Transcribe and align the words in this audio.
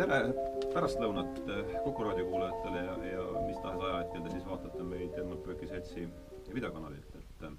tere 0.00 0.32
pärastlõunat 0.72 1.40
Kuku 1.84 2.04
raadio 2.06 2.24
kuulajatele 2.30 2.84
ja, 2.86 2.92
ja 3.10 3.24
mis 3.44 3.58
tahes 3.60 3.82
ajahetkel 3.84 4.22
te 4.24 4.30
siis 4.32 4.46
vaatate 4.48 4.84
meid 4.86 5.16
Burke'i 5.28 5.66
seltsi 5.68 6.06
videokanalilt, 6.54 7.16
et 7.18 7.42
äh, 7.44 7.58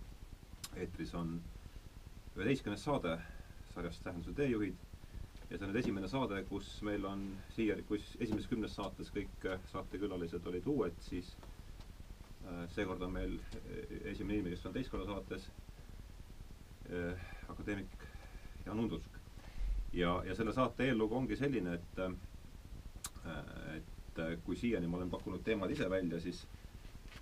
eetris 0.82 1.14
on 1.20 1.36
üheteistkümnes 2.34 2.82
saade 2.88 3.14
sarjast 3.76 4.02
Tähenduse 4.04 4.34
teejuhid 4.40 4.80
ja 5.52 5.60
see 5.60 5.68
on 5.68 5.70
nüüd 5.70 5.82
esimene 5.84 6.10
saade, 6.10 6.40
kus 6.50 6.72
meil 6.88 7.06
on 7.06 7.28
siia, 7.54 7.76
kus 7.92 8.08
esimeses 8.18 8.50
kümnes 8.50 8.74
saates 8.80 9.14
kõik 9.14 9.46
äh, 9.46 9.62
saatekülalised 9.76 10.50
olid 10.50 10.72
uued, 10.74 10.98
siis 11.12 11.30
seekord 12.74 13.04
on 13.06 13.12
meil 13.14 13.38
esimene 14.10 14.40
inimene, 14.40 14.56
kes 14.56 14.66
on 14.66 14.74
teist 14.74 14.90
korda 14.90 15.06
saates 15.06 15.46
akadeemik 17.54 18.08
Jaan 18.66 18.82
Undusk. 18.82 19.22
ja, 19.94 20.16
ja 20.26 20.36
selle 20.36 20.54
saate 20.58 20.90
eellugu 20.90 21.16
ongi 21.22 21.38
selline, 21.38 21.78
et 21.78 22.02
kui 24.46 24.56
siiani 24.56 24.88
ma 24.88 24.98
olen 24.98 25.10
pakkunud 25.14 25.44
teemad 25.46 25.72
ise 25.72 25.90
välja, 25.90 26.20
siis 26.20 26.46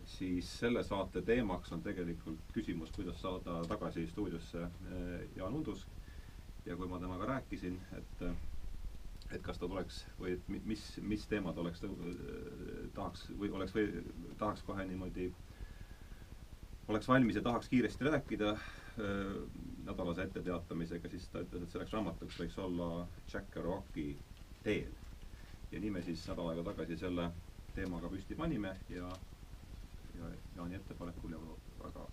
siis 0.10 0.50
selle 0.60 0.84
saate 0.84 1.22
teemaks 1.22 1.72
on 1.76 1.82
tegelikult 1.86 2.54
küsimus, 2.56 2.92
kuidas 2.96 3.20
saada 3.22 3.60
tagasi 3.70 4.08
stuudiosse 4.08 4.68
Jaan 5.36 5.54
Undus. 5.54 5.86
ja 6.66 6.76
kui 6.76 6.88
ma 6.88 7.00
temaga 7.00 7.26
rääkisin, 7.26 7.78
et 7.98 8.24
et 9.32 9.42
kas 9.46 9.60
ta 9.62 9.68
tuleks 9.70 10.00
või 10.20 10.34
et 10.34 10.48
mis, 10.66 10.84
mis 11.06 11.26
teemad 11.30 11.58
oleks, 11.62 11.84
tahaks 12.96 13.28
või 13.40 13.52
oleks 13.54 13.76
või 13.76 14.04
tahaks 14.38 14.64
kohe 14.66 14.86
niimoodi, 14.90 15.28
oleks 16.90 17.08
valmis 17.08 17.38
ja 17.38 17.44
tahaks 17.46 17.70
kiiresti 17.70 18.10
rääkida 18.10 18.56
nädalase 19.86 20.26
etteteatamisega, 20.26 21.10
siis 21.14 21.28
ta 21.30 21.44
ütles, 21.46 21.64
et 21.64 21.76
selleks 21.76 21.94
raamatuks 21.94 22.40
võiks 22.42 22.58
olla 22.66 22.90
Jack 23.34 23.52
Kerouaci 23.54 24.08
Teel. 24.64 24.90
Ja 25.72 25.80
nii 25.80 25.92
me 25.92 26.02
siis 26.02 26.28
nädal 26.28 26.50
aega 26.52 26.64
tagasi 26.72 26.98
selle 26.98 27.30
teemaga 27.76 28.10
püsti 28.10 28.36
panime 28.36 28.76
ja 28.90 29.10
ja 30.20 30.30
Jaani 30.56 30.76
ettepanekul 30.76 31.32
ja 31.32 31.40
väga, 31.84 32.06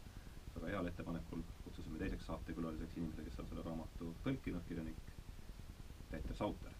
väga 0.56 0.66
heal 0.72 0.86
ettepanekul 0.90 1.42
kutsusime 1.64 1.98
teiseks 1.98 2.26
saatekülaliseks 2.26 2.96
inimese, 2.96 3.24
kes 3.26 3.38
on 3.42 3.48
selle 3.50 3.64
raamatu 3.66 4.10
tõlkinud, 4.24 4.62
kirjanik 4.68 5.08
Peeter 6.10 6.36
Sauter. 6.36 6.72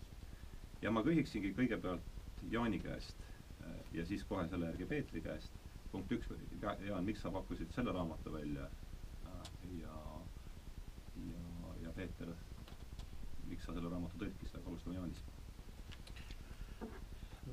ja 0.83 0.91
ma 0.91 1.03
küsiksingi 1.03 1.55
kõigepealt 1.57 2.13
Jaani 2.53 2.79
käest 2.85 3.25
ja 3.93 4.07
siis 4.07 4.25
kohe 4.25 4.49
selle 4.49 4.67
järgi 4.71 4.87
Peetri 4.87 5.21
käest. 5.23 5.53
punkt 5.93 6.13
üks, 6.13 6.29
Jaan, 6.63 7.05
miks 7.05 7.23
sa 7.23 7.31
pakkusid 7.31 7.71
selle 7.75 7.93
raamatu 7.93 8.33
välja 8.33 8.69
ja, 9.25 9.37
ja, 9.81 9.95
ja 11.83 11.93
Peeter, 11.97 12.35
miks 13.49 13.65
sa 13.65 13.73
selle 13.73 13.89
raamatu 13.91 14.19
tõlkisid, 14.25 14.59
aga 14.61 14.69
alustame 14.71 14.99
Jaanist 14.99 15.36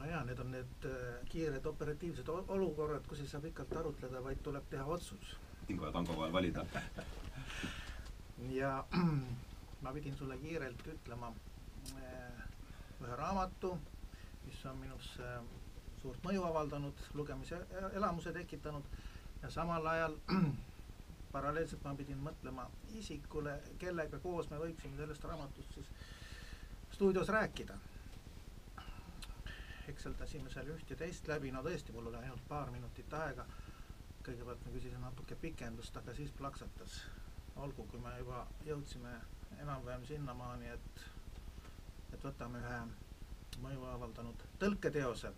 no 0.04 0.10
jaa, 0.10 0.24
need 0.24 0.40
on 0.40 0.52
need 0.52 0.86
äh, 0.86 1.26
kiired 1.32 1.66
operatiivsed 1.66 2.28
olukorrad, 2.28 3.06
kus 3.08 3.22
ei 3.24 3.28
saa 3.32 3.42
pikalt 3.42 3.76
arutleda, 3.80 4.24
vaid 4.24 4.42
tuleb 4.44 4.66
teha 4.70 4.86
otsus. 4.86 5.36
tingo 5.68 5.86
ja 5.86 5.92
tango 5.92 6.18
vahel 6.18 6.34
valida. 6.34 6.66
Ja 8.50 8.86
ma 9.84 9.94
pidin 9.94 10.18
sulle 10.18 10.38
kiirelt 10.38 10.88
ütlema 10.96 11.32
äh, 11.96 12.44
ühe 13.02 13.16
raamatu, 13.16 13.78
mis 14.46 14.66
on 14.66 14.78
minus 14.78 15.14
äh, 15.20 15.40
suurt 16.02 16.20
mõju 16.28 16.44
avaldanud, 16.50 17.08
lugemise 17.14 17.62
elamuse 17.94 18.34
tekitanud. 18.36 18.84
Ja 19.44 19.52
samal 19.52 19.88
ajal 19.88 20.20
paralleelselt 21.36 21.84
ma 21.88 21.96
pidin 21.96 22.20
mõtlema 22.28 22.68
isikule, 23.00 23.56
kellega 23.80 24.20
koos 24.20 24.52
me 24.52 24.60
võiksime 24.60 25.00
sellest 25.00 25.24
raamatust 25.32 25.80
siis 25.80 25.96
stuudios 26.92 27.32
rääkida 27.32 27.80
hekseldasime 29.88 30.50
seal 30.54 30.70
üht 30.74 30.90
ja 30.90 30.98
teist 31.00 31.28
läbi, 31.28 31.52
no 31.52 31.62
tõesti, 31.66 31.94
mul 31.96 32.10
oli 32.12 32.20
ainult 32.22 32.44
paar 32.48 32.72
minutit 32.72 33.14
aega. 33.14 33.46
kõigepealt 34.24 34.66
ma 34.66 34.72
küsisin 34.72 35.02
natuke 35.04 35.36
pikendust, 35.36 35.98
aga 35.98 36.14
siis 36.16 36.32
plaksatas. 36.32 37.02
olgu, 37.56 37.86
kui 37.92 38.00
me 38.00 38.18
juba 38.18 38.48
jõudsime 38.66 39.14
enam-vähem 39.60 40.06
sinnamaani, 40.06 40.70
et, 40.70 41.02
et 42.14 42.24
võtame 42.24 42.60
ühe 42.60 42.80
mõju 43.62 43.86
avaldanud 43.86 44.46
tõlketeose, 44.60 45.34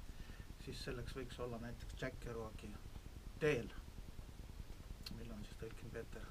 siis 0.65 0.83
selleks 0.83 1.15
võiks 1.15 1.39
olla 1.39 1.57
näiteks 1.59 2.01
Jack 2.01 2.19
Kerouaci 2.19 2.69
Teel, 3.39 3.67
mille 5.17 5.33
on 5.33 5.43
siis 5.45 5.57
tõlkinud 5.59 5.91
Peeter 5.93 6.27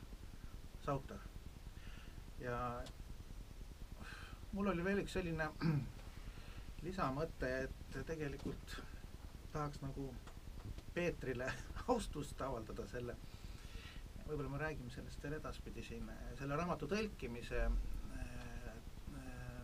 Sauter. 0.84 1.18
ja 2.40 2.84
mul 4.52 4.66
oli 4.72 4.84
veel 4.84 5.02
üks 5.02 5.12
selline 5.12 5.50
lisamõte, 6.84 7.50
et 7.66 7.98
tegelikult 8.06 8.76
tahaks 9.52 9.80
nagu 9.84 10.08
Peetrile 10.94 11.48
austust 11.92 12.40
avaldada 12.44 12.86
selle, 12.90 13.16
võib-olla 14.26 14.50
me 14.52 14.60
räägime 14.62 14.92
sellest 14.94 15.22
veel 15.22 15.38
edaspidi 15.40 15.82
siin, 15.84 16.10
selle 16.38 16.56
raamatu 16.58 16.88
tõlkimise 16.90 17.64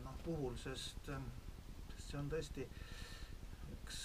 noh, 0.04 0.16
puhul, 0.24 0.56
sest, 0.60 1.10
sest 1.92 2.10
see 2.10 2.18
on 2.20 2.30
tõesti 2.32 2.66
üks 3.76 4.00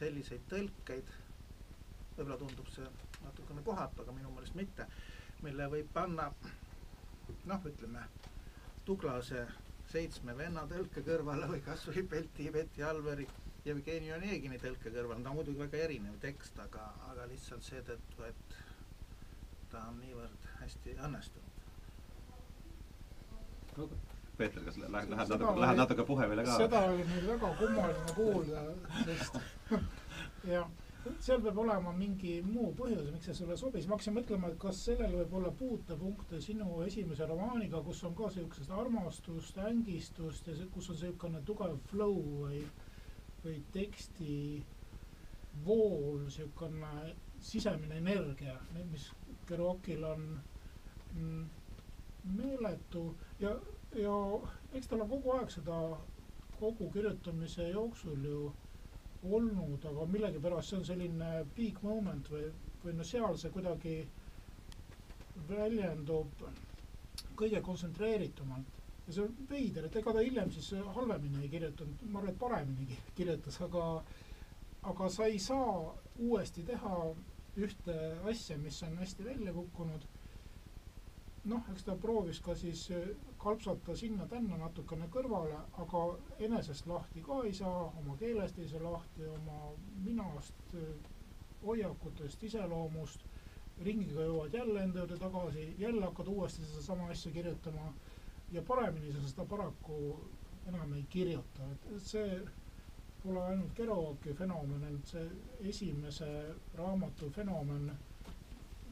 selliseid 0.00 0.46
tõlkeid, 0.50 1.14
võib-olla 2.16 2.38
tundub 2.40 2.68
see 2.74 2.88
natukene 3.24 3.64
kohatu, 3.66 4.04
aga 4.04 4.16
minu 4.16 4.32
meelest 4.34 4.56
mitte, 4.58 4.86
mille 5.44 5.68
võib 5.72 5.90
panna 5.94 6.30
noh, 7.46 7.66
ütleme 7.70 8.06
Tuglase 8.84 9.44
seitsme 9.90 10.34
venna 10.38 10.64
tõlke 10.70 11.02
kõrvale 11.06 11.48
või 11.50 11.60
kas 11.66 11.84
või 11.88 12.04
Belti, 12.10 12.48
Betty 12.54 12.84
Alveri, 12.86 13.26
Jevgeni 13.66 14.12
Onegini 14.14 14.58
tõlke 14.62 14.92
kõrval, 14.94 15.22
ta 15.22 15.32
on 15.32 15.40
muidugi 15.40 15.60
väga 15.60 15.80
erinev 15.86 16.18
tekst, 16.22 16.58
aga, 16.62 16.86
aga 17.10 17.26
lihtsalt 17.30 17.66
seetõttu, 17.66 18.22
et 18.28 18.58
ta 19.72 19.86
on 19.90 19.98
niivõrd 20.02 20.46
hästi 20.60 20.96
õnnestunud. 21.06 21.58
Peeter, 24.36 24.62
kas 24.64 24.78
lähed, 24.80 25.10
lähed 25.12 25.32
natuke, 25.34 25.56
lähed 25.60 25.78
natuke 25.78 26.04
puhevile 26.08 26.44
ka? 26.46 26.56
seda 26.62 26.80
oli 26.90 27.04
nüüd 27.08 27.26
väga 27.28 27.50
kummaline 27.60 28.14
kuulda, 28.16 28.62
sest 29.04 29.36
jah 30.54 30.70
seal 31.20 31.40
peab 31.40 31.58
olema 31.62 31.92
mingi 31.96 32.34
muu 32.44 32.70
põhjus, 32.76 33.08
miks 33.12 33.28
see 33.30 33.36
sulle 33.38 33.56
sobis, 33.56 33.86
ma 33.88 33.96
hakkasin 33.96 34.16
mõtlema, 34.16 34.50
et 34.50 34.58
kas 34.60 34.82
sellel 34.88 35.14
võib 35.20 35.36
olla 35.38 35.52
puutepunkte 35.56 36.40
sinu 36.44 36.82
esimese 36.84 37.28
romaaniga, 37.28 37.80
kus 37.86 38.02
on 38.08 38.14
ka 38.18 38.28
siukest 38.34 38.72
armastust, 38.74 39.58
ängistust 39.64 40.50
ja 40.50 40.68
kus 40.74 40.90
on 40.92 41.00
siukene 41.00 41.40
tugev 41.48 41.78
flow 41.92 42.20
või, 42.42 42.60
või 43.44 43.56
teksti 43.72 44.36
vool, 45.64 46.28
siukene 46.30 47.14
sisemine 47.40 48.00
energia, 48.02 48.58
mis 48.92 49.08
Kerouacil 49.48 50.04
on 50.06 50.26
mm, 51.16 51.44
meeletu. 52.36 53.06
Ja, 53.40 53.56
ja 53.96 54.16
eks 54.76 54.90
tal 54.90 55.02
on 55.02 55.10
kogu 55.10 55.32
aeg 55.38 55.50
seda 55.50 55.80
kogu 56.60 56.90
kirjutamise 56.92 57.70
jooksul 57.72 58.28
ju 58.28 58.50
olnud, 59.28 59.84
aga 59.84 60.06
millegipärast 60.08 60.68
see 60.72 60.78
on 60.80 60.84
selline 60.88 61.30
peak 61.56 61.82
moment 61.84 62.28
või, 62.32 62.46
või 62.84 62.94
no 62.96 63.04
seal 63.04 63.36
see 63.40 63.50
kuidagi 63.52 63.94
väljendub 65.50 66.44
kõige 67.40 67.60
kontsentreeritumalt. 67.64 68.78
ja 69.06 69.12
see 69.16 69.24
on 69.24 69.36
veider, 69.50 69.84
et 69.88 69.96
ega 69.96 70.12
ta 70.12 70.22
hiljem 70.24 70.50
siis 70.54 70.70
halvemini 70.94 71.42
ei 71.42 71.48
kirjutanud, 71.52 72.02
ma 72.10 72.20
arvan, 72.20 72.32
et 72.34 72.38
paremini 72.40 72.98
kirjutas, 73.16 73.60
aga, 73.66 73.84
aga 74.92 75.08
sa 75.10 75.26
ei 75.26 75.38
saa 75.38 75.94
uuesti 76.18 76.62
teha 76.68 76.96
ühte 77.56 77.96
asja, 78.30 78.56
mis 78.58 78.82
on 78.86 78.96
hästi 79.00 79.24
välja 79.24 79.52
kukkunud 79.52 80.04
noh, 81.44 81.62
eks 81.72 81.84
ta 81.86 81.94
proovis 81.96 82.40
ka 82.44 82.54
siis 82.54 82.82
äh, 82.90 83.08
kalpsata 83.40 83.94
sinna-tänna 83.96 84.58
natukene 84.60 85.08
kõrvale, 85.12 85.56
aga 85.82 86.02
enesest 86.46 86.86
lahti 86.90 87.22
ka 87.24 87.40
ei 87.48 87.54
saa, 87.56 87.86
oma 88.02 88.16
keelest 88.20 88.58
ei 88.58 88.68
saa 88.68 88.82
lahti, 88.84 89.24
oma 89.38 89.72
minast, 90.04 90.74
äh, 90.74 91.10
hoiakutest, 91.64 92.42
iseloomust. 92.50 93.26
ringiga 93.80 94.24
jõuad 94.26 94.52
jälle 94.52 94.82
enda 94.84 94.98
juurde 95.00 95.16
tagasi, 95.16 95.62
jälle 95.80 96.02
hakkad 96.04 96.26
uuesti 96.28 96.64
sedasama 96.64 97.06
asja 97.10 97.30
kirjutama 97.32 97.86
ja 98.52 98.62
paremini 98.62 99.12
sa 99.12 99.28
seda 99.28 99.44
paraku 99.48 100.18
enam 100.68 100.92
ei 100.92 101.06
kirjuta, 101.08 101.68
et 101.72 102.02
see 102.04 102.40
pole 103.22 103.40
ainult 103.44 103.72
Kerouaci 103.76 104.34
fenomen, 104.34 104.84
et 104.84 105.06
see 105.06 105.24
esimese 105.70 106.28
raamatu 106.76 107.30
fenomen 107.30 107.90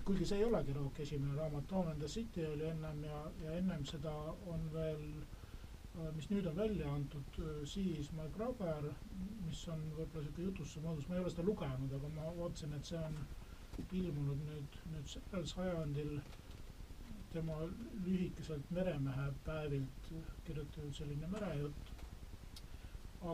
kuigi 0.09 0.25
see 0.29 0.39
ei 0.41 0.45
olegi 0.49 0.73
Rooki 0.73 1.03
esimene 1.05 1.35
raamat, 1.37 1.67
Dawn 1.71 1.89
and 1.93 2.01
the 2.01 2.09
City 2.09 2.45
oli 2.47 2.65
ennem 2.71 3.03
ja, 3.05 3.19
ja 3.45 3.53
ennem 3.59 3.85
seda 3.91 4.13
on 4.55 4.63
veel, 4.73 5.03
äh, 5.99 6.07
mis 6.17 6.31
nüüd 6.33 6.47
on 6.49 6.57
välja 6.57 6.89
antud, 6.95 7.41
äh, 7.45 7.59
siis 7.69 8.09
My 8.17 8.25
Brother, 8.37 8.89
mis 9.45 9.61
on 9.75 9.83
võib-olla 9.99 10.25
sihuke 10.31 10.47
jutustuse 10.47 10.81
moodus, 10.87 11.09
ma 11.11 11.19
ei 11.19 11.25
ole 11.27 11.33
seda 11.35 11.45
lugenud, 11.51 11.93
aga 11.99 12.13
ma 12.17 12.31
vaatasin, 12.39 12.73
et 12.79 12.89
see 12.93 13.03
on 13.11 13.19
ilmunud 14.01 14.41
nüüd, 14.49 14.79
nüüd 14.95 15.11
sellel 15.13 15.45
sajandil 15.53 16.15
tema 17.33 17.59
lühikeselt 18.07 18.71
meremehe 18.79 19.27
päevilt 19.45 20.09
kirjutatud 20.47 20.95
selline 21.03 21.29
merejutt. 21.37 21.93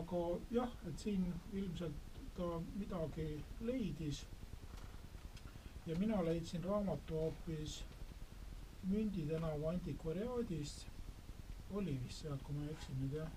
aga 0.01 0.21
jah, 0.51 0.71
et 0.89 0.99
siin 0.99 1.25
ilmselt 1.53 2.19
ta 2.37 2.47
midagi 2.75 3.27
leidis. 3.61 4.25
Ja 5.85 5.95
mina 5.95 6.25
leidsin 6.25 6.63
raamatu 6.63 7.19
hoopis 7.19 7.83
Mündi 8.87 9.25
tänava 9.27 9.69
antikvariaadist. 9.69 10.87
oli 11.71 11.99
vist 12.03 12.21
sealt, 12.21 12.43
kui 12.43 12.55
ma 12.55 12.63
ei 12.63 12.71
eksi 12.71 12.93
nüüd 12.99 13.13
jah. 13.17 13.31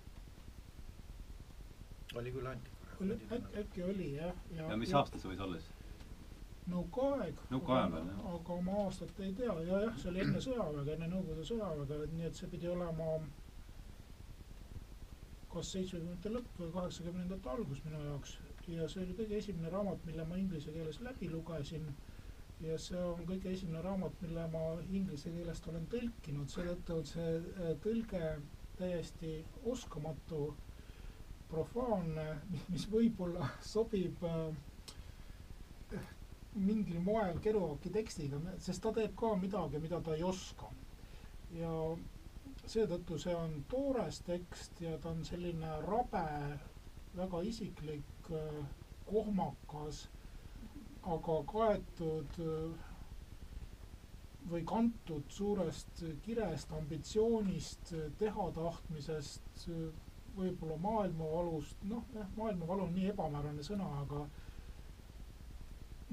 oli 2.14 2.32
küll 2.32 2.46
antikvariaat. 2.46 3.32
äkki, 3.32 3.58
äkki 3.60 3.82
oli 3.84 4.14
jah. 4.16 4.34
ja 4.50 4.76
mis 4.76 4.94
aastast 4.94 5.22
see 5.22 5.32
võis 5.32 5.44
olla 5.46 5.60
siis? 5.60 5.72
nõukaaeg. 6.68 7.40
Nõukaajal 7.50 7.92
veel, 7.92 8.08
jah. 8.12 8.24
aga 8.34 8.60
ma 8.68 8.78
aastat 8.84 9.20
ei 9.24 9.32
tea 9.40 9.54
ja 9.70 9.82
jah, 9.86 10.00
see 10.02 10.10
oli 10.12 10.24
enne 10.26 10.44
sõjaväge, 10.48 10.96
enne 10.96 11.10
Nõukogude 11.14 11.46
sõjaväge, 11.52 12.00
nii 12.12 12.28
et 12.28 12.40
see 12.40 12.50
pidi 12.52 12.68
olema 12.68 13.08
kas 15.52 15.72
seitsmekümnendate 15.72 16.32
lõpp 16.36 16.60
või 16.60 16.72
kaheksakümnendate 16.76 17.50
algus 17.56 17.80
minu 17.86 18.04
jaoks 18.04 18.36
ja 18.74 18.88
see 18.88 19.02
oli 19.04 19.16
kõige 19.16 19.38
esimene 19.40 19.70
raamat, 19.72 20.04
mille 20.04 20.24
ma 20.28 20.36
inglise 20.36 20.72
keeles 20.74 21.00
läbi 21.04 21.30
lugesin. 21.32 21.86
Ja 22.66 22.78
see 22.82 22.98
on 23.02 23.20
kõige 23.28 23.52
esimene 23.54 23.82
raamat, 23.84 24.14
mille 24.24 24.44
ma 24.52 24.62
inglise 24.98 25.30
keelest 25.34 25.66
olen 25.70 25.84
tõlkinud, 25.92 26.50
seetõttu 26.50 26.96
on 27.00 27.04
see 27.06 27.28
äh, 27.38 27.68
tõlge 27.84 28.22
täiesti 28.78 29.34
oskamatu, 29.72 30.40
profaanne, 31.50 32.24
mis 32.72 32.84
võib-olla 32.92 33.46
sobib 33.72 34.24
äh, 34.26 36.02
mingil 36.58 36.98
moel 37.06 37.38
Kerouaci 37.44 37.90
tekstiga, 37.94 38.40
sest 38.66 38.82
ta 38.82 38.92
teeb 38.96 39.14
ka 39.20 39.34
midagi, 39.38 39.78
mida 39.82 40.00
ta 40.02 40.16
ei 40.18 40.24
oska. 40.26 40.70
ja 41.54 41.70
seetõttu 42.68 43.16
see 43.22 43.32
on 43.34 43.54
toores 43.72 44.18
tekst 44.26 44.80
ja 44.84 44.98
ta 45.00 45.08
on 45.14 45.22
selline 45.24 45.70
rabe, 45.86 46.24
väga 47.16 47.40
isiklik, 47.48 48.28
kohmakas, 49.08 50.02
aga 51.14 51.38
kaetud 51.52 52.38
või 54.48 54.64
kantud 54.68 55.28
suurest 55.32 56.02
kirest, 56.24 56.72
ambitsioonist, 56.72 57.92
teha 58.20 58.50
tahtmisest, 58.56 59.66
võib-olla 60.38 60.76
maailmavalust, 60.80 61.80
noh 61.90 62.04
jah, 62.14 62.28
maailmavalu 62.36 62.86
on 62.86 62.94
nii 62.94 63.08
ebamäärane 63.12 63.64
sõna, 63.66 63.88
aga 64.02 64.24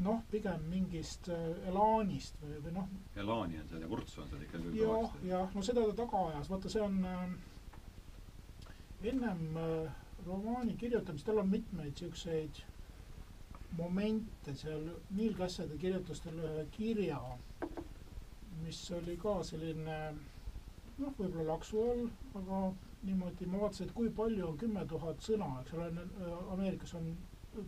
noh, 0.05 0.21
pigem 0.31 0.63
mingist 0.69 1.29
äh, 1.31 1.43
elaanist 1.69 2.39
või, 2.43 2.57
või 2.65 2.73
noh. 2.75 2.87
elaani 3.15 3.61
on 3.61 3.69
seal 3.69 3.85
ja 3.85 3.91
vurtsu 3.91 4.23
on 4.23 4.31
seal 4.31 4.43
ikka 4.43 4.63
jah, 4.75 5.19
jah, 5.29 5.53
no 5.55 5.63
seda 5.63 5.85
ta 5.91 5.97
taga 6.01 6.23
ajas, 6.31 6.49
vaata 6.51 6.71
see 6.73 6.83
on 6.83 6.97
äh, 7.07 7.21
ennem 9.13 9.59
äh, 9.61 10.01
romaani 10.25 10.75
kirjutamist, 10.81 11.27
tal 11.27 11.43
on 11.43 11.51
mitmeid 11.53 11.95
siukseid 12.01 12.63
momente 13.77 14.53
seal, 14.55 14.89
kirjutas 15.81 16.21
talle 16.23 16.47
ühe 16.51 16.65
kirja, 16.71 17.19
mis 18.63 18.79
oli 18.95 19.17
ka 19.21 19.35
selline 19.43 19.97
noh, 20.97 21.13
võib-olla 21.17 21.45
laksu 21.51 21.81
all, 21.83 22.03
aga 22.39 22.59
niimoodi 23.05 23.47
ma 23.51 23.61
vaatasin, 23.65 23.89
et 23.89 23.95
kui 23.97 24.09
palju 24.19 24.47
on 24.47 24.57
kümme 24.61 24.85
tuhat 24.89 25.21
sõna, 25.23 25.49
eks 25.61 25.75
ole, 25.77 25.89
Ameerikas 26.55 26.95
on 26.99 27.11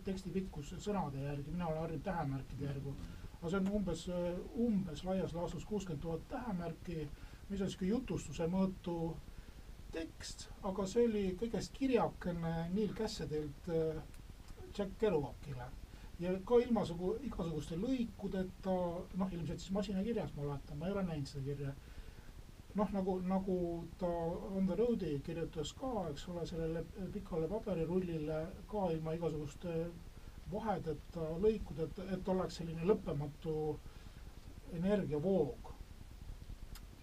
teksti 0.07 0.31
pikkus 0.35 0.73
sõnade 0.83 1.21
järgi, 1.23 1.51
mina 1.53 1.67
olen 1.69 1.83
harjunud 1.83 2.05
tähemärkide 2.07 2.69
järgi. 2.69 2.93
aga 3.37 3.49
see 3.49 3.59
on 3.59 3.67
umbes, 3.77 4.03
umbes 4.67 5.03
laias 5.05 5.33
laastus 5.37 5.65
kuuskümmend 5.65 6.01
tuhat 6.01 6.23
tähemärki, 6.31 7.07
mis 7.49 7.61
on 7.61 7.69
sihuke 7.69 7.85
jutustuse 7.91 8.47
mõõtu 8.51 8.95
tekst, 9.93 10.47
aga 10.63 10.85
see 10.89 11.05
oli 11.07 11.25
kõigest 11.39 11.75
kirjakene 11.77 12.55
Neil 12.73 12.95
Cassadylt 12.97 13.69
äh, 13.69 14.01
Jack 14.77 14.97
Kerouacile 14.99 15.69
ja 16.19 16.31
ka 16.45 16.57
ilmasugu, 16.63 17.13
igasuguste 17.27 17.77
lõikudeta, 17.77 18.73
noh, 19.21 19.33
ilmselt 19.37 19.61
siis 19.61 19.75
masinakirjas 19.75 20.33
ma 20.35 20.47
oletan, 20.47 20.77
ma 20.79 20.87
ei 20.87 20.95
ole 20.95 21.03
näinud 21.11 21.29
seda 21.29 21.45
kirja 21.45 21.75
noh, 22.77 22.89
nagu, 22.93 23.19
nagu 23.25 23.85
ta 23.99 24.07
On 24.57 24.67
the 24.67 24.75
Road'i 24.75 25.19
kirjutas 25.25 25.73
ka, 25.77 25.91
eks 26.11 26.27
ole, 26.29 26.45
sellele 26.49 26.83
pikale 27.13 27.47
paberirullile 27.49 28.41
ka 28.71 28.89
ilma 28.93 29.15
igasuguste 29.17 29.77
vahedeta, 30.51 31.23
lõikudeta, 31.43 32.05
et 32.15 32.29
oleks 32.33 32.59
selline 32.61 32.85
lõppematu 32.87 33.55
energiavoog. 34.77 35.73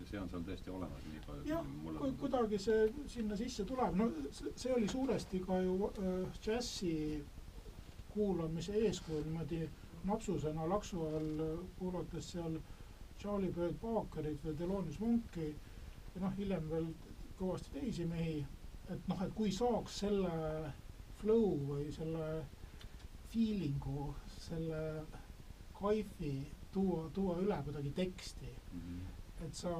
ja 0.00 0.06
see 0.10 0.18
on 0.20 0.28
seal 0.28 0.42
tõesti 0.46 0.70
olemas 0.74 1.04
nii 1.10 1.20
palju. 1.26 1.44
jah, 1.48 1.68
kuidagi 2.20 2.58
see 2.60 2.88
sinna 3.16 3.36
sisse 3.40 3.64
tuleb, 3.68 3.94
no 4.00 4.08
see 4.32 4.72
oli 4.74 4.88
suuresti 4.88 5.40
ka 5.46 5.60
ju 5.64 5.76
äh, 5.90 6.40
džässi 6.42 6.94
kuulamise 8.14 8.76
eeskuju 8.86 9.24
niimoodi 9.24 9.60
napsusena 10.04 10.68
laksu 10.68 11.06
all 11.06 11.44
kuulates 11.78 12.32
seal 12.32 12.58
Charlie 13.18 13.52
Bird 13.56 13.76
Parkerit 13.82 14.42
või 14.44 14.56
Thelonious 14.58 14.98
Monki 15.00 15.48
ja 16.14 16.22
noh, 16.22 16.34
hiljem 16.38 16.66
veel 16.70 16.88
kõvasti 17.38 17.72
teisi 17.74 18.06
mehi, 18.06 18.38
et 18.92 19.08
noh, 19.10 19.22
et 19.24 19.32
kui 19.34 19.52
saaks 19.52 20.00
selle 20.04 20.34
flow 21.20 21.54
või 21.70 21.88
selle 21.94 22.28
feeling'u, 23.32 24.08
selle 24.46 24.82
kaifi 25.78 26.34
tuua, 26.74 27.08
tuua 27.14 27.38
üle 27.42 27.58
kuidagi 27.66 27.90
teksti 27.96 28.50
mm. 28.50 28.80
-hmm. 28.80 29.46
et 29.46 29.54
sa 29.54 29.72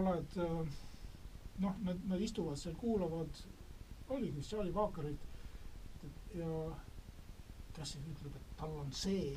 oled 0.00 0.36
noh, 1.58 1.76
nad, 1.84 2.00
nad 2.08 2.20
istuvad 2.20 2.58
seal, 2.58 2.74
kuulavad, 2.80 3.44
oligi 4.08 4.36
vist 4.36 4.50
Charlie 4.50 4.72
Parkerit 4.72 5.30
ja 6.34 6.50
kes 7.76 7.96
siis 7.96 8.06
ütleb, 8.14 8.38
et 8.38 8.56
tal 8.60 8.78
on 8.84 8.92
see 8.92 9.34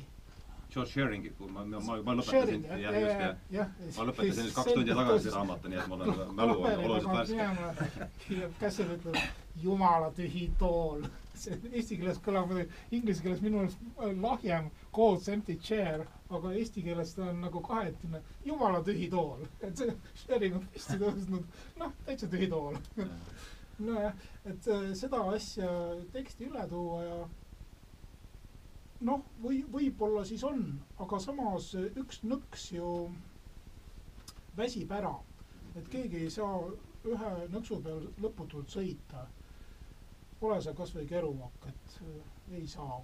George 0.72 0.90
Shearingi, 0.92 1.30
kui 1.38 1.48
ma, 1.48 1.62
ma, 1.64 1.78
ma 2.04 2.14
lõpetasin, 2.18 2.64
jah, 2.68 2.96
just, 3.00 3.22
jah 3.22 3.38
ja, 3.54 3.64
ma 3.96 4.04
lõpetasin 4.10 4.44
nüüd 4.44 4.56
kaks 4.56 4.74
tundi 4.76 4.96
tagasi 4.98 5.32
raamatu, 5.32 5.70
nii 5.72 5.80
et 5.80 5.88
mul 5.88 6.02
on 6.04 6.34
mälu 6.36 6.56
on 6.58 6.82
oluliselt 6.84 7.38
värske. 7.38 8.48
Käsel 8.60 8.92
ütleb, 8.98 9.16
jumala 9.62 10.10
tühi 10.18 10.50
tool. 10.60 11.08
see 11.38 11.54
eesti 11.70 11.96
keeles 12.00 12.16
kõlab 12.18 12.48
muidugi, 12.50 12.80
inglise 12.98 13.22
keeles 13.22 13.40
minu 13.44 13.60
arust 13.62 14.22
lahjem, 14.24 14.68
cold 14.92 15.28
empty 15.30 15.54
chair, 15.62 16.02
aga 16.34 16.50
eesti 16.60 16.82
keeles 16.82 17.14
ta 17.14 17.28
on 17.30 17.40
nagu 17.46 17.62
kahetine, 17.62 18.20
jumala 18.44 18.82
tühi 18.84 19.06
tool. 19.12 19.46
et 19.62 19.78
see 19.78 19.94
Shearing 20.24 20.58
on 20.58 20.68
hästi 20.74 20.98
tõusnud, 21.04 21.60
noh, 21.78 21.94
täitsa 22.08 22.28
tühi 22.32 22.50
tool. 22.50 22.76
nojah, 23.78 24.24
et 24.50 24.66
äh, 24.74 24.88
seda 24.98 25.22
asja 25.32 25.70
teksti 26.12 26.50
üle 26.50 26.66
tuua 26.68 27.02
ja 27.06 27.20
noh, 29.06 29.24
või 29.42 29.62
võib-olla 29.70 30.24
siis 30.26 30.42
on, 30.46 30.62
aga 30.98 31.18
samas 31.22 31.70
üks 31.78 32.22
nõks 32.26 32.70
ju 32.74 32.92
väsib 34.58 34.92
ära, 34.92 35.14
et 35.78 35.88
keegi 35.92 36.24
ei 36.24 36.30
saa 36.34 36.58
ühe 37.06 37.32
nõksu 37.52 37.78
peal 37.84 38.06
lõputult 38.22 38.70
sõita. 38.72 39.26
Pole 40.38 40.58
see 40.62 40.74
kasvõi 40.78 41.06
Kerouac, 41.10 41.66
et 41.66 41.98
äh, 42.06 42.58
ei 42.58 42.66
saa. 42.70 43.00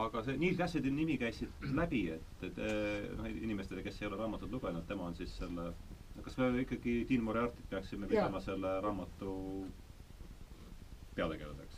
aga 0.00 0.22
see 0.26 0.36
Neil 0.40 0.56
Cassady 0.58 0.90
nimi 0.90 1.16
käis 1.20 1.38
siit 1.38 1.66
läbi, 1.76 2.06
et, 2.16 2.44
et 2.48 2.60
äh, 2.60 3.10
noh, 3.18 3.28
inimestele, 3.28 3.84
kes 3.84 4.00
ei 4.00 4.08
ole 4.08 4.20
raamatut 4.20 4.52
lugenud, 4.52 4.86
tema 4.88 5.08
on 5.08 5.16
siis 5.16 5.36
selle, 5.38 5.70
kas 6.22 6.38
me 6.40 6.50
ikkagi 6.64 7.04
Dean 7.08 7.24
Moriarty't 7.26 7.68
peaksime 7.70 8.08
pidama 8.10 8.40
selle 8.44 8.78
raamatu 8.84 9.34
peategelaseks? 11.14 11.73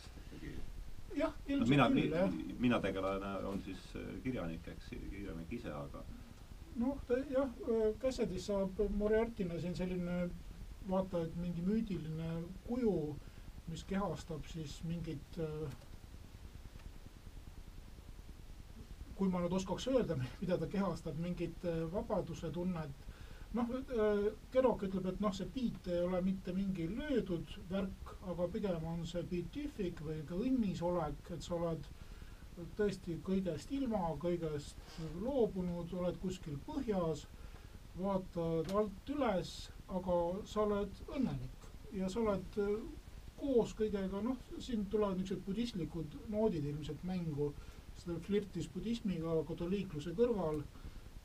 Jah, 1.17 1.35
ilmselt 1.47 1.81
no, 1.81 1.89
küll, 1.95 2.15
jah. 2.15 2.39
mina 2.59 2.81
tegelane 2.85 3.35
on 3.49 3.61
siis 3.65 3.83
äh, 3.97 4.09
kirjanik, 4.25 4.69
eks, 4.75 4.91
kirjanik 5.11 5.53
ise, 5.59 5.73
aga 5.73 6.05
noh, 6.77 6.99
jah, 7.33 7.53
Cassadis 8.03 8.51
saab 8.51 8.83
Moriarty'na 9.01 9.61
siin 9.61 9.77
selline 9.79 10.27
vaata 10.89 11.25
et 11.27 11.35
mingi 11.41 11.65
müüdiline 11.67 12.31
kuju, 12.67 12.95
mis 13.71 13.83
kehastab 13.91 14.47
siis 14.53 14.79
mingit 14.87 15.39
äh, 15.43 15.75
kui 19.17 19.33
ma 19.33 19.41
nüüd 19.43 19.57
oskaks 19.59 19.89
öelda, 19.91 20.19
mida 20.43 20.59
ta 20.61 20.69
kehastab, 20.71 21.19
mingit 21.23 21.67
äh, 21.67 21.83
vabaduse 21.93 22.53
tunnet 22.55 23.05
noh, 23.57 23.73
äh, 23.73 24.29
Kerock 24.53 24.87
ütleb, 24.87 25.11
et 25.11 25.23
noh, 25.25 25.35
see 25.35 25.49
beat 25.55 25.91
ei 25.91 26.05
ole 26.05 26.23
mitte 26.25 26.55
mingi 26.57 26.89
löödud 26.93 27.57
värk, 27.71 28.06
aga 28.33 28.49
pigem 28.53 28.85
on 28.93 29.05
see 29.07 29.23
beatific 29.31 30.01
või 30.07 30.21
ka 30.29 30.39
õnnis 30.49 30.83
olek, 30.83 31.31
et 31.37 31.43
sa 31.47 31.55
oled 31.59 31.87
tõesti 32.79 33.19
kõigest 33.25 33.73
ilma, 33.77 34.01
kõigest 34.21 34.99
loobunud, 35.21 35.93
oled 36.01 36.19
kuskil 36.23 36.57
põhjas, 36.67 37.27
vaatad 37.99 38.73
alt 38.81 39.13
üles, 39.15 39.53
aga 39.99 40.17
sa 40.53 40.63
oled 40.65 41.03
õnnelik. 41.17 41.67
Ja 41.97 42.09
sa 42.13 42.21
oled 42.23 42.59
äh, 42.61 42.73
koos 43.41 43.75
kõigega, 43.79 44.21
noh, 44.25 44.41
siin 44.61 44.87
tulevad 44.93 45.21
niisugused 45.21 45.45
budistlikud 45.47 46.17
noodid 46.33 46.65
ilmselt 46.73 47.05
mängu, 47.09 47.53
seda 48.01 48.19
flirtis 48.27 48.69
budismiga 48.73 49.37
katoliikluse 49.49 50.13
kõrval. 50.19 50.63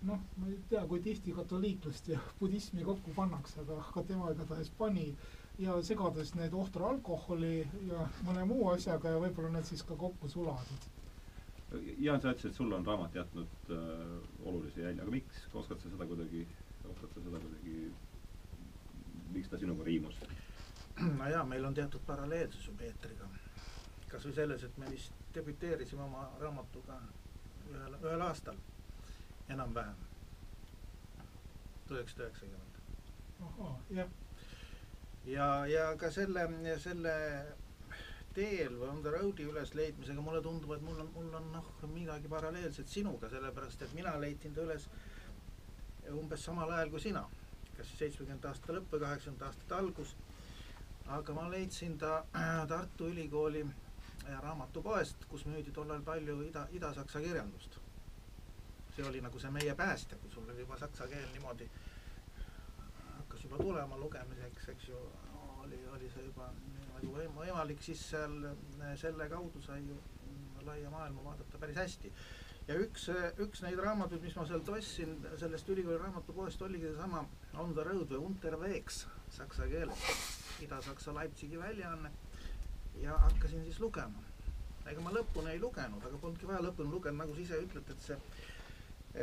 Noh, 0.09 0.21
ma 0.41 0.47
ei 0.49 0.57
tea, 0.69 0.81
kui 0.89 1.01
tihti 1.05 1.33
katoliiklust 1.37 2.07
ja 2.09 2.19
budismi 2.39 2.83
kokku 2.87 3.13
pannakse, 3.13 3.59
aga, 3.61 3.77
aga 3.83 4.03
tema 4.07 4.31
igatahes 4.33 4.71
pani 4.79 5.11
ja 5.61 5.75
segades 5.85 6.33
need 6.35 6.53
ohtra 6.57 6.89
alkoholi 6.89 7.61
ja 7.89 8.05
mõne 8.25 8.45
muu 8.49 8.69
asjaga 8.71 9.13
ja 9.13 9.21
võib-olla 9.21 9.51
need 9.53 9.67
siis 9.69 9.83
ka 9.85 9.97
kokku 9.99 10.29
sulasid. 10.29 10.87
Jaan, 12.03 12.19
sa 12.19 12.33
ütlesid, 12.33 12.49
et 12.51 12.57
sulle 12.57 12.75
on 12.75 12.85
raamat 12.85 13.15
jätnud 13.15 13.69
äh, 13.71 14.15
olulisi 14.43 14.81
jälje, 14.81 15.03
aga 15.03 15.13
miks, 15.13 15.45
oskad 15.53 15.79
sa 15.79 15.91
seda 15.91 16.07
kuidagi, 16.09 16.41
oskad 16.89 17.13
sa 17.13 17.23
seda 17.23 17.39
kuidagi, 17.39 17.75
miks 19.31 19.51
ta 19.51 19.59
sinuga 19.61 19.85
riimus? 19.87 20.17
no 21.19 21.29
jaa, 21.29 21.45
meil 21.47 21.65
on 21.65 21.77
teatud 21.77 22.03
paralleelsus 22.07 22.67
ju 22.67 22.73
Peetriga. 22.77 23.29
kas 24.11 24.25
või 24.27 24.35
selles, 24.35 24.63
et 24.67 24.77
me 24.77 24.89
vist 24.91 25.13
debüteerisime 25.35 26.03
oma 26.03 26.25
raamatuga 26.41 26.97
ühel, 27.71 27.95
ühel 28.01 28.25
aastal 28.25 28.57
enam-vähem, 29.49 30.03
tuhat 31.87 32.01
üheksasada 32.01 32.27
üheksakümmend. 32.27 32.81
ahaa, 33.47 33.77
jah. 34.01 34.11
Ja, 35.25 35.65
ja 35.67 35.91
ka 35.97 36.11
selle, 36.11 36.47
selle 36.81 37.13
teel 38.35 38.77
või 38.79 38.89
on 38.89 39.01
the 39.03 39.11
road'i 39.13 39.45
ülesleidmisega 39.49 40.23
mulle 40.23 40.41
tundub, 40.43 40.71
et 40.75 40.83
mul 40.85 40.99
on, 41.03 41.11
mul 41.15 41.35
on 41.37 41.51
noh, 41.53 41.69
midagi 41.91 42.31
paralleelset 42.31 42.89
sinuga, 42.89 43.29
sellepärast 43.29 43.81
et 43.83 43.93
mina 43.97 44.15
leidsin 44.19 44.55
ta 44.55 44.63
üles 44.65 44.87
umbes 46.15 46.43
samal 46.45 46.71
ajal 46.71 46.91
kui 46.93 47.03
sina. 47.03 47.27
kas 47.75 47.87
siis 47.87 47.99
seitsmekümnendate 47.99 48.47
aastate 48.47 48.73
lõpp 48.75 48.91
või 48.93 49.03
kaheksakümnendate 49.03 49.47
aastate 49.47 49.75
algus. 49.75 50.15
aga 51.07 51.33
ma 51.33 51.49
leidsin 51.49 51.97
ta 51.97 52.25
Tartu 52.67 53.07
Ülikooli 53.11 53.65
raamatupoest, 54.41 55.25
kus 55.27 55.45
müüdi 55.45 55.71
tollal 55.71 56.01
palju 56.01 56.41
ida, 56.43 56.67
ida-saksa 56.71 57.19
kirjandust. 57.19 57.79
see 58.95 59.05
oli 59.07 59.21
nagu 59.21 59.39
see 59.39 59.51
meie 59.51 59.75
päästja, 59.75 60.17
kui 60.17 60.31
sul 60.31 60.49
oli 60.49 60.59
juba 60.59 60.77
saksa 60.77 61.07
keel 61.07 61.29
niimoodi 61.31 61.69
hakkas 63.41 63.49
juba 63.49 63.63
tulema 63.63 63.97
lugemiseks, 63.97 64.67
eks 64.69 64.87
ju, 64.89 64.97
oli, 65.63 65.79
oli 65.93 66.09
see 66.13 66.25
juba 66.25 66.51
nagu 66.93 67.13
võim-, 67.15 67.37
võimalik, 67.37 67.81
siis 67.81 68.03
seal 68.11 68.35
selle 68.99 69.27
kaudu 69.29 69.61
sai 69.61 69.81
ju 69.81 69.97
laia 70.65 70.89
maailma 70.89 71.23
vaadata 71.23 71.57
päris 71.57 71.77
hästi. 71.77 72.11
ja 72.67 72.75
üks, 72.77 73.07
üks 73.41 73.63
neid 73.63 73.79
raamatuid, 73.81 74.21
mis 74.21 74.35
ma 74.37 74.45
sealt 74.45 74.69
ostsin, 74.69 75.15
sellest 75.41 75.69
ülikooli 75.69 75.97
raamatupoest 75.97 76.61
oligi 76.61 76.91
seesama 76.91 77.25
On 77.57 77.73
the 77.73 77.83
road 77.83 78.13
või 78.13 78.21
Unterwegs 78.29 79.07
saksa 79.29 79.67
keeles, 79.67 80.05
Ida-Saksa 80.61 81.13
Leipzigi 81.15 81.57
väljaanne 81.59 82.11
ja 83.01 83.17
hakkasin 83.17 83.63
siis 83.65 83.79
lugema. 83.79 84.21
ega 84.85 85.01
ma 85.01 85.11
lõpuni 85.13 85.55
ei 85.55 85.59
lugenud, 85.59 86.05
aga 86.05 86.17
polnudki 86.17 86.47
vaja 86.47 86.61
lõpuni 86.61 86.91
lugeda, 86.91 87.17
nagu 87.17 87.33
sa 87.35 87.41
ise 87.41 87.59
ütled, 87.65 87.89
et 87.89 88.05
see 88.05 88.17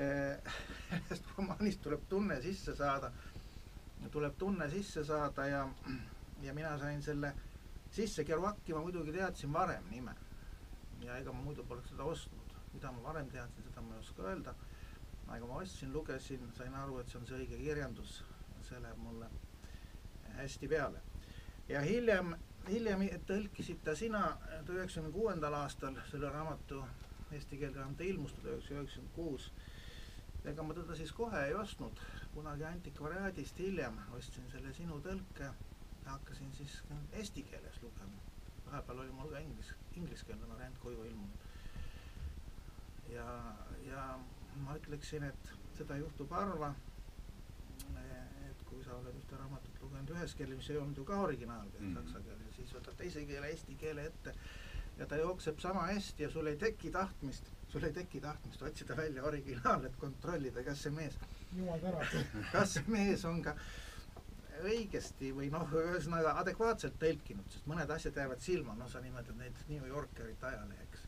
sellest 1.08 1.24
eh, 1.24 1.34
romaanist 1.36 1.80
tuleb 1.82 2.02
tunne 2.10 2.36
sisse 2.42 2.74
saada, 2.76 3.12
tuleb 4.10 4.36
tunne 4.38 4.68
sisse 4.70 5.04
saada 5.04 5.46
ja, 5.46 5.68
ja 6.42 6.54
mina 6.54 6.78
sain 6.78 7.02
selle 7.02 7.34
sisse, 7.90 8.24
Kerouaki 8.24 8.74
ma 8.74 8.80
muidugi 8.80 9.12
teadsin 9.12 9.52
varem 9.52 9.84
nime. 9.90 10.14
ja 11.02 11.16
ega 11.16 11.32
ma 11.32 11.42
muidu 11.42 11.64
poleks 11.64 11.92
seda 11.92 12.04
ostnud, 12.04 12.54
mida 12.72 12.92
ma 12.92 13.02
varem 13.02 13.28
teadsin, 13.30 13.64
seda 13.64 13.82
ma 13.82 13.94
ei 13.94 14.00
oska 14.00 14.22
öelda. 14.22 14.54
aga 15.28 15.46
ma 15.46 15.60
ostsin, 15.62 15.92
lugesin, 15.92 16.48
sain 16.56 16.74
aru, 16.74 16.98
et 16.98 17.08
see 17.08 17.20
on 17.20 17.26
see 17.26 17.38
õige 17.42 17.58
kirjandus, 17.60 18.22
see 18.68 18.80
läheb 18.82 18.98
mulle 19.02 19.28
hästi 20.36 20.68
peale. 20.68 21.02
ja 21.68 21.80
hiljem, 21.80 22.34
hiljem 22.68 23.04
tõlkisid 23.26 23.82
ta 23.84 23.94
sina 23.96 24.22
üheksakümne 24.68 25.12
kuuendal 25.12 25.54
aastal 25.54 25.98
selle 26.10 26.30
raamatu 26.32 26.82
eesti 27.32 27.58
keelde 27.58 27.78
vähemalt 27.78 28.00
ilmus 28.00 28.32
tuhat 28.32 28.52
üheksasada 28.52 28.80
üheksakümmend 28.80 29.14
kuus. 29.14 29.52
ega 30.44 30.62
ma 30.62 30.74
teda 30.74 30.96
siis 30.96 31.12
kohe 31.12 31.44
ei 31.46 31.54
ostnud, 31.54 32.00
kunagi 32.38 32.64
antikvariaadist 32.64 33.58
hiljem 33.58 33.96
ostsin 34.14 34.44
selle 34.52 34.70
sinu 34.76 35.00
tõlke 35.02 35.48
hakkasin 36.06 36.52
siis 36.54 36.74
eesti 37.12 37.42
keeles 37.50 37.80
lugema. 37.82 38.20
vahepeal 38.66 39.00
oli 39.04 39.14
mul 39.16 39.32
ka 39.32 39.40
inglis, 39.42 39.72
ingliskeelne 40.00 40.48
variant 40.48 40.78
koju 40.82 41.04
ilmunud. 41.04 41.46
ja, 43.14 43.26
ja 43.86 44.04
ma 44.66 44.76
ütleksin, 44.78 45.24
et 45.24 45.50
seda 45.78 45.96
juhtub 45.96 46.30
harva. 46.30 46.74
et 48.50 48.62
kui 48.70 48.84
sa 48.84 48.94
oled 49.00 49.18
ühte 49.22 49.40
raamatut 49.40 49.82
lugenud 49.82 50.14
ühes 50.14 50.34
keeles, 50.38 50.62
mis 50.62 50.70
ei 50.70 50.78
olnud 50.78 51.02
ju 51.02 51.04
ka 51.10 51.18
originaal 51.24 51.74
mm. 51.80 51.96
saksa 51.98 52.22
keel 52.28 52.46
ja 52.46 52.54
siis 52.60 52.74
võtad 52.76 53.02
teise 53.02 53.26
keele, 53.32 53.50
eesti 53.50 53.74
keele 53.82 54.06
ette 54.12 54.36
ja 54.98 55.06
ta 55.06 55.18
jookseb 55.18 55.58
sama 55.58 55.88
hästi 55.90 56.22
ja 56.22 56.30
sul 56.30 56.46
ei 56.46 56.56
teki 56.56 56.94
tahtmist, 56.94 57.50
sul 57.74 57.90
ei 57.90 57.92
teki 57.98 58.20
tahtmist 58.20 58.62
otsida 58.62 58.96
välja 58.96 59.24
originaal, 59.24 59.84
et 59.90 60.00
kontrollida, 60.06 60.64
kas 60.70 60.86
see 60.86 60.94
mees, 60.94 61.18
jumal 61.56 61.80
tänatud 61.82 62.34
kas 62.54 62.78
mees 62.86 63.24
on 63.28 63.42
ka 63.42 63.54
õigesti 64.58 65.30
või 65.34 65.50
noh, 65.54 65.70
ühesõnaga 65.70 66.34
adekvaatselt 66.40 66.98
tõlkinud, 66.98 67.46
sest 67.52 67.66
mõned 67.70 67.90
asjad 67.94 68.16
jäävad 68.18 68.42
silma, 68.42 68.74
no 68.74 68.88
sa 68.90 69.00
nimetad 69.00 69.38
näiteks 69.38 69.68
New 69.70 69.86
Yorkerit 69.86 70.42
ajaleheks, 70.44 71.04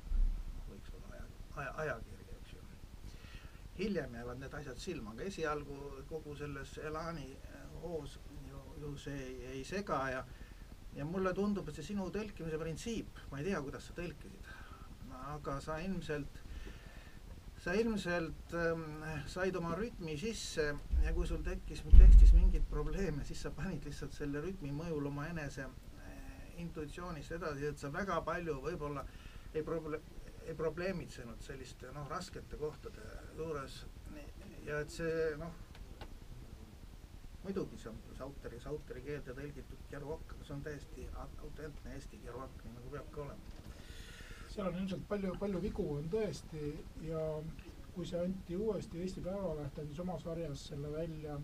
võiks 0.69 0.93
olla 0.95 1.17
aja, 1.17 1.25
aja, 1.57 1.73
ajakiri, 1.85 2.27
eks 2.37 2.53
ju. 2.55 2.61
hiljem 3.81 4.15
jäävad 4.15 4.43
need 4.45 4.55
asjad 4.61 4.79
silma, 4.79 5.17
aga 5.17 5.27
esialgu 5.27 5.81
kogu 6.13 6.37
selles 6.39 6.77
Elani 6.79 7.27
hoos 7.83 8.21
ju, 8.49 8.63
ju 8.85 8.95
see 8.99 9.19
ei, 9.19 9.35
ei 9.57 9.65
sega 9.65 10.05
ja 10.15 10.25
ja 10.97 11.05
mulle 11.07 11.33
tundub, 11.35 11.69
et 11.69 11.77
see 11.79 11.93
sinu 11.93 12.09
tõlkimise 12.11 12.59
printsiip, 12.59 13.21
ma 13.31 13.39
ei 13.39 13.47
tea, 13.47 13.61
kuidas 13.63 13.87
sa 13.87 13.95
tõlkisid, 13.95 14.49
aga 15.35 15.59
sa 15.63 15.79
ilmselt 15.83 16.41
sa 17.61 17.75
ilmselt 17.77 18.55
ähm, 18.57 19.03
said 19.29 19.57
oma 19.57 19.75
rütmi 19.77 20.17
sisse 20.19 20.65
ja 21.05 21.13
kui 21.13 21.27
sul 21.29 21.43
tekkis 21.45 21.83
tekstis 21.99 22.33
mingeid 22.33 22.65
probleeme, 22.71 23.25
siis 23.29 23.43
sa 23.45 23.53
panid 23.53 23.85
lihtsalt 23.85 24.17
selle 24.17 24.41
rütmi 24.41 24.73
mõjul 24.73 25.11
oma 25.11 25.27
enese 25.29 25.67
äh, 25.67 26.15
intuitsioonist 26.63 27.37
edasi, 27.37 27.69
et 27.69 27.83
sa 27.83 27.93
väga 27.93 28.21
palju 28.25 28.57
võib-olla 28.65 29.05
ei 29.53 29.65
proble-, 29.67 30.01
ei 30.47 30.57
probleemitsenud 30.57 31.45
selliste 31.45 31.93
noh, 31.93 32.09
raskete 32.09 32.57
kohtade 32.61 33.05
juures. 33.37 33.83
Ja 34.65 34.81
et 34.81 34.93
see 34.93 35.31
noh, 35.41 35.53
muidugi 37.45 37.77
see 37.81 37.93
on 37.93 38.01
Sauteri, 38.17 38.61
Sauteri 38.61 39.05
keelde 39.05 39.37
tõlgitud 39.37 39.85
Kerouac, 39.93 40.33
aga 40.33 40.49
see 40.49 40.57
on 40.57 40.65
täiesti 40.65 41.09
autentne 41.45 41.97
eesti 41.97 42.25
Kerouac, 42.25 42.57
nii 42.65 42.77
nagu 42.79 42.93
peab 42.97 43.13
ka 43.15 43.25
olema 43.27 43.60
seal 44.61 44.73
on 44.75 44.79
ilmselt 44.81 45.09
palju, 45.09 45.35
palju 45.41 45.61
vigu 45.63 45.85
on 45.95 46.09
tõesti 46.13 46.71
ja 47.07 47.21
kui 47.95 48.07
see 48.07 48.21
anti 48.21 48.57
uuesti, 48.61 49.01
Eesti 49.01 49.23
Päevaleht 49.25 49.79
andis 49.81 50.01
oma 50.03 50.19
sarjas 50.21 50.67
selle 50.69 50.91
välja, 50.93 51.37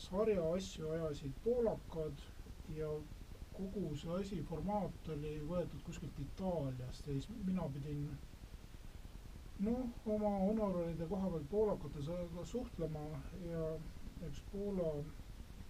sarja 0.00 0.44
asju 0.56 0.92
ajasid 0.94 1.34
poolakad 1.44 2.22
ja 2.78 2.88
kogu 3.54 3.90
see 4.00 4.14
asi, 4.20 4.38
formaat 4.48 5.10
oli 5.14 5.34
võetud 5.50 5.82
kuskilt 5.86 6.22
Itaaliast 6.24 7.10
ja 7.10 7.18
siis 7.18 7.28
mina 7.44 7.66
pidin 7.74 8.06
noh, 9.66 9.84
oma 10.16 10.32
honoraride 10.46 11.08
koha 11.10 11.28
pealt 11.34 11.50
poolakatega 11.52 12.46
suhtlema 12.54 13.04
ja 13.50 13.66
üks 14.30 14.40
Poola 14.52 14.94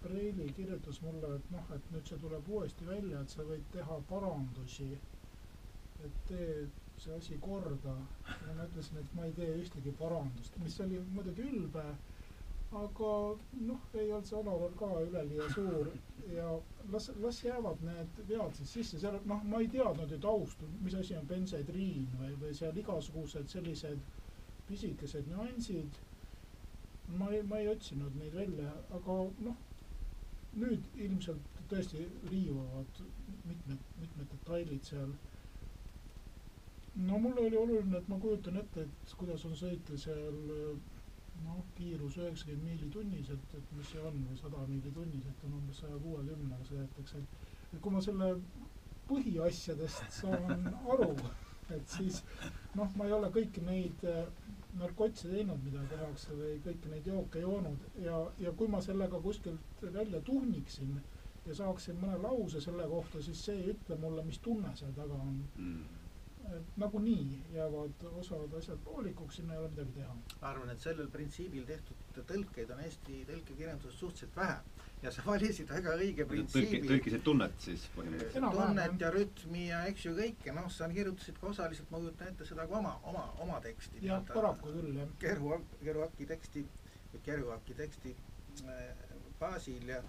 Preili 0.05 0.47
kirjutas 0.55 1.01
mulle, 1.01 1.35
et 1.35 1.51
noh, 1.51 1.67
et 1.75 1.91
nüüd 1.91 2.07
see 2.07 2.17
tuleb 2.21 2.47
uuesti 2.47 2.87
välja, 2.87 3.21
et 3.21 3.35
sa 3.35 3.43
võid 3.43 3.63
teha 3.73 3.99
parandusi 4.09 4.93
et 6.05 6.19
tee 6.31 6.49
see 6.97 7.15
asi 7.17 7.37
korda. 7.43 7.95
ja 8.47 8.53
ma 8.57 8.65
ütlesin, 8.69 8.97
et 9.01 9.15
ma 9.15 9.25
ei 9.25 9.33
tee 9.37 9.55
ühtegi 9.61 9.93
parandust, 9.99 10.57
mis 10.63 10.79
oli 10.85 10.99
muidugi 11.13 11.47
ülbe, 11.51 11.83
aga 12.83 13.11
noh, 13.69 13.83
ei 13.93 14.11
olnud 14.11 14.27
see 14.29 14.37
honorar 14.37 14.73
ka 14.79 14.89
üleliia 15.05 15.47
suur 15.53 15.91
ja 16.33 16.47
las, 16.91 17.09
las 17.23 17.41
jäävad 17.43 17.83
need 17.87 18.21
vead 18.29 18.57
siis 18.59 18.73
sisse, 18.77 18.99
seal 19.03 19.19
noh, 19.31 19.43
ma 19.51 19.61
ei 19.63 19.69
teadnud 19.75 20.11
ju 20.11 20.19
taustu, 20.23 20.67
mis 20.81 20.95
asi 20.99 21.15
on 21.19 21.27
bensedriin 21.29 22.07
või, 22.19 22.33
või 22.41 22.55
seal 22.57 22.77
igasugused 22.81 23.51
sellised 23.51 24.01
pisikesed 24.67 25.29
nüansid. 25.29 26.01
ma 27.19 27.29
ei, 27.29 27.43
ma 27.45 27.59
ei 27.61 27.67
otsinud 27.69 28.15
neid 28.17 28.33
välja, 28.33 28.71
aga 28.97 29.19
noh, 29.45 29.57
nüüd 30.57 30.87
ilmselt 30.95 31.51
tõesti 31.69 32.01
riivavad 32.31 33.01
mitmed, 33.45 33.83
mitmed 34.01 34.31
detailid 34.31 34.83
seal 34.89 35.13
no 36.95 37.19
mulle 37.19 37.47
oli 37.47 37.57
oluline, 37.57 37.97
et 37.97 38.07
ma 38.07 38.19
kujutan 38.19 38.57
ette, 38.57 38.85
et 38.85 39.15
kuidas 39.19 39.45
on 39.45 39.55
sõita 39.59 39.97
seal 39.99 40.37
noh, 41.43 41.63
kiirus 41.75 42.15
üheksakümmend 42.21 42.63
miili 42.69 42.89
tunnis, 42.91 43.31
et, 43.33 43.55
et 43.57 43.73
mis 43.77 43.89
see 43.91 44.03
on, 44.03 44.21
või 44.29 44.37
sada 44.39 44.61
miili 44.69 44.91
tunnis, 44.95 45.25
et 45.31 45.43
on 45.47 45.57
umbes 45.59 45.81
saja 45.83 45.97
kuuekümnega 46.03 46.69
sõidetakse, 46.69 47.23
et 47.71 47.81
kui 47.81 47.95
ma 47.95 48.03
selle 48.05 48.29
põhiasjadest 49.09 50.21
saan 50.21 50.69
aru, 50.93 51.09
et 51.75 51.97
siis 51.97 52.21
noh, 52.77 52.87
ma 52.95 53.09
ei 53.09 53.17
ole 53.17 53.31
kõiki 53.35 53.65
neid 53.65 54.05
äh, 54.09 54.23
narkotse 54.79 55.29
teinud, 55.31 55.59
mida 55.65 55.83
tehakse 55.91 56.37
või 56.37 56.55
kõiki 56.63 56.93
neid 56.93 57.11
jooke 57.11 57.43
joonud. 57.43 57.83
Ja, 58.03 58.21
ja 58.39 58.51
kui 58.57 58.67
ma 58.71 58.81
sellega 58.83 59.19
kuskilt 59.23 59.83
välja 59.93 60.21
tuhniksin 60.25 60.97
ja 61.45 61.55
saaksin 61.57 61.99
mõne 62.01 62.17
lause 62.23 62.61
selle 62.63 62.87
kohta, 62.89 63.21
siis 63.23 63.43
see 63.45 63.59
ei 63.61 63.69
ütle 63.75 63.99
mulle, 64.01 64.23
mis 64.25 64.41
tunne 64.43 64.73
seal 64.79 64.95
taga 64.97 65.19
on. 65.27 65.37
Mm 65.59 66.04
nagunii 66.77 67.41
jäävad 67.53 68.03
osad 68.19 68.53
asjad 68.57 68.79
poolikuks, 68.83 69.35
sinna 69.35 69.53
ei 69.53 69.59
ole 69.59 69.69
midagi 69.69 69.91
teha. 69.99 70.15
ma 70.41 70.47
arvan, 70.49 70.69
et 70.69 70.81
sellel 70.83 71.07
printsiibil 71.11 71.65
tehtud 71.65 72.19
tõlkeid 72.31 72.71
on 72.73 72.81
Eesti 72.85 73.23
tõlkekirjanduses 73.29 73.99
suhteliselt 73.99 74.35
vähe 74.35 74.57
ja 75.03 75.11
sa 75.11 75.25
valisid 75.25 75.69
väga 75.69 75.95
õige 75.99 76.25
printsiibi. 76.29 76.81
tõlkisid 76.89 77.23
tunnet 77.25 77.57
siis 77.67 77.87
põhimõtteliselt? 77.95 78.57
Tunnet 78.59 79.01
ja 79.05 79.11
rütmi 79.15 79.65
ja 79.69 79.81
eks 79.89 80.05
ju 80.07 80.13
kõike, 80.17 80.53
noh, 80.55 80.69
sa 80.71 80.89
kirjutasid 80.91 81.39
ka 81.41 81.49
osaliselt, 81.51 81.91
ma 81.91 82.01
kujutan 82.03 82.31
ette 82.33 82.47
seda 82.49 82.67
ka 82.69 82.79
oma, 82.79 82.95
oma, 83.11 83.25
oma 83.45 83.59
teksti. 83.65 84.05
jah, 84.05 84.23
paraku 84.33 84.73
küll, 84.77 84.93
jah. 84.99 85.11
Keru, 85.19 85.59
Keruaki 85.83 86.29
teksti 86.29 86.65
või 87.13 87.25
Keruaki 87.27 87.77
teksti 87.81 88.15
äh, 88.69 88.87
baasil 89.39 89.93
ja 89.95 90.01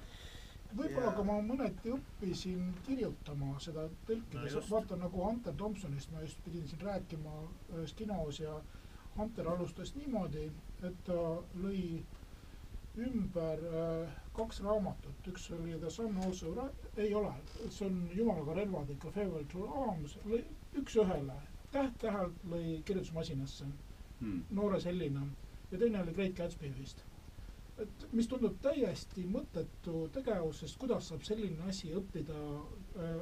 võib-olla 0.74 1.12
ka 1.16 1.22
ma 1.28 1.36
mõneti 1.46 1.92
õppisin 1.94 2.72
kirjutama 2.86 3.54
seda 3.60 3.86
tõlkides. 4.08 4.54
No,, 4.56 4.62
vaata 4.70 4.96
nagu 5.00 5.22
Hunter 5.24 5.54
Thompsonist 5.54 6.10
ma 6.12 6.20
just 6.24 6.38
pidin 6.44 6.66
siin 6.68 6.80
rääkima 6.86 7.32
ühes 7.76 7.94
kinos 7.98 8.40
ja 8.40 8.58
Hunter 9.16 9.48
alustas 9.48 9.94
niimoodi, 9.96 10.50
et 10.84 10.98
ta 11.06 11.20
lõi 11.62 12.02
ümber 12.96 13.60
äh, 13.68 14.12
kaks 14.36 14.60
raamatut, 14.64 15.26
üks 15.28 15.50
oli 15.56 15.76
The 15.80 15.90
Sun 15.90 16.16
Also 16.26 16.52
Ra-, 16.56 16.70
ei 16.96 17.14
ole, 17.14 17.32
see 17.70 17.86
on 17.88 17.98
Jumalaga 18.16 18.54
relvad 18.56 18.90
ikka 18.94 19.10
Farewell 19.12 19.44
to 19.52 19.66
Arms, 19.86 20.16
lõi 20.24 20.42
üks-ühele, 20.80 21.36
täht-tähelt 21.72 22.44
lõi 22.52 22.80
kirjutusmasinasse 22.84 23.68
Hmm. 24.20 24.38
noore 24.56 24.78
sellina. 24.80 25.20
Ja 25.70 25.78
teine 25.78 26.00
oli 26.00 26.12
Great 26.16 26.36
Gatsby 26.38 26.70
vist. 26.78 27.02
Et 27.82 28.06
mis 28.12 28.26
tundub 28.28 28.56
täiesti 28.62 29.26
mõttetu 29.28 30.06
tegevus, 30.14 30.60
sest 30.64 30.78
kuidas 30.80 31.08
saab 31.10 31.22
selline 31.26 31.68
asi 31.68 31.92
õppida, 31.94 32.36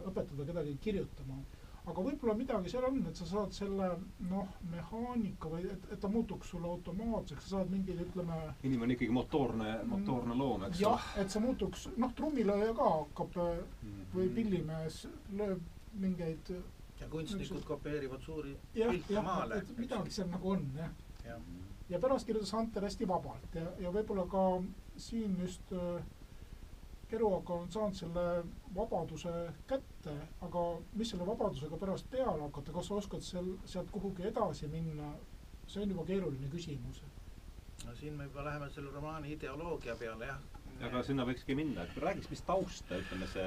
õpetada 0.08 0.46
kedagi 0.46 0.76
kirjutama. 0.80 1.40
aga 1.86 2.00
võib-olla 2.00 2.32
midagi 2.34 2.70
seal 2.72 2.84
on, 2.88 3.02
et 3.10 3.16
sa 3.20 3.26
saad 3.28 3.52
selle 3.52 3.90
noh, 4.30 4.48
mehaanika 4.72 5.50
või 5.52 5.66
et, 5.68 5.82
et 5.92 6.00
ta 6.00 6.08
muutuks 6.08 6.48
sulle 6.54 6.64
automaatseks, 6.70 7.44
sa 7.44 7.58
saad 7.58 7.70
mingeid, 7.74 8.00
ütleme 8.06 8.38
inimene 8.62 8.86
on 8.86 8.94
ikkagi 8.94 9.12
motoorne, 9.12 9.74
motoorne 9.90 10.34
loom, 10.38 10.64
eks 10.70 10.80
jah, 10.80 11.04
et 11.20 11.28
see 11.34 11.42
muutuks, 11.44 11.88
noh, 12.00 12.14
trummilööja 12.16 12.72
ka 12.78 12.88
hakkab 12.94 13.36
äh, 13.36 13.58
Mhm. 13.82 14.06
või 14.14 14.30
pillimees 14.38 15.02
lööb 15.36 15.60
mingeid 16.00 16.54
ja 17.00 17.08
kunstnikud 17.12 17.64
kopeerivad 17.68 18.22
suuri 18.24 18.56
pilte 18.72 19.20
maale 19.22 19.58
et. 19.60 19.76
midagi 19.78 20.10
seal 20.10 20.28
nagu 20.32 20.50
on 20.56 20.64
jah. 20.78 20.90
jah, 21.26 21.40
ja 21.88 21.98
pärast 22.00 22.26
kirjutas 22.26 22.52
Hunter 22.52 22.82
hästi 22.82 23.08
vabalt 23.08 23.54
ja, 23.54 23.66
ja 23.78 23.92
võib-olla 23.92 24.26
ka 24.30 24.44
siin 24.96 25.36
just 25.40 25.72
äh, 25.72 26.04
Keruaga 27.08 27.54
on 27.54 27.68
saanud 27.70 27.94
selle 27.94 28.22
vabaduse 28.74 29.30
kätte, 29.68 30.14
aga 30.42 30.62
mis 30.98 31.12
selle 31.12 31.26
vabadusega 31.28 31.76
pärast 31.78 32.08
peale 32.10 32.40
hakata, 32.46 32.72
kas 32.74 32.88
sa 32.88 32.96
oskad 32.98 33.22
seal, 33.22 33.52
sealt 33.68 33.92
kuhugi 33.94 34.24
edasi 34.30 34.66
minna, 34.72 35.12
see 35.68 35.84
on 35.84 35.92
juba 35.92 36.06
keeruline 36.08 36.48
küsimus. 36.50 37.02
no 37.84 37.94
siin 38.00 38.16
me 38.16 38.24
juba 38.24 38.44
läheme 38.44 38.70
selle 38.70 38.90
romaani 38.90 39.32
ideoloogia 39.36 39.96
peale 40.00 40.26
jah. 40.26 40.40
aga 40.88 41.02
sinna 41.06 41.26
võikski 41.28 41.54
minna, 41.54 41.84
et 41.84 42.02
räägiks, 42.02 42.30
mis 42.32 42.42
tausta, 42.48 42.98
ütleme 43.04 43.28
see, 43.30 43.46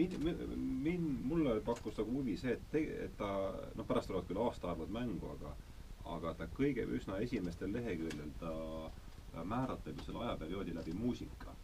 mind, 0.00 0.16
mind, 0.56 1.24
mulle 1.28 1.60
pakkus 1.60 2.00
nagu 2.00 2.18
huvi 2.18 2.36
see, 2.40 2.56
et 2.56 2.68
te-, 2.72 3.04
et 3.04 3.16
ta, 3.20 3.30
noh, 3.76 3.86
pärast 3.86 4.10
tulevad 4.10 4.26
küll 4.30 4.42
aastaarvud 4.48 4.90
mängu, 4.96 5.36
aga 5.36 5.54
aga 6.14 6.34
ta 6.34 6.46
kõige, 6.58 6.84
üsna 6.98 7.18
esimestel 7.24 7.72
lehekülgedel 7.72 8.30
ta 8.40 9.44
määratleb 9.44 9.98
ju 9.98 10.04
selle 10.06 10.24
ajaperioodi 10.24 10.74
läbi 10.74 10.92
muusika. 10.96 11.54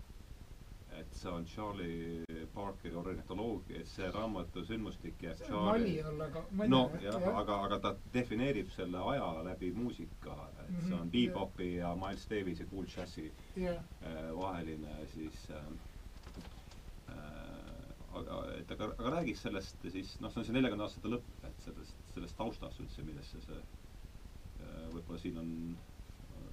et 0.93 1.15
see 1.17 1.31
on 1.31 1.45
Charlie 1.49 2.25
Parkeri 2.55 2.95
ornitoloogia, 3.01 3.79
et 3.81 3.87
see 3.89 4.11
raamatu 4.13 4.61
sündmustik 4.69 5.23
jääb 5.25 5.39
nali 5.51 5.95
olla, 6.05 6.25
aga 6.27 6.43
no 6.69 6.81
jah, 7.01 7.17
aga, 7.41 7.57
aga 7.65 7.79
ta 7.81 7.95
defineerib 8.15 8.69
selle 8.75 8.99
aja 9.13 9.31
läbi 9.47 9.71
muusika, 9.73 10.37
et 10.67 10.75
see 10.85 10.93
on 10.95 11.07
Mhm, 11.07 11.11
bebopi 11.15 11.75
ja 11.77 11.95
Miles 11.97 12.27
Davise 12.31 12.67
Cool 12.71 12.85
Jazzi 12.97 13.33
jah, 13.57 13.81
äh, 14.03 14.37
vaheline 14.37 15.07
siis 15.15 15.49
äh, 15.51 15.57
äh, 17.09 18.17
aga, 18.21 18.43
et 18.59 18.71
aga, 18.71 18.91
aga 18.99 19.11
räägiks 19.17 19.43
sellest 19.47 19.77
siis, 19.91 20.19
noh, 20.21 20.31
see 20.33 20.41
on 20.43 20.45
see 20.51 20.53
neljakümne 20.59 20.85
aastate 20.85 21.09
lõpp, 21.15 21.33
et 21.49 21.65
sellest, 21.65 21.97
sellest 22.15 22.37
taustast 22.37 22.81
üldse, 22.85 23.03
millesse 23.09 23.41
see 23.47 23.63
võib-olla 24.97 25.23
siin 25.23 25.41
on 25.43 25.51
äh, 25.73 26.53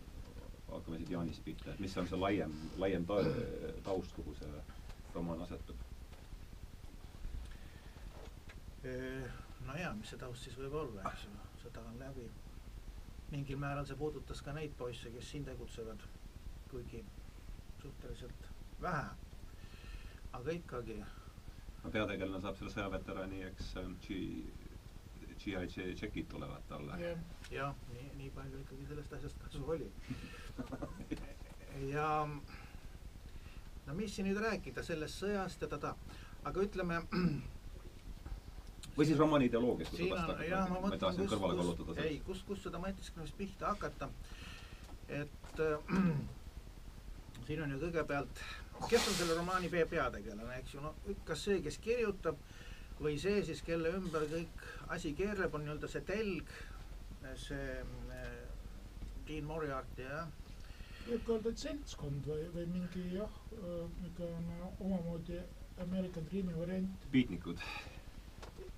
hakkame 0.72 1.00
siit 1.02 1.14
Jaanist 1.16 1.44
pihta, 1.46 1.74
et 1.74 1.84
mis 1.84 1.98
on 1.98 2.10
see 2.10 2.20
laiem, 2.20 2.56
laiem 2.82 3.06
ta-, 3.10 3.24
taust, 3.84 4.16
kuhu 4.18 4.36
see 4.40 4.66
romaan 5.14 5.42
asetub? 5.46 5.88
no 9.68 9.76
jaa, 9.76 9.94
mis 9.96 10.12
see 10.12 10.20
taust 10.20 10.46
siis 10.46 10.58
võib 10.60 10.76
olla, 10.82 11.04
eks 11.12 11.26
ju, 11.28 11.48
sõda 11.64 11.84
on 11.92 11.98
läbi. 12.00 12.28
mingil 13.30 13.60
määral 13.62 13.86
see 13.86 13.98
puudutas 13.98 14.42
ka 14.42 14.54
neid 14.56 14.72
poisse, 14.78 15.12
kes 15.14 15.32
siin 15.32 15.44
tegutsevad, 15.46 16.06
kuigi 16.72 17.04
suhteliselt 17.82 18.48
vähe. 18.82 19.10
aga 20.40 20.56
ikkagi, 20.56 20.98
no 21.84 21.92
peategelane 21.92 22.42
saab 22.42 22.58
selle 22.58 22.74
sõjaveterani, 22.74 23.44
eks 23.52 23.76
äh, 23.82 23.92
G, 24.06 24.20
GI 25.40 25.94
tšekid 25.96 26.28
tulevad 26.32 26.66
talle. 26.68 26.98
jah, 27.52 27.76
nii, 27.94 28.10
nii 28.18 28.32
palju 28.36 28.60
ikkagi 28.64 28.88
sellest 28.90 29.14
asjast 29.14 29.40
kasu 29.44 29.64
oli. 29.68 29.92
ja 31.94 32.10
no 33.86 33.96
mis 33.98 34.16
siin 34.16 34.28
nüüd 34.30 34.42
rääkida 34.44 34.84
sellest 34.86 35.22
sõjast 35.24 35.64
ja 35.64 35.70
tada, 35.72 35.94
aga 36.46 36.66
ütleme, 36.66 37.00
või 38.98 39.08
siis 39.08 39.20
romaani 39.20 39.48
ideoloogiast, 39.50 39.96
kui 39.96 40.10
sa 40.10 40.26
on 40.26 40.34
tahtsid 40.34 40.52
jah, 40.52 40.68
ma 40.68 40.76
ma 40.76 40.84
mõtlen, 40.88 41.04
tahtsin 41.06 41.32
kõrvale 41.32 41.60
kallutada 41.62 41.96
ei, 41.96 42.02
sellest. 42.02 42.26
kus, 42.28 42.44
kus 42.52 42.66
seda 42.68 42.82
mõtisklemist 42.84 43.38
pihta 43.40 43.72
hakata. 43.74 44.10
et 45.08 45.64
äh, 45.66 45.96
siin 47.48 47.64
on 47.66 47.72
ju 47.74 47.80
kõigepealt, 47.86 48.44
kes 48.90 49.08
on 49.08 49.16
selle 49.22 49.38
romaani 49.40 49.72
pea- 49.74 49.88
peategelane, 49.90 50.60
eks 50.62 50.76
ju, 50.76 50.84
no 50.84 50.94
kas 51.26 51.48
see, 51.48 51.62
kes 51.66 51.80
kirjutab 51.82 52.38
või 53.00 53.20
see 53.22 53.44
siis, 53.48 53.62
kelle 53.66 53.94
ümber 54.00 54.26
kõik 54.32 54.66
asi 54.96 55.14
keerleb, 55.18 55.54
on 55.56 55.66
nii-öelda 55.66 55.90
see 55.92 56.04
telg, 56.08 56.52
see 57.40 57.80
äh, 57.80 58.28
Dean 59.28 59.46
Moriarty 59.48 60.08
jah, 60.08 60.28
võib 61.10 61.24
ka 61.26 61.38
öelda, 61.38 61.54
et 61.54 61.64
seltskond 61.64 62.28
või, 62.30 62.50
või 62.56 62.66
mingi 62.74 63.06
jah, 63.16 63.40
niisugune 64.02 64.74
omamoodi 64.80 65.40
American 65.80 66.28
Dream'i 66.32 66.56
variant. 66.58 67.08
piitnikud. 67.12 67.62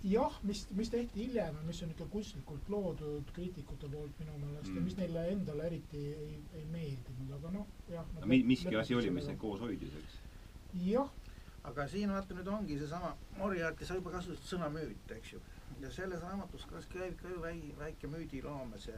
jah, 0.03 0.37
mis, 0.43 0.63
mis 0.77 0.89
tehti 0.89 1.25
hiljem 1.25 1.57
ja 1.59 1.63
mis 1.67 1.81
on 1.85 1.91
ikka 1.93 2.07
kunstlikult 2.13 2.69
loodud 2.73 3.31
kriitikute 3.35 3.89
poolt 3.89 4.19
minu 4.19 4.37
meelest 4.41 4.69
mm. 4.69 4.75
ja 4.75 4.81
Mm. 4.81 4.85
mis 4.85 4.97
neile 4.97 5.25
endale 5.31 5.67
eriti 5.69 6.01
ei, 6.13 6.39
ei 6.57 6.65
meeldinud, 6.73 7.33
aga 7.37 7.51
noh, 7.53 7.67
jah. 7.89 8.05
Mi-, 8.25 8.43
miski 8.43 8.75
asi 8.75 8.95
oli, 8.97 9.11
mis 9.13 9.29
neid 9.29 9.37
koos 9.41 9.61
hoidis, 9.61 9.93
eks. 10.01 10.17
jah, 10.87 11.11
aga 11.63 11.87
siin 11.87 12.11
vaata 12.13 12.35
nüüd 12.37 12.47
ongi 12.47 12.77
seesama 12.79 13.15
Moriarty, 13.37 13.85
sa 13.85 13.97
juba 13.97 14.13
kasutasid 14.15 14.47
sõna 14.53 14.69
müüt, 14.73 15.11
eks 15.17 15.33
ju. 15.33 15.41
ja 15.81 15.89
selles 15.91 16.21
raamatus 16.21 16.65
kas 16.69 16.87
käib 16.91 17.17
ka 17.21 17.29
ju 17.29 17.41
väi-, 17.41 17.73
väike 17.79 18.07
müüdiloome, 18.07 18.79
see 18.79 18.97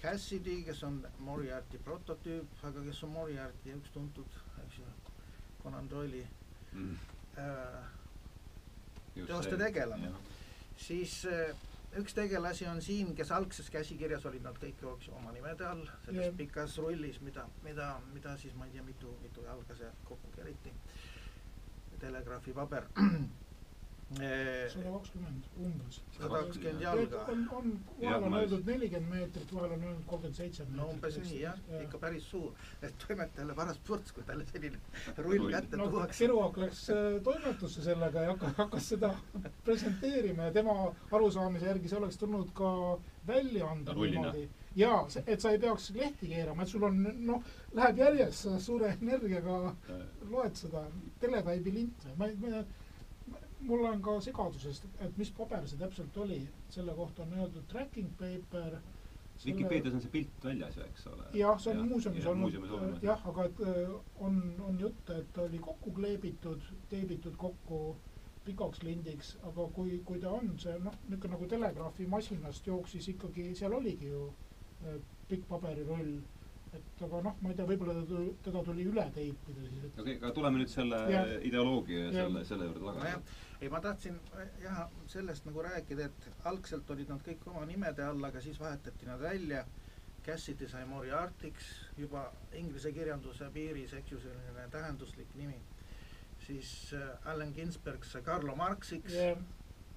Cassidy, 0.00 0.62
kes 0.64 0.82
on 0.88 1.00
Moriarty 1.20 1.78
prototüüp, 1.84 2.52
aga 2.64 2.84
kes 2.86 3.02
on 3.04 3.10
Moriarty 3.12 3.74
üks 3.76 3.92
tuntud, 3.92 4.36
eks 4.64 4.78
ju, 4.80 4.86
Conan 5.62 5.88
Doyle'i 5.90 6.22
äh, 7.36 7.90
teoste 9.26 9.58
tegelane. 9.60 10.12
siis 10.80 11.24
äh, 11.28 11.52
üks 12.00 12.14
tegelasi 12.16 12.66
on 12.70 12.80
siin, 12.82 13.14
kes 13.16 13.32
algses 13.36 13.68
käsikirjas 13.70 14.24
olid 14.30 14.44
nad 14.46 14.56
kõik 14.62 14.80
ju 14.82 14.94
eks 14.96 15.10
ju 15.10 15.14
oma 15.18 15.34
nimede 15.34 15.66
all, 15.66 15.84
selles 16.06 16.24
yeah. 16.24 16.36
pikas 16.38 16.78
rullis, 16.78 17.20
mida, 17.20 17.44
mida, 17.66 17.92
mida 18.14 18.36
siis 18.38 18.54
ma 18.56 18.68
ei 18.68 18.76
tea, 18.76 18.86
mitu, 18.86 19.12
mitu 19.22 19.44
jalga 19.44 19.76
see 19.76 19.90
kokku 20.08 20.32
keriti. 20.36 20.72
Telegraafipaber. 22.00 22.88
sada 24.10 24.90
kakskümmend 24.92 25.44
umbes. 25.64 26.00
sada 26.18 26.28
kakskümmend 26.28 26.80
jalga. 26.82 27.26
on, 27.32 27.48
on, 27.52 27.78
vahel 28.02 28.22
on 28.22 28.32
öeldud 28.32 28.66
nelikümmend 28.66 29.12
meetrit, 29.14 29.52
vahel 29.54 29.74
on 29.76 29.84
öeldud 29.84 30.06
kolmkümmend 30.06 30.36
seitse 30.36 30.64
meetrit. 30.64 30.80
no 30.80 30.88
umbes 30.94 31.18
nii 31.22 31.40
jah, 31.44 31.60
ikka 31.84 32.00
päris 32.02 32.26
suur, 32.32 32.50
et 32.82 32.96
toimetajale 33.06 33.54
paras 33.60 33.78
purts, 33.86 34.12
kui 34.16 34.26
talle 34.26 34.46
selline 34.50 34.80
rull 35.18 35.46
kätte 35.54 35.78
no 35.78 35.86
tuuakse. 35.94 36.24
Keruak 36.24 36.58
läks 36.64 36.82
äh, 36.90 37.06
toimetusse 37.28 37.86
sellega 37.86 38.26
ja 38.26 38.32
hakkas, 38.34 38.56
hakkas 38.58 38.88
seda 38.94 39.12
presenteerima 39.68 40.50
ja 40.50 40.56
tema 40.58 40.76
arusaamise 41.12 41.70
järgi 41.70 41.92
see 41.92 42.02
oleks 42.02 42.18
tulnud 42.18 42.50
ka 42.54 42.72
välja 43.30 43.70
anda 43.70 43.94
niimoodi. 43.94 44.48
jaa, 44.76 45.04
et 45.26 45.40
sa 45.40 45.54
ei 45.54 45.62
peaks 45.62 45.90
lehti 45.94 46.34
keerama, 46.34 46.66
et 46.66 46.74
sul 46.74 46.82
on 46.90 46.98
noh, 47.30 47.46
läheb 47.78 47.98
järjest 47.98 48.48
suure 48.58 48.92
energiaga 48.96 49.74
loed 50.30 50.56
seda 50.58 50.84
teletaibi-linti, 51.22 52.14
ma 52.18 52.26
ei, 52.26 52.36
ma 52.40 52.64
mul 53.60 53.84
on 53.84 54.00
ka 54.02 54.16
segadusest, 54.24 54.86
et 55.04 55.18
mis 55.20 55.30
paber 55.36 55.66
see 55.68 55.78
täpselt 55.80 56.16
oli, 56.24 56.40
selle 56.72 56.94
kohta 56.96 57.26
on 57.26 57.36
öeldud 57.38 57.68
tracking 57.68 58.10
paper. 58.18 58.80
Vikipeedias 59.44 59.94
on 59.96 60.02
see 60.04 60.12
pilt 60.12 60.44
väljas 60.44 60.76
ju, 60.76 60.84
eks 60.84 61.06
ole. 61.08 61.26
jah, 61.38 61.60
see 61.60 61.72
on 61.72 61.86
muuseumis 61.88 62.26
olnud. 62.28 62.42
muuseumis, 62.44 62.72
olemas. 62.76 63.02
jah, 63.04 63.22
aga 63.32 63.46
et 63.48 63.62
äh, 63.64 63.94
on, 64.26 64.40
on 64.68 64.80
jutt, 64.80 65.12
et 65.16 65.30
ta 65.32 65.46
oli 65.46 65.60
kokku 65.64 65.92
kleebitud, 65.96 66.66
teebitud 66.90 67.38
kokku 67.40 67.80
pikaks 68.44 68.82
lindiks, 68.82 69.36
aga 69.48 69.68
kui, 69.76 70.00
kui 70.04 70.20
ta 70.20 70.32
on 70.36 70.52
see 70.60 70.76
noh, 70.84 70.96
niisugune 71.06 71.36
nagu 71.36 71.48
telegraafimasinast 71.54 72.68
jooksis 72.68 73.08
ikkagi, 73.14 73.50
seal 73.56 73.76
oligi 73.76 74.12
ju 74.12 74.26
äh, 74.84 75.00
pikk 75.28 75.48
paberiroll, 75.48 76.18
et 76.76 77.02
aga 77.02 77.20
noh, 77.26 77.36
ma 77.42 77.50
ei 77.50 77.56
tea, 77.58 77.66
võib-olla 77.66 77.94
teda 78.44 78.62
tuli, 78.66 78.84
üle 78.86 79.04
teipida 79.14 79.64
siis, 79.66 79.84
et 79.88 79.98
okei 79.98 80.02
okay,, 80.02 80.16
aga 80.20 80.30
tuleme 80.36 80.60
nüüd 80.62 80.70
selle 80.70 81.00
Ja. 81.10 81.22
ideoloogia 81.50 81.98
ja 82.04 82.10
Ja. 82.10 82.12
selle, 82.24 82.44
selle 82.44 82.68
juurde 82.68 82.84
tagasi., 82.86 83.36
ei 83.60 83.68
ma 83.68 83.80
tahtsin 83.80 84.20
jah, 84.62 84.84
sellest 85.06 85.44
nagu 85.48 85.62
rääkida, 85.66 86.04
et 86.06 86.28
algselt 86.44 86.90
olid 86.90 87.08
nad 87.08 87.20
kõik 87.26 87.46
oma 87.50 87.64
nimede 87.66 88.04
all, 88.06 88.24
aga 88.24 88.40
siis 88.40 88.60
vahetati 88.60 89.06
nad 89.06 89.20
välja. 89.20 89.64
Cassidy 90.24 90.68
sai 90.68 90.84
Moriarty'ks 90.84 91.66
juba 91.96 92.26
inglise 92.52 92.92
kirjanduse 92.92 93.46
piiris, 93.52 93.92
eks 93.96 94.12
ju, 94.12 94.18
selline 94.20 94.68
tähenduslik 94.70 95.34
nimi. 95.34 95.60
siis 96.40 96.92
äh, 96.96 97.28
Allan 97.30 97.52
Ginsberg 97.52 98.04
sai 98.04 98.22
Carlo 98.22 98.54
Marxiks. 98.56 99.12
ja 99.12 99.36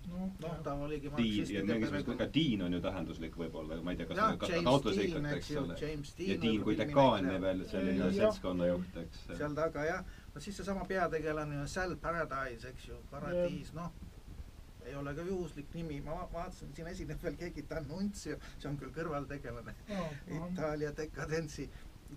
noh, 0.08 0.56
ta 0.64 0.74
oligi 0.74 1.10
Dean 1.10 1.18
ja 1.18 1.24
marksistide 1.24 1.64
mingis 1.74 1.92
mõttes 1.94 2.18
ka 2.20 2.28
Dean 2.36 2.62
on 2.68 2.74
ju 2.78 2.80
tähenduslik 2.84 3.36
võib-olla, 3.40 3.78
ma 3.84 3.94
ei 3.94 4.00
tea, 4.02 4.08
kas 4.10 4.18
James 4.18 4.64
ta 4.64 4.70
autos 4.74 4.98
ikkagi, 4.98 5.34
eks 5.38 5.52
ole., 5.62 5.78
ja 6.28 6.38
Dean. 6.42 6.64
Kui 6.64 6.78
dekaan 6.80 7.30
ja 7.32 7.40
veel 7.42 7.64
selline 7.70 8.06
Jah. 8.06 8.16
seltskonna 8.20 8.68
juht, 8.72 8.98
eks. 9.04 9.24
seal 9.38 9.56
taga 9.58 9.86
jah, 9.88 10.04
no 10.36 10.42
siis 10.44 10.58
seesama 10.60 10.86
peategelane 10.90 11.62
on 11.62 11.68
Sal 11.72 11.96
Paradise, 11.96 12.68
eks 12.74 12.88
ju, 12.92 13.00
paradiis, 13.12 13.74
noh, 13.78 13.92
ei 14.86 14.96
ole 15.00 15.14
ka 15.16 15.24
juhuslik 15.24 15.74
nimi, 15.74 16.02
ma 16.04 16.12
va- 16.20 16.30
vaatasin, 16.34 16.74
siin 16.76 16.88
esineb 16.92 17.22
veel 17.24 17.38
keegi 17.40 17.64
D'Annunzio, 17.70 18.36
see 18.60 18.70
on 18.70 18.78
küll 18.78 18.92
kõrvaltegelane, 18.96 19.76
Itaalia 20.28 20.92
dekadentsi 20.98 21.70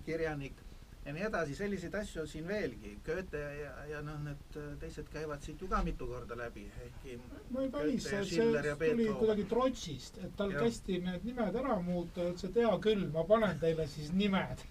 kirjanik 0.05 0.59
ja 1.07 1.13
nii 1.15 1.23
edasi, 1.23 1.55
selliseid 1.55 1.93
asju 1.95 2.21
on 2.21 2.27
siin 2.27 2.47
veelgi, 2.47 2.97
Goethe 3.05 3.39
ja, 3.39 3.69
ja 3.87 4.01
noh, 4.03 4.17
need 4.25 4.57
teised 4.81 5.07
käivad 5.13 5.43
siit 5.45 5.61
ju 5.63 5.69
ka 5.71 5.79
mitu 5.85 6.07
korda 6.07 6.35
läbi, 6.35 6.65
ehkki 6.83 7.15
ma 7.55 7.63
ei 7.63 7.69
ja 7.71 7.83
et 8.19 8.27
see 8.27 8.47
ja 8.65 8.75
tuli 8.81 9.05
kuidagi 9.19 9.45
trotsist, 9.47 10.19
et 10.19 10.35
tal 10.35 10.51
Jah. 10.51 10.65
kästi 10.65 10.99
need 11.05 11.23
nimed 11.29 11.55
ära 11.61 11.77
muuta 11.81 12.25
ja 12.25 12.33
ütles, 12.33 12.49
et 12.49 12.59
hea 12.59 12.73
küll, 12.83 13.05
ma 13.13 13.23
panen 13.29 13.59
teile 13.61 13.85
siis 13.87 14.11
nimed. 14.11 14.65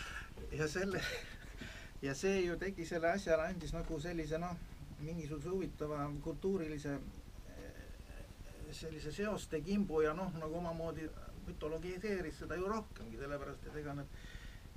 ja 0.60 0.68
selle 0.68 1.02
ja 2.06 2.14
see 2.16 2.40
ju 2.46 2.56
tegi 2.64 2.88
selle 2.88 3.12
asjale, 3.12 3.50
andis 3.52 3.76
nagu 3.76 4.00
sellise 4.00 4.40
noh, 4.40 4.56
mingisuguse 5.02 5.52
huvitava 5.52 6.06
kultuurilise 6.24 6.96
eh, 6.96 7.84
sellise 8.72 9.12
seoste 9.12 9.60
kimbu 9.60 10.00
ja 10.06 10.16
noh, 10.16 10.32
nagu 10.40 10.56
omamoodi 10.62 11.10
mütologiseeris 11.46 12.40
seda 12.46 12.56
ju 12.56 12.72
rohkemgi, 12.72 13.20
sellepärast 13.20 13.68
et 13.68 13.78
ega 13.84 14.00
need, 14.00 14.18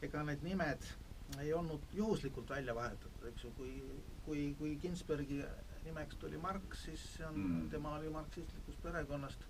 ega 0.10 0.28
need 0.28 0.44
nimed 0.44 0.92
ei 1.42 1.54
olnud 1.54 1.82
juhuslikult 1.94 2.50
välja 2.50 2.76
vahetatud, 2.76 3.28
eks 3.32 3.44
ju, 3.44 3.52
kui, 3.58 3.72
kui, 4.26 4.44
kui 4.60 4.76
Ginsbergi 4.82 5.42
nimeks 5.86 6.18
tuli 6.22 6.38
Marx, 6.42 6.86
siis 6.86 7.02
see 7.16 7.26
on 7.28 7.36
Mm. 7.36 7.70
tema 7.70 7.96
oli 7.98 8.10
marksistlikust 8.10 8.82
perekonnast 8.84 9.46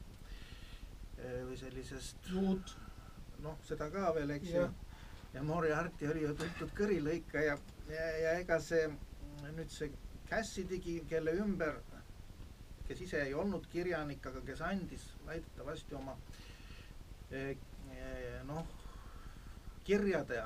eh, 1.18 1.44
või 1.48 1.58
sellisest 1.58 2.32
noh, 3.44 3.58
seda 3.64 3.90
ka 3.92 4.14
veel, 4.16 4.30
eks 4.36 4.50
ju. 4.52 4.66
Ja 5.34 5.44
Moriarty 5.44 6.08
oli 6.08 6.22
ju 6.24 6.34
tuntud 6.36 6.72
kõrilõikaja 6.78 7.58
ja, 7.90 8.06
ja 8.24 8.38
ega 8.40 8.60
see 8.60 8.88
nüüd 9.52 9.70
see 9.72 9.92
Cassidigi, 10.30 11.04
kelle 11.10 11.36
ümber, 11.38 11.82
kes 12.88 13.02
ise 13.02 13.20
ei 13.22 13.34
olnud 13.34 13.68
kirjanik, 13.72 14.26
aga 14.26 14.42
kes 14.48 14.62
andis 14.62 15.04
väidetavasti 15.28 15.96
oma 15.96 16.16
eh, 17.32 17.52
eh, 17.92 18.40
noh, 18.48 18.66
kirjade 19.84 20.40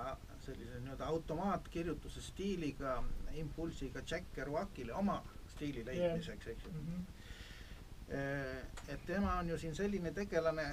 sellise 0.50 0.80
nii-öelda 0.84 1.08
automaatkirjutuse 1.14 2.22
stiiliga 2.26 2.98
impulsiga 3.42 4.02
Jack 4.12 4.34
Kerouacile 4.34 4.94
oma 4.94 5.22
stiili 5.54 5.86
leidmiseks, 5.86 6.48
eks 6.48 6.66
ju. 6.66 6.72
Mhm. 6.72 7.02
et 8.88 9.06
tema 9.06 9.36
on 9.38 9.50
ju 9.50 9.58
siin 9.58 9.76
selline 9.76 10.12
tegelane, 10.12 10.64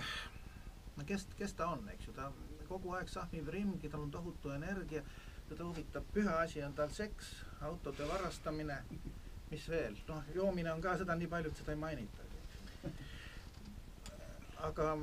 no 0.97 1.05
kes, 1.07 1.27
kes 1.39 1.53
ta 1.55 1.67
on, 1.69 1.89
eks 1.93 2.07
ju, 2.07 2.13
ta 2.17 2.31
kogu 2.69 2.95
aeg 2.97 3.11
sahmib 3.13 3.49
ringi, 3.53 3.91
tal 3.93 4.07
on 4.07 4.11
tohutu 4.11 4.51
energia, 4.51 5.03
teda 5.49 5.65
huvitab, 5.65 6.07
püha 6.15 6.39
asi 6.41 6.63
on 6.65 6.73
tal 6.75 6.89
seks, 6.89 7.35
autode 7.61 8.09
varastamine, 8.09 8.79
mis 9.51 9.69
veel, 9.69 9.99
noh, 10.09 10.25
joomine 10.35 10.73
on 10.73 10.81
ka 10.81 10.97
seda 10.99 11.15
nii 11.15 11.29
palju, 11.29 11.53
et 11.53 11.61
seda 11.61 11.77
ei 11.77 11.83
mainitagi. 11.85 12.41
aga 14.69 14.97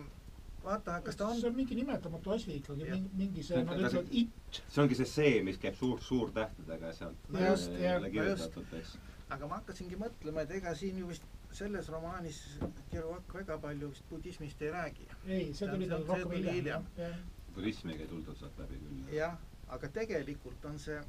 vaata, 0.63 1.01
kas 1.05 1.15
ta 1.19 1.27
on 1.27 1.39
see 1.41 1.49
on 1.49 1.55
mingi 1.55 1.75
nimetamatu 1.75 2.31
asi 2.31 2.55
ikkagi 2.59 2.87
mingi 3.19 3.43
see, 3.43 3.63
nad 3.63 3.75
see- 3.77 3.87
ütlevad 3.89 4.07
it, 4.21 4.61
see 4.69 4.81
ongi 4.83 4.95
see 4.99 5.05
see, 5.09 5.41
mis 5.43 5.57
käib 5.61 5.75
suur, 5.79 5.99
suurtähtedega 6.01 6.93
sealt 6.93 7.29
No 7.29 7.39
just, 7.49 7.71
jälle 7.79 8.09
kirjutatud, 8.13 8.73
eks. 8.79 8.97
aga 9.29 9.47
ma 9.47 9.59
hakkasingi 9.61 9.95
mõtlema, 9.99 10.43
et 10.45 10.51
ega 10.59 10.75
siin 10.75 10.97
ju 11.03 11.07
vist 11.11 11.23
selles 11.53 11.89
romaanis 11.93 12.39
Kerouac 12.91 13.33
väga 13.33 13.57
palju 13.61 13.89
vist 13.91 14.07
budismist 14.09 14.61
ei 14.61 14.71
räägi. 14.73 15.07
ei, 15.27 15.45
see 15.53 15.53
See 15.53 15.67
on- 15.67 15.73
tuli 15.75 15.87
see 15.87 15.89
tal 15.89 16.05
see 16.05 16.23
rohkem 16.23 16.53
hiljem, 16.53 16.87
budismiga 17.55 18.01
ei 18.01 18.07
tuldud 18.07 18.37
sealt 18.37 18.57
läbi 18.59 18.79
küll. 18.83 19.15
jah, 19.15 19.37
aga 19.67 19.87
tegelikult 19.89 20.65
on 20.65 20.79
see, 20.79 20.99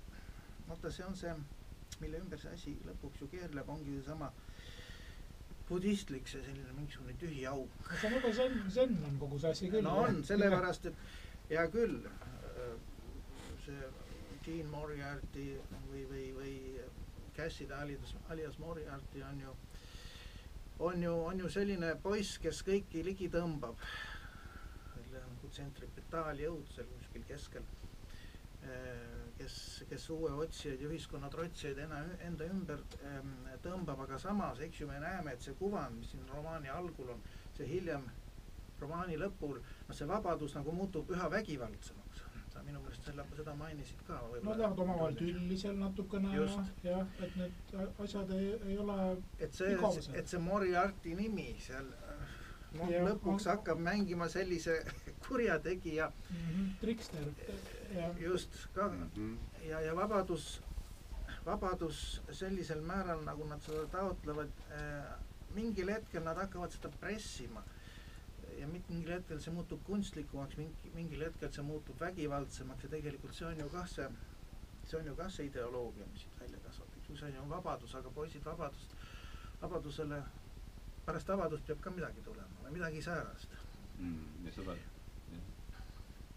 vaata, 0.68 0.90
see 0.90 1.04
on 1.06 1.16
see, 1.16 1.34
mille 2.00 2.18
ümber 2.20 2.38
see 2.40 2.50
asi 2.52 2.76
lõpuks 2.86 3.20
ju 3.20 3.28
keerleb, 3.28 3.68
ongi 3.68 3.94
seesama 4.00 4.32
budistlik 5.68 6.28
see 6.28 6.42
selline 6.44 6.72
mingisugune 6.76 7.16
tühi 7.20 7.44
auk. 7.48 7.90
no 7.90 7.96
see 8.00 8.08
on 8.08 8.16
väga 8.18 8.32
zen, 8.36 8.56
zen 8.70 8.96
on 9.08 9.18
kogu 9.18 9.38
see 9.38 9.50
asi 9.50 9.70
küll. 9.72 9.86
no 9.86 9.96
on, 10.04 10.22
sellepärast 10.24 10.90
et 10.90 11.04
hea 11.50 11.66
küll, 11.72 12.00
see 13.64 13.92
Gene 14.44 14.68
Moriarty 14.68 15.46
või, 15.88 16.02
või, 16.10 16.24
või 16.36 16.54
Cassidy 17.36 17.72
alias, 17.72 18.12
alias 18.28 18.58
Moriarty 18.60 19.22
on 19.24 19.40
ju, 19.40 19.54
on 20.88 21.02
ju, 21.02 21.14
on 21.30 21.40
ju 21.40 21.48
selline 21.50 21.94
poiss, 22.02 22.36
kes 22.42 22.60
kõiki 22.66 23.04
ligi 23.06 23.30
tõmbab. 23.32 23.80
selle 24.94 25.22
nagu 25.24 25.48
tsentripetaaljõud 25.56 26.70
seal 26.74 26.86
kuskil 26.92 27.24
keskel, 27.28 27.66
kes, 29.44 29.84
kes 29.88 30.10
uue 30.14 30.32
otsijaid 30.44 30.82
ja 30.82 30.88
ühiskonna 30.90 31.28
trotsijaid 31.32 31.80
ena, 31.84 32.00
enda 32.24 32.46
ümber 32.50 32.80
ähm, 33.04 33.32
tõmbab, 33.64 34.04
aga 34.06 34.18
samas, 34.22 34.60
eks 34.64 34.80
ju, 34.82 34.88
me 34.88 35.00
näeme, 35.02 35.34
et 35.36 35.44
see 35.44 35.56
kuvand, 35.58 35.98
mis 36.00 36.12
siin 36.14 36.24
romaani 36.32 36.72
algul 36.72 37.12
on, 37.16 37.24
see 37.56 37.68
hiljem 37.68 38.06
romaani 38.80 39.18
lõpul, 39.20 39.58
noh, 39.88 39.96
see 39.96 40.08
vabadus 40.08 40.56
nagu 40.58 40.72
muutub 40.74 41.12
üha 41.14 41.28
vägivaldsemaks. 41.38 42.24
sa 42.54 42.62
minu 42.62 42.78
meelest 42.84 43.02
selle, 43.08 43.24
seda 43.34 43.52
mainisid 43.58 44.02
ka 44.06 44.20
Nad 44.44 44.58
lähevad 44.60 44.78
omavahel 44.78 45.16
tülli 45.18 45.56
seal 45.58 45.74
natukene 45.74 46.36
ja 46.36 46.44
jah, 46.84 47.08
et 47.26 47.36
need 47.40 47.72
asjad 48.04 48.30
ei, 48.36 48.52
ei 48.70 48.76
ole 48.78 48.98
et 49.42 49.56
see 49.58 49.72
et 50.20 50.28
see 50.30 50.38
Moriarty 50.38 51.16
nimi 51.18 51.48
seal 51.58 51.88
noh, 52.78 52.92
lõpuks 53.08 53.48
on- 53.48 53.50
hakkab 53.56 53.82
mängima 53.88 54.28
sellise 54.30 54.76
kurjategija 55.26 56.06
mm 56.14 56.36
-hmm, 56.36 56.70
trikster 56.80 57.26
ja 57.42 57.83
just 58.20 58.66
ka 58.74 58.88
Mhm. 58.88 59.36
ja, 59.68 59.80
ja 59.80 59.96
vabadus, 59.96 60.60
vabadus 61.46 62.20
sellisel 62.32 62.80
määral, 62.80 63.22
nagu 63.24 63.44
nad 63.48 63.62
seda 63.62 63.86
taotlevad 63.92 64.50
äh,, 64.70 65.14
mingil 65.54 65.88
hetkel 65.92 66.22
nad 66.24 66.36
hakkavad 66.36 66.72
seda 66.72 66.88
pressima. 67.00 67.62
ja 68.58 68.66
mingil 68.68 69.10
hetkel 69.10 69.40
see 69.40 69.50
muutub 69.52 69.80
kunstlikumaks, 69.84 70.56
mingi, 70.56 70.90
mingil 70.94 71.24
hetkel 71.26 71.50
see 71.52 71.62
muutub 71.66 72.00
vägivaldsemaks 72.00 72.84
ja 72.84 72.88
tegelikult 72.90 73.34
see 73.34 73.46
on 73.48 73.58
ju 73.58 73.68
kah 73.68 73.86
see, 73.88 74.06
see 74.86 74.98
on 75.00 75.06
ju 75.06 75.14
kah 75.16 75.30
see 75.30 75.46
ideoloogia, 75.48 76.06
mis 76.12 76.20
siit 76.22 76.40
välja 76.40 76.58
kasvab, 76.66 76.88
eks 76.98 77.08
ju, 77.10 77.16
see 77.16 77.28
on 77.28 77.34
ju 77.34 77.48
vabadus, 77.50 77.94
aga 77.94 78.10
poisid, 78.14 78.44
vabadust, 78.44 78.94
vabadusele, 79.62 80.22
pärast 81.06 81.28
vabadust 81.28 81.66
peab 81.66 81.80
ka 81.80 81.90
midagi 81.90 82.22
tulema 82.24 82.62
või 82.62 82.76
midagi 82.78 83.02
säärast. 83.02 83.48
Mm, 83.98 84.46
ja 84.46 84.52
seda, 84.52 84.76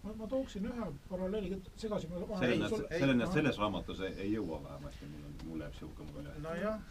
ma, 0.03 0.13
ma 0.17 0.27
tooksin 0.27 0.67
ühe 0.69 0.91
paralleeli, 1.09 1.61
segasin 1.77 2.13
ma 2.13 2.39
selleni 2.39 2.69
selleni 2.69 3.23
noh. 3.23 3.33
selles 3.33 3.59
raamatus 3.61 4.03
ei, 4.07 4.13
ei 4.25 4.31
jõua 4.35 4.61
vähemasti, 4.63 5.09
mul 5.11 5.27
on, 5.29 5.35
mul 5.49 5.65
jääb 5.65 5.77
siuke 5.79 6.07
mulje. 6.11 6.35
nojah, 6.45 6.81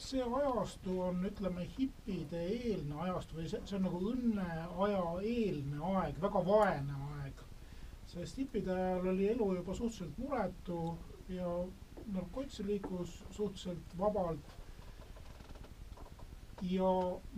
see 0.00 0.24
ajastu 0.24 0.96
on, 1.06 1.20
ütleme, 1.28 1.66
hipide 1.76 2.40
eelne 2.56 2.98
ajastu 3.06 3.38
või 3.38 3.50
see, 3.52 3.60
see 3.68 3.78
on 3.78 3.86
nagu 3.88 4.00
õnneaja 4.12 5.12
eelne 5.34 5.84
aeg, 5.94 6.20
väga 6.22 6.44
vaene 6.46 6.98
aeg. 7.18 7.44
sest 8.10 8.40
hipide 8.42 8.74
ajal 8.74 9.12
oli 9.12 9.28
elu 9.34 9.52
juba 9.60 9.74
suhteliselt 9.74 10.18
muretu 10.18 10.80
ja 11.30 11.52
narkoots 12.12 12.58
liikus 12.66 13.20
suhteliselt 13.30 13.98
vabalt. 13.98 14.56
ja 16.62 16.90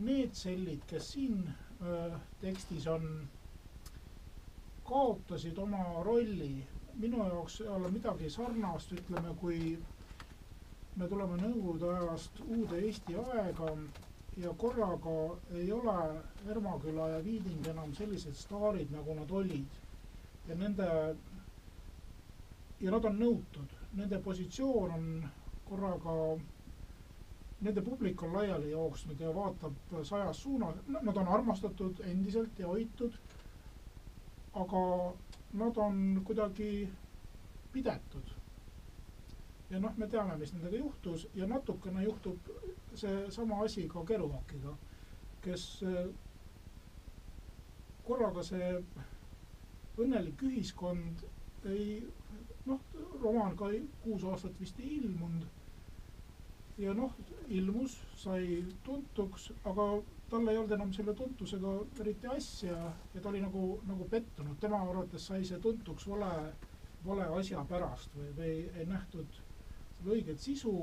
need 0.02 0.32
sellid, 0.34 0.80
kes 0.90 1.12
siin 1.12 1.44
öö, 1.82 2.18
tekstis 2.40 2.86
on, 2.90 3.28
kaotasid 4.88 5.58
oma 5.58 6.02
rolli. 6.02 6.66
minu 6.94 7.24
jaoks 7.28 7.60
ei 7.60 7.68
ole 7.68 7.90
midagi 7.90 8.30
sarnast, 8.30 8.92
ütleme, 8.92 9.34
kui 9.40 9.78
me 10.96 11.08
tuleme 11.08 11.38
Nõukogude 11.40 11.88
ajast 11.96 12.40
uude 12.46 12.80
Eesti 12.84 13.14
aega 13.16 13.70
ja 14.36 14.52
korraga 14.58 15.14
ei 15.60 15.72
ole 15.72 15.94
Ermaküla 16.50 17.08
ja 17.14 17.22
Viiding 17.24 17.66
enam 17.72 17.94
sellised 17.94 18.34
staarid, 18.36 18.92
nagu 18.92 19.14
nad 19.14 19.30
olid. 19.30 19.80
ja 20.48 20.54
nende, 20.54 20.86
ja 22.80 22.90
nad 22.90 23.04
on 23.04 23.18
nõutud, 23.18 23.74
nende 23.94 24.18
positsioon 24.18 24.90
on 24.90 25.04
korraga 25.68 26.16
nende 27.62 27.82
publik 27.86 28.22
on 28.22 28.32
laiali 28.34 28.70
jooksnud 28.70 29.20
ja 29.20 29.30
vaatab 29.34 29.76
sajas 30.04 30.42
suunas, 30.42 30.74
nad 30.88 31.16
on 31.16 31.28
armastatud 31.28 32.00
endiselt 32.10 32.58
ja 32.58 32.66
hoitud, 32.66 33.14
aga 34.54 34.82
nad 35.52 35.76
on 35.76 36.22
kuidagi 36.24 36.88
pidetud. 37.72 38.30
ja 39.70 39.78
noh, 39.80 39.94
me 39.96 40.06
teame, 40.06 40.36
mis 40.36 40.52
nendega 40.52 40.76
juhtus 40.76 41.26
ja 41.34 41.46
natukene 41.46 42.02
juhtub 42.04 42.48
seesama 42.94 43.62
asi 43.64 43.86
ka 43.88 44.04
Kerouaciga, 44.04 44.74
kes 45.44 45.64
korraga 48.06 48.42
see 48.44 48.68
õnnelik 50.02 50.42
ühiskond 50.48 51.24
ei 51.72 52.02
noh, 52.66 52.80
romaan 53.22 53.56
ka 53.56 53.70
kuus 54.04 54.24
aastat 54.32 54.60
vist 54.60 54.78
ei 54.80 54.96
ilmunud. 54.98 55.46
ja 56.78 56.94
noh, 56.94 57.12
ilmus, 57.48 57.96
sai 58.16 58.64
tuntuks, 58.84 59.50
aga 59.68 59.86
tal 60.32 60.48
ei 60.48 60.56
olnud 60.56 60.72
enam 60.72 60.92
selle 60.96 61.12
tuntusega 61.16 61.72
eriti 62.00 62.28
asja 62.32 62.76
ja 63.14 63.20
ta 63.20 63.28
oli 63.28 63.40
nagu, 63.44 63.64
nagu 63.88 64.08
pettunud, 64.08 64.56
tema 64.60 64.80
arvates 64.88 65.26
sai 65.28 65.44
see 65.44 65.60
tuntuks 65.60 66.06
vale, 66.08 66.30
vale 67.04 67.26
asja 67.38 67.64
pärast 67.68 68.14
või, 68.16 68.30
või 68.38 68.48
ei, 68.48 68.62
ei 68.80 68.86
nähtud 68.88 69.40
selle 69.98 70.16
õiget 70.16 70.40
sisu. 70.40 70.74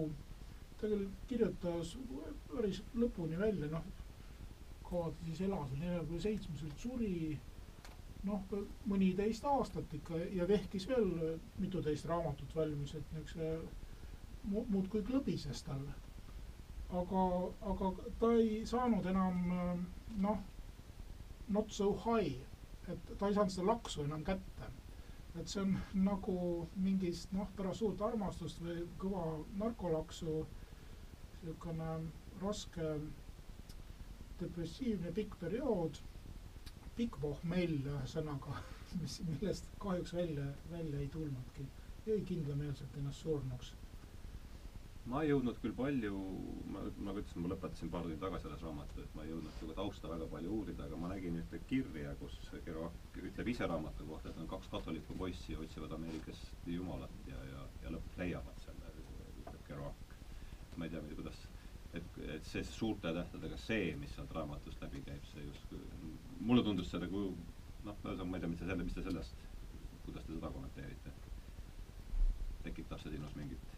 ta 0.79 0.87
küll 0.87 1.09
kirjutas 1.27 1.97
päris 2.47 2.77
lõpuni 2.95 3.39
välja, 3.39 3.67
noh, 3.73 3.87
kaua 4.85 5.09
ta 5.11 5.25
siis 5.25 5.41
elas, 5.47 5.73
neljakümne 5.75 6.21
seitsmeselt 6.23 6.77
suri 6.79 7.39
noh, 8.29 8.45
mõniteist 8.87 9.45
aastat 9.49 9.93
ikka 9.97 10.21
ja 10.35 10.47
tehkis 10.47 10.87
veel 10.87 11.09
mituteist 11.59 12.07
raamatut 12.09 12.55
valmis, 12.55 12.95
et 12.95 13.11
niisuguse 13.15 13.51
mu-, 14.53 14.65
muudkui 14.69 15.03
klõbises 15.09 15.63
tal. 15.67 15.83
Aga, 16.89 17.23
aga 17.71 17.91
ta 18.19 18.31
ei 18.33 18.65
saanud 18.65 19.05
enam 19.05 19.39
noh, 20.17 20.37
not 21.47 21.71
so 21.71 21.91
high, 22.05 22.35
et 22.87 23.11
ta 23.19 23.27
ei 23.29 23.33
saanud 23.37 23.53
seda 23.53 23.67
laksu 23.71 24.03
enam 24.07 24.23
kätte. 24.23 24.71
et 25.39 25.47
see 25.47 25.61
on 25.61 25.75
nagu 25.93 26.35
mingist 26.75 27.31
noh, 27.31 27.47
pärast 27.55 27.79
suurt 27.79 28.01
armastust 28.01 28.59
või 28.65 28.81
kõva 28.99 29.23
narkolaksu 29.61 30.33
niisugune 31.43 31.91
raske 32.41 32.87
depressiivne 34.41 35.13
pikk 35.15 35.37
periood 35.39 36.01
pikk 36.99 37.15
pohmell 37.23 37.77
ühesõnaga, 37.93 38.57
mis, 39.01 39.19
millest 39.29 39.69
kahjuks 39.83 40.11
välja, 40.17 40.47
välja 40.71 40.99
ei 40.99 41.07
tulnudki. 41.13 41.67
jõi 42.09 42.21
kindlameelselt 42.27 42.95
ennast 42.99 43.21
surnuks. 43.23 43.69
Ma 45.07 45.21
ei 45.23 45.29
jõudnud 45.31 45.59
küll 45.63 45.73
palju, 45.77 46.15
ma, 46.73 46.81
nagu 47.07 47.21
ütlesin, 47.21 47.43
ma 47.43 47.51
lõpetasin 47.53 47.91
paar 47.93 48.03
tundi 48.05 48.17
tagasi 48.21 48.45
selles 48.45 48.65
raamatu, 48.65 49.03
et 49.05 49.15
ma 49.17 49.23
ei 49.25 49.31
jõudnud 49.31 49.61
nagu 49.61 49.77
tausta 49.77 50.11
väga 50.11 50.27
palju 50.33 50.55
uurida, 50.57 50.85
aga 50.85 50.99
ma 51.01 51.11
nägin 51.13 51.39
ühte 51.41 51.61
kirja, 51.69 52.15
kus 52.19 52.35
Kerouac 52.65 53.21
ütleb 53.31 53.53
ise 53.53 53.69
raamatu 53.69 54.09
kohta, 54.09 54.29
et 54.33 54.41
on 54.43 54.49
kaks 54.51 54.69
katolikku 54.73 55.17
poissi 55.21 55.55
otsivad 55.57 55.95
Ameerikast 55.97 56.67
Jumalat 56.67 57.31
ja, 57.31 57.39
ja, 57.53 57.63
ja 57.85 57.95
lõpuks 57.95 58.19
leiavad 58.21 58.65
selle, 58.65 58.91
ütleb 59.45 59.63
Kerouac. 59.69 60.17
ma 60.77 60.85
ei 60.87 60.91
tea, 60.93 61.01
kuidas 61.15 61.39
et, 61.97 62.17
et 62.35 62.45
see 62.45 62.63
suurte 62.67 63.13
tähtedega 63.15 63.57
see, 63.59 63.93
mis 63.99 64.11
sealt 64.15 64.33
raamatust 64.35 64.81
läbi 64.83 65.01
käib, 65.07 65.25
see 65.31 65.45
justkui, 65.47 65.79
mulle 66.39 66.63
tundus 66.65 66.91
see 66.91 67.01
nagu 67.01 67.23
noh, 67.85 67.95
ühesõnaga 68.03 68.27
ma 68.29 68.37
ei 68.37 68.43
tea, 68.43 68.51
mis 68.53 68.61
te 68.61 68.69
selle, 68.69 68.85
mis 68.85 68.97
te 68.97 69.05
sellest, 69.07 69.43
kuidas 70.05 70.27
te 70.27 70.35
seda 70.35 70.53
kommenteerite? 70.53 71.15
tekitab 72.59 72.99
see 73.01 73.13
sinus 73.15 73.35
mingit, 73.39 73.68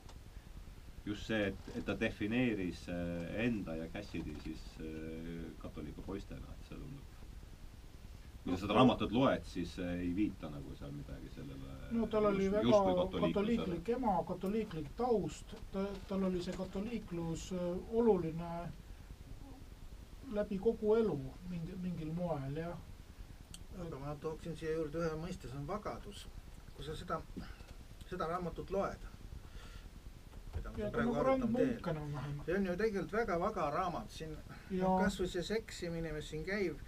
just 1.06 1.26
see, 1.28 1.48
et, 1.52 1.72
et 1.76 1.86
ta 1.86 1.96
defineeris 1.98 2.88
äh, 2.90 3.46
enda 3.46 3.76
ja 3.76 3.88
Cassidy 3.94 4.36
siis 4.44 4.68
äh, 4.80 5.48
katoliku 5.62 6.02
poistena, 6.06 6.54
et 6.58 6.70
see 6.70 6.78
tundub 6.78 7.12
kui 8.44 8.56
sa 8.56 8.64
seda 8.64 8.74
raamatut 8.74 9.12
loed, 9.14 9.44
siis 9.46 9.74
ei 9.86 10.08
viita 10.18 10.50
nagu 10.50 10.74
seal 10.78 10.92
midagi 10.96 11.30
sellele. 11.36 11.74
no 11.94 12.08
tal 12.10 12.26
oli 12.32 12.48
väga 12.52 12.80
katoliiklik 13.22 13.90
ema, 13.96 14.16
katoliiklik 14.28 14.88
taust, 14.98 15.54
ta, 15.74 15.84
tal 16.10 16.24
oli 16.30 16.42
see 16.42 16.56
katoliiklus 16.58 17.52
äh, 17.54 17.68
oluline 18.02 18.54
läbi 20.34 20.58
kogu 20.58 20.96
elu 20.96 21.20
mingi, 21.50 21.78
mingil 21.84 22.14
moel, 22.18 22.58
jah. 22.58 22.78
aga 23.86 24.00
ma 24.00 24.16
tooksin 24.22 24.58
siia 24.58 24.74
juurde 24.74 25.06
ühe 25.06 25.16
mõiste, 25.22 25.50
see 25.50 25.62
on 25.62 25.68
vagadus. 25.68 26.26
kui 26.76 26.86
sa 26.86 26.96
seda, 26.98 27.22
seda 28.10 28.26
raamatut 28.28 28.72
loed, 28.74 29.11
mida 30.56 30.72
me 30.78 30.92
praegu 30.92 31.14
nagu 31.14 31.24
arutame 31.26 31.60
teel, 31.60 32.02
see 32.46 32.58
on 32.58 32.66
ju 32.66 32.76
tegelikult 32.84 33.16
väga 33.20 33.40
vaga 33.40 33.70
raamat, 33.76 34.12
siin 34.12 34.36
noh, 34.36 35.00
kasvõi 35.04 35.30
see 35.32 35.48
seksimine, 35.54 36.14
mis 36.16 36.30
siin 36.34 36.46
käib 36.48 36.82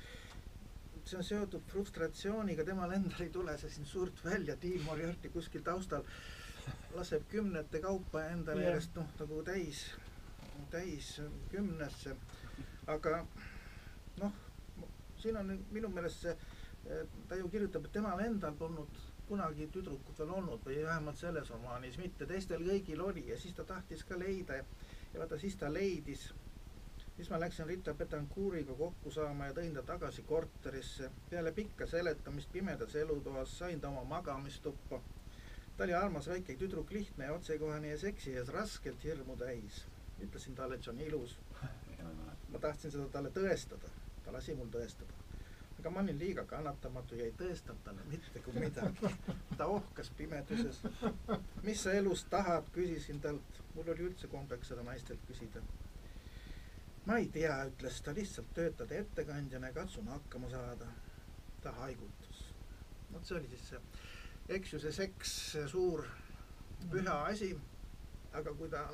see 1.03 1.17
on 1.17 1.23
seotud 1.27 1.63
frustratsiooniga, 1.67 2.63
temal 2.63 2.91
endal 2.95 3.25
ei 3.25 3.31
tule 3.33 3.57
see 3.59 3.71
siin 3.73 3.87
suurt 3.87 4.23
välja, 4.25 4.55
Dean 4.61 4.85
Moriarty 4.87 5.29
kuskil 5.33 5.63
taustal 5.65 6.05
laseb 6.95 7.25
kümnete 7.31 7.81
kaupa 7.83 8.23
endale 8.31 8.61
yeah. 8.61 8.71
järjest 8.71 8.95
noh, 8.95 9.09
nagu 9.19 9.41
täis, 9.43 9.83
täis 10.71 11.09
kümnesse. 11.51 12.15
aga 12.87 13.23
noh, 14.21 14.37
siin 15.19 15.37
on 15.39 15.51
minu 15.71 15.89
meelest 15.89 16.23
see, 16.27 16.35
ta 17.27 17.39
ju 17.39 17.49
kirjutab, 17.51 17.87
et 17.87 17.97
temal 17.99 18.23
endal 18.23 18.55
polnud 18.59 19.03
kunagi 19.27 19.67
tüdrukut 19.73 20.19
veel 20.19 20.31
olnud 20.37 20.65
või 20.65 20.83
vähemalt 20.83 21.17
selles 21.17 21.49
romaanis 21.49 21.97
mitte, 21.97 22.25
teistel 22.25 22.63
kõigil 22.67 23.01
oli 23.01 23.27
ja 23.29 23.37
siis 23.39 23.55
ta 23.57 23.63
tahtis 23.63 24.03
ka 24.03 24.19
leida 24.19 24.59
ja, 24.59 24.65
ja 25.13 25.19
vaata 25.19 25.39
siis 25.39 25.55
ta 25.55 25.71
leidis 25.73 26.31
siis 27.15 27.29
ma 27.29 27.39
läksin 27.39 27.67
Rita 27.67 27.93
Betancouriga 27.93 28.73
kokku 28.73 29.11
saama 29.11 29.49
ja 29.49 29.53
tõin 29.53 29.73
ta 29.75 29.83
tagasi 29.85 30.23
korterisse. 30.23 31.09
peale 31.29 31.51
pikka 31.51 31.87
seletamist 31.87 32.51
pimedas 32.51 32.95
elutoas 32.95 33.57
sain 33.59 33.81
ta 33.81 33.89
oma 33.89 34.03
magamistuppa. 34.03 35.01
ta 35.77 35.83
oli 35.83 35.93
armas 35.93 36.27
väike 36.27 36.55
tüdruk, 36.55 36.91
lihtne 36.91 37.25
ja 37.25 37.33
otsekohene 37.33 37.87
ja 37.87 37.97
seksi 37.97 38.35
ees 38.35 38.47
raskelt 38.47 39.03
hirmu 39.03 39.37
täis. 39.37 39.85
ütlesin 40.21 40.55
talle, 40.55 40.75
et 40.75 40.83
see 40.83 40.93
on 40.93 40.99
ilus. 40.99 41.37
ma 42.51 42.59
tahtsin 42.59 42.91
seda 42.91 43.07
talle 43.09 43.29
tõestada, 43.29 43.89
ta 44.25 44.33
lasi 44.33 44.55
mul 44.55 44.67
tõestada. 44.67 45.22
Aga 45.79 45.89
ma 45.89 45.99
olin 45.99 46.19
liiga 46.19 46.45
kannatamatu 46.49 47.15
ja 47.15 47.25
ei 47.25 47.33
tõestanud 47.37 47.81
talle 47.83 48.03
mitte 48.11 48.43
kui 48.45 48.53
midagi. 48.59 49.13
ta 49.57 49.65
ohkas 49.65 50.11
pimeduses. 50.17 50.81
mis 51.63 51.83
sa 51.83 51.93
elust 51.93 52.29
tahad, 52.29 52.69
küsisin 52.75 53.21
talt. 53.21 53.63
mul 53.75 53.89
oli 53.95 54.11
üldse 54.11 54.27
kombeks 54.27 54.73
seda 54.73 54.83
naistelt 54.83 55.25
küsida 55.27 55.63
ma 57.05 57.17
ei 57.19 57.27
tea, 57.31 57.55
ütles 57.67 57.99
ta, 58.03 58.13
lihtsalt 58.15 58.53
töötad 58.55 58.91
ettekandjana 58.95 59.71
ja 59.71 59.75
katsun 59.81 60.07
hakkama 60.07 60.49
saada. 60.49 60.87
ta 61.63 61.71
haigutas. 61.71 62.39
vot 63.13 63.25
see 63.25 63.37
oli 63.37 63.47
siis 63.47 63.67
see, 63.69 63.79
eks 64.55 64.73
ju, 64.73 64.79
see 64.83 64.91
seks, 64.91 65.33
suur 65.71 66.05
püha 66.91 67.17
asi. 67.25 67.53
aga 68.33 68.53
kui 68.53 68.69
ta 68.69 68.85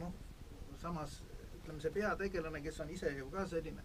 noh, 0.00 0.12
samas 0.80 1.20
ütleme, 1.56 1.80
see 1.80 1.90
peategelane, 1.90 2.62
kes 2.62 2.80
on 2.80 2.90
ise 2.90 3.10
ju 3.18 3.30
ka 3.30 3.46
selline, 3.48 3.84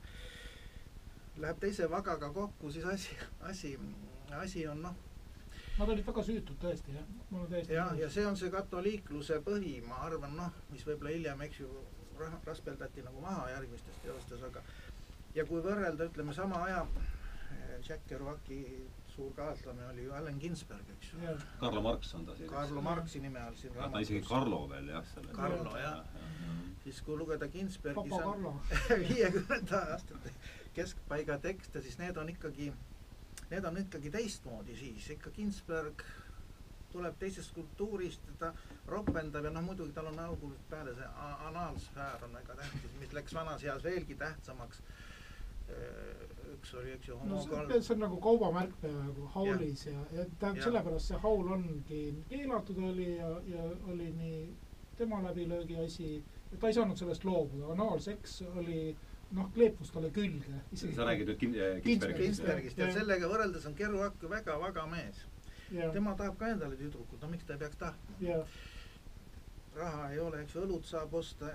läheb 1.37 1.59
teise 1.59 1.87
vagaga 1.89 2.29
kokku, 2.33 2.71
siis 2.71 2.85
asi, 2.85 3.15
asi, 3.39 3.77
asi 4.41 4.67
on 4.67 4.81
noh 4.87 4.99
Nad 5.77 5.89
olid 5.89 6.05
väga 6.05 6.21
süütud 6.27 6.57
tõesti 6.61 6.93
jah, 6.93 7.05
mul 7.29 7.45
on 7.45 7.49
täiesti 7.49 7.73
jah, 7.73 7.93
ja 7.97 8.09
see 8.11 8.25
on 8.27 8.35
see 8.37 8.51
katoliikluse 8.53 9.39
põhi, 9.45 9.77
ma 9.87 10.01
arvan, 10.05 10.35
noh, 10.37 10.51
mis 10.69 10.83
võib-olla 10.85 11.13
hiljem, 11.15 11.41
eks 11.47 11.61
ju, 11.63 11.69
raspeldati 12.45 13.01
nagu 13.05 13.23
maha 13.23 13.47
järgmistes 13.53 13.97
teostes, 14.03 14.43
aga 14.45 14.61
ja 15.33 15.45
kui 15.47 15.63
võrrelda, 15.63 16.09
ütleme 16.11 16.35
sama 16.37 16.59
aja 16.67 16.83
Jack 17.87 18.03
Kerouaci 18.07 18.59
suur 19.15 19.31
kaaslane 19.35 19.87
oli 19.87 20.03
ju 20.03 20.13
Allen 20.13 20.37
Ginsberg, 20.39 20.89
eks 20.97 21.13
ju. 21.13 21.35
Karlo 21.59 21.81
Marx 21.81 22.13
on 22.15 22.25
ta 22.25 22.35
siis. 22.35 22.49
Karlo 22.51 22.81
Marxi 22.81 23.19
nime 23.19 23.41
all 23.41 23.55
siin 23.59 23.73
raamatus. 23.75 23.93
ta 23.93 24.03
isegi 24.05 24.21
Karlo 24.27 24.61
veel 24.69 24.91
jah. 24.93 25.15
Karlo 25.35 25.77
jah 25.77 25.81
ja. 25.81 25.95
ja.. 25.95 26.70
Siis 26.83 27.01
kui 27.05 27.17
lugeda 27.17 27.47
Ginsbergi 27.47 28.09
viiekümnenda 29.09 29.83
aastate 29.93 30.33
keskpaiga 30.73 31.37
tekste, 31.43 31.81
siis 31.81 31.97
need 31.99 32.17
on 32.17 32.29
ikkagi, 32.29 32.71
need 33.51 33.65
on 33.67 33.77
ikkagi 33.77 34.11
teistmoodi 34.11 34.75
siis, 34.79 35.09
ikka 35.17 35.31
Ginsberg 35.35 36.03
tuleb 36.91 37.15
teisest 37.19 37.53
kultuurist, 37.55 38.25
ta 38.39 38.51
ropendab 38.87 39.45
ja 39.47 39.51
noh, 39.53 39.63
muidugi 39.63 39.93
tal 39.95 40.09
on 40.11 40.19
algusest 40.19 40.65
peale 40.69 40.95
see 40.97 41.07
anaalsfäär 41.47 42.25
on 42.27 42.33
väga 42.35 42.57
tähtis, 42.59 42.97
mis 42.99 43.13
läks 43.15 43.35
vanas 43.37 43.63
eas 43.63 43.83
veelgi 43.83 44.17
tähtsamaks. 44.19 44.83
üks 46.51 46.73
oli, 46.75 46.91
eks 46.91 47.07
ju, 47.07 47.15
homokool 47.17 47.67
no,. 47.69 47.77
see 47.79 47.93
on 47.93 48.01
nagu 48.03 48.17
kaubamärk 48.19 48.73
peaaegu 48.81 49.27
haulis 49.35 49.85
ja, 49.85 49.93
ja, 49.93 50.17
ja 50.17 50.25
tähendab 50.39 50.65
sellepärast 50.65 51.13
see 51.13 51.19
haul 51.23 51.51
ongi 51.55 52.01
keelatud 52.29 52.81
oli 52.89 53.05
ja, 53.15 53.29
ja 53.47 53.69
oli 53.93 54.09
nii 54.17 54.41
tema 54.97 55.21
läbilöögi 55.23 55.77
asi, 55.85 56.09
ta 56.59 56.67
ei 56.67 56.73
saanud 56.75 56.99
sellest 56.99 57.25
loobuda, 57.25 57.71
anaalseks 57.75 58.41
oli 58.55 58.95
noh, 59.37 59.51
kleepus 59.55 59.91
talle 59.91 60.11
külge. 60.15 60.61
sa 60.73 61.05
räägid 61.07 61.31
nüüd 61.31 61.39
kin-, 61.39 61.57
Kinsbergist, 61.85 62.23
Kinsbergist 62.23 62.81
ja 62.81 62.89
sellega 62.93 63.29
võrreldes 63.31 63.67
on 63.69 63.77
Kerouac 63.77 64.19
ju 64.21 64.31
väga 64.31 64.57
vaga 64.59 64.85
mees. 64.91 65.25
Tema 65.71 66.15
tahab 66.19 66.35
ka 66.39 66.49
endale 66.51 66.75
tüdrukut, 66.75 67.21
no 67.21 67.29
miks 67.31 67.47
ta 67.47 67.55
ei 67.55 67.61
peaks 67.63 67.79
tahtma? 67.79 68.41
raha 69.75 70.09
ei 70.11 70.19
ole, 70.19 70.41
eks 70.43 70.55
ju, 70.57 70.65
õlut 70.65 70.83
saab 70.83 71.13
osta, 71.15 71.53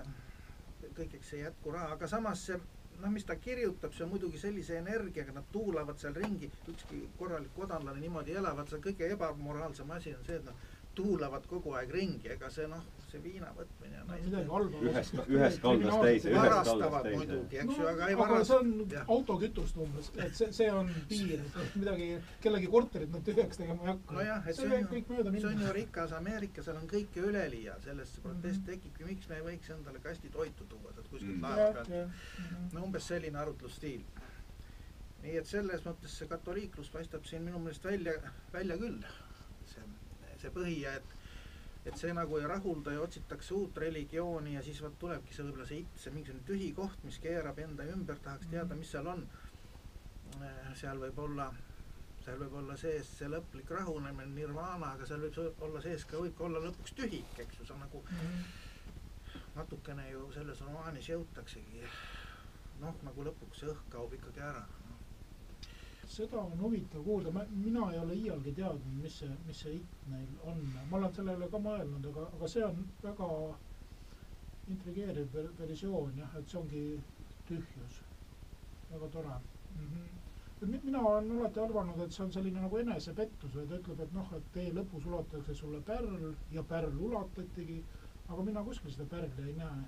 kõigeks 0.97 1.35
ei 1.35 1.43
jätku 1.43 1.69
raha, 1.75 1.91
aga 1.93 2.07
samas 2.09 2.47
see 2.47 2.57
noh, 3.01 3.11
mis 3.13 3.25
ta 3.29 3.35
kirjutab, 3.37 3.93
see 3.93 4.05
on 4.05 4.09
muidugi 4.13 4.39
sellise 4.41 4.79
energiaga, 4.79 5.35
nad 5.35 5.45
tuulavad 5.53 5.99
seal 6.01 6.15
ringi, 6.17 6.49
ükski 6.71 7.03
korralik 7.19 7.53
kodanlane 7.55 8.01
niimoodi 8.01 8.33
ei 8.33 8.39
ela, 8.41 8.55
vaat 8.57 8.73
see 8.73 8.81
kõige 8.87 9.11
ebamoraalsem 9.13 9.91
asi 9.93 10.15
on 10.17 10.25
see, 10.25 10.39
et 10.41 10.47
nad 10.49 10.65
tuulavad 10.97 11.45
kogu 11.49 11.73
aeg 11.77 11.91
ringi, 11.93 12.29
ega 12.33 12.49
see 12.53 12.65
noh, 12.71 12.81
see 13.11 13.19
viina 13.23 13.47
võtmine 13.55 14.01
on 14.03 14.49
halba. 14.51 14.79
ühest, 14.89 15.15
ühest 15.29 15.61
kaldast 15.63 16.01
teise, 16.03 16.31
ühest 16.31 16.41
kaldast 16.41 16.71
varastavad 16.71 17.03
teise. 17.07 17.17
muidugi, 17.21 17.59
eks 17.61 17.69
no, 17.71 17.77
ju, 17.77 17.87
aga 17.91 18.07
ei 18.11 18.17
varasta. 18.19 18.47
see 18.49 18.57
on 18.57 19.07
autokütust 19.15 19.77
umbes, 19.85 20.09
et 20.25 20.35
see, 20.39 20.49
see 20.59 20.69
on 20.73 20.89
piir, 21.09 21.43
midagi, 21.75 22.07
kellegi 22.43 22.71
korterit 22.73 23.13
nad 23.13 23.25
tühjaks 23.29 23.61
tegema 23.61 23.85
ei 23.85 23.91
hakka 23.93 24.17
nojah, 24.19 24.47
et 24.49 24.59
see 24.59 24.67
on 24.67 24.87
ju, 24.97 25.03
see 25.39 25.51
on 25.53 25.61
ju 25.67 25.73
rikas 25.79 26.15
Ameerika, 26.19 26.63
seal 26.67 26.79
on 26.81 26.87
kõike 26.93 27.23
üleliia, 27.29 27.77
sellest 27.85 28.17
see 28.17 28.25
protest 28.25 28.61
Mhm. 28.63 28.65
tekibki, 28.71 29.05
miks 29.11 29.29
me 29.29 29.35
ei 29.39 29.45
võiks 29.51 29.69
endale 29.77 29.99
kasti 30.03 30.29
toitu 30.33 30.65
tuua 30.65 30.93
sealt 30.93 31.07
kuskilt 31.13 31.37
Mm. 31.37 31.43
laeva 31.43 31.61
jah, 31.61 31.73
pealt. 31.73 31.89
jah. 31.89 32.73
no 32.73 32.83
umbes 32.83 33.07
selline 33.07 33.37
arutlusstiil. 33.39 34.01
nii 35.23 35.37
et 35.37 35.45
selles 35.49 35.81
mõttes 35.83 36.13
see 36.19 36.27
katoliiklus 36.29 36.89
paistab 36.93 37.23
siin 37.25 37.41
minu 37.43 37.59
meelest 37.59 37.83
välja, 37.83 38.13
välja 38.53 38.77
küll. 38.77 38.99
see, 40.47 40.55
põhi 40.55 40.79
ja 40.81 40.95
et, 40.97 41.15
et 41.87 41.99
see 41.99 42.13
nagu 42.15 42.39
ei 42.39 42.47
rahulda 42.49 42.95
ja 42.95 43.03
otsitakse 43.03 43.53
uut 43.57 43.77
religiooni 43.83 44.55
ja 44.55 44.63
siis 44.63 44.81
vot 44.83 44.97
tulebki 44.99 45.35
see 45.35 45.45
võib-olla 45.47 45.67
see 45.69 45.83
it, 45.83 46.01
see 46.01 46.15
mingisugune 46.15 46.47
tühi 46.47 46.73
koht, 46.75 47.03
mis 47.07 47.19
keerab 47.23 47.59
enda 47.63 47.87
ümber, 47.93 48.19
tahaks 48.23 48.49
teada, 48.51 48.75
mis 48.75 48.91
seal 48.91 49.07
on. 49.13 49.25
seal 50.75 50.99
võib 50.99 51.19
olla, 51.23 51.47
seal 52.25 52.39
võib 52.41 52.57
olla 52.59 52.75
sees 52.77 53.09
see 53.19 53.29
lõplik 53.31 53.71
rahunemine, 53.71 54.33
nirvana, 54.35 54.93
aga 54.93 55.07
seal 55.07 55.23
võib 55.23 55.67
olla 55.69 55.81
sees 55.81 56.05
ka, 56.05 56.19
võib 56.21 56.35
ka 56.37 56.47
olla 56.49 56.63
lõpuks 56.67 56.95
tühik, 56.97 57.37
eks 57.43 57.59
ju, 57.59 57.67
see 57.67 57.75
on 57.75 57.85
nagu 57.85 58.03
natukene 59.57 60.09
ju 60.11 60.27
selles 60.35 60.59
romaanis 60.61 61.07
jõutaksegi 61.09 61.85
noh, 62.81 62.97
nagu 63.07 63.25
lõpuks 63.25 63.63
see 63.63 63.71
õhk 63.71 63.87
kaob 63.93 64.13
ikkagi 64.13 64.43
ära. 64.45 64.65
Seda 66.07 66.39
on 66.39 66.59
huvitav 66.61 67.03
kuulda, 67.03 67.45
mina 67.51 67.91
ei 67.91 67.99
ole 67.99 68.15
iialgi 68.15 68.53
teadnud, 68.55 68.99
mis 69.01 69.19
see, 69.21 69.37
mis 69.47 69.61
see 69.63 69.75
it 69.75 69.95
neil 70.11 70.29
on. 70.51 70.61
ma 70.89 70.97
olen 70.97 71.13
selle 71.13 71.35
üle 71.37 71.49
ka 71.51 71.59
mõelnud, 71.63 72.07
aga, 72.11 72.27
aga 72.37 72.49
see 72.53 72.63
on 72.65 72.85
väga 73.03 73.27
intrigeeriv 74.75 75.35
ver- 75.35 75.51
versioon 75.59 76.15
jah, 76.21 76.37
et 76.39 76.47
see 76.47 76.59
ongi 76.61 76.83
tühjus. 77.49 77.99
väga 78.91 79.09
tore 79.17 79.35
mm. 79.35 79.89
-hmm. 79.91 80.79
mina 80.83 81.01
olen 81.11 81.31
alati 81.39 81.59
arvanud, 81.59 82.01
et 82.05 82.11
see 82.11 82.23
on 82.25 82.31
selline 82.31 82.61
nagu 82.61 82.77
enesepettus 82.77 83.55
või 83.55 83.67
ta 83.67 83.79
ütleb, 83.81 83.99
et 83.99 84.13
noh, 84.13 84.33
et 84.37 84.51
tee 84.53 84.73
lõpus 84.79 85.05
ulatatakse 85.11 85.55
sulle 85.55 85.81
pärl 85.91 86.33
ja 86.51 86.63
pärl 86.63 86.99
ulatatigi, 87.09 87.83
aga 88.27 88.43
mina 88.43 88.63
kuskil 88.63 88.91
seda 88.91 89.09
pärli 89.15 89.49
ei 89.49 89.55
näe 89.61 89.87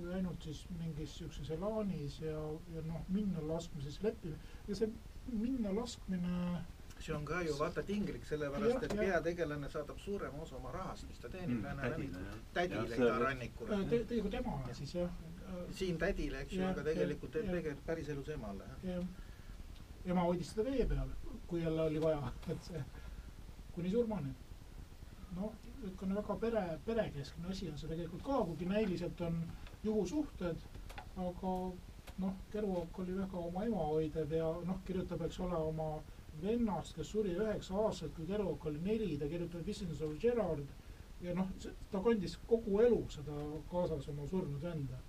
kui 0.00 0.14
ainult 0.14 0.42
siis 0.42 0.64
mingis 0.78 1.14
siukses 1.18 1.50
elaanis 1.50 2.20
ja, 2.20 2.36
ja 2.74 2.82
noh, 2.86 3.00
minna 3.08 3.42
laskmises 3.48 3.98
leppimine 4.02 4.38
ja 4.68 4.76
see 4.78 4.88
minna 5.32 5.74
laskmine. 5.74 6.64
See 7.00 7.14
on 7.16 7.24
ka 7.24 7.40
ju 7.42 7.54
vaata 7.58 7.82
tinglik, 7.82 8.24
sellepärast 8.28 8.82
et 8.84 8.92
peategelane 8.98 9.70
saadab 9.72 9.98
suurema 9.98 10.42
osa 10.42 10.56
oma 10.56 10.72
rahast, 10.72 11.06
mis 11.08 11.18
ta 11.18 11.28
teenib 11.32 11.62
Mm, 11.64 11.78
rannikul. 11.80 12.24
tädile 12.54 12.96
see- 12.96 13.18
rannikule. 13.18 13.78
Te, 13.88 14.04
te, 14.04 14.22
tema 14.30 14.58
siis 14.72 14.94
jah. 14.94 15.10
siin 15.72 15.98
tädile, 15.98 16.40
eks 16.40 16.52
ju, 16.52 16.64
aga 16.66 16.82
tegelikult 16.84 17.32
tegelikult 17.32 17.86
päriselus 17.86 18.28
emale, 18.28 18.64
ema 20.04 20.20
hoidis 20.22 20.52
teda 20.54 20.70
vee 20.70 20.86
peal, 20.86 21.08
kui 21.46 21.62
jälle 21.62 21.82
oli 21.82 22.00
vaja, 22.00 22.32
et 22.52 22.62
see 22.64 22.84
kuni 23.72 23.90
surmani. 23.90 24.34
noh, 25.36 25.52
niisugune 25.82 26.14
väga 26.14 26.36
pere, 26.36 26.62
perekeskne 26.86 27.48
asi 27.48 27.68
on 27.70 27.78
see 27.78 27.88
tegelikult 27.88 28.22
ka, 28.22 28.44
kuigi 28.44 28.64
näiliselt 28.66 29.20
on 29.20 29.40
juhusuhted, 29.84 30.56
aga 31.16 31.52
noh, 32.20 32.34
Kerouac 32.52 32.98
oli 33.02 33.16
väga 33.16 33.38
oma 33.38 33.64
ema 33.66 33.86
hoidev 33.92 34.32
ja 34.36 34.50
noh, 34.66 34.80
kirjutab, 34.86 35.22
eks 35.26 35.40
ole, 35.46 35.56
oma 35.72 35.90
vennast, 36.42 36.94
kes 36.96 37.10
suri 37.14 37.34
üheksa 37.36 37.76
aastaselt, 37.76 38.14
kui 38.16 38.28
Kerouac 38.28 38.66
oli 38.70 38.82
neli, 38.84 39.16
ta 39.18 39.28
kirjutab 39.28 39.64
Business 39.66 40.02
of 40.06 40.16
Gerard 40.22 40.66
ja 41.24 41.34
noh, 41.36 41.48
ta 41.92 42.02
kandis 42.04 42.36
kogu 42.48 42.80
elu 42.84 43.00
seda 43.12 43.40
kaasas 43.72 44.08
oma 44.12 44.28
surnud 44.28 44.62
venda. 44.62 45.00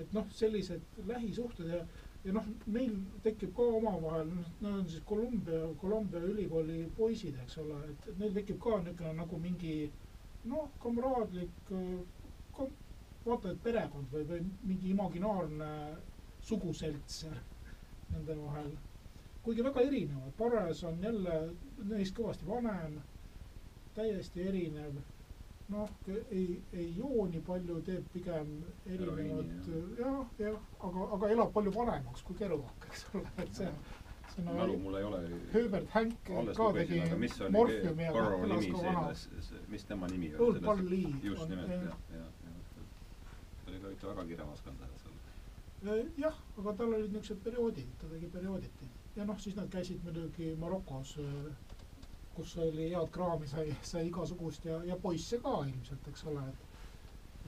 et 0.00 0.12
noh, 0.16 0.24
sellised 0.32 0.80
lähisuhted 1.06 1.68
ja 1.68 1.82
ja 2.24 2.32
noh, 2.36 2.46
neil 2.68 2.96
tekib 3.24 3.52
ka 3.56 3.64
omavahel, 3.78 4.28
nad 4.60 4.74
on 4.74 4.86
siis 4.88 5.02
Columbia, 5.08 5.60
Columbia 5.80 6.20
ülikooli 6.20 6.82
poisid, 6.96 7.36
eks 7.44 7.58
ole, 7.62 7.78
et 7.92 8.18
neil 8.20 8.34
tekib 8.36 8.60
ka 8.60 8.76
niisugune 8.84 9.14
nagu 9.16 9.40
mingi 9.40 9.74
noh, 10.50 10.68
kamraadlik 10.82 11.72
kom,, 12.56 12.74
vaata 13.24 13.54
et 13.54 13.62
perekond 13.64 14.12
või, 14.12 14.26
või 14.28 14.44
mingi 14.72 14.92
imaginaarne 14.92 15.70
suguselts 16.50 17.24
nende 18.10 18.36
vahel. 18.42 18.72
kuigi 19.42 19.64
väga 19.64 19.86
erinevad, 19.88 20.34
Pares 20.38 20.82
on 20.84 21.00
jälle 21.02 21.36
neist 21.88 22.16
kõvasti 22.16 22.46
vanem, 22.48 22.98
täiesti 23.96 24.42
erinev, 24.48 24.98
noh, 25.70 25.88
ei, 26.30 26.60
ei 26.72 26.90
joo 26.96 27.24
nii 27.30 27.40
palju, 27.46 27.78
teeb 27.86 28.10
pigem 28.12 28.52
erinevat 28.86 29.70
jah, 29.98 30.20
jah, 30.42 30.60
aga, 30.88 31.08
aga 31.16 31.32
elab 31.36 31.54
palju 31.56 31.72
vanemaks 31.74 32.26
kui 32.26 32.36
Kerouac, 32.42 32.86
eks 32.90 33.06
ole, 33.14 33.32
et 33.44 33.62
see, 33.62 33.70
on 34.38 34.54
mälu 34.56 34.78
mul 34.78 34.94
ei 34.94 35.04
ole 35.04 35.22
Herbert 35.52 35.88
Hank 35.94 36.14
ka 36.56 36.72
tegi 36.72 37.00
aga 37.00 37.16
Burrow 37.50 38.44
elas 38.44 38.60
nimi 38.60 38.72
ka 38.72 38.82
vana., 38.84 39.14
mis 39.68 39.84
tema 39.84 40.06
nimi 40.06 40.34
oli 40.36 41.06
just 41.22 41.48
nimelt 41.48 41.70
jah. 41.70 41.96
jah, 42.12 42.28
jah, 42.44 42.60
ta 43.64 43.70
oli 43.70 43.80
ka 43.80 43.88
ikka 43.96 44.08
väga 44.08 44.24
kirjaoskanda 44.24 44.84
seal. 44.86 44.99
Eh, 45.80 46.06
jah, 46.20 46.36
aga 46.60 46.72
tal 46.76 46.94
olid 46.94 47.12
niisugused 47.14 47.40
perioodid, 47.44 47.92
ta 48.00 48.08
tegi 48.10 48.28
periooditi 48.32 48.88
ja 49.16 49.24
noh, 49.24 49.38
siis 49.40 49.56
nad 49.56 49.70
käisid 49.72 50.02
muidugi 50.04 50.50
Marokos, 50.60 51.14
kus 52.34 52.52
oli 52.60 52.90
head 52.92 53.08
kraami, 53.14 53.48
sai, 53.48 53.72
sai 53.82 54.06
igasugust 54.10 54.64
ja, 54.68 54.82
ja 54.84 54.98
poisse 55.00 55.38
ka 55.40 55.54
ilmselt, 55.70 56.10
eks 56.12 56.26
ole, 56.30 56.44
et 56.52 56.66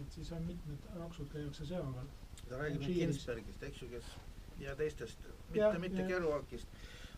et 0.01 0.15
siis 0.17 0.31
on 0.33 0.47
mitmed 0.49 0.87
raksud 0.97 1.29
käiakse 1.33 1.67
seal 1.69 1.91
veel. 1.95 2.09
ta 2.49 2.59
räägib 2.63 2.81
nüüd 2.81 2.89
Alžeeris. 2.89 3.19
Ginsbergist, 3.19 3.67
eks 3.69 3.83
ju, 3.83 3.89
kes 3.93 4.15
ja 4.63 4.75
teistest, 4.77 5.29
mitte, 5.51 5.79
mitte 5.79 6.07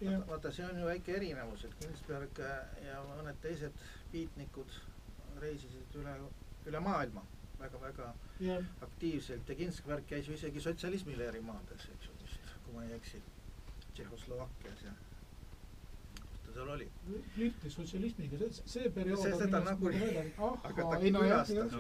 jah, 0.01 0.27
vaata, 0.29 0.51
see 0.53 0.67
on 0.67 0.81
ju 0.83 0.89
väike 0.91 1.15
erinevus, 1.17 1.65
et 1.69 1.79
Ginsberg 1.81 2.43
ja 2.89 2.99
mõned 3.07 3.39
teised 3.45 3.87
biitnikud 4.13 4.75
reisisid 5.47 5.97
üle, 6.03 6.19
üle 6.67 6.83
maailma 6.83 7.23
väga-väga 7.65 8.09
jah, 8.45 8.65
aktiivselt 8.85 9.49
ja 9.49 9.55
Ginsberg 9.59 10.07
käis 10.09 10.29
ju 10.29 10.35
isegi 10.37 10.61
sotsialismi 10.61 11.17
leerimaades, 11.19 11.87
eks 11.95 12.09
ju 12.11 12.17
vist, 12.23 12.53
kui 12.65 12.75
ma 12.77 12.85
ei 12.85 12.93
eksi, 12.99 13.21
Tšehhoslovakkias 13.95 14.83
ja 14.85 14.93
kus 16.25 16.41
ta 16.47 16.53
seal 16.57 16.73
oli. 16.75 16.89
flirtis 17.37 17.77
sotsialismiga, 17.79 18.39
see, 18.43 18.51
see 18.75 18.91
periood 18.91 19.23
See- 19.23 19.33
on 19.33 19.41
seda 19.45 19.61
nagu- 19.69 19.93
mööda- 19.93 20.25
aga 20.71 20.89
ta 20.91 21.01
külastas. 21.01 21.79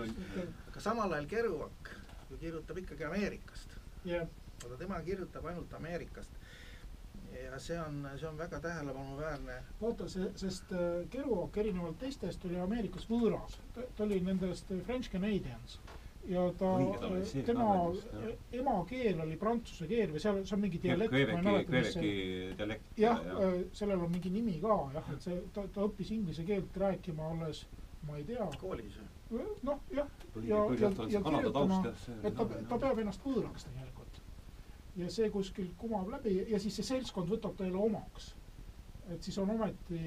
aga 0.70 0.80
samal 0.80 1.12
ajal 1.12 1.26
Kerouac 1.34 1.92
ju 2.30 2.38
kirjutab 2.38 2.78
ikkagi 2.84 3.04
Ameerikast, 3.10 3.76
jah, 4.04 4.26
aga 4.64 4.76
tema 4.76 5.00
kirjutab 5.02 5.44
ainult 5.46 5.74
Ameerikast. 5.80 6.30
Ja 7.42 7.58
see 7.58 7.80
on, 7.80 8.08
see 8.18 8.28
on 8.28 8.38
väga 8.38 8.60
tähelepanuväärne. 8.60 9.58
Vaata 9.80 10.08
see, 10.08 10.30
sest 10.36 10.72
äh, 10.72 11.04
Kerouac 11.10 11.56
erinevalt 11.62 11.98
teistest 11.98 12.44
oli 12.48 12.58
Ameerikas 12.60 13.06
võõras, 13.10 13.58
ta 13.74 14.04
oli 14.06 14.20
nendest 14.24 14.72
äh, 14.72 14.80
French 14.86 15.12
Canadians. 15.12 15.78
Ja 16.24 16.46
ta 16.56 16.70
ka 17.00 17.08
tema 17.44 17.64
e- 18.24 18.36
emakeel 18.56 19.18
oli 19.20 19.36
prantsuse 19.36 19.84
keel 19.90 20.14
või 20.14 20.22
seal, 20.24 20.38
see 20.48 20.56
on 20.56 20.62
mingi 20.62 20.78
dialekt, 20.80 21.12
ma 21.12 21.18
ei 21.20 21.44
mäleta, 21.44 21.74
mis 21.74 21.90
see 21.92 22.78
jah, 22.96 23.20
sellel 23.76 24.06
on 24.06 24.14
mingi 24.14 24.32
nimi 24.32 24.54
ka 24.62 24.78
jah, 24.94 25.10
et 25.12 25.26
see, 25.26 25.42
ta, 25.52 25.66
ta 25.74 25.84
õppis 25.84 26.14
inglise 26.16 26.46
keelt 26.48 26.78
rääkima 26.80 27.28
alles, 27.34 27.66
ma 28.08 28.16
ei 28.16 28.24
tea, 28.30 28.48
koolis. 28.62 28.96
noh 29.68 29.84
jah, 29.92 30.08
ja, 30.40 30.64
ja 30.80 30.90
ja 31.12 31.20
Kanada 31.20 31.36
kirjutama 31.36 31.82
et 32.22 32.40
ta 32.40 32.48
ta 32.72 32.80
peab 32.86 33.04
ennast 33.04 33.28
võõraks 33.28 33.68
tegelikult. 33.68 33.93
Ja 34.96 35.10
see 35.10 35.30
kuskil 35.30 35.72
kumab 35.78 36.08
läbi 36.12 36.36
ja 36.50 36.60
siis 36.62 36.76
see 36.78 36.86
seltskond 36.86 37.30
võtab 37.30 37.56
ta 37.58 37.66
jälle 37.66 37.80
omaks. 37.82 38.34
et 39.14 39.22
siis 39.22 39.38
on 39.38 39.50
ometi 39.50 39.98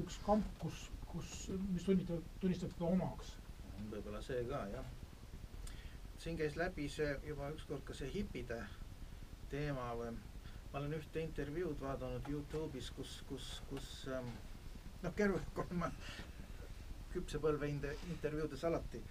üks 0.00 0.18
kamp, 0.26 0.46
kus, 0.58 0.90
kus, 1.06 1.50
mis 1.70 1.84
tunnitab, 1.84 2.24
tunnistab 2.40 2.74
teda 2.74 2.90
omaks. 2.90 3.36
võib-olla 3.90 4.22
see 4.22 4.44
ka 4.48 4.66
jah. 4.74 4.90
siin 6.18 6.36
käis 6.38 6.56
läbi 6.56 6.88
see 6.88 7.14
juba 7.26 7.50
ükskord 7.54 7.84
ka 7.84 7.94
see 7.94 8.10
hipide 8.14 8.60
teema 9.50 9.92
või 9.96 10.12
ma 10.72 10.78
olen 10.80 10.94
ühte 10.96 11.20
intervjuud 11.20 11.80
vaadanud 11.80 12.28
Youtube'is, 12.28 12.90
kus, 12.96 13.18
kus, 13.28 13.48
kus 13.68 13.88
ähm, 14.08 14.30
noh, 15.02 15.14
Kerouac 15.14 15.58
on 15.64 15.76
ma 15.82 15.90
küpse 17.12 17.40
põlve 17.42 17.68
inde- 17.68 17.96
intervjuudes 18.14 18.64
alati 18.64 19.02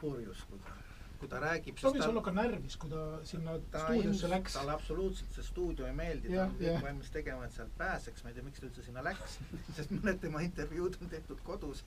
purjus, 0.00 0.44
kui 0.50 0.60
ta, 0.62 0.76
kui 1.22 1.30
ta 1.30 1.38
räägib. 1.42 1.78
ta 1.78 1.92
võis 1.94 2.08
olla 2.08 2.22
ka 2.26 2.32
närvis, 2.34 2.76
kui 2.82 2.90
ta 2.90 3.02
sinna 3.28 3.54
stuudiosse 3.62 4.30
läks. 4.32 4.56
talle 4.56 4.74
absoluutselt 4.74 5.36
see 5.36 5.46
stuudio 5.46 5.86
ei 5.86 5.94
meeldi, 5.98 6.32
ta 6.34 6.46
on 6.48 6.56
kõik 6.58 6.86
valmis 6.86 7.12
tegema, 7.14 7.46
et 7.46 7.54
sealt 7.56 7.76
pääseks, 7.78 8.24
ma 8.24 8.32
ei 8.32 8.38
tea, 8.38 8.46
miks 8.48 8.62
ta 8.62 8.66
üldse 8.68 8.86
sinna 8.86 9.04
läks, 9.06 9.38
sest 9.76 9.94
mõned 9.94 10.18
tema 10.24 10.42
intervjuud 10.46 10.98
on 11.00 11.12
tehtud 11.12 11.44
kodus, 11.46 11.84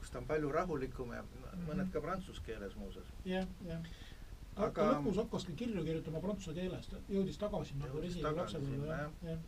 kus 0.00 0.10
ta 0.10 0.22
on 0.22 0.26
palju 0.30 0.50
rahulikum 0.56 1.14
ja 1.14 1.22
mõned 1.68 1.92
ka 1.94 2.02
prantsuse 2.02 2.42
keeles 2.48 2.74
muuseas. 2.80 3.12
jah, 3.28 3.46
jah, 3.68 3.86
ta 4.56 4.66
Aga- 4.70 4.88
lõpus 4.96 5.22
hakkaski 5.22 5.54
kirju 5.62 5.84
kirjutama 5.86 6.24
prantsuse 6.24 6.56
keeles, 6.58 6.90
ta 6.90 7.02
jõudis 7.12 7.38
tagasi 7.38 7.78
nagu 7.78 8.00
Jõudis 8.00 8.16
resiga 8.16 8.32
tagasi 8.32 8.58
lapsepõlve 8.58 8.98
sinna, 8.98 9.30
jah, 9.30 9.46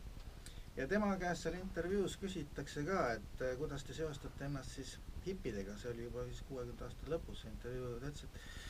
ja 0.79 0.87
tema 0.87 1.11
käest 1.19 1.43
seal 1.43 1.59
intervjuus 1.59 2.15
küsitakse 2.23 2.87
ka, 2.87 3.05
et 3.19 3.43
eh, 3.43 3.57
kuidas 3.59 3.83
te 3.83 3.97
seostate 3.97 4.47
ennast 4.47 4.79
siis 4.79 4.95
hipidega, 5.27 5.75
see 5.81 5.91
oli 5.91 6.07
juba 6.07 6.23
vist 6.29 6.47
kuuekümnendate 6.49 6.87
aastate 6.87 7.13
lõpus 7.13 7.43
see 7.43 7.51
intervjuu, 7.51 7.97
ta 7.99 8.13
ütles, 8.13 8.29
et 8.29 8.68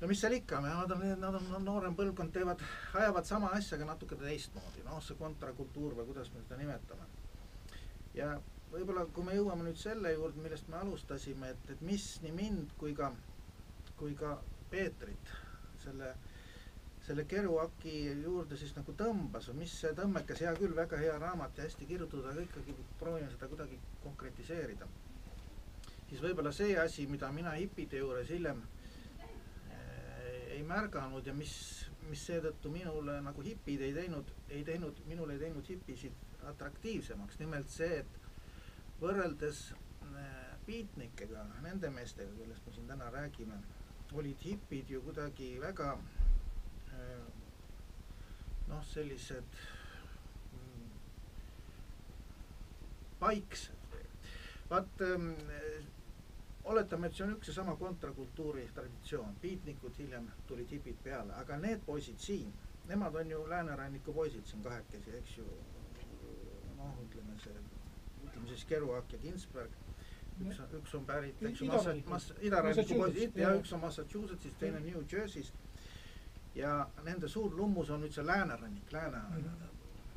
no 0.00 0.08
mis 0.10 0.20
seal 0.20 0.36
ikka, 0.36 0.60
nad 0.60 0.92
on, 0.92 1.04
nad 1.20 1.38
on, 1.38 1.46
noorem 1.64 1.96
põlvkond 1.96 2.34
teevad, 2.34 2.60
ajavad 2.94 3.28
sama 3.28 3.52
asja, 3.56 3.78
aga 3.78 3.92
natuke 3.92 4.18
teistmoodi, 4.20 4.84
noh, 4.84 5.00
see 5.04 5.16
kontrakultuur 5.20 5.96
või 5.96 6.10
kuidas 6.10 6.32
me 6.34 6.44
seda 6.44 6.60
nimetame. 6.60 7.08
ja 8.16 8.34
võib-olla, 8.72 9.06
kui 9.14 9.24
me 9.24 9.36
jõuame 9.36 9.68
nüüd 9.68 9.80
selle 9.80 10.12
juurde, 10.12 10.42
millest 10.42 10.68
me 10.68 10.80
alustasime, 10.80 11.54
et, 11.54 11.72
et 11.72 11.82
mis 11.86 12.04
nii 12.24 12.34
mind 12.36 12.76
kui 12.80 12.94
ka, 12.96 13.12
kui 13.96 14.14
ka 14.18 14.36
Peetrit 14.70 15.32
selle, 15.78 16.10
selle 17.06 17.24
Keruaki 17.30 17.94
juurde 18.10 18.58
siis 18.58 18.74
nagu 18.76 18.92
tõmbas 18.98 19.46
või 19.52 19.62
mis 19.62 19.74
see 19.80 19.92
tõmmekas, 19.96 20.42
hea 20.42 20.54
küll, 20.58 20.74
väga 20.76 20.98
hea 21.00 21.18
raamat 21.22 21.56
ja 21.56 21.68
hästi 21.68 21.86
kirjutatud, 21.88 22.26
aga 22.26 22.42
ikkagi 22.44 22.74
proovime 23.00 23.30
seda 23.32 23.48
kuidagi 23.52 23.78
konkretiseerida. 24.02 24.88
siis 26.08 26.20
võib-olla 26.22 26.52
see 26.52 26.76
asi, 26.78 27.06
mida 27.06 27.30
mina 27.32 27.54
hipide 27.56 28.02
juures 28.02 28.28
hiljem 28.30 28.60
ei 30.56 30.62
märganud 30.64 31.26
ja 31.26 31.34
mis, 31.36 31.54
mis 32.08 32.22
seetõttu 32.28 32.70
minule 32.72 33.18
nagu 33.24 33.44
hipid 33.44 33.82
ei 33.84 33.92
teinud, 33.96 34.30
ei 34.48 34.62
teinud, 34.64 35.02
minule 35.10 35.36
ei 35.36 35.42
teinud 35.46 35.68
hipisid 35.68 36.24
atraktiivsemaks, 36.50 37.38
nimelt 37.42 37.68
see, 37.72 38.00
et 38.02 38.20
võrreldes 39.00 39.66
äh, 39.72 40.52
beatnikega, 40.66 41.44
nende 41.64 41.90
meestega, 41.92 42.32
kellest 42.38 42.66
me 42.66 42.76
siin 42.76 42.88
täna 42.88 43.10
räägime, 43.12 43.58
olid 44.16 44.44
hipid 44.46 44.90
ju 44.94 45.02
kuidagi 45.04 45.50
väga 45.60 45.92
äh, 45.96 47.26
noh, 48.70 48.84
sellised 48.92 49.60
mm, 50.56 50.86
paiksed. 53.20 53.72
vaat 54.70 55.02
ähm, 55.06 55.30
oletame, 56.66 57.06
et 57.06 57.14
see 57.14 57.24
on 57.26 57.32
üks 57.36 57.48
ja 57.48 57.54
sama 57.54 57.76
kontrakultuuri 57.78 58.64
traditsioon, 58.74 59.36
beatnikud 59.42 59.98
hiljem 59.98 60.28
tulid 60.48 60.70
hipid 60.74 60.96
peale, 61.04 61.34
aga 61.38 61.56
need 61.62 61.82
poisid 61.86 62.18
siin, 62.18 62.52
nemad 62.88 63.14
on 63.14 63.30
ju 63.30 63.42
lääneranniku 63.48 64.12
poisid 64.14 64.46
siin 64.46 64.62
kahekesi, 64.62 65.14
eks 65.20 65.36
ju. 65.38 65.44
noh, 66.76 66.96
ütleme 67.04 67.38
see, 67.42 67.54
ütleme 68.26 68.48
siis 68.48 68.64
Kerouac 68.68 69.12
ja 69.12 69.18
Ginsberg. 69.18 69.70
üks, 70.40 70.58
üks 70.80 70.94
on 70.94 71.06
pärit, 71.06 71.42
eks 71.42 71.60
ju, 71.60 71.66
Idaranniku- 72.40 72.98
poisid 72.98 73.36
ja 73.40 73.54
üks 73.56 73.72
on 73.72 73.80
Massachusettsist, 73.80 74.58
teine 74.58 74.80
New 74.80 75.04
Jersey'st. 75.12 75.54
ja 76.54 76.88
nende 77.04 77.28
suur 77.28 77.54
lummus 77.56 77.90
on 77.90 78.00
nüüd 78.00 78.12
see 78.12 78.26
läänerannik, 78.26 78.92
lääne 78.92 79.18
Mhm. 79.30 79.48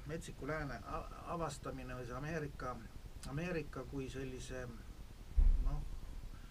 metsiku 0.08 0.48
lääne 0.48 0.80
avastamine 1.28 1.94
või 1.94 2.06
see 2.06 2.16
Ameerika, 2.16 2.76
Ameerika 3.30 3.84
kui 3.84 4.10
sellise 4.10 4.68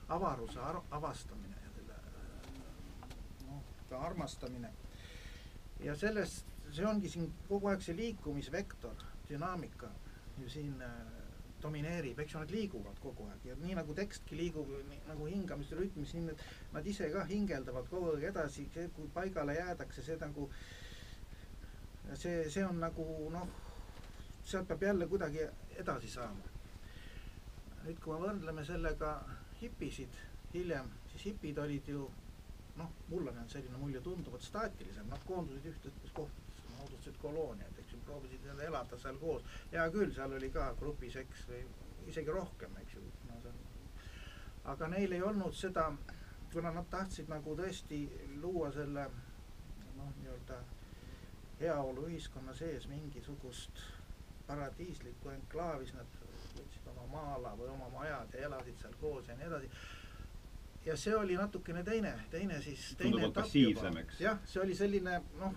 avaruse 0.08 0.60
ar- 0.60 0.82
avastamine 0.90 1.56
ja 1.64 1.70
selle 1.76 1.96
noh, 3.46 3.62
ka 3.88 4.00
armastamine. 4.08 4.72
ja 5.84 5.94
sellest, 5.96 6.46
see 6.72 6.86
ongi 6.86 7.08
siin 7.08 7.30
kogu 7.48 7.68
aeg 7.70 7.82
see 7.84 7.96
liikumisvektor, 7.96 9.04
dünaamika 9.28 9.90
ju 10.38 10.48
siin 10.50 10.82
äh, 10.82 10.90
domineerib, 11.62 12.18
eks 12.22 12.34
ju, 12.34 12.40
nad 12.42 12.50
liiguvad 12.54 12.98
kogu 13.02 13.26
aeg 13.28 13.46
ja 13.50 13.54
nii 13.58 13.74
nagu 13.78 13.94
tekstki 13.94 14.36
liigub 14.38 14.68
nii, 14.90 15.00
nagu 15.08 15.26
hingamisrütmis, 15.26 16.14
nii 16.14 16.26
need, 16.28 16.44
nad 16.74 16.86
ise 16.86 17.08
ka 17.14 17.24
hingeldavad 17.30 17.88
kogu 17.90 18.12
aeg 18.14 18.28
edasi, 18.30 18.68
kui 18.96 19.08
paigale 19.14 19.56
jäädakse, 19.58 20.04
see 20.06 20.18
nagu 20.22 20.48
see, 22.14 22.44
see 22.50 22.64
on 22.66 22.78
nagu 22.80 23.06
noh, 23.34 23.48
sealt 24.44 24.68
peab 24.68 24.82
jälle 24.82 25.08
kuidagi 25.10 25.44
edasi 25.82 26.08
saama. 26.08 26.54
nüüd, 27.84 27.98
kui 28.04 28.14
me 28.14 28.20
võrdleme 28.26 28.64
sellega 28.66 29.12
hipisid 29.60 30.18
hiljem, 30.54 30.90
siis 31.12 31.24
hipid 31.30 31.58
olid 31.58 31.88
ju 31.88 32.10
noh, 32.78 32.90
mul 33.08 33.28
on 33.28 33.48
selline 33.50 33.78
mulje 33.78 34.00
tunduvalt 34.00 34.42
staatilisem, 34.42 35.08
nad 35.10 35.24
koondusid 35.26 35.66
ühtedesse 35.72 36.14
kohtadesse, 36.14 36.74
moodustasid 36.76 37.18
kolooniaid, 37.22 37.78
eks 37.82 37.92
ju, 37.92 37.98
proovisid 38.06 38.44
jälle 38.46 38.64
elada 38.64 38.98
seal 38.98 39.18
koos. 39.18 39.42
hea 39.72 39.88
küll, 39.90 40.14
seal 40.14 40.36
oli 40.38 40.50
ka 40.54 40.68
grupiseks 40.78 41.46
või 41.48 41.64
isegi 42.12 42.30
rohkem, 42.30 42.76
eks 42.82 42.94
ju 42.94 43.02
no,. 43.28 43.54
aga 44.64 44.88
neil 44.94 45.12
ei 45.12 45.22
olnud 45.22 45.54
seda, 45.54 45.90
kuna 46.52 46.72
nad 46.72 46.86
tahtsid 46.90 47.28
nagu 47.28 47.56
tõesti 47.58 48.02
luua 48.42 48.70
selle 48.72 49.08
noh, 49.96 50.12
nii-öelda 50.20 50.62
heaoluühiskonna 51.60 52.54
sees 52.54 52.86
mingisugust 52.88 53.82
paradiislikku 54.46 55.34
enklaavi, 55.34 55.86
siis 55.86 55.98
nad 55.98 56.17
maa-ala 57.12 57.54
või 57.58 57.70
oma 57.72 57.88
majad 57.94 58.34
ja 58.34 58.46
elasid 58.48 58.78
seal 58.82 58.94
koos 59.00 59.28
ja 59.28 59.36
nii 59.36 59.46
edasi. 59.46 59.70
ja 60.84 60.96
see 60.96 61.16
oli 61.16 61.36
natukene 61.36 61.82
teine, 61.84 62.12
teine 62.30 62.60
siis. 62.62 62.94
Tunduvalt 63.02 63.34
passiivsem, 63.34 63.96
eks. 64.04 64.20
jah, 64.20 64.40
see 64.46 64.62
oli 64.62 64.74
selline 64.74 65.20
noh, 65.40 65.54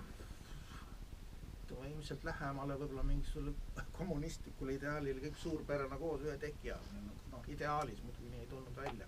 ütleme 1.63 1.89
ilmselt 1.93 2.23
lähemale 2.27 2.77
võib-olla 2.79 3.03
mingisugusele 3.07 3.87
kommunistlikule 3.97 4.77
ideaalile, 4.79 5.23
kõik 5.27 5.43
suurperena 5.43 5.97
koos 5.97 6.25
ühe 6.27 6.37
teki 6.37 6.71
all, 6.75 6.95
noh 7.31 7.51
ideaalis 7.55 8.01
muidugi 8.05 8.31
nii 8.31 8.45
ei 8.45 8.49
tulnud 8.53 8.75
välja. 8.75 9.07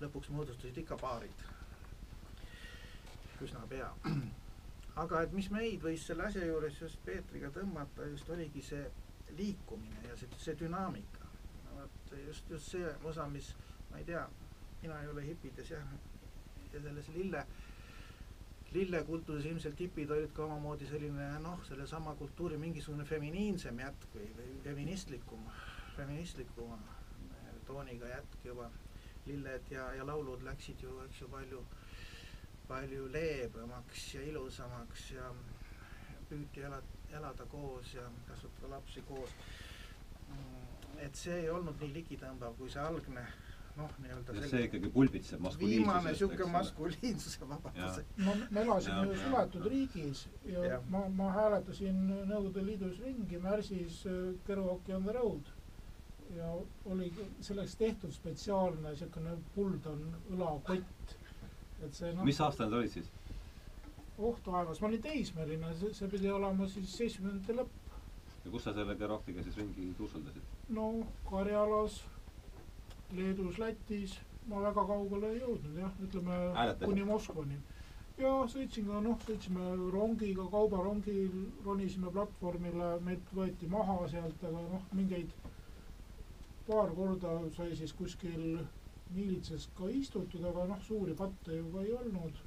lõpuks 0.00 0.28
moodustasid 0.28 0.76
ikka 0.82 0.96
paarid 1.00 1.46
üsna 3.42 3.62
pea 3.68 3.88
aga 5.02 5.22
et 5.26 5.34
mis 5.36 5.48
meid 5.52 5.82
võis 5.84 6.04
selle 6.08 6.26
asja 6.28 6.44
juures 6.46 6.80
just 6.80 7.00
Peetriga 7.04 7.50
tõmmata, 7.52 8.06
just 8.12 8.28
oligi 8.32 8.62
see 8.64 8.84
liikumine 9.36 10.08
ja 10.08 10.16
see, 10.16 10.28
see 10.40 10.56
dünaamika. 10.60 11.25
Vot 12.16 12.26
just, 12.26 12.50
just 12.50 12.70
see 12.70 12.94
osa, 13.04 13.28
mis 13.28 13.54
ma 13.90 13.98
ei 13.98 14.04
tea, 14.04 14.26
mina 14.82 15.00
ei 15.02 15.08
ole 15.08 15.24
hipides 15.26 15.70
jah, 15.70 15.86
ja 16.72 16.80
selles 16.80 17.08
lille, 17.14 17.44
lillekultuuris 18.72 19.46
ilmselt 19.50 19.80
hipid 19.80 20.10
olid 20.10 20.32
ka 20.36 20.44
omamoodi 20.44 20.88
selline 20.88 21.28
noh, 21.44 21.62
sellesama 21.68 22.14
kultuuri 22.14 22.58
mingisugune 22.60 23.04
feminiinsem 23.04 23.80
jätk 23.80 24.08
või, 24.14 24.28
või 24.38 24.58
feministlikum, 24.64 25.46
feministlikuma 25.96 26.78
tooniga 27.66 28.08
jätk 28.16 28.44
juba. 28.44 28.70
lilled 29.26 29.70
ja, 29.70 29.88
ja 29.94 30.04
laulud 30.06 30.42
läksid 30.46 30.82
ju, 30.82 31.00
eks 31.02 31.20
ju, 31.20 31.28
palju 31.28 31.64
palju 32.68 33.08
leebemaks 33.12 34.14
ja 34.14 34.20
ilusamaks 34.22 35.10
ja 35.10 35.30
püüti 36.28 36.62
elada, 36.62 37.00
elada 37.10 37.46
koos 37.50 37.94
ja 37.94 38.04
kasvatada 38.28 38.70
lapsi 38.70 39.02
koos. 39.08 39.34
Et 41.04 41.18
see 41.18 41.40
ei 41.42 41.50
olnud 41.50 41.80
nii 41.82 41.92
ligitõmbav 41.98 42.56
kui 42.58 42.70
see 42.72 42.82
algne 42.82 43.24
noh, 43.76 43.92
nii-öelda 44.02 44.36
ja 44.36 44.48
see 44.50 44.62
ikkagi 44.68 44.90
pulbitseb 44.94 45.42
maskuliinsusest. 45.44 45.88
viimane 45.88 46.14
sihuke 46.20 46.48
maskuliinsuse 46.52 47.48
vabaduse. 47.48 48.04
no 48.24 48.36
me 48.50 48.62
elasime 48.62 49.02
ju 49.10 49.18
suletud 49.24 49.68
riigis 49.72 50.24
ja, 50.44 50.64
ja. 50.64 50.80
ma, 50.92 51.04
ma 51.20 51.28
hääletasin 51.36 52.00
Nõukogude 52.30 52.64
Liidus 52.64 52.98
ringi 53.04 53.40
Märsis 53.42 54.02
äh, 54.08 54.32
Kerouac 54.46 54.90
on 54.96 55.04
the 55.04 55.16
road 55.18 55.52
ja 56.36 56.50
oli 56.84 57.12
selleks 57.40 57.76
tehtud 57.76 58.12
spetsiaalne 58.12 58.88
niisugune 58.88 59.36
puldan 59.54 60.02
õlakott, 60.34 61.14
et 61.84 61.94
see 61.94 62.12
noh, 62.16 62.26
mis 62.26 62.40
aasta 62.40 62.66
need 62.66 62.80
olid 62.80 62.94
siis? 62.96 63.12
oh 64.18 64.38
taevas, 64.44 64.80
ma 64.80 64.88
olin 64.88 65.02
teismeline, 65.04 65.74
see, 65.80 65.92
see 65.94 66.10
pidi 66.10 66.32
olema 66.32 66.68
siis 66.72 66.96
seitsmekümnendate 66.96 67.60
lõpp, 67.60 67.98
ja 68.44 68.52
kus 68.54 68.66
sa 68.66 68.74
selle 68.76 68.96
Kerokiga 68.98 69.44
siis 69.44 69.58
ringi 69.60 69.92
tuuseldasid? 69.98 70.55
No 70.68 71.06
Karjalas, 71.30 72.04
Leedus, 73.12 73.58
Lätis, 73.58 74.18
ma 74.46 74.60
väga 74.62 74.84
kaugele 74.86 75.32
ei 75.34 75.40
jõudnud 75.40 75.78
jah, 75.78 75.92
ütleme 76.02 76.38
Hääletasid? 76.54 76.86
kuni 76.86 77.04
Moskvani. 77.06 77.58
ja 78.18 78.32
sõitsin 78.50 78.86
ka 78.88 79.00
noh, 79.04 79.18
sõitsime 79.26 79.66
rongiga, 79.92 80.46
kaubarongil, 80.50 81.36
ronisime 81.64 82.10
platvormile, 82.14 82.96
meid 83.06 83.34
võeti 83.34 83.68
maha 83.70 84.00
sealt, 84.10 84.42
aga 84.42 84.64
noh, 84.72 84.88
mingeid 84.92 85.34
paar 86.66 86.90
korda 86.96 87.38
sai 87.54 87.76
siis 87.78 87.92
kuskil 87.94 88.58
miilitses 89.14 89.68
ka 89.78 89.86
istutud, 89.92 90.42
aga 90.50 90.64
noh, 90.66 90.80
suuri 90.82 91.14
patte 91.14 91.54
ju 91.54 91.66
ka 91.72 91.82
ei 91.84 91.92
olnud. 91.94 92.40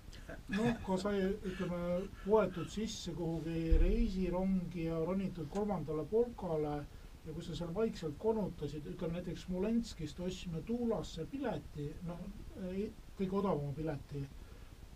noh, 0.57 0.71
ka 0.85 0.97
sai, 0.99 1.21
ütleme, 1.51 1.83
poetud 2.25 2.67
sisse 2.67 3.13
kuhugi 3.15 3.77
reisirongi 3.79 4.89
ja 4.89 4.99
ronitud 5.05 5.47
kolmandale 5.53 6.03
polkale 6.11 6.81
ja 7.25 7.33
kui 7.33 7.43
sa 7.43 7.55
seal 7.55 7.73
vaikselt 7.75 8.17
konutasid, 8.21 8.87
ütleme 8.93 9.19
näiteks 9.19 9.47
Smolenskist 9.47 10.19
ostsime 10.23 10.61
Tuulasse 10.67 11.25
pileti, 11.29 11.89
noh, 12.07 12.21
kõige 13.19 13.35
odavama 13.41 13.73
pileti, 13.75 14.23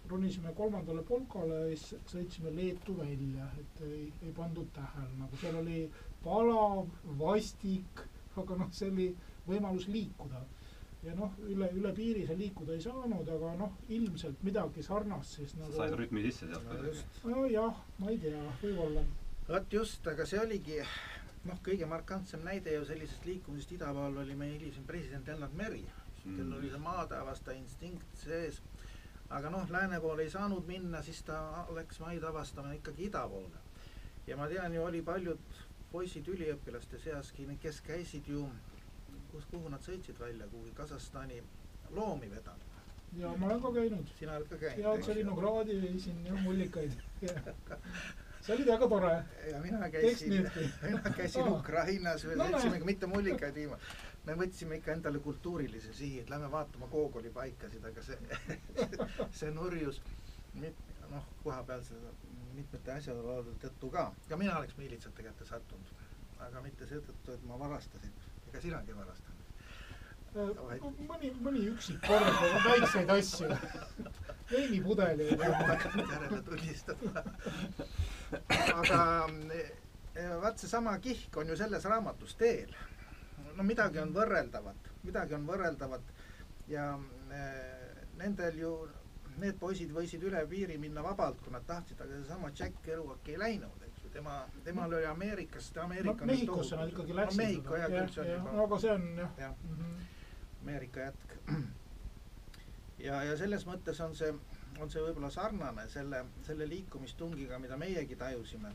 ronisime 0.09 0.53
kolmandale 0.55 1.03
polkale 1.07 1.59
ja 1.59 1.75
siis 1.75 2.01
sõitsime 2.11 2.51
Leetu 2.55 2.95
välja, 2.97 3.47
et 3.59 3.83
ei, 3.87 4.07
ei 4.23 4.33
pandud 4.35 4.67
tähele, 4.75 5.11
nagu 5.19 5.39
seal 5.39 5.59
oli 5.61 5.85
palav, 6.23 6.89
vastik, 7.19 8.03
aga 8.39 8.59
noh, 8.59 8.73
see 8.75 8.91
oli 8.91 9.07
võimalus 9.47 9.87
liikuda. 9.91 10.43
ja 11.03 11.13
noh, 11.17 11.33
üle, 11.51 11.67
üle 11.75 11.89
piiri 11.91 12.21
sa 12.27 12.35
liikuda 12.39 12.77
ei 12.77 12.83
saanud, 12.83 13.27
aga 13.27 13.55
noh, 13.59 13.73
ilmselt 13.91 14.43
midagi 14.47 14.83
sarnast 14.83 15.35
siis 15.35 15.51
sa 15.51 15.59
nagu 15.59 15.75
said 15.75 15.97
rütmi 15.99 16.23
sisse 16.23 16.47
sealt 16.47 16.63
no 16.63 16.77
kuidagi. 16.77 17.03
nojah, 17.27 17.81
ma 17.99 18.11
ei 18.13 18.21
tea, 18.23 18.43
võib-olla. 18.61 19.03
vot 19.49 19.75
just, 19.79 20.07
aga 20.07 20.27
see 20.29 20.39
oligi 20.39 20.79
noh, 21.49 21.59
kõige 21.65 21.87
markantsem 21.89 22.43
näide 22.45 22.73
ju 22.77 22.85
sellisest 22.87 23.25
liikumisest 23.27 23.75
ida 23.77 23.91
pool 23.95 24.17
oli 24.23 24.35
meie 24.39 24.55
hilisem 24.57 24.85
president 24.87 25.27
Lennart 25.27 25.53
Meri, 25.59 25.83
kel 26.23 26.45
Mm. 26.45 26.53
oli 26.57 26.69
see 26.71 26.79
maatavastaja 26.79 27.57
instinkt 27.59 28.15
sees. 28.15 28.61
aga 29.29 29.49
noh, 29.49 29.69
lääne 29.71 29.99
poole 29.99 30.21
ei 30.23 30.29
saanud 30.29 30.67
minna, 30.67 31.01
siis 31.01 31.23
ta 31.23 31.65
läks 31.75 31.99
maid 31.99 32.23
avastama 32.23 32.73
ikkagi 32.73 33.05
ida 33.05 33.27
poole. 33.27 33.57
ja 34.27 34.37
ma 34.37 34.47
tean 34.47 34.73
ju, 34.73 34.83
oli 34.83 35.01
paljud 35.01 35.39
poisid 35.91 36.27
üliõpilaste 36.27 36.99
seaski, 36.99 37.47
kes 37.61 37.81
käisid 37.81 38.27
ju, 38.27 38.49
kus, 39.31 39.45
kuhu 39.51 39.69
nad 39.69 39.81
sõitsid 39.81 40.19
välja, 40.19 40.47
kuhugi 40.47 40.71
Kasahstani 40.71 41.43
loomi 41.89 42.29
vedama. 42.31 42.71
ja 43.17 43.35
ma 43.37 43.45
olen 43.45 43.61
ka 43.61 43.71
käinud. 43.73 44.07
sina 44.19 44.35
oled 44.35 44.47
ka 44.49 44.57
käinud? 44.57 44.79
ja 44.79 44.97
Tšernogradi 44.97 45.81
viisin 45.81 46.25
jah 46.25 46.43
mullikaid. 46.43 46.91
see 48.43 48.55
oli 48.55 48.65
väga 48.67 48.87
tore. 48.91 49.13
ja 49.51 49.59
mina 49.61 49.89
käisin, 49.89 50.49
mina 50.83 51.13
käisin 51.17 51.43
Aa. 51.43 51.59
Ukrainas, 51.59 52.25
me 52.25 52.35
No 52.35 52.47
sõitsime 52.49 52.79
ka 52.79 52.85
mitte 52.85 53.07
mullikaid 53.07 53.55
viima. 53.55 53.77
me 54.25 54.35
võtsime 54.39 54.79
ikka 54.79 54.91
endale 54.97 55.19
kultuurilise 55.19 55.93
sihi, 55.93 56.19
et 56.23 56.29
lähme 56.29 56.51
vaatama 56.51 56.87
Gogoli 56.91 57.29
paikasid, 57.29 57.85
aga 57.85 58.03
see, 58.03 58.17
see 59.39 59.51
nurjus 59.51 60.01
noh, 61.11 61.27
kohapealse 61.43 61.99
mitmete 62.53 62.91
asjaolude 62.97 63.55
tõttu 63.63 63.91
ka. 63.91 64.07
ka 64.29 64.37
mina 64.37 64.57
oleks 64.57 64.77
miilitsate 64.77 65.23
kätte 65.23 65.45
sattunud, 65.45 65.93
aga 66.47 66.61
mitte 66.61 66.87
seetõttu, 66.89 67.37
et 67.37 67.47
ma 67.49 67.59
varastasin. 67.59 68.13
ega 68.49 68.61
sinagi 68.61 68.95
varastanud. 68.95 69.42
mõni, 70.33 71.31
mõni 71.41 71.67
üksik 71.71 72.01
kord, 72.07 72.39
väikseid 72.65 73.09
asju. 73.09 73.49
veinipudeli. 74.51 75.29
järele 75.37 76.41
tunnistada. 76.45 77.23
aga 78.73 79.29
eh, 79.53 80.33
vaat 80.41 80.57
seesama 80.57 80.97
kihk 80.99 81.37
on 81.37 81.47
ju 81.47 81.57
selles 81.57 81.85
raamatus 81.85 82.35
teel. 82.35 82.73
no 83.55 83.63
midagi 83.63 83.99
on 83.99 84.13
võrreldavat, 84.13 84.89
midagi 85.03 85.33
on 85.33 85.47
võrreldavat 85.47 86.13
ja 86.67 86.99
eh, 87.31 88.03
nendel 88.17 88.57
ju, 88.57 88.73
need 89.37 89.57
poisid 89.59 89.91
võisid 89.93 90.23
üle 90.23 90.45
piiri 90.49 90.77
minna 90.77 91.03
vabalt, 91.03 91.39
kui 91.41 91.53
nad 91.53 91.65
tahtsid, 91.67 92.01
aga 92.01 92.19
seesama 92.19 92.51
Jack 92.53 92.81
Kerouac 92.85 93.29
ei 93.29 93.37
läinud, 93.37 93.85
eks 93.87 94.05
ju, 94.05 94.09
tema, 94.13 94.43
temal 94.65 94.93
oli 94.93 95.05
Ameerikas, 95.09 95.71
no 95.75 95.85
Ameerika 95.87 96.25
Mehhikosse 96.25 96.77
nad 96.77 96.93
ikkagi 96.93 97.15
läksid. 97.17 97.41
Mehhiko 97.41 97.77
jah, 97.77 97.93
küll 97.93 98.11
see 98.13 98.23
on 98.23 98.29
no 98.29 98.57
juba 98.57 98.65
aga 98.67 98.81
see 98.85 98.91
on 98.93 99.07
jah 99.17 99.39
jah, 99.39 99.55
mm 99.63 99.77
-hmm. 99.79 100.12
Ameerika 100.63 100.99
jätk. 101.09 101.33
ja, 103.07 103.19
ja 103.27 103.37
selles 103.37 103.65
mõttes 103.67 103.99
on 104.03 104.15
see, 104.15 104.31
on 104.79 104.91
see 104.91 105.03
võib-olla 105.03 105.31
sarnane 105.33 105.87
selle, 105.91 106.23
selle 106.47 106.67
liikumistungiga, 106.71 107.59
mida 107.59 107.77
meiegi 107.77 108.15
tajusime. 108.15 108.71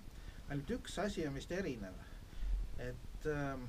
ainult 0.48 0.70
üks 0.76 0.98
asi 1.00 1.26
on 1.28 1.34
vist 1.36 1.52
erinev, 1.52 1.96
et 2.80 3.26
ähm, 3.32 3.64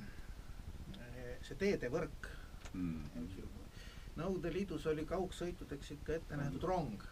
see 1.46 1.56
teedevõrk, 1.60 2.28
eks 3.22 3.40
ju. 3.40 3.48
Nõukogude 4.20 4.52
Liidus 4.52 4.86
oli 4.90 5.06
kaugsõitudeks 5.08 5.94
ikka 5.96 6.18
ette 6.18 6.36
nähtud 6.36 6.64
rong. 6.68 7.08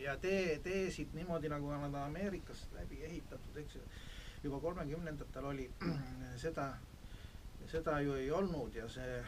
ja 0.00 0.16
tee, 0.16 0.58
teesid 0.64 1.14
niimoodi, 1.14 1.48
nagu 1.52 1.70
nad 1.70 1.94
Ameerikas 2.04 2.62
läbi 2.72 3.02
ehitatud, 3.04 3.56
eks 3.56 3.74
ju. 3.74 3.82
juba 4.42 4.60
kolmekümnendatel 4.60 5.44
oli 5.44 5.70
seda, 6.44 6.72
seda 7.66 8.00
ju 8.00 8.14
ei 8.14 8.30
olnud 8.30 8.74
ja 8.74 8.88
see 8.88 9.22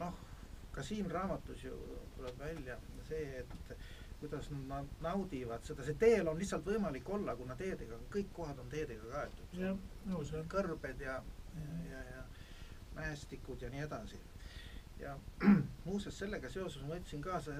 noh, 0.00 0.20
ka 0.72 0.82
siin 0.86 1.10
raamatus 1.10 1.64
ju 1.64 1.78
tuleb 2.16 2.38
välja 2.38 2.78
see, 3.08 3.44
et 3.44 3.76
kuidas 4.20 4.50
nad 4.68 4.86
naudivad 5.00 5.64
seda, 5.64 5.84
see 5.84 5.96
teel 6.00 6.28
on 6.28 6.38
lihtsalt 6.38 6.66
võimalik 6.68 7.08
olla, 7.08 7.34
kuna 7.36 7.56
teedega, 7.56 7.96
kõik 8.12 8.32
kohad 8.36 8.58
on 8.60 8.68
teedega 8.72 9.12
kaetud. 9.14 9.54
jah, 9.56 9.78
nõus 10.10 10.32
jah. 10.34 10.44
kõrbed 10.54 11.00
ja, 11.00 11.16
ja, 11.56 11.78
ja, 11.90 12.02
ja 12.10 12.24
mäestikud 12.98 13.62
ja 13.62 13.70
nii 13.72 13.84
edasi. 13.86 14.20
ja 15.00 15.16
muuseas 15.86 16.18
sellega 16.20 16.50
seoses 16.52 16.82
ma 16.84 16.94
võtsin 16.94 17.24
kaasa 17.24 17.56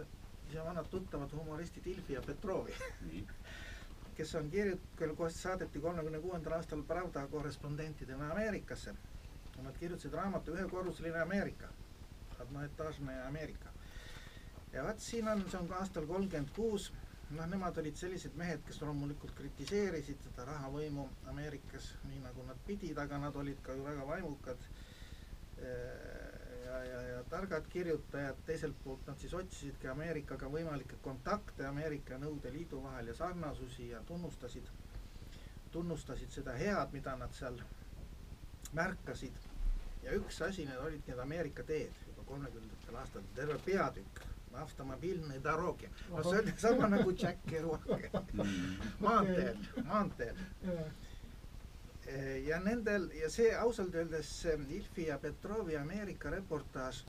ise 0.50 0.64
vanad 0.64 0.88
tuttavad 0.92 1.32
humoristit 1.32 1.86
Ilfi 1.86 2.12
ja 2.12 2.22
Petrovi, 2.26 2.76
nii, 3.08 3.24
kes 4.20 4.34
on 4.34 4.50
kirjut-, 4.52 4.88
kelle 4.98 5.16
kohe 5.16 5.30
saadeti 5.32 5.80
kolmekümne 5.80 6.20
kuuendal 6.20 6.58
aastal 6.58 6.82
Pravda 6.82 7.26
korrespondentidena 7.32 8.30
Ameerikasse. 8.34 8.94
Nad 9.62 9.76
kirjutasid 9.78 10.14
raamatu 10.14 10.54
Ühekorruseline 10.56 11.20
Ameerika, 11.20 11.68
adnoetaažne 12.40 13.22
Ameerika. 13.26 13.68
ja 14.72 14.84
vaat 14.84 15.00
siin 15.02 15.28
on, 15.28 15.44
see 15.50 15.58
on 15.58 15.68
ka 15.68 15.80
aastal 15.82 16.06
kolmkümmend 16.06 16.52
kuus, 16.56 16.92
noh, 17.30 17.46
nemad 17.50 17.78
olid 17.82 17.96
sellised 17.98 18.36
mehed, 18.38 18.62
kes 18.66 18.78
loomulikult 18.82 19.34
kritiseerisid 19.38 20.22
seda 20.28 20.44
rahavõimu 20.46 21.08
Ameerikas, 21.32 21.90
nii 22.08 22.22
nagu 22.22 22.46
nad 22.46 22.60
pidid, 22.66 22.98
aga 22.98 23.18
nad 23.18 23.36
olid 23.36 23.58
ka 23.66 23.74
ju 23.74 23.84
väga 23.84 24.06
vaimukad 24.06 24.70
ja, 26.64 26.84
ja, 26.84 27.00
ja 27.02 27.22
targad 27.30 27.66
kirjutajad, 27.68 28.36
teiselt 28.46 28.76
poolt 28.84 29.06
nad 29.06 29.18
siis 29.18 29.34
otsisidki 29.34 29.88
Ameerikaga 29.90 30.48
võimalikke 30.52 30.98
kontakte 31.02 31.66
Ameerika 31.66 32.14
ja 32.14 32.22
Nõukogude 32.22 32.52
Liidu 32.54 32.82
vahel 32.84 33.10
ja 33.10 33.14
sarnasusi 33.18 33.90
ja 33.90 34.02
tunnustasid, 34.06 34.70
tunnustasid 35.74 36.30
seda 36.34 36.54
head, 36.58 36.94
mida 36.94 37.16
nad 37.16 37.34
seal 37.36 37.58
märkasid. 38.72 39.49
Ja 40.02 40.14
üks 40.16 40.40
asi, 40.42 40.64
need 40.66 40.78
olidki 40.80 41.10
need 41.12 41.18
Ameerika 41.22 41.62
teed 41.68 41.92
juba 42.06 42.24
kolmekümnendatel 42.28 42.96
aastatel, 43.02 43.28
terve 43.36 43.58
peatükk, 43.64 44.22
automobiilne 44.60 45.36
dorogi. 45.44 45.88
no 46.10 46.22
see 46.26 46.38
oli 46.40 46.52
sama 46.58 46.88
nagu 46.88 47.12
Jack 47.12 47.38
Kerouac, 47.46 47.84
maanteel, 49.00 49.56
maanteel. 49.86 50.36
ja 52.46 52.58
nendel 52.64 53.10
ja 53.20 53.28
see 53.30 53.52
ausalt 53.56 53.94
öeldes 53.94 54.32
Ilfi 54.68 55.06
ja 55.06 55.18
Petrovi 55.18 55.76
Ameerika 55.76 56.30
reportaaž 56.30 57.04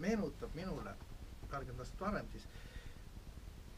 meenutab 0.00 0.54
minule, 0.56 0.94
paarkümmend 1.50 1.84
aastat 1.84 2.00
varem 2.00 2.28
siis, 2.32 2.46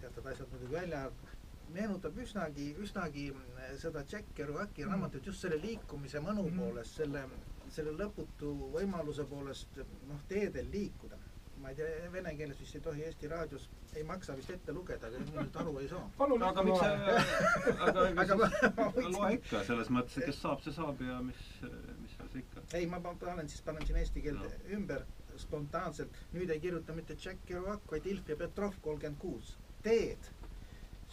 teatud 0.00 0.26
asjad 0.32 0.48
muidugi 0.54 0.72
välja 0.78 1.00
arvatud, 1.04 1.28
meenutab 1.74 2.16
üsnagi, 2.24 2.70
üsnagi 2.84 3.26
seda 3.82 4.04
Jack 4.12 4.32
Kerouaci 4.34 4.84
raamatut 4.88 5.26
just 5.26 5.40
selle 5.44 5.58
liikumise 5.62 6.20
mõnu 6.20 6.46
Mhm. 6.48 6.58
poolest, 6.58 6.96
selle, 6.96 7.26
selle 7.72 7.92
lõputu 7.98 8.52
võimaluse 8.76 9.24
poolest 9.28 9.76
noh, 10.08 10.20
teedel 10.28 10.68
liikuda. 10.72 11.18
ma 11.62 11.70
ei 11.70 11.76
tea, 11.78 12.08
vene 12.10 12.32
keeles 12.34 12.58
vist 12.58 12.74
ei 12.74 12.80
tohi 12.82 13.02
Eesti 13.06 13.28
raadios, 13.30 13.68
ei 13.94 14.02
maksa 14.02 14.34
vist 14.36 14.50
ette 14.50 14.72
lugeda, 14.74 15.06
aga 15.06 15.18
nüüd 15.22 15.56
aru 15.60 15.74
ei 15.78 15.88
saa. 15.88 16.00
palun 16.18 16.42
aga 16.42 16.62
miks 16.66 16.80
see, 16.80 16.94
aga 17.86 18.06
aga 18.24 18.36
ma, 18.40 18.48
ma 18.78 18.86
siis 18.96 19.10
loe 19.16 19.28
ikka, 19.36 19.60
selles 19.68 19.90
mõttes, 19.94 20.16
et 20.18 20.26
kes 20.26 20.40
saab, 20.42 20.64
see 20.64 20.74
saab 20.74 21.04
ja 21.06 21.20
mis, 21.22 21.42
mis 22.00 22.16
seal 22.16 22.32
see 22.32 22.42
ikka. 22.42 22.64
ei, 22.80 22.86
ma 22.90 22.98
pa- 23.04 23.14
panen 23.20 23.48
siis, 23.52 23.62
panen 23.68 23.86
siin 23.86 24.00
eesti 24.02 24.24
keelde 24.26 24.48
No. 24.50 24.72
ümber 24.78 25.04
spontaanselt. 25.44 26.18
nüüd 26.34 26.50
ei 26.50 26.60
kirjuta 26.60 26.92
mitte 26.98 27.14
Jack 27.24 27.46
Kerouac, 27.46 27.86
vaid 27.92 28.06
Ilf 28.10 28.28
ja 28.28 28.36
Petrov 28.42 28.74
kolmkümmend 28.82 29.20
kuus. 29.22 29.54
teed, 29.86 30.26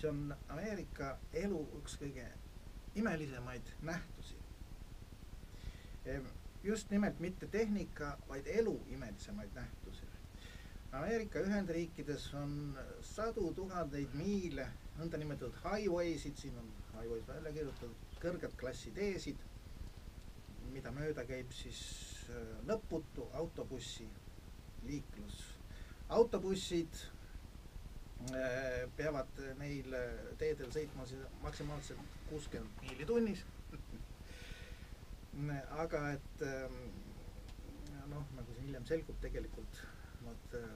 see 0.02 0.10
on 0.10 0.34
Ameerika 0.50 1.14
elu 1.46 1.62
üks 1.84 2.00
kõige 2.02 2.26
imelisemaid 2.96 3.70
nähtusi. 3.86 4.36
Just 6.64 6.90
nimelt 6.92 7.20
mitte 7.20 7.48
tehnika, 7.48 8.18
vaid 8.30 8.48
elu 8.48 8.76
imelisemaid 8.88 9.50
nähtusi. 9.56 10.06
Ameerika 10.92 11.40
Ühendriikides 11.40 12.34
on 12.34 12.54
sadu 13.06 13.52
tuhandeid 13.54 14.14
miile 14.18 14.66
nõndanimetatud 14.98 15.60
highway'sid, 15.64 16.40
siin 16.42 16.58
on 16.58 16.72
highways 16.96 17.28
välja 17.28 17.52
kirjutatud, 17.54 18.16
kõrget 18.24 18.56
klassi 18.58 18.92
teesid, 18.96 19.38
mida 20.74 20.92
mööda 20.94 21.26
käib 21.30 21.54
siis 21.54 21.84
äh, 22.34 22.50
lõputu 22.68 23.28
autobussi 23.38 24.08
liiklus. 24.88 25.38
autobussid 26.10 26.98
äh, 28.34 28.90
peavad 28.98 29.42
neil 29.62 29.94
teedel 30.42 30.74
sõitma 30.74 31.06
siis 31.06 31.22
maksimaalselt 31.46 32.20
kuuskümmend 32.30 32.82
miili 32.82 33.06
tunnis. 33.06 33.46
Aga 35.80 36.02
et 36.14 36.42
ähm, 36.48 36.80
noh, 38.10 38.26
nagu 38.36 38.54
siin 38.54 38.66
hiljem 38.68 38.86
selgub, 38.90 39.20
tegelikult 39.22 39.84
nad 40.26 40.58
äh, 40.58 40.70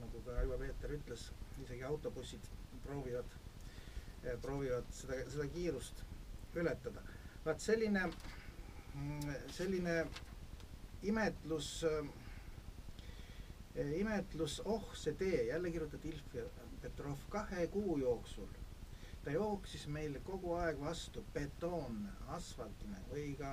nagu 0.00 0.22
ka 0.24 0.38
Aivo 0.40 0.58
Peeter 0.58 0.94
ütles, 0.96 1.28
isegi 1.62 1.84
autobussid 1.84 2.46
proovivad, 2.84 3.36
proovivad 4.42 4.88
seda, 4.94 5.20
seda 5.30 5.46
kiirust 5.54 6.04
ületada. 6.56 7.02
vaat 7.44 7.60
selline, 7.60 8.02
selline 9.52 9.94
imetlus, 11.08 11.68
imetlus, 14.00 14.58
oh 14.64 14.90
see 14.94 15.14
tee, 15.16 15.44
jälle 15.48 15.70
kirjutati 15.70 16.08
Ilf 16.08 16.34
ja 16.34 16.44
Petrov 16.82 17.18
kahe 17.28 17.66
kuu 17.66 17.98
jooksul. 17.98 18.48
ta 19.24 19.30
jooksis 19.30 19.86
meil 19.86 20.14
kogu 20.24 20.54
aeg 20.56 20.78
vastu 20.80 21.24
betoonne, 21.34 22.12
asfaltine 22.36 23.00
või 23.10 23.34
ka 23.36 23.50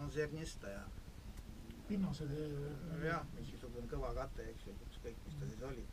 no 0.00 0.10
Zernistaja 0.10 0.82
pinnased 1.90 2.30
jah, 3.02 3.24
mingisugune 3.34 3.88
kõva 3.90 4.12
kate, 4.14 4.46
eks 4.52 4.68
ju, 4.68 4.74
ükskõik, 4.86 5.16
mis 5.26 5.38
ta 5.40 5.48
siis 5.50 5.64
oli. 5.66 5.84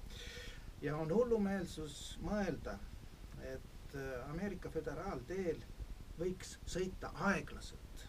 ja 0.81 0.93
on 0.97 1.09
hullumeelsus 1.13 1.95
mõelda, 2.21 2.77
et 3.53 3.95
äh, 3.97 4.29
Ameerika 4.29 4.69
föderaalteel 4.69 5.63
võiks 6.19 6.57
sõita 6.69 7.09
aeglaselt. 7.31 8.05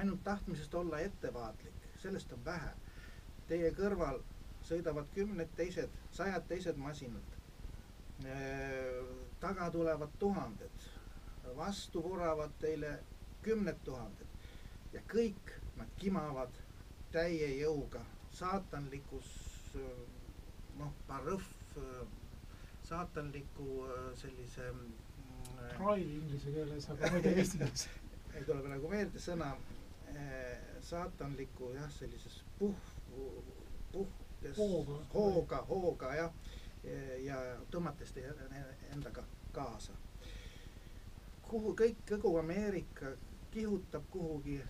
ainult 0.00 0.24
tahtmisest 0.24 0.74
olla 0.74 0.98
ettevaatlik, 1.00 1.86
sellest 2.02 2.32
on 2.34 2.42
vähe. 2.44 2.72
Teie 3.48 3.70
kõrval 3.78 4.18
sõidavad 4.66 5.06
kümned 5.14 5.54
teised, 5.56 5.90
sajad 6.12 6.46
teised 6.50 6.76
masinad. 6.76 7.32
taga 9.40 9.70
tulevad 9.70 10.12
tuhanded, 10.18 10.84
vastu 11.56 12.02
vuravad 12.04 12.54
teile 12.60 12.98
kümned 13.42 13.78
tuhanded 13.84 14.26
ja 14.92 15.02
kõik 15.12 15.52
nad 15.76 15.90
kimavad 16.00 16.58
täie 17.12 17.48
jõuga 17.60 18.02
saatanlikus 18.36 19.28
noh, 20.76 20.92
barõhv, 21.08 21.46
saatanliku 22.86 23.68
äh, 23.86 24.10
sellise 24.18 24.66
mm, 24.72 24.98
drive 25.78 26.12
inglise 26.18 26.52
keeles, 26.52 26.88
aga 26.92 27.10
ma 27.10 27.18
ei 27.20 27.24
tea 27.24 27.40
eesti 27.42 27.60
keeles. 27.62 27.86
ei 28.36 28.44
tule 28.44 28.62
praegu 28.66 28.90
meelde 28.92 29.22
sõna, 29.22 29.50
saatanliku 30.86 31.72
jah, 31.74 31.88
sellises 31.92 32.38
puh-, 32.58 32.90
puhkes 33.92 34.56
Hooga. 34.56 34.98
hooga, 35.14 35.62
hooga 35.68 36.12
jah, 36.14 36.32
ja 37.24 37.40
tõmmates 37.72 38.12
endaga 38.94 39.24
kaasa. 39.52 39.96
Kuhu 41.48 41.74
kõik, 41.78 42.02
kogu 42.08 42.38
Ameerika 42.40 43.14
kihutab 43.50 44.04
kuhugi 44.10 44.60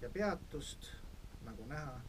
ja 0.00 0.08
peatust, 0.08 0.90
nagu 1.44 1.66
näha, 1.68 2.00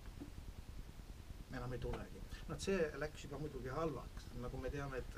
enam 1.54 1.74
ei 1.74 1.80
tulegi. 1.80 2.22
noh, 2.48 2.60
see 2.60 2.80
läks 3.00 3.24
juba 3.24 3.38
muidugi 3.40 3.72
halvaks, 3.72 4.26
nagu 4.44 4.58
me 4.60 4.70
teame, 4.72 5.00
et 5.00 5.14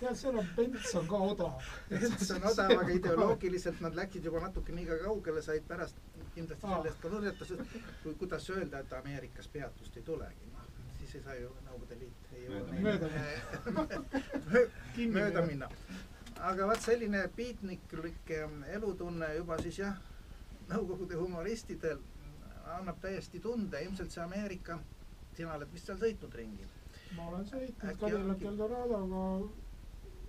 tead, 0.00 0.16
seal 0.20 0.38
on 0.40 0.48
bents 0.56 0.94
on 1.00 1.06
ka 1.08 1.20
odav. 1.30 1.68
see 1.90 2.36
on 2.36 2.46
odav, 2.50 2.74
aga 2.76 2.92
ideoloogiliselt 2.98 3.80
nad 3.84 3.96
läksid 3.96 4.24
juba 4.28 4.42
natuke 4.44 4.76
liiga 4.76 4.98
kaugele, 5.04 5.42
said 5.42 5.64
pärast 5.68 6.00
kindlasti 6.34 6.66
Aa. 6.66 6.76
selle 6.76 6.92
eest 6.92 7.00
ka 7.02 7.12
nurjatused, 7.14 7.60
kui, 8.02 8.14
kuidas 8.20 8.50
öelda, 8.50 8.84
et 8.84 8.92
Ameerikas 9.00 9.48
peatust 9.56 9.96
ei 9.96 10.04
tulegi, 10.10 10.50
noh, 10.52 10.68
siis 10.98 11.14
ei 11.18 11.22
saa 11.28 11.36
ju 11.40 11.52
Nõukogude 11.64 12.00
Liit 12.00 12.32
ei 12.32 12.44
jõua 12.46 12.62
mööda 15.18 15.46
minna. 15.48 15.70
aga 16.44 16.66
vaat 16.68 16.82
selline 16.84 17.22
piitniklik 17.36 18.32
elutunne 18.76 19.34
juba 19.36 19.58
siis 19.62 19.78
jah, 19.84 19.96
Nõukogude 20.64 21.18
humoristidel 21.20 21.98
annab 22.72 22.96
täiesti 23.02 23.40
tunde, 23.44 23.82
ilmselt 23.84 24.14
see 24.14 24.22
Ameerika, 24.24 24.78
sina 25.36 25.58
oled 25.58 25.68
vist 25.74 25.90
seal 25.90 25.98
sõitnud 26.00 26.32
ringi? 26.38 26.68
ma 27.16 27.28
olen 27.28 27.44
sõitnud 27.46 28.00
Cadillac 28.00 28.42
Eldoradoga 28.50 29.24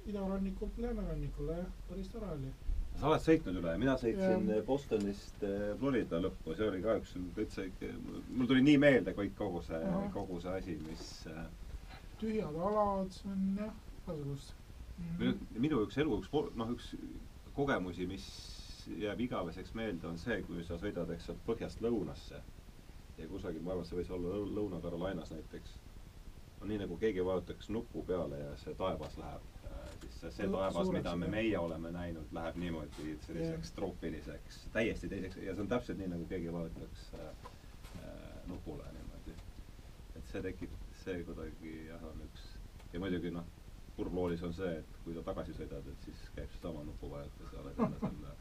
idarannikult 0.06 0.78
läänerannikule 0.78 1.58
jah, 1.58 1.70
päris 1.90 2.10
tore 2.14 2.28
oli. 2.34 2.52
sa 3.00 3.08
oled 3.10 3.24
sõitnud 3.24 3.62
üle, 3.62 3.78
mina 3.82 3.96
sõitsin 4.02 4.52
Jah. 4.52 4.66
Bostonist 4.68 5.48
eh, 5.48 5.72
Florida 5.80 6.20
lõppu, 6.22 6.58
see 6.58 6.68
oli 6.68 6.84
ka 6.84 6.98
üks 7.00 7.16
täitsa 7.38 7.66
ikka, 7.70 7.94
mul 8.30 8.52
tuli 8.52 8.66
nii 8.68 8.78
meelde 8.82 9.16
kõik 9.18 9.34
kogu 9.40 9.64
see 9.66 9.82
kogu 10.14 10.42
see 10.44 10.60
asi, 10.60 10.78
mis 10.86 11.08
äh, 11.32 11.48
tühjad 12.22 12.62
alad, 12.70 13.12
see 13.16 13.32
on 13.32 13.50
jah, 13.64 13.74
igasugust. 14.04 14.54
minu, 15.20 15.34
minu 15.60 15.82
üks 15.86 15.98
elu 16.02 16.20
üks 16.22 16.30
noh, 16.56 16.70
üks 16.76 16.92
kogemusi, 17.56 18.08
mis 18.08 18.26
jääb 19.00 19.20
igaveseks 19.26 19.74
meelde, 19.74 20.08
on 20.08 20.18
see, 20.22 20.42
kui 20.46 20.64
sa 20.68 20.78
sõidad, 20.82 21.10
eks 21.16 21.26
sealt 21.30 21.42
põhjast 21.48 21.82
lõunasse 21.82 22.42
ja 23.18 23.28
kusagil, 23.32 23.62
ma 23.64 23.72
arvan, 23.74 23.86
see 23.88 23.98
võis 24.02 24.12
olla 24.12 24.34
Lõu- 24.36 24.52
Lõuna-Carolinas 24.58 25.32
näiteks, 25.34 25.72
on 26.62 26.68
nii, 26.70 26.78
nagu 26.84 26.98
keegi 27.02 27.24
vajutaks 27.26 27.70
nupu 27.74 28.04
peale 28.08 28.40
ja 28.42 28.52
see 28.62 28.76
taevas 28.76 29.16
läheb, 29.18 29.46
siis 30.02 30.20
see, 30.20 30.32
see 30.38 30.50
taevas, 30.52 30.92
mida 30.94 31.16
me 31.16 31.30
meie 31.32 31.58
oleme 31.60 31.92
näinud, 31.96 32.28
läheb 32.36 32.60
niimoodi 32.62 33.16
selliseks 33.26 33.70
Jah. 33.72 33.76
troopiliseks, 33.80 34.60
täiesti 34.76 35.10
teiseks 35.12 35.40
ja 35.42 35.56
see 35.56 35.64
on 35.66 35.72
täpselt 35.72 35.98
nii, 36.04 36.12
nagu 36.14 36.28
keegi 36.30 36.54
vajutaks 36.54 37.08
äh, 37.16 37.50
äh, 38.04 38.40
nupule 38.52 38.84
niimoodi. 39.00 39.38
et 40.20 40.28
see 40.32 40.42
tekib, 40.46 40.76
see 41.04 41.24
kuidagi 41.24 41.76
jah, 41.90 42.04
on 42.12 42.22
üks 42.28 42.46
ja 42.94 43.00
muidugi 43.04 43.32
noh, 43.34 43.48
kurb 43.96 44.14
loolis 44.14 44.44
on 44.44 44.54
see, 44.54 44.72
et 44.82 44.98
kui 45.04 45.16
sa 45.16 45.24
tagasi 45.24 45.56
sõidad, 45.56 45.88
et 45.92 46.08
siis 46.08 46.26
käib 46.36 46.52
seesama 46.52 46.84
nupuvajutus 46.88 47.54
ja 47.54 47.62
oled 47.64 47.84
jälle 47.84 48.00
selle, 48.02 48.34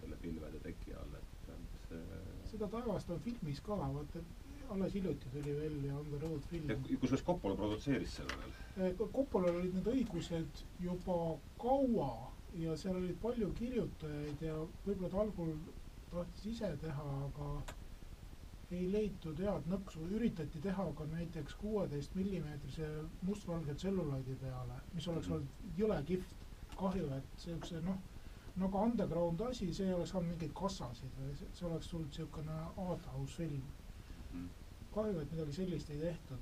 selle 0.00 0.16
pilvede 0.22 0.62
teki 0.64 0.96
all, 1.00 1.18
et 1.20 1.52
see 1.88 2.54
seda 2.54 2.68
taevast 2.70 3.10
on 3.10 3.20
filmis 3.24 3.60
ka, 3.66 3.76
vaata 3.78 4.22
alles 4.74 4.94
hiljuti 4.94 5.28
tuli 5.32 5.56
välja 5.60 5.96
On 5.98 6.06
the 6.10 6.18
Road 6.22 6.40
ja 6.40 6.48
film. 6.50 6.82
kusjuures 7.00 7.24
Coppola 7.24 7.56
produtseeris 7.56 8.16
selle 8.16 8.36
veel. 8.40 8.96
Coppolal 9.12 9.56
olid 9.60 9.74
need 9.74 9.90
õigused 9.92 10.62
juba 10.80 11.18
kaua 11.60 12.10
ja 12.58 12.76
seal 12.80 12.96
olid 12.96 13.18
palju 13.22 13.50
kirjutajaid 13.58 14.42
ja 14.46 14.56
võib-olla 14.86 15.10
ta 15.10 15.20
algul 15.24 15.52
tahtis 16.10 16.46
ise 16.54 16.70
teha, 16.80 17.08
aga 17.28 17.50
ei 18.74 18.88
leitud 18.92 19.38
head 19.38 19.66
nõksu, 19.70 20.02
üritati 20.16 20.60
teha 20.64 20.86
ka 20.98 21.04
näiteks 21.12 21.54
kuueteist 21.60 22.14
millimeetrise 22.18 22.88
mustvalge 23.22 23.74
tselluloidi 23.74 24.34
peale, 24.40 24.80
mis 24.94 25.08
oleks 25.08 25.28
Mhm. 25.28 25.34
olnud 25.34 25.78
jõle 25.78 26.02
kihvt. 26.04 26.34
kahju, 26.78 27.06
et 27.16 27.24
siukse 27.38 27.80
noh, 27.84 27.98
nagu 28.56 28.78
underground 28.78 29.40
asi, 29.40 29.72
see 29.74 29.86
ei 29.86 29.94
oleks 29.94 30.10
saanud 30.10 30.28
mingeid 30.32 30.50
kassasid 30.58 31.10
või 31.20 31.34
see, 31.38 31.66
oleks 31.68 31.86
tulnud 31.88 32.12
siukene 32.12 32.56
arthouse 32.76 33.36
film. 33.36 33.62
kahju, 34.94 35.20
et 35.20 35.30
midagi 35.32 35.52
sellist 35.52 35.90
ei 35.90 35.98
tehtud. 36.00 36.38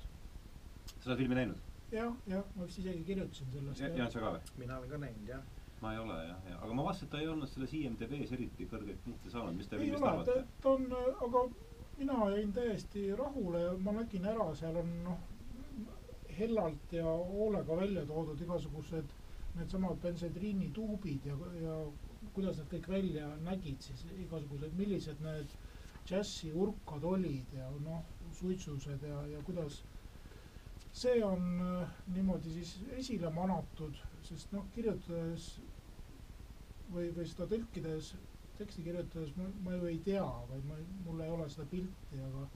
oled 1.07 1.17
filmi 1.17 1.35
näinud? 1.35 1.57
jah, 1.91 2.13
jah, 2.27 2.43
ma 2.55 2.65
vist 2.65 2.79
isegi 2.79 3.03
kirjutasin 3.03 3.51
sellest. 3.53 3.79
Jaan, 3.81 4.11
sa 4.11 4.19
ka 4.19 4.31
või? 4.33 4.39
mina 4.57 4.77
olen 4.79 4.89
ka 4.89 4.97
näinud 4.97 5.27
jah. 5.27 5.43
ma 5.81 5.93
ei 5.93 5.99
ole 5.99 6.13
jah, 6.27 6.39
jah, 6.49 6.63
aga 6.63 6.73
ma 6.73 6.83
vaatasin, 6.87 7.03
et 7.05 7.11
ta 7.11 7.19
ei 7.19 7.27
olnud 7.27 7.49
selles 7.49 7.73
IMDB-s 7.73 8.31
eriti 8.31 8.65
kõrgeid 8.71 8.97
punkte 9.05 9.29
saanud, 9.29 9.55
mis 9.55 9.67
te 9.67 9.75
ei 9.75 9.81
filmist 9.85 10.03
arvate?, 10.03 10.45
ta 10.61 10.69
on, 10.69 10.85
aga 11.27 11.43
mina 11.97 12.29
jäin 12.35 12.53
täiesti 12.53 13.03
rahule 13.15 13.63
ma 13.77 13.91
nägin 13.99 14.25
ära, 14.25 14.47
seal 14.55 14.77
on 14.81 14.93
noh, 15.03 15.19
hellalt 16.39 16.93
ja 16.93 17.05
hoolega 17.05 17.77
välja 17.77 18.05
toodud 18.09 18.41
igasugused 18.41 19.13
needsamad 19.55 19.99
bensodriinituubid 20.01 21.25
ja, 21.29 21.37
ja 21.61 21.75
kuidas 22.33 22.57
need 22.57 22.71
kõik 22.73 22.89
välja 22.89 23.27
nägid 23.45 23.81
siis 23.85 24.05
igasugused, 24.17 24.73
millised 24.79 25.21
need 25.25 25.53
džässi 26.09 26.51
urkad 26.65 27.03
olid 27.05 27.53
ja 27.57 27.69
noh, 27.85 28.01
suitsused 28.39 29.05
ja, 29.07 29.21
ja 29.35 29.41
kuidas 29.45 29.83
see 30.93 31.23
on 31.25 31.45
äh, 31.61 31.93
niimoodi 32.15 32.51
siis 32.53 32.73
esile 32.97 33.29
manatud, 33.33 33.97
sest 34.27 34.51
noh, 34.53 34.65
kirjutades 34.75 35.47
või, 36.93 37.07
või 37.15 37.25
seda 37.29 37.47
tõlkides 37.53 38.11
teksti 38.57 38.83
kirjutades 38.85 39.35
ma, 39.37 39.47
ma 39.65 39.73
ju 39.75 39.85
ei 39.89 39.99
tea 40.05 40.25
või 40.49 40.61
ma, 40.67 40.77
mul 41.05 41.21
ei 41.25 41.29
ole 41.33 41.47
seda 41.49 41.65
pilti, 41.71 42.19
aga 42.21 42.47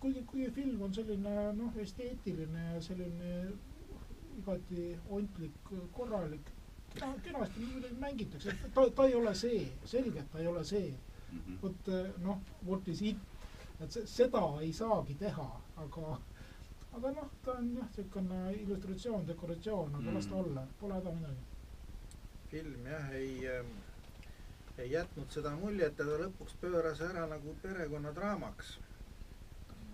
kuigi, 0.00 0.22
kuigi 0.30 0.50
film 0.54 0.82
on 0.86 0.94
selline 0.94 1.34
noh, 1.58 1.76
esteetiline 1.82 2.66
ja 2.74 2.80
selline 2.80 3.32
igati 4.38 4.84
ontlik, 5.10 5.72
korralik, 5.92 6.46
kena, 6.94 7.12
kenasti 7.24 7.60
muidugi 7.66 7.98
mängitakse, 8.00 8.54
ta, 8.74 8.86
ta 8.96 9.06
ei 9.08 9.14
ole 9.18 9.34
see, 9.34 9.64
selge, 9.84 10.22
et 10.22 10.30
ta 10.32 10.38
ei 10.40 10.46
ole 10.46 10.64
see. 10.64 10.92
vot 11.60 11.88
eh, 11.92 12.06
noh, 12.24 12.38
what 12.64 12.86
is 12.88 13.02
it, 13.04 13.18
et 13.84 13.90
se- 13.92 14.06
seda 14.08 14.40
ei 14.62 14.70
saagi 14.72 15.14
teha, 15.20 15.44
aga 15.76 16.14
aga 16.96 17.10
noh, 17.18 17.28
ta 17.44 17.52
on 17.58 17.68
jah, 17.76 17.90
niisugune 17.90 18.38
illustratsioon, 18.62 19.26
dekoratsioon, 19.28 19.94
aga 20.00 20.14
las 20.16 20.26
ta 20.26 20.34
Mhm. 20.34 20.40
olla, 20.44 20.64
pole 20.80 20.94
häda 20.94 21.12
midagi. 21.12 21.42
film 22.50 22.86
jah, 22.86 23.10
ei 23.14 23.46
äh, 23.46 23.66
ei 24.84 24.92
jätnud 24.94 25.32
seda 25.34 25.52
muljet, 25.56 25.96
ta 25.96 26.06
lõpuks 26.08 26.56
pööras 26.60 27.00
ära 27.04 27.26
nagu 27.30 27.54
perekonnadraamaks. 27.62 28.78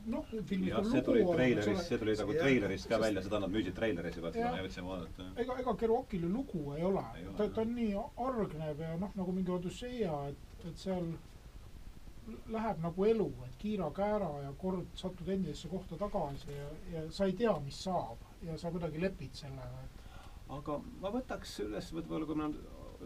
noh, 0.07 0.27
filmis 0.47 0.71
jah, 0.71 0.85
see 0.87 1.01
lugu 1.01 1.05
tuli 1.07 1.23
treilerist, 1.35 1.89
see 1.89 1.99
tuli 1.99 2.13
nagu 2.21 2.35
treilerist 2.37 2.89
ka 2.91 2.99
välja, 3.03 3.23
seda 3.27 3.41
nad 3.43 3.51
müüsid 3.51 3.75
treileris 3.75 4.19
juba, 4.21 4.29
et 4.29 4.37
seda 4.37 4.45
Jah. 4.45 4.53
ma 4.55 4.61
jõudsin 4.63 4.87
vaadata. 4.87 5.25
ega, 5.45 5.57
ega 5.63 5.75
Kerouacil 5.81 6.27
ju 6.27 6.31
lugu 6.31 6.63
ei 6.77 6.85
ole, 6.87 7.03
ta, 7.39 7.49
ta 7.49 7.65
on 7.65 7.73
nii 7.75 7.97
argnev 8.27 8.85
ja 8.85 8.93
noh, 9.03 9.17
nagu 9.19 9.35
mingi 9.35 9.51
Odüsseia, 9.57 10.21
et, 10.31 10.69
et 10.71 10.85
seal 10.85 11.11
läheb 12.55 12.87
nagu 12.87 13.05
elu, 13.11 13.27
et 13.49 13.59
kiira-käära 13.59 14.31
ja 14.45 14.55
kord 14.63 14.87
satud 14.99 15.29
endisesse 15.35 15.69
kohta 15.75 15.99
tagasi 15.99 16.55
ja, 16.55 16.71
ja 16.95 17.05
sa 17.11 17.27
ei 17.27 17.35
tea, 17.43 17.59
mis 17.67 17.83
saab 17.89 18.23
ja 18.47 18.59
sa 18.59 18.71
kuidagi 18.71 19.03
lepid 19.03 19.35
sellega, 19.43 19.85
et 19.85 19.97
aga 20.55 20.79
ma 21.03 21.11
võtaks 21.15 21.59
üles, 21.67 21.91
võib-olla 21.99 22.27
kui 22.31 22.39
me 22.39 22.51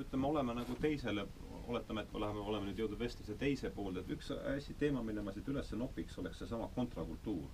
ütleme, 0.00 0.26
oleme 0.28 0.56
nagu 0.60 0.76
teisele, 0.82 1.26
oletame, 1.70 2.02
et 2.02 2.12
me 2.12 2.20
läheme, 2.20 2.42
oleme 2.52 2.68
nüüd 2.70 2.80
jõudnud 2.82 3.00
vestluse 3.00 3.36
teise 3.38 3.70
poolde, 3.74 4.02
et 4.02 4.12
üks 4.14 4.30
asi, 4.54 4.74
teema, 4.80 5.02
mille 5.06 5.22
ma 5.24 5.34
siit 5.34 5.48
üles 5.52 5.70
nopiks, 5.78 6.16
oleks 6.22 6.42
seesama 6.42 6.70
kontrakultuur. 6.76 7.50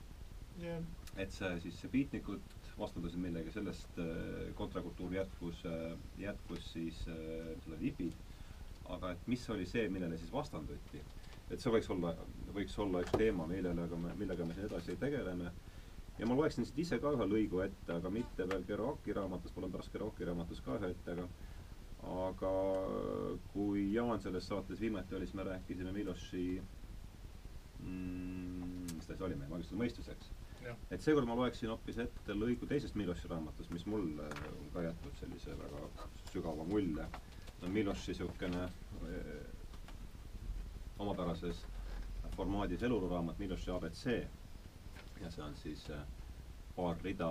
ja 0.61 0.79
et 1.21 1.33
see 1.33 1.59
siis, 1.61 1.77
see 1.83 1.91
beatnikud 1.93 2.55
vastandusid 2.79 3.21
millegi, 3.21 3.53
sellest 3.53 3.99
äh, 4.01 4.09
kontrakultuur 4.57 5.13
jätkus 5.17 5.63
äh,, 5.69 5.93
jätkus 6.21 6.73
siis 6.73 7.03
äh, 7.13 7.53
selle 7.65 7.79
hipid, 7.81 8.17
aga 8.97 9.13
et 9.13 9.29
mis 9.29 9.45
oli 9.53 9.67
see, 9.69 9.89
millele 9.93 10.19
siis 10.21 10.33
vastanduti? 10.33 11.03
et 11.51 11.63
see 11.63 11.73
võiks 11.73 11.89
olla 11.93 12.13
võiks 12.57 12.77
olla 12.83 13.05
üks 13.05 13.13
teema, 13.17 13.47
millega 13.51 14.01
me, 14.01 14.15
millega 14.19 14.45
me 14.49 14.57
siin 14.57 14.67
edasi 14.71 14.97
tegeleme. 15.01 15.53
ja 16.19 16.27
ma 16.27 16.37
loeksin 16.41 16.65
siit 16.67 16.79
ise 16.87 16.99
ka 17.01 17.13
ühe 17.17 17.29
lõigu 17.33 17.61
ette, 17.65 17.93
aga 17.99 18.11
mitte 18.11 18.49
veel 18.49 18.65
Kerouaci 18.69 19.13
raamatust, 19.17 19.57
mul 19.57 19.69
on 19.69 19.77
pärast 19.77 19.93
Kerouaci 19.93 20.29
raamatust 20.31 20.65
ka 20.65 20.81
ühe 20.81 20.91
ette, 20.97 21.17
aga 21.17 21.29
aga 22.07 22.53
kui 23.53 23.86
Jaan 23.97 24.21
selles 24.21 24.47
saates 24.49 24.81
viimati 24.81 25.15
oli, 25.17 25.27
siis 25.27 25.35
me 25.39 25.45
rääkisime 25.45 25.93
Miloši 25.93 26.47
mm, 27.81 28.67
mis 28.97 29.07
ta 29.07 29.13
siis 29.15 29.23
oli, 29.23 29.37
meie 29.39 29.51
magistuse 29.51 29.79
mõistuseks. 29.81 30.31
et 30.91 31.01
seekord 31.03 31.29
ma 31.29 31.37
loeksin 31.39 31.71
hoopis 31.71 31.99
ette 32.03 32.35
lõigu 32.35 32.67
teisest 32.67 32.97
Miloši 32.99 33.29
raamatust, 33.31 33.71
mis 33.71 33.87
mulle 33.87 34.27
on 34.51 34.71
ka 34.75 34.83
jätnud 34.83 35.15
sellise 35.21 35.55
väga 35.59 36.09
sügava 36.33 36.65
mulje. 36.65 37.07
on 37.63 37.71
Miloši 37.73 38.13
niisugune 38.13 38.65
eh, 38.65 39.47
omapärases 40.99 41.65
formaadis 42.37 42.83
eluluraamat 42.83 43.39
Miloši 43.39 43.71
abc 43.71 44.07
ja 45.23 45.31
see 45.31 45.45
on 45.45 45.57
siis 45.57 45.89
eh, 45.91 46.03
paar 46.77 46.97
rida 47.05 47.29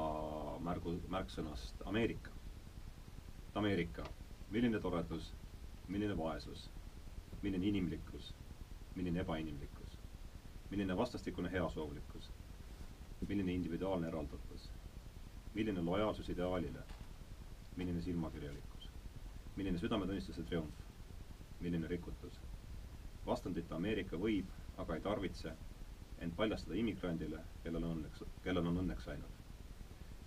märgu, 0.59 0.95
märksõnast 1.09 1.84
Ameerika. 1.86 2.32
Ameerika 3.55 4.03
milline 4.51 4.80
toredus, 4.80 5.34
milline 5.88 6.17
vaesus, 6.17 6.69
milline 7.41 7.67
inimlikkus, 7.67 8.33
milline 8.95 9.19
ebainimlikkus, 9.19 9.97
milline 10.69 10.97
vastastikune 10.97 11.51
heasoovlikkus, 11.51 12.31
milline 13.27 13.53
individuaalne 13.53 14.07
eraldatus, 14.07 14.69
milline 15.53 15.81
lojaalsus 15.81 16.29
ideaalile, 16.29 16.83
milline 17.75 18.01
silmakirjalikkus, 18.01 18.89
milline 19.55 19.77
südametunnistuse 19.77 20.43
triumf, 20.43 20.83
milline 21.59 21.88
rikutus. 21.88 22.39
vastandita 23.25 23.75
Ameerika 23.75 24.17
võib, 24.21 24.45
aga 24.77 24.95
ei 24.95 25.01
tarvitse 25.01 25.53
end 26.21 26.36
paljastada 26.38 26.75
immigrandile, 26.77 27.39
kellel 27.63 27.83
on 27.83 27.95
õnneks, 27.95 28.21
kellel 28.43 28.67
on 28.69 28.77
õnneks 28.83 29.07
läinud. 29.09 29.39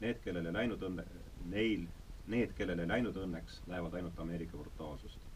Need, 0.01 0.19
kellel 0.25 0.47
ei 0.47 0.53
läinud 0.53 0.83
õnne, 0.83 1.05
neil 1.53 1.87
Need, 2.29 2.51
kellel 2.57 2.83
ei 2.83 2.89
läinud 2.89 3.17
õnneks, 3.17 3.63
näevad 3.71 3.95
ainult 3.97 4.19
Ameerika 4.21 4.59
brutaalsust. 4.61 5.28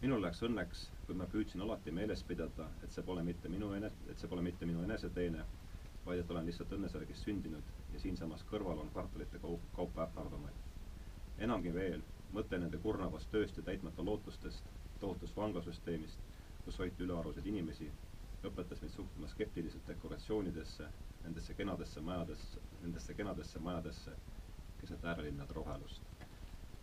Minul 0.00 0.22
läks 0.24 0.40
õnneks, 0.46 0.82
kui 1.06 1.16
ma 1.16 1.26
püüdsin 1.28 1.60
alati 1.64 1.92
meeles 1.92 2.22
pidada, 2.24 2.66
et 2.84 2.92
see 2.94 3.04
pole 3.04 3.22
mitte 3.24 3.50
minu 3.52 3.72
enes-, 3.76 3.98
et 4.08 4.20
see 4.22 4.30
pole 4.32 4.44
mitte 4.44 4.68
minu 4.68 4.84
eneseteene, 4.86 5.44
vaid 6.06 6.22
et 6.22 6.30
olen 6.32 6.46
lihtsalt 6.48 6.72
õnnesärgis 6.76 7.24
sündinud 7.26 7.72
ja 7.92 8.00
siinsamas 8.00 8.44
kõrval 8.48 8.80
on 8.80 8.88
kvartalite 8.94 9.40
kaup, 9.42 9.66
kaupa 9.76 10.06
ähvardamaid. 10.06 10.68
enamgi 11.46 11.72
veel, 11.74 12.02
mõte 12.32 12.58
nende 12.60 12.78
kurnavast 12.78 13.30
tööst 13.32 13.56
ja 13.56 13.62
täitmata 13.64 14.04
lootustest, 14.04 14.64
tohutust 15.00 15.36
vanglasüsteemist, 15.36 16.18
kus 16.64 16.78
hoiti 16.78 17.04
ülearuseid 17.04 17.46
inimesi, 17.52 17.88
õpetas 18.44 18.82
meid 18.82 18.92
suhtuma 18.92 19.28
skeptiliselt 19.28 19.88
dekoratsioonidesse, 19.88 20.88
nendesse 21.24 21.54
kenadesse 21.54 22.00
majadesse, 22.00 22.60
nendesse 22.82 23.14
kenadesse 23.14 23.58
majadesse, 23.58 24.16
keset 24.80 25.04
äärelinnade 25.04 25.56
rohelust 25.56 26.09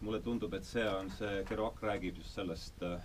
mulle 0.02 0.20
tundub, 0.22 0.54
et 0.54 0.66
see 0.66 0.86
on 0.90 1.10
see, 1.18 1.42
Kerouac 1.50 1.82
räägib 1.82 2.20
just 2.22 2.36
sellest 2.38 2.84
äh, 2.86 3.02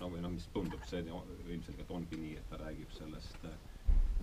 no 0.00 0.08
või 0.12 0.22
noh, 0.24 0.32
mis 0.32 0.46
tundub, 0.54 0.82
see 0.88 1.02
ilmselgelt 1.04 1.90
ongi 1.92 2.18
nii, 2.20 2.34
et 2.40 2.48
ta 2.50 2.60
räägib 2.62 2.92
sellest 2.96 3.44
äh, 3.48 3.58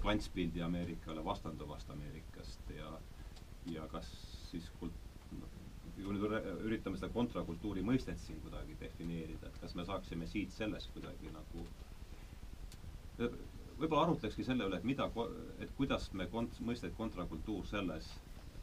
klantspildi 0.02 0.64
Ameerikale 0.66 1.24
vastanduvast 1.26 1.89
Ameerikast 1.93 2.74
ja 2.78 2.95
ja 3.70 3.86
kas 3.91 4.08
siis 4.49 4.66
kult-, 4.80 5.04
kui 6.02 6.16
nüüd 6.18 6.34
üritame 6.66 6.97
seda 6.97 7.12
kontrakultuuri 7.14 7.84
mõistet 7.86 8.18
siin 8.24 8.41
kuidagi 8.41 8.78
defineerida, 8.80 9.52
et 9.52 9.60
kas 9.62 9.76
me 9.78 9.86
saaksime 9.86 10.26
siit 10.32 10.54
sellest 10.56 10.89
kuidagi 10.95 11.30
nagu 11.36 11.66
võib-olla 13.22 14.08
arutlekski 14.08 14.43
selle 14.45 14.66
üle, 14.70 14.80
et 14.82 14.88
mida, 14.88 15.08
et 15.62 15.72
kuidas 15.78 16.10
me 16.18 16.26
kont-, 16.34 16.58
mõistet 16.66 16.97
kontrakultuur 16.97 17.66
selles 17.70 18.10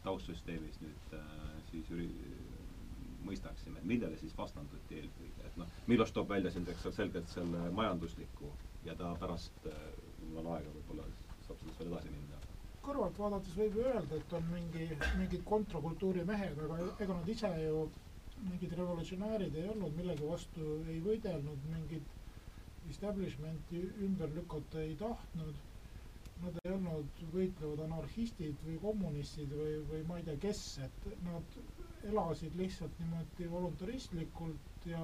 taustsüsteemis 0.05 0.79
nüüd 0.83 1.15
äh, 1.19 1.23
siis 1.71 1.91
üri-, 1.95 2.11
mõistaksime, 3.29 3.83
millele 3.93 4.19
siis 4.21 4.35
vastanduti 4.39 4.99
eelkõige, 5.03 5.47
et 5.51 5.57
noh, 5.61 5.71
Miloš 5.91 6.13
toob 6.17 6.29
välja 6.35 6.53
siin, 6.55 6.67
selgelt 6.99 7.29
selle 7.35 7.69
majandusliku 7.77 8.51
ja 8.89 8.95
ta 8.99 9.13
pärast, 9.21 9.67
äh, 9.67 9.79
mul 10.25 10.43
on 10.45 10.53
aega, 10.57 10.75
võib-olla 10.79 11.07
saab 11.47 11.61
sellest 11.63 11.81
veel 11.83 11.93
edasi 11.95 12.13
minna. 12.17 12.37
kõrvalt 12.89 13.19
vaadates 13.21 13.57
võib 13.61 13.75
ju 13.77 13.83
öelda, 13.85 14.17
et 14.17 14.31
on 14.33 14.45
mingi, 14.49 14.85
mingid 15.21 15.43
kontrakultuuri 15.45 16.23
mehed, 16.25 16.57
aga 16.67 16.79
ega 17.05 17.17
nad 17.19 17.29
ise 17.29 17.51
ju 17.67 17.83
mingid 18.47 18.73
revolutsionäärid 18.79 19.55
ei 19.61 19.67
olnud, 19.73 19.97
millegi 19.99 20.27
vastu 20.29 20.69
ei 20.93 21.01
võidelnud, 21.05 21.65
mingit 21.73 22.15
establishment'i 22.93 23.81
ümber 24.07 24.31
lükata 24.37 24.81
ei 24.85 24.95
tahtnud. 25.01 25.59
Nad 26.43 26.59
ei 26.63 26.73
olnud 26.73 27.23
võitlevad 27.35 27.81
anarhistid 27.89 28.61
või 28.67 28.77
kommunistid 28.85 29.53
või, 29.59 29.73
või 29.91 30.05
ma 30.11 30.21
ei 30.21 30.27
tea, 30.29 30.37
kes, 30.47 30.61
et 30.87 31.09
nad 31.27 31.57
elasid 32.09 32.57
lihtsalt 32.57 32.99
niimoodi 33.03 33.51
voluntaristlikult 33.51 34.87
ja 34.87 35.03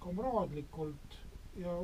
kamraadlikult 0.00 1.16
ja 1.56 1.74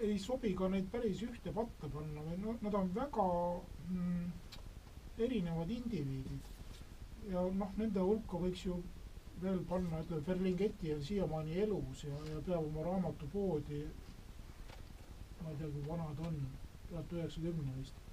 ei 0.00 0.18
sobi 0.18 0.52
ka 0.58 0.68
neid 0.68 0.88
päris 0.92 1.22
ühte 1.26 1.52
patta 1.58 1.88
panna 1.94 2.24
või 2.26 2.40
noh, 2.42 2.58
nad 2.66 2.74
on 2.80 2.90
väga 2.96 3.26
mm, 3.90 4.24
erinevad 5.26 5.70
indiviidid. 5.70 6.50
ja 7.30 7.44
noh, 7.60 7.70
nende 7.80 8.02
hulka 8.04 8.40
võiks 8.42 8.64
ju 8.66 8.80
veel 9.42 9.62
panna, 9.68 10.00
ütleme, 10.04 10.22
Ferlinghetti 10.26 10.92
on 10.94 11.02
siiamaani 11.04 11.56
elus 11.66 12.04
ja, 12.04 12.18
ja 12.32 12.42
peab 12.46 12.66
oma 12.66 12.84
raamatupoodi, 12.88 13.80
ma 15.42 15.50
ei 15.52 15.56
tea, 15.62 15.70
kui 15.76 15.86
vana 15.88 16.10
ta 16.18 16.28
on, 16.28 16.36
tuhat 16.90 17.16
üheksakümne 17.18 17.78
vist 17.78 18.03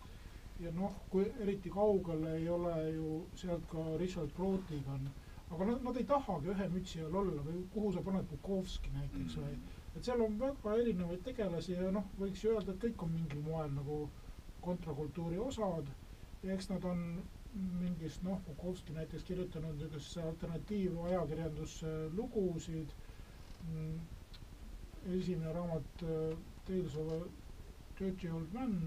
ja 0.62 0.72
noh, 0.76 0.94
kui 1.10 1.26
eriti 1.42 1.70
kaugel 1.74 2.26
ei 2.36 2.48
ole 2.50 2.74
ju 2.94 3.12
sealt 3.42 3.64
ka 3.72 3.84
Richard 4.02 4.34
Brotiga 4.38 4.94
on, 4.94 5.08
aga 5.52 5.66
nad, 5.72 5.84
nad 5.88 5.98
ei 5.98 6.06
tahagi 6.10 6.52
ühe 6.54 6.68
mütsi 6.74 7.02
all 7.06 7.18
olla 7.24 7.46
või 7.48 7.64
kuhu 7.74 7.92
sa 7.96 8.04
paned 8.06 8.28
Bukovski 8.30 8.94
näiteks 8.94 9.38
mm. 9.38 9.48
Või, 9.48 9.80
et 9.96 10.08
seal 10.08 10.22
on 10.26 10.38
väga 10.40 10.76
erinevaid 10.84 11.24
tegelasi 11.26 11.76
ja 11.80 11.90
noh, 11.96 12.06
võiks 12.20 12.44
ju 12.46 12.54
öelda, 12.54 12.76
et 12.76 12.84
kõik 12.86 13.06
on 13.08 13.14
mingil 13.16 13.42
moel 13.48 13.74
nagu 13.76 13.98
kontrakultuuri 14.62 15.40
osad. 15.42 15.90
Ja 16.44 16.54
eks 16.56 16.70
nad 16.70 16.86
on 16.88 17.02
mingist 17.82 18.24
noh, 18.24 18.40
Bukovski 18.48 18.94
näiteks 18.96 19.26
kirjutanud 19.28 19.76
niisugusesse 19.76 20.24
alternatiivajakirjandusse 20.30 21.92
lugusid 22.16 22.94
mm,, 23.68 24.00
esimene 25.18 25.54
raamat 25.58 26.06
uh, 26.06 26.38
Tales 26.70 26.96
of 27.02 27.12
a 27.18 27.22
Dirty 28.00 28.30
Old 28.32 28.54
Man 28.54 28.78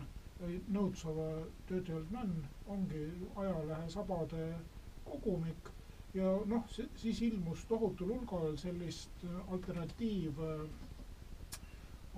Notes 0.69 1.05
of 1.05 1.17
a 1.19 1.45
Dirty 1.69 1.93
Old 1.93 2.11
Man 2.11 2.33
ongi 2.69 3.05
ajalehe 3.37 3.91
sabade 3.91 4.55
kogumik. 5.05 5.71
Ja 6.15 6.33
noh, 6.47 6.65
siis 6.97 7.21
ilmus 7.23 7.65
tohutul 7.69 8.13
hulgal 8.15 8.57
sellist 8.59 9.25
alternatiiv 9.51 10.39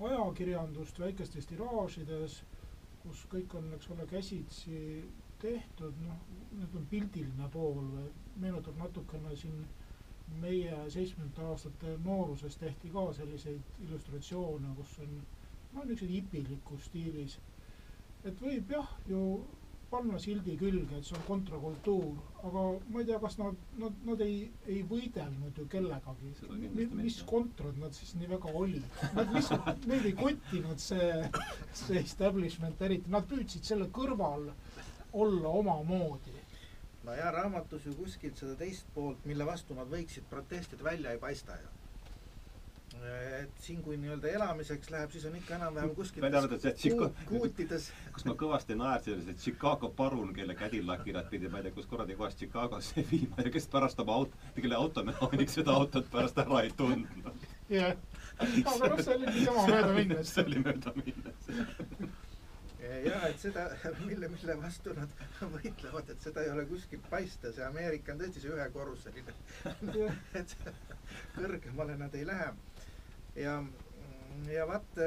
ajakirjandust 0.09 0.99
väikestes 1.01 1.47
tiraažides, 1.49 2.41
kus 3.03 3.23
kõik 3.31 3.55
on, 3.57 3.71
eks 3.77 3.89
ole, 3.95 4.05
käsitsi 4.11 4.81
tehtud, 5.41 5.97
noh, 6.05 6.19
nüüd 6.59 6.75
on 6.77 6.85
pildiline 6.91 7.49
pool 7.53 7.81
meenutab 8.43 8.77
natukene 8.81 9.35
siin 9.37 9.65
meie 10.41 10.77
seitsmekümnendate 10.93 11.45
aastate 11.49 11.93
nooruses 12.05 12.57
tehti 12.61 12.89
ka 12.93 13.05
selliseid 13.17 13.83
illustratsioone, 13.87 14.73
kus 14.81 14.97
on 15.05 15.13
no 15.73 15.83
niisugused 15.83 16.13
hipilikus 16.17 16.85
stiilis 16.89 17.37
et 18.27 18.41
võib 18.43 18.73
jah 18.73 18.89
ju 19.09 19.21
panna 19.91 20.17
sildi 20.19 20.57
külge, 20.59 20.97
et 20.97 21.07
see 21.07 21.15
on 21.15 21.23
kontrakultuur, 21.27 22.15
aga 22.47 22.63
ma 22.91 23.01
ei 23.01 23.07
tea, 23.07 23.19
kas 23.23 23.37
nad, 23.39 23.59
nad, 23.79 24.01
nad 24.07 24.23
ei, 24.25 24.41
ei 24.67 24.81
võidelnud 24.89 25.61
ju 25.61 25.67
kellegagi. 25.71 26.33
mis 26.97 27.21
kontrad 27.29 27.79
nad 27.79 27.95
siis 27.95 28.15
nii 28.19 28.27
väga 28.33 28.51
olid? 28.61 28.99
Nad 29.15 29.31
lihtsalt, 29.35 29.87
neid 29.87 30.09
ei 30.09 30.17
kottinud 30.17 30.83
see, 30.83 31.07
see 31.83 32.01
establishment 32.01 32.83
eriti, 32.89 33.13
nad 33.13 33.29
püüdsid 33.31 33.67
selle 33.67 33.87
kõrval 33.95 34.49
olla 35.15 35.55
omamoodi. 35.61 36.35
no 37.07 37.15
ja 37.15 37.31
raamatus 37.31 37.87
ju 37.87 37.95
kuskilt 37.95 38.35
seda 38.35 38.59
teist 38.59 38.91
poolt, 38.93 39.23
mille 39.25 39.47
vastu 39.47 39.75
nad 39.77 39.87
võiksid 39.87 40.27
protestida, 40.29 40.83
välja 40.83 41.15
ei 41.15 41.23
paista 41.23 41.55
ju 41.61 41.76
et 43.41 43.61
siin, 43.61 43.81
kui 43.85 43.97
nii-öelda 43.99 44.29
elamiseks 44.37 44.89
läheb, 44.91 45.11
siis 45.13 45.25
on 45.29 45.35
ikka 45.37 45.55
enam-vähem 45.57 45.93
kuskil 45.95 46.23
välja 46.23 46.41
arvatud 46.41 46.63
see 46.63 46.73
Chicago 46.81 47.25
kuutides. 47.29 47.89
kus 48.15 48.25
ma 48.27 48.35
kõvasti 48.41 48.77
naersin, 48.79 49.23
see 49.25 49.39
Chicago 49.45 49.89
parun, 50.01 50.33
kelle 50.35 50.55
Cadillac'irat 50.57 51.29
pidi 51.31 51.51
ma 51.51 51.61
ei 51.61 51.67
tea, 51.67 51.75
kus 51.77 51.89
kuradi 51.89 52.17
kohast 52.19 52.41
Chicagosse 52.41 53.05
viima 53.11 53.45
ja 53.45 53.53
kes 53.53 53.67
pärast 53.73 53.99
oma 54.03 54.19
auto, 54.21 54.37
kelle 54.55 54.79
automehaanik 54.79 55.53
seda 55.53 55.75
autot 55.77 56.09
pärast 56.11 56.39
ära 56.43 56.61
ei 56.65 56.71
tundnud. 56.77 57.49
jah, 57.69 57.97
aga 58.37 58.93
noh, 58.93 59.03
see 59.03 59.17
oli 59.17 59.33
niisama 59.33 59.67
möödaminnes. 59.73 60.31
see 60.33 60.47
oli 60.47 60.63
möödaminnes 60.63 61.51
jah, 63.03 63.25
et 63.27 63.39
seda, 63.41 63.67
mille, 64.05 64.29
mille 64.31 64.55
vastu 64.61 64.93
nad 64.97 65.11
võitlevad, 65.41 66.09
et 66.13 66.23
seda 66.23 66.43
ei 66.45 66.53
ole 66.53 66.65
kuskilt 66.69 67.05
paista, 67.11 67.51
see 67.53 67.65
Ameerika 67.65 68.13
on 68.13 68.21
tõesti 68.23 68.43
see 68.43 68.53
ühekorruseline. 68.53 69.35
Et 70.39 70.55
kõrgemale 71.35 71.97
nad 71.99 72.15
ei 72.15 72.25
lähe 72.27 72.49
ja, 73.37 73.63
ja 74.51 74.67
vaat 74.69 74.97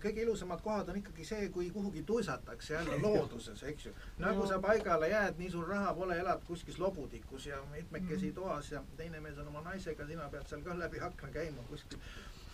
kõige 0.00 0.22
ilusamad 0.24 0.62
kohad 0.64 0.88
on 0.88 0.96
ikkagi 0.96 1.24
see, 1.28 1.48
kui 1.52 1.66
kuhugi 1.70 2.02
tuisatakse 2.08 2.74
jälle 2.74 2.96
looduses, 3.04 3.62
eks 3.68 3.86
ju. 3.86 3.92
nagu 4.18 4.46
sa 4.48 4.58
paigale 4.62 5.08
jääd, 5.12 5.38
nii 5.38 5.50
sul 5.52 5.66
raha 5.68 5.92
pole, 5.94 6.16
elad 6.18 6.44
kuskil 6.48 6.74
lobutikus 6.78 7.46
ja 7.46 7.62
mitmekesi 7.74 8.26
Mhm. 8.30 8.34
toas 8.34 8.70
ja 8.72 8.82
teine 8.96 9.20
mees 9.20 9.38
on 9.38 9.48
oma 9.48 9.60
naisega, 9.66 10.06
sina 10.06 10.28
pead 10.32 10.46
seal 10.48 10.62
ka 10.64 10.78
läbi 10.78 11.00
akna 11.00 11.28
käima 11.34 11.62
kuskil 11.68 11.98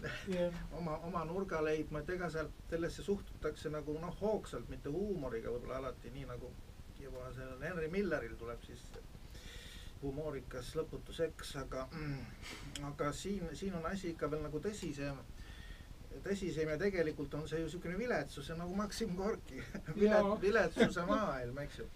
jah, 0.03 0.53
oma, 0.79 0.99
oma 0.99 1.25
nurga 1.25 1.63
leidma, 1.65 1.99
et 2.03 2.11
ega 2.11 2.31
seal 2.31 2.49
sellesse 2.71 3.03
suhtutakse 3.03 3.71
nagu 3.71 3.99
noh, 3.99 4.17
hoogsalt, 4.21 4.69
mitte 4.69 4.89
huumoriga 4.89 5.51
võib-olla 5.55 5.79
alati, 5.85 6.11
nii 6.11 6.27
nagu 6.33 6.51
juba 7.01 7.31
sellel 7.37 7.63
Henry 7.63 7.89
Milleril 7.93 8.35
tuleb 8.41 8.63
siis 8.67 8.83
humoorikas 10.07 10.73
lõputu 10.79 11.15
seks, 11.17 11.57
aga 11.63 11.87
aga 12.91 13.13
siin, 13.13 13.49
siin 13.57 13.75
on 13.79 13.87
asi 13.91 14.13
ikka 14.15 14.31
veel 14.31 14.45
nagu 14.47 14.61
tõsisem, 14.63 15.19
tõsisem 16.25 16.73
ja 16.73 16.79
tegelikult 16.81 17.35
on 17.39 17.47
see 17.49 17.61
ju 17.61 17.69
niisugune 17.69 17.99
viletsus 17.99 18.51
ja 18.51 18.57
nagu 18.59 18.75
Maksim 18.77 19.15
Gorki 19.19 19.61
vilet, 20.01 20.35
viletsuse 20.43 21.07
maailm, 21.09 21.59
eks 21.65 21.81
ju. 21.83 21.87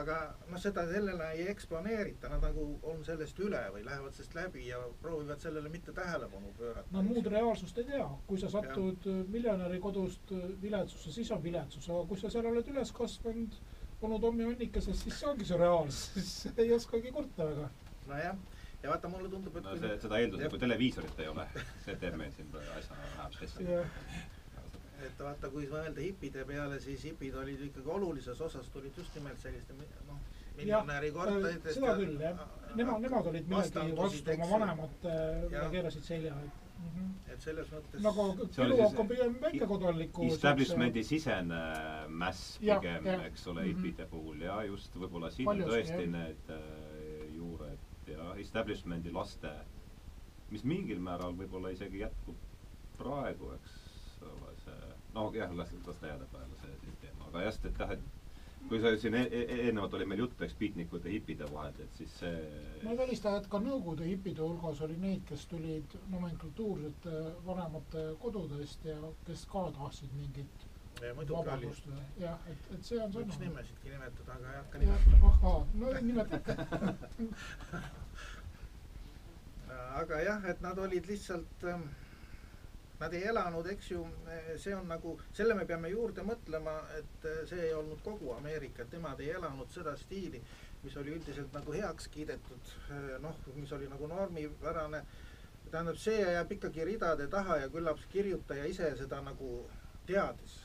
aga 0.00 0.16
noh, 0.48 0.60
seda 0.62 0.84
sellele 0.86 1.32
ei 1.34 1.48
eksponeerita, 1.50 2.30
nad 2.30 2.44
nagu 2.46 2.66
on 2.92 3.02
sellest 3.04 3.40
üle 3.42 3.60
või 3.74 3.82
lähevad 3.86 4.14
sellest 4.14 4.36
läbi 4.38 4.68
ja 4.68 4.78
proovivad 5.02 5.42
sellele 5.42 5.68
mitte 5.72 5.92
tähelepanu 5.92 6.54
pöörata. 6.58 6.88
no 6.94 7.02
muud 7.06 7.26
reaalsust 7.26 7.78
ei 7.82 7.90
tea, 7.90 8.06
kui 8.26 8.38
sa 8.40 8.50
satud 8.52 9.10
miljonäri 9.28 9.82
kodust 9.82 10.32
äh, 10.36 10.46
viletsusse, 10.62 11.12
siis 11.12 11.30
on 11.34 11.42
viletsus, 11.42 11.90
aga 11.90 12.06
kui 12.08 12.22
sa 12.22 12.30
seal 12.30 12.46
oled 12.52 12.74
üles 12.74 12.94
kasvanud, 12.96 13.60
olnud 14.06 14.24
hommikunikas, 14.24 14.88
siis 14.90 15.20
see 15.20 15.28
ongi 15.28 15.46
see 15.48 15.60
reaalsus, 15.60 16.08
siis 16.14 16.32
ei 16.62 16.72
oskagi 16.76 17.12
kurta 17.12 17.46
väga. 17.50 17.68
nojah, 18.08 18.36
ja 18.82 18.90
vaata, 18.92 19.12
mulle 19.12 19.28
tundub, 19.32 19.56
et 19.60 19.68
no 19.68 19.76
see, 19.76 19.96
seda 20.04 20.20
eeldusel, 20.20 20.44
jah. 20.46 20.52
kui 20.54 20.62
televiisorit 20.64 21.22
ei 21.24 21.30
ole, 21.32 21.46
see 21.84 21.96
teeb 22.04 22.18
meil 22.20 22.32
siin 22.36 22.52
asja 22.78 22.98
vähemalt 23.00 23.40
hästi. 23.44 23.66
et 25.06 25.24
vaata, 25.26 25.52
kui 25.52 25.68
mõelda 25.72 26.04
hipide 26.04 26.44
peale, 26.48 26.80
siis 26.84 27.04
hipid 27.10 27.36
olid 27.42 27.66
ikkagi 27.68 27.94
olulises 27.98 28.40
osas 28.48 28.68
tulid 28.72 28.96
just 28.96 29.14
nimelt 29.20 29.40
selliste 29.42 29.76
noh, 30.08 30.24
miljonäri 30.56 31.12
korteritest. 31.14 31.76
seda 31.76 31.94
küll 32.00 32.16
jah, 32.24 32.42
nemad, 32.74 33.04
nemad 33.04 33.30
olid 33.32 33.52
millegi 33.52 33.94
vastu 34.00 34.36
oma 34.48 34.88
Jah. 35.50 35.70
keerasid 35.72 36.04
selja, 36.06 36.34
et. 36.44 36.66
Et 37.32 37.40
selles 37.44 37.68
mõttes 37.72 38.02
nagu 38.04 38.24
siis 38.52 38.98
on 38.98 39.08
pigem 39.08 39.36
väikekodaniku 39.42 40.26
Establishment'i 40.26 41.02
sisene 41.06 41.60
mäss 42.08 42.58
pigem, 42.60 43.06
eks 43.26 43.46
ole, 43.52 43.62
Mhm. 43.64 43.70
hipide 43.76 44.06
puhul 44.10 44.40
ja 44.42 44.62
just 44.64 44.94
võib-olla 44.96 45.30
siin 45.30 45.48
on 45.48 45.62
tõesti 45.62 46.04
jah. 46.04 46.10
need 46.16 46.50
äh, 46.50 47.34
juured 47.36 47.78
ja 48.06 48.34
establishment'i 48.42 49.12
laste, 49.12 49.50
mis 50.50 50.64
mingil 50.64 50.98
määral 51.00 51.32
võib-olla 51.38 51.70
isegi 51.72 51.98
jätkub 52.02 52.36
praegu, 52.98 53.52
eks 53.54 54.22
ole, 54.22 54.54
see 54.64 54.94
no 55.14 55.30
jah, 55.34 55.52
las, 55.56 55.72
las 55.86 55.98
ta 56.00 56.06
jääda 56.06 56.26
peale 56.32 56.56
see 56.60 56.96
teema, 57.00 57.28
aga 57.30 57.42
jah, 57.46 57.54
et 57.64 57.78
jah, 57.78 57.90
et 57.96 58.19
kui 58.70 58.78
sa 58.82 58.92
siin 59.02 59.16
e 59.18 59.24
e 59.26 59.40
eelnevalt 59.56 59.94
oli 59.98 60.06
meil 60.06 60.20
juttu, 60.22 60.44
eks 60.46 60.54
beatnikute 60.60 61.08
ja 61.08 61.16
hipide 61.16 61.46
vahel, 61.52 61.74
et 61.82 61.96
siis 61.98 62.12
see 62.22 62.34
ma 62.84 62.94
ei 62.94 62.98
välista, 63.02 63.32
et 63.40 63.48
ka 63.50 63.58
Nõukogude 63.60 64.06
hipide 64.06 64.42
hulgas 64.46 64.80
oli 64.86 64.96
neid, 65.02 65.24
kes 65.28 65.46
tulid 65.50 65.96
nomenklatuursete 66.12 67.14
vanemate 67.46 68.04
kodudest 68.22 68.86
ja 68.86 68.98
kes 69.26 69.42
ka 69.50 69.64
tahtsid 69.78 70.14
mingit 70.18 70.66
või 71.00 71.26
jah, 72.20 72.38
et, 72.52 72.70
et 72.76 72.84
see 72.84 73.00
on 73.02 73.10
võiks 73.14 73.38
nimesidki 73.40 73.90
nimetada, 73.94 74.36
aga 74.36 74.52
ei 74.52 74.58
hakka 74.60 74.82
nimetama. 74.82 75.32
ahhaa, 75.32 75.60
no 75.80 75.86
nimetage. 76.06 76.52
aga 80.02 80.22
jah, 80.26 80.44
et 80.52 80.60
nad 80.64 80.78
olid 80.78 81.08
lihtsalt 81.10 81.66
ähm, 81.72 81.88
Nad 83.00 83.14
ei 83.16 83.22
elanud, 83.30 83.66
eks 83.72 83.90
ju, 83.94 84.02
see 84.60 84.74
on 84.76 84.88
nagu, 84.92 85.14
selle 85.32 85.54
me 85.56 85.64
peame 85.64 85.88
juurde 85.88 86.24
mõtlema, 86.26 86.74
et 86.98 87.24
äh, 87.24 87.38
see 87.48 87.62
ei 87.70 87.74
olnud 87.74 88.02
kogu 88.04 88.34
Ameerika, 88.36 88.84
et 88.84 88.92
nemad 88.92 89.20
ei 89.24 89.30
elanud 89.38 89.72
seda 89.72 89.94
stiili, 89.96 90.42
mis 90.82 90.96
oli 91.00 91.14
üldiselt 91.16 91.52
nagu 91.56 91.72
heaks 91.72 92.08
kiidetud, 92.12 92.72
noh, 93.24 93.40
mis 93.56 93.72
oli 93.72 93.88
nagu 93.88 94.08
normipärane. 94.08 95.04
tähendab, 95.70 95.96
see 96.02 96.18
jääb 96.20 96.52
ikkagi 96.52 96.84
ridade 96.84 97.28
taha 97.30 97.56
ja 97.60 97.68
küllap 97.70 98.00
kirjutaja 98.12 98.64
ise 98.66 98.88
seda 98.98 99.20
nagu 99.22 99.50
teadis 100.06 100.56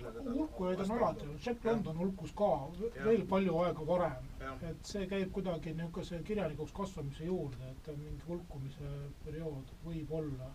no,. 0.00 0.34
hulkujaid 0.34 0.80
on 0.80 0.90
alati 0.90 1.22
olnud, 1.26 1.40
Jack. 1.46 1.64
London 1.64 1.98
hulkus 1.98 2.32
ka 2.36 2.50
Jah. 2.96 3.04
veel 3.04 3.24
palju 3.26 3.58
aega 3.64 3.86
varem. 3.86 4.28
et 4.70 4.84
see 4.92 5.06
käib 5.06 5.32
kuidagi 5.32 5.74
niisuguse 5.78 6.22
kirjanikuks 6.28 6.72
kasvamise 6.72 7.24
juurde, 7.24 7.70
et 7.70 7.90
mingi 7.96 8.28
hulkumise 8.28 8.92
periood 9.24 9.72
võib 9.86 10.12
olla. 10.20 10.50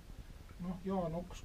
noh, 0.65 0.77
Jaan 0.85 1.15
Oks 1.21 1.43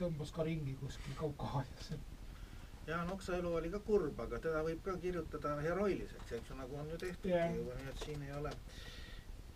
tõmbas 0.00 0.32
ka 0.34 0.46
ringi 0.46 0.74
kuskil 0.80 1.16
Kaukaasias. 1.18 1.92
Jaan 2.90 3.10
Oksa 3.12 3.36
elu 3.38 3.52
oli 3.54 3.70
ka 3.70 3.78
kurb, 3.86 4.18
aga 4.24 4.40
teda 4.42 4.62
võib 4.66 4.80
ka 4.84 4.96
kirjutada 5.02 5.56
heroiliseks, 5.62 6.32
eks 6.38 6.50
ju, 6.50 6.56
nagu 6.58 6.78
on 6.80 6.88
ju 6.90 6.98
tehtudki 6.98 7.34
Jah. 7.34 7.52
juba, 7.54 7.76
nii 7.78 7.92
et 7.92 8.04
siin 8.04 8.22
ei 8.26 8.32
ole. 8.38 8.52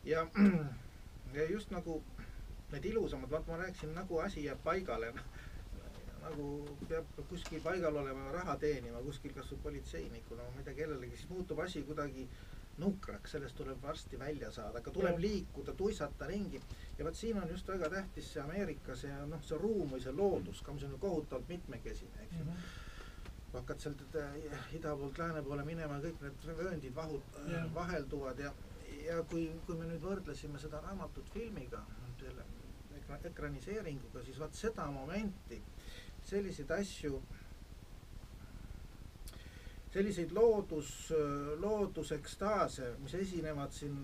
ja, 0.04 0.26
ja 1.38 1.48
just 1.50 1.72
nagu 1.74 2.02
need 2.72 2.84
ilusamad, 2.90 3.30
vaata 3.30 3.52
ma 3.52 3.62
rääkisin, 3.64 3.94
nagu 3.96 4.20
asi 4.20 4.44
jääb 4.44 4.62
paigale. 4.64 5.12
nagu 6.24 6.48
peab 6.88 7.08
kuskil 7.28 7.60
paigal 7.64 7.96
olema, 8.00 8.30
raha 8.32 8.56
teenima 8.60 9.02
kuskil 9.04 9.32
politseinikuna 9.62 10.46
või 10.46 10.54
ma 10.54 10.62
ei 10.62 10.68
tea 10.68 10.78
kellelegi, 10.78 11.18
siis 11.20 11.30
muutub 11.32 11.60
asi 11.64 11.82
kuidagi 11.84 12.28
nukraks, 12.78 13.30
sellest 13.32 13.54
tuleb 13.56 13.82
varsti 13.82 14.18
välja 14.18 14.50
saada, 14.52 14.78
aga 14.78 14.90
tuleb 14.90 15.18
liikuda, 15.22 15.72
tuisata 15.78 16.26
ringi. 16.26 16.60
ja 16.98 17.04
vot 17.04 17.14
siin 17.14 17.38
on 17.42 17.48
just 17.50 17.68
väga 17.68 17.88
tähtis 17.90 18.32
see 18.32 18.42
Ameerika 18.42 18.96
see 18.96 19.12
noh, 19.30 19.42
see 19.42 19.58
ruum 19.58 19.90
või 19.94 20.00
see 20.02 20.12
loodus 20.12 20.62
ka, 20.62 20.72
mis 20.72 20.82
on 20.88 20.90
ju 20.96 20.98
kohutavalt 20.98 21.48
mitmekesine, 21.48 22.24
eks 22.26 22.38
ju. 22.40 22.44
kui 23.50 23.60
hakkad 23.60 23.78
sealt 23.84 24.02
äh, 24.18 24.74
ida 24.74 24.96
poolt 24.96 25.18
lääne 25.18 25.42
poole 25.46 25.64
minema, 25.64 26.00
kõik 26.02 26.20
need 26.24 26.46
vööndid 26.58 26.94
vahu- 26.96 27.22
Jah., 27.50 27.68
vahelduvad 27.74 28.38
ja, 28.42 28.50
ja 29.06 29.20
kui, 29.30 29.46
kui 29.66 29.76
me 29.78 29.86
nüüd 29.86 30.02
võrdlesime 30.02 30.58
seda 30.58 30.80
raamatut 30.82 31.30
filmiga, 31.30 31.84
selle 32.18 32.42
ekra- 32.98 33.20
ekraniseeringuga, 33.30 34.24
siis 34.26 34.38
vaat 34.42 34.54
seda 34.58 34.86
momenti, 34.90 35.62
selliseid 36.24 36.70
asju, 36.74 37.22
selliseid 39.94 40.32
loodus, 40.34 40.90
loodusekstaase, 41.62 42.94
mis 43.02 43.14
esinevad 43.14 43.72
siin 43.72 44.00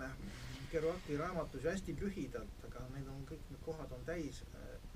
Kerouaki 0.71 1.17
raamatus 1.19 1.65
ju 1.65 1.71
hästi 1.71 1.97
lühidalt, 1.99 2.61
aga 2.69 2.85
need 2.95 3.09
on 3.11 3.25
kõik 3.27 3.49
need 3.51 3.63
kohad 3.65 3.91
on 3.97 4.05
täis, 4.07 4.37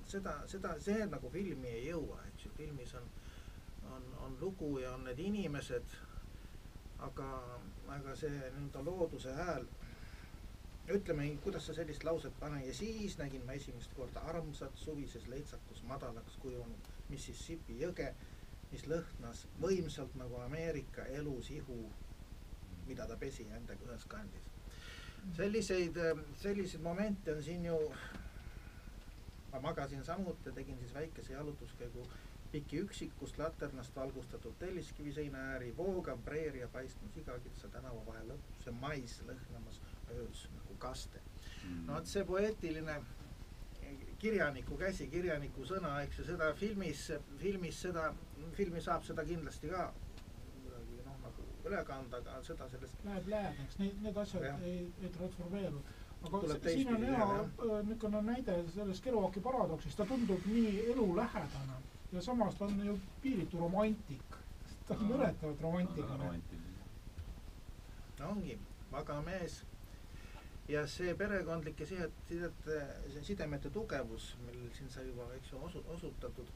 seda, 0.07 0.37
seda, 0.47 0.77
see 0.79 1.03
nagu 1.11 1.27
filmi 1.33 1.67
ei 1.67 1.89
jõua, 1.89 2.21
eks 2.29 2.45
ju, 2.47 2.51
filmis 2.55 2.93
on 2.95 3.09
on, 3.93 4.03
on 4.25 4.37
lugu 4.41 4.79
ja 4.79 4.93
on 4.93 5.03
need 5.03 5.19
inimesed, 5.19 5.97
aga, 7.07 7.27
aga 7.97 8.15
see 8.19 8.31
nii-öelda 8.31 8.83
looduse 8.85 9.33
hääl, 9.37 9.65
ütleme, 10.95 11.27
kuidas 11.43 11.67
sa 11.67 11.73
sellist 11.77 12.03
lauset 12.05 12.33
pane 12.39 12.61
ja 12.65 12.73
siis 12.73 13.17
nägin 13.17 13.45
ma 13.45 13.57
esimest 13.57 13.93
korda 13.97 14.21
armsat 14.31 14.77
suvises 14.77 15.27
leitsakus 15.27 15.83
madalaks 15.89 16.37
kujunud 16.41 16.91
Mississippi 17.09 17.79
jõge, 17.81 18.11
mis 18.71 18.85
lõhnas 18.89 19.45
võimsalt 19.61 20.15
nagu 20.19 20.39
Ameerika 20.43 21.05
elusihu, 21.19 21.77
mida 22.87 23.07
ta 23.07 23.17
pesi 23.17 23.47
endaga 23.57 23.87
ühes 23.89 24.05
kandis. 24.11 24.51
selliseid, 25.35 25.97
selliseid 26.37 26.83
momente 26.83 27.33
on 27.33 27.41
siin 27.43 27.65
ju, 27.65 27.77
ma 29.51 29.59
magasin 29.59 30.03
samuti, 30.03 30.51
tegin 30.51 30.77
siis 30.79 30.93
väikese 30.93 31.33
jalutuskäigu 31.33 32.05
piki 32.51 32.79
üksikust 32.79 33.37
laternast 33.37 33.95
valgustatud 33.95 34.53
telliskiviseina 34.59 35.37
ääri, 35.51 35.73
voogav 35.77 36.21
preeria 36.23 36.67
paistmas 36.67 37.17
igakitsa 37.17 37.67
tänava 37.73 38.05
vahel 38.05 38.29
lõpus, 38.31 38.61
see 38.63 38.75
mais 38.79 39.17
lõhnamas 39.27 39.81
öös 40.13 40.45
nagu 40.53 40.77
kaste. 40.79 41.19
no 41.85 41.93
vot 41.93 42.07
see 42.07 42.23
poeetiline 42.23 42.99
kirjaniku 44.19 44.77
käsi, 44.77 45.07
kirjaniku 45.11 45.65
sõna, 45.67 45.97
eks 46.05 46.21
ju, 46.21 46.27
seda 46.29 46.53
filmis, 46.57 47.01
filmis 47.41 47.81
seda, 47.87 48.07
filmi 48.57 48.81
saab 48.81 49.03
seda 49.03 49.23
kindlasti 49.25 49.69
ka 49.71 49.89
kuidagi 50.63 51.01
noh, 51.05 51.17
nagu 51.23 51.47
üle 51.69 51.83
kanda, 51.87 52.21
aga 52.21 52.37
seda 52.43 52.69
sellest 52.69 53.05
Läheb 53.05 53.27
lähedaks, 53.33 53.79
need, 53.79 54.01
need 54.03 54.17
asjad 54.23 54.47
Jah. 54.49 54.63
ei, 54.63 54.85
ei 55.03 55.09
transformeeru. 55.17 55.81
aga 56.25 56.59
siin 56.69 56.93
on 56.95 57.03
hea 57.03 57.27
äh, 57.33 57.75
niisugune 57.89 58.21
näide 58.21 58.57
sellest 58.75 59.03
Kerouaki 59.03 59.43
paradoksist, 59.49 59.97
ta 59.97 60.05
tundub 60.05 60.47
nii 60.51 60.91
elulähedane 60.93 61.81
ja 62.11 62.21
samas 62.21 62.55
ta 62.55 62.65
on 62.65 62.85
ju 62.85 62.99
piiritu 63.21 63.59
romantik. 63.59 64.39
ta 64.87 64.95
on 64.99 65.11
ületavalt 65.11 65.61
romantiline. 65.61 66.41
no 68.19 68.29
ongi 68.29 68.59
vaga 68.91 69.21
mees 69.21 69.63
ja 70.67 70.85
see 70.87 71.13
perekondlike 71.15 71.85
sidet, 71.85 72.13
sidete, 72.27 72.79
sidemete 73.21 73.69
tugevus, 73.69 74.31
millel 74.45 74.71
siin 74.73 74.89
sai 74.89 75.07
juba, 75.07 75.27
eks 75.37 75.51
ju, 75.51 75.59
osu-, 75.67 75.83
osutatud. 75.93 76.49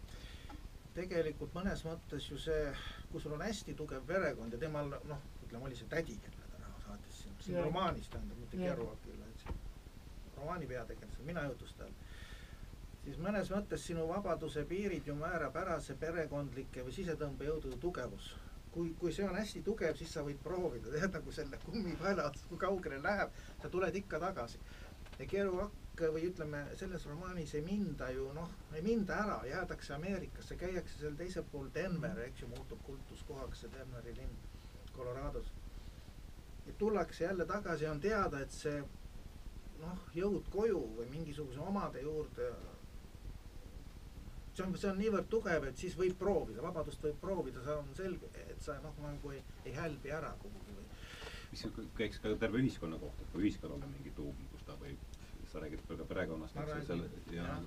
Tegelikult 0.99 1.55
mõnes 1.55 1.83
mõttes 1.87 2.27
ju 2.31 2.37
see, 2.41 2.73
kui 3.11 3.21
sul 3.23 3.35
on 3.37 3.43
hästi 3.45 3.75
tugev 3.79 4.05
perekond 4.09 4.53
ja 4.55 4.59
temal 4.61 4.91
noh, 4.91 5.23
ütleme 5.45 5.69
oli 5.69 5.77
see 5.79 5.89
tädi, 5.91 6.17
kelle 6.23 6.51
ta 6.51 6.61
raha 6.63 6.83
saatis 6.87 7.23
siin, 7.23 7.39
siin 7.45 7.63
romaanis 7.63 8.11
tähendab, 8.11 8.39
mitte 8.43 8.59
Jah. 8.59 8.75
Kerouakile, 8.75 9.31
et 9.31 9.45
siin 9.45 9.59
romaani 10.39 10.67
peategelasel, 10.67 11.25
mina 11.25 11.45
jutustajal. 11.47 11.95
siis 13.03 13.17
mõnes 13.25 13.49
mõttes 13.53 13.85
sinu 13.87 14.05
vabaduse 14.09 14.65
piirid 14.69 15.07
ju 15.07 15.15
määrab 15.15 15.55
ära 15.57 15.79
see 15.81 15.95
perekondlike 15.99 16.83
või 16.85 16.95
sisetõmbejõudude 16.99 17.79
tugevus. 17.81 18.35
kui, 18.71 18.93
kui 18.99 19.11
see 19.13 19.25
on 19.25 19.35
hästi 19.35 19.63
tugev, 19.65 19.95
siis 19.97 20.11
sa 20.13 20.21
võid 20.21 20.37
proovida, 20.43 20.91
tead 20.93 21.13
nagu 21.13 21.31
selle 21.33 21.57
kummipaela, 21.65 22.31
kui 22.49 22.57
kaugele 22.57 22.99
läheb, 23.01 23.31
sa 23.61 23.69
tuled 23.69 23.95
ikka 23.95 24.19
tagasi. 24.19 24.59
ja 25.19 25.25
Kerouac 25.25 25.71
või 26.13 26.27
ütleme, 26.29 26.63
selles 26.79 27.05
romaanis 27.09 27.53
ei 27.57 27.63
minda 27.65 28.09
ju 28.15 28.29
noh, 28.33 28.51
ei 28.73 28.81
minda 28.85 29.17
ära, 29.23 29.39
jäädakse 29.47 29.93
Ameerikasse, 29.95 30.55
käiakse 30.59 31.01
seal 31.01 31.17
teisel 31.19 31.45
pool 31.51 31.67
Denver, 31.75 32.19
eks 32.27 32.45
ju, 32.45 32.51
muutub 32.53 32.81
kultuskohaks 32.87 33.65
see 33.65 33.73
Denveri 33.75 34.15
linn 34.15 34.37
Colorados. 34.95 35.51
ja 36.67 36.73
tullakse 36.77 37.23
jälle 37.23 37.45
tagasi, 37.45 37.87
on 37.87 37.99
teada, 37.99 38.39
et 38.39 38.51
see 38.51 38.81
noh, 39.79 40.03
jõud 40.15 40.49
koju 40.53 40.81
või 40.97 41.07
mingisuguse 41.11 41.59
omade 41.59 42.01
juurde 42.01 42.51
see 44.59 44.65
on, 44.65 44.75
see 44.77 44.89
on 44.91 44.99
niivõrd 44.99 45.29
tugev, 45.31 45.67
et 45.69 45.77
siis 45.79 45.95
võib 45.97 46.17
proovida, 46.19 46.61
vabadust 46.63 47.03
võib 47.03 47.19
proovida, 47.21 47.63
see 47.63 47.75
on 47.79 47.89
selge, 47.97 48.29
et 48.45 48.61
sa 48.63 48.77
noh, 48.83 48.95
nagu 49.03 49.33
ei, 49.35 49.41
ei 49.65 49.75
hälbi 49.77 50.11
ära 50.15 50.31
kuhugi 50.41 50.75
või. 50.75 50.87
mis 51.51 51.65
käiks 51.97 52.19
ka 52.21 52.33
terve 52.41 52.61
ühiskonna 52.61 52.99
kohta, 53.01 53.23
et 53.23 53.31
kui 53.33 53.47
ühiskonnal 53.47 53.81
on 53.85 53.93
mingi 53.95 54.13
tuum, 54.17 54.48
sa 55.51 55.61
räägid 55.63 55.85
ka 55.87 56.05
perekonnast, 56.09 56.57
eks 56.57 56.73
ju, 56.75 56.81
selle 56.87 57.09
ja, 57.35 57.43
ja. 57.43 57.59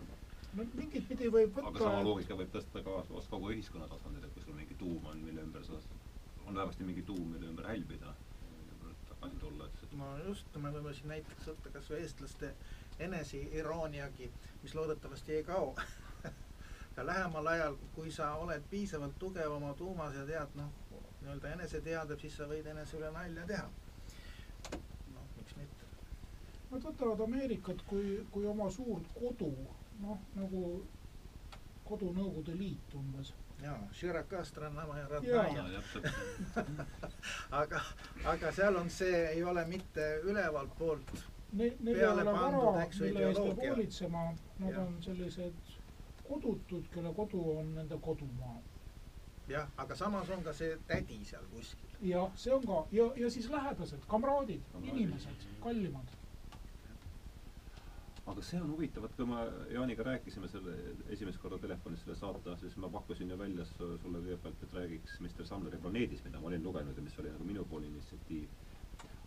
no 0.53 0.67
mingit 0.75 1.09
pidi 1.09 1.31
võib 1.33 1.55
võtta 1.57 1.73
aga 1.73 1.87
sama 1.87 2.03
loogika 2.07 2.37
võib 2.39 2.53
tõsta 2.55 2.83
ka 2.87 2.99
kogu 3.31 3.55
ühiskonna 3.55 3.89
tasandil, 3.91 4.27
et 4.27 4.35
kui 4.35 4.45
sul 4.45 4.59
mingi 4.59 4.77
tuum 4.79 5.09
on, 5.13 5.25
mille 5.27 5.43
ümber 5.47 5.65
sa, 5.67 5.81
on 6.47 6.55
vähemasti 6.55 6.87
mingi 6.87 7.03
tuum, 7.09 7.33
mille 7.35 7.51
ümber 7.51 7.69
hälbida, 7.71 8.15
tagasi 9.09 9.43
tulla, 9.43 9.67
et 9.67 9.81
see 9.81 9.99
no 9.99 10.13
just, 10.27 10.57
me 10.63 10.73
võime 10.75 10.95
siin 10.97 11.13
näiteks 11.15 11.51
võtta 11.53 11.75
kas 11.77 11.91
või 11.93 12.01
eestlaste 12.05 12.55
eneseirooniagi, 13.03 14.31
mis 14.63 14.75
loodetavasti 14.79 15.39
ei 15.39 15.45
kao 15.45 15.75
ja 16.97 17.07
lähemal 17.07 17.47
ajal, 17.55 17.79
kui 17.95 18.13
sa 18.13 18.35
oled 18.43 18.67
piisavalt 18.71 19.19
tugev 19.19 19.53
oma 19.59 19.75
tuumas 19.79 20.15
ja 20.15 20.27
tead 20.29 20.59
noh, 20.59 20.73
nii-öelda 21.23 21.55
enese 21.57 21.81
teadeb, 21.81 22.21
siis 22.21 22.37
sa 22.37 22.49
võid 22.51 22.67
enese 22.67 22.99
üle 22.99 23.11
nalja 23.15 23.47
teha. 23.47 23.69
Nad 26.73 26.81
võtavad 26.87 27.21
Ameerikat 27.27 27.83
kui, 27.87 28.19
kui 28.33 28.47
oma 28.49 28.71
suurt 28.73 29.09
kodu, 29.19 29.51
noh 30.01 30.19
nagu 30.39 30.63
kodu 31.85 32.13
Nõukogude 32.17 32.55
Liit 32.57 32.95
umbes. 32.97 33.35
jaa, 33.63 33.77
Širakas, 33.93 34.49
Strannamaja, 34.49 35.05
Jaa. 35.23 35.43
Ratnaja. 35.43 35.83
aga, 37.63 37.83
aga 38.33 38.53
seal 38.57 38.77
on 38.81 38.89
see, 38.91 39.21
ei 39.35 39.43
ole 39.45 39.65
mitte 39.69 40.07
ülevalt 40.25 40.73
poolt 40.79 41.13
Ne-, 41.53 41.69
Peale 41.85 42.25
pandud, 42.25 42.79
eks 42.87 42.99
ju, 43.01 43.07
ideoloogia. 43.13 43.71
hoolitsema, 43.71 44.23
nad 44.59 44.71
Jah. 44.73 44.87
on 44.87 44.95
sellised 45.05 45.75
kodutud, 46.29 46.87
kelle 46.95 47.13
kodu 47.15 47.43
on 47.59 47.75
nende 47.75 47.99
kodumaa. 48.01 48.57
jah, 49.49 49.69
aga 49.77 49.95
samas 49.95 50.31
on 50.31 50.43
ka 50.47 50.53
see 50.57 50.79
tädi 50.89 51.19
seal 51.29 51.45
kuskil. 51.53 51.93
jah, 52.09 52.31
see 52.37 52.55
on 52.57 52.65
ka 52.67 52.87
ja, 52.93 53.11
ja 53.17 53.31
siis 53.31 53.51
lähedased, 53.51 54.01
kamraadid, 54.09 54.63
Kamraadid. 54.73 54.95
inimesed, 54.97 55.47
kallimad. 55.61 56.17
Aga 58.27 58.43
see 58.47 58.61
on 58.63 58.71
huvitav, 58.71 59.05
et 59.09 59.15
kui 59.19 59.27
ma 59.27 59.41
Jaaniga 59.73 60.05
rääkisime 60.07 60.49
selle 60.49 60.75
esimest 61.11 61.41
korda 61.43 61.59
telefonis 61.59 62.05
selle 62.05 62.15
saate, 62.17 62.55
siis 62.61 62.77
ma 62.79 62.89
pakkusin 62.89 63.31
ju 63.33 63.39
välja 63.39 63.65
su- 63.67 63.97
sulle 64.03 64.21
kõigepealt, 64.23 64.63
et 64.63 64.75
räägiks 64.79 65.17
Mr 65.21 65.47
Sumneri 65.49 65.81
planeedist, 65.83 66.25
mida 66.25 66.41
ma 66.41 66.47
olin 66.53 66.63
lugenud 66.63 66.97
ja 66.97 67.03
mis 67.03 67.19
oli 67.19 67.31
nagu 67.33 67.45
minupoolne 67.45 67.87
initsiatiiv. 67.91 68.49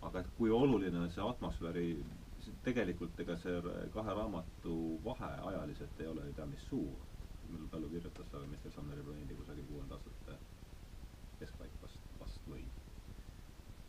aga 0.05 0.19
et 0.19 0.27
kui 0.37 0.49
oluline 0.51 0.99
on 0.99 1.09
see 1.09 1.23
atmosfääri, 1.23 2.05
tegelikult 2.63 3.19
ega 3.19 3.35
see 3.41 3.61
kahe 3.93 4.13
raamatu 4.13 4.99
vahe 5.03 5.29
ajaliselt 5.49 5.99
ei 5.99 6.07
ole 6.07 6.25
ju 6.27 6.33
teab 6.33 6.49
mis 6.49 6.65
suur. 6.69 6.95
millal 7.49 7.67
Kallu 7.71 7.89
kirjutas 7.89 8.27
Mr 8.47 8.71
Sumneri 8.71 9.01
planeedi 9.03 9.33
kusagil 9.35 9.63
kuuenda 9.65 9.95
aastate 9.95 10.37
keskpaik 11.39 11.71
vast, 11.81 11.99
vast 12.19 12.41
või. 12.49 12.63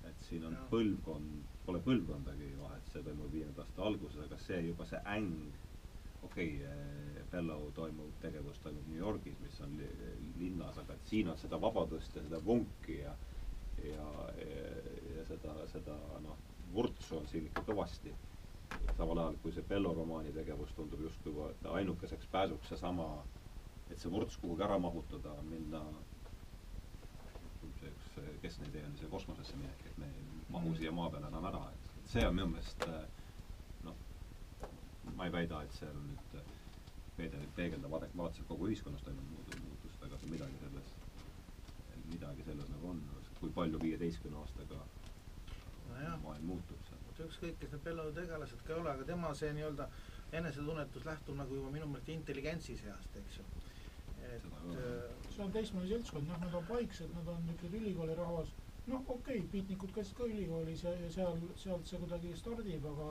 et 0.04 0.18
siin 0.28 0.44
on 0.46 0.52
Jah. 0.52 0.66
põlvkond, 0.70 1.42
pole 1.66 1.78
põlvkondagi 1.80 2.50
vahet, 2.61 2.76
see 2.97 3.05
toimub 3.07 3.32
viienda 3.32 3.62
aasta 3.64 3.84
alguses, 3.86 4.18
aga 4.24 4.38
see 4.40 4.61
juba 4.70 4.86
see 4.88 5.01
äng, 5.12 5.32
okei 6.22 6.57
okay,, 6.57 7.24
Bellow 7.30 7.70
toimub, 7.76 8.12
tegevus 8.22 8.59
toimub 8.64 8.86
New 8.88 8.99
Yorgis, 8.99 9.38
mis 9.42 9.61
on 9.64 9.76
li, 9.80 9.88
linnas, 10.40 10.78
aga 10.82 10.94
et 10.97 11.11
siin 11.12 11.28
on 11.32 11.38
seda 11.38 11.61
vabadust 11.61 12.16
ja 12.16 12.22
seda 12.26 12.40
vunki 12.44 13.01
ja 13.03 13.14
ja, 13.84 14.07
ja, 14.40 15.16
ja 15.16 15.24
seda, 15.28 15.55
seda 15.72 15.97
noh, 16.24 16.38
vurtsu 16.72 17.18
on 17.20 17.26
siin 17.28 17.51
ikka 17.51 17.66
kõvasti. 17.68 18.14
samal 18.97 19.18
ajal, 19.20 19.36
kui 19.42 19.53
see 19.53 19.64
Bello 19.68 19.92
romaani 19.94 20.32
tegevus 20.32 20.72
tundub 20.74 21.01
justkui 21.05 21.51
ainukeseks 21.78 22.26
pääsuks 22.32 22.68
seesama, 22.72 23.09
et 23.90 23.99
see 24.01 24.11
vurts 24.11 24.38
kuhugi 24.40 24.64
ära 24.64 24.78
mahutada, 24.80 25.34
minna 25.51 25.82
see 27.80 27.90
üks, 27.92 28.09
kes 28.42 28.59
neid 28.62 28.74
ei 28.78 28.84
olnud, 28.86 29.01
see 29.01 29.11
kosmosesse 29.12 29.59
minek, 29.61 29.84
et 29.90 29.99
me 30.01 30.09
ei 30.09 30.24
mahu 30.49 30.70
Mm. 30.70 30.76
siia 30.80 30.92
maa 30.92 31.11
peale 31.11 31.28
enam 31.28 31.44
ära, 31.51 31.62
et 31.72 31.86
et 32.07 32.12
see 32.12 32.22
on 32.26 32.34
minu 32.38 32.46
meelest 32.52 32.84
äh, 32.86 33.00
noh, 33.82 33.96
ma 35.16 35.26
ei 35.26 35.32
väida, 35.34 35.62
et 35.66 35.72
see 35.74 35.88
on 35.90 36.04
nüüd 36.12 36.36
äh, 36.38 36.50
peegel- 37.18 37.48
peegeldab 37.57 37.96
adekvaatselt 37.98 38.46
kogu 38.48 38.68
ühiskonnas 38.70 39.02
toimunud 39.02 39.32
muutu- 39.34 39.59
muutust, 39.64 40.02
aga 40.07 40.18
midagi 40.30 40.61
selles, 40.62 40.92
midagi 42.12 42.44
selles 42.46 42.68
nagu 42.70 42.92
on, 42.94 43.00
kui 43.40 43.50
palju 43.57 43.80
viieteistkümne 43.82 44.38
aastaga 44.38 44.78
nojah, 45.88 46.14
maailm 46.22 46.46
muutub 46.52 46.84
seal. 46.88 47.02
ükskõik, 47.26 47.57
kes 47.61 47.72
need 47.74 47.82
Bellow 47.88 48.12
tegelased 48.14 48.62
ka 48.66 48.74
ei 48.74 48.80
ole, 48.84 48.90
aga 48.92 49.04
tema 49.09 49.32
see 49.34 49.50
nii-öelda 49.57 49.88
enesetunnetus 50.38 51.04
lähtub 51.07 51.36
nagu 51.38 51.54
juba 51.59 51.70
minu 51.74 51.86
meelest 51.90 52.09
intelligentsi 52.14 52.76
seast, 52.78 53.16
eks 53.22 53.38
ju. 53.40 53.44
et 54.26 54.46
äh, 54.52 55.11
see 55.34 55.42
on 55.44 55.52
teismeline 55.54 55.90
seltskond, 55.96 56.28
noh, 56.30 56.38
nad 56.42 56.54
on 56.54 56.66
paiksed, 56.70 57.11
nad 57.18 57.28
on 57.34 57.42
niisugused 57.46 57.80
ülikoolirahvas. 57.80 58.54
Noh, 58.87 59.03
okei 59.09 59.39
okay,, 59.39 59.49
beatnikud 59.53 59.91
käisid 59.97 60.14
ka 60.16 60.26
ülikoolis 60.28 60.84
ja, 60.84 60.93
ja 61.01 61.09
seal, 61.11 61.39
sealt 61.59 61.89
see 61.91 61.99
kuidagi 62.03 62.30
stardib, 62.39 62.84
aga 62.93 63.09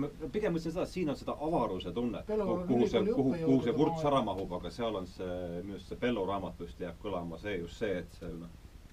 ma 0.00 0.08
pigem 0.32 0.54
mõtlesin 0.56 0.72
seda, 0.72 0.86
et 0.86 0.94
siin 0.94 1.10
on 1.12 1.18
seda 1.20 1.34
avaruse 1.48 1.92
tunnet, 1.92 2.26
kuhu 2.70 2.88
see, 2.88 3.02
kuhu, 3.12 3.34
kuhu 3.44 3.60
see 3.66 3.74
vurts 3.76 4.06
ära 4.08 4.22
mahub, 4.24 4.52
aga 4.60 4.72
seal 4.72 4.96
on 5.02 5.06
see, 5.10 5.36
minu 5.64 5.76
arust 5.76 5.92
see 5.92 6.00
Bello 6.06 6.24
raamatust 6.30 6.80
jääb 6.80 6.98
kõlama 7.04 7.38
see 7.42 7.58
just 7.60 7.78
see, 7.82 7.98
et 8.04 8.16
see 8.20 8.32
noh, 8.40 8.48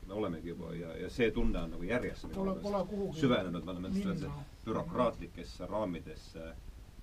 me 0.07 0.13
olemegi 0.21 0.51
juba 0.53 0.73
ja, 0.75 0.93
ja 1.05 1.09
see 1.11 1.31
tunne 1.35 1.59
on 1.63 1.73
nagu 1.77 1.83
järjest 1.87 2.27
minu 2.29 2.35
pole, 2.41 2.53
meelest 2.55 2.67
pole 2.69 2.83
kuhugi 2.91 3.19
süvenenud, 3.23 3.63
me 3.67 3.71
oleme 3.75 3.93
sellesse 3.95 4.31
bürokraatlikesse 4.67 5.65
raamidesse 5.73 6.53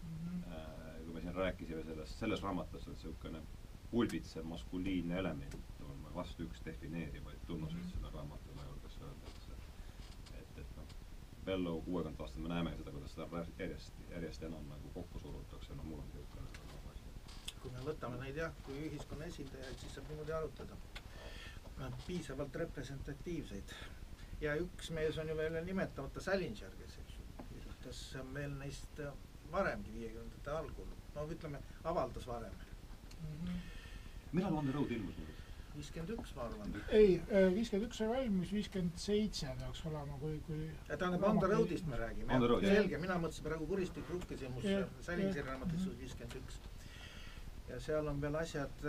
Mhm. 0.04 0.42
äh, 0.52 0.96
kui 1.04 1.14
me 1.14 1.20
siin 1.20 1.34
rääkisime 1.34 1.82
sellest, 1.84 2.18
selles 2.20 2.42
raamatus 2.42 2.88
on 2.88 2.92
niisugune 2.94 3.38
pulbitsev 3.90 4.44
maskuliinne 4.44 5.16
element, 5.18 5.54
on 5.88 6.02
vastu 6.14 6.44
üks 6.44 6.60
defineerivaid 6.66 7.38
tunnuseid 7.46 7.80
Mhm. 7.80 7.88
selle 7.94 8.10
raamatule 8.12 8.66
julgeks 8.68 8.98
öelda, 9.00 9.30
et 9.30 9.46
see, 9.46 9.56
et, 10.40 10.58
et 10.58 10.66
noh, 11.44 11.46
Bello 11.46 11.80
kuuekümnendat 11.80 12.20
aastat 12.20 12.42
me 12.42 12.48
näeme 12.48 12.76
seda, 12.76 12.90
kuidas 12.90 13.14
seda 13.14 13.44
järjest, 13.58 13.92
järjest 14.10 14.42
enam 14.42 14.64
nagu 14.68 14.90
kokku 14.94 15.18
surutakse, 15.20 15.74
no 15.74 15.82
mul 15.82 15.98
on 15.98 16.08
niisugune 16.14 16.48
nagu 16.56 16.90
asi. 16.92 17.02
kui 17.62 17.70
me 17.70 17.80
võtame 17.84 18.18
neid 18.20 18.36
jah, 18.36 18.52
kui 18.64 18.78
ühiskonna 18.88 19.24
esindajaid, 19.24 19.76
siis 19.80 19.94
saab 19.94 20.08
niimoodi 20.08 20.32
arutada. 20.32 20.76
Nad 21.78 21.92
piisavalt 22.06 22.56
representatiivseid. 22.56 23.74
ja 24.40 24.56
üks 24.56 24.90
mees 24.90 25.18
on 25.18 25.28
ju 25.28 25.36
veel 25.36 25.64
nimetamata, 25.64 26.20
Salinger, 26.20 26.70
kes 26.80 26.98
eks 26.98 27.14
ju 27.18 27.46
kirjutas 27.48 28.16
veel 28.34 28.50
neist 28.58 29.00
varemgi, 29.52 29.92
viiekümnendate 29.94 30.50
algul, 30.50 30.88
no 31.14 31.26
ütleme, 31.30 31.60
avaldas 31.84 32.26
varem, 32.26 32.52
Mhm. 33.22 33.58
millal 34.32 34.54
On 34.54 34.66
the 34.66 34.72
Road 34.72 34.90
ilmus 34.90 35.16
nüüd? 35.16 35.33
Viiskümmend 35.76 36.12
üks, 36.14 36.34
ma 36.36 36.44
arvan. 36.48 36.74
ei, 36.94 37.16
viiskümmend 37.54 37.88
üks 37.88 37.98
sai 38.00 38.08
valmis, 38.10 38.52
viiskümmend 38.54 39.00
seitse 39.00 39.50
peaks 39.60 39.82
olema, 39.90 40.18
kui, 40.20 40.36
kui 40.46 40.60
ja 40.88 40.96
tähendab, 41.00 41.26
On 41.30 41.40
the 41.42 41.50
Roadist 41.50 41.88
me 41.90 41.98
räägime. 42.00 42.38
Selge, 42.62 43.00
mina 43.02 43.18
mõtlesin 43.22 43.48
praegu 43.48 43.66
Kuristik 43.70 44.10
Rukkis 44.12 44.44
Jah, 44.44 44.86
Salingeri 45.00 45.42
jah. 45.42 45.50
raamatus 45.52 45.88
viiskümmend 46.00 46.38
üks. 46.42 46.60
ja 47.68 47.78
seal 47.80 48.06
on 48.06 48.18
veel 48.20 48.34
asjad, 48.36 48.82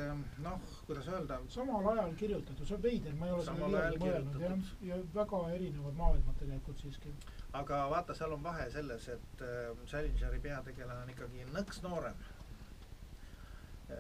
noh, 0.43 0.63
kuidas 0.85 1.07
öelda, 1.07 1.37
samal 1.49 1.85
ajal 1.93 2.11
kirjutatud, 2.19 2.67
see 2.67 2.75
on 2.75 2.81
veider, 2.83 3.13
ma 3.15 3.29
ei 3.29 3.31
ole 3.31 3.45
selle 3.45 3.61
Samal 3.61 3.77
ajal 3.79 3.93
liiagi 3.95 4.09
mõelnud 4.09 4.41
jah, 4.43 4.51
kirjutatud. 4.51 4.87
ja 4.89 4.97
väga 5.15 5.39
erinevad 5.55 5.99
maailmad 6.01 6.39
tegelikult 6.41 6.83
siiski. 6.83 7.13
aga 7.61 7.79
vaata, 7.93 8.17
seal 8.19 8.35
on 8.35 8.43
vahe 8.43 8.67
selles, 8.73 9.07
et 9.15 9.45
äh, 9.47 9.85
Salingeri 9.87 10.41
peategelane 10.43 11.07
on 11.07 11.13
ikkagi 11.15 11.47
nõks 11.55 11.81
noorem. 11.87 12.19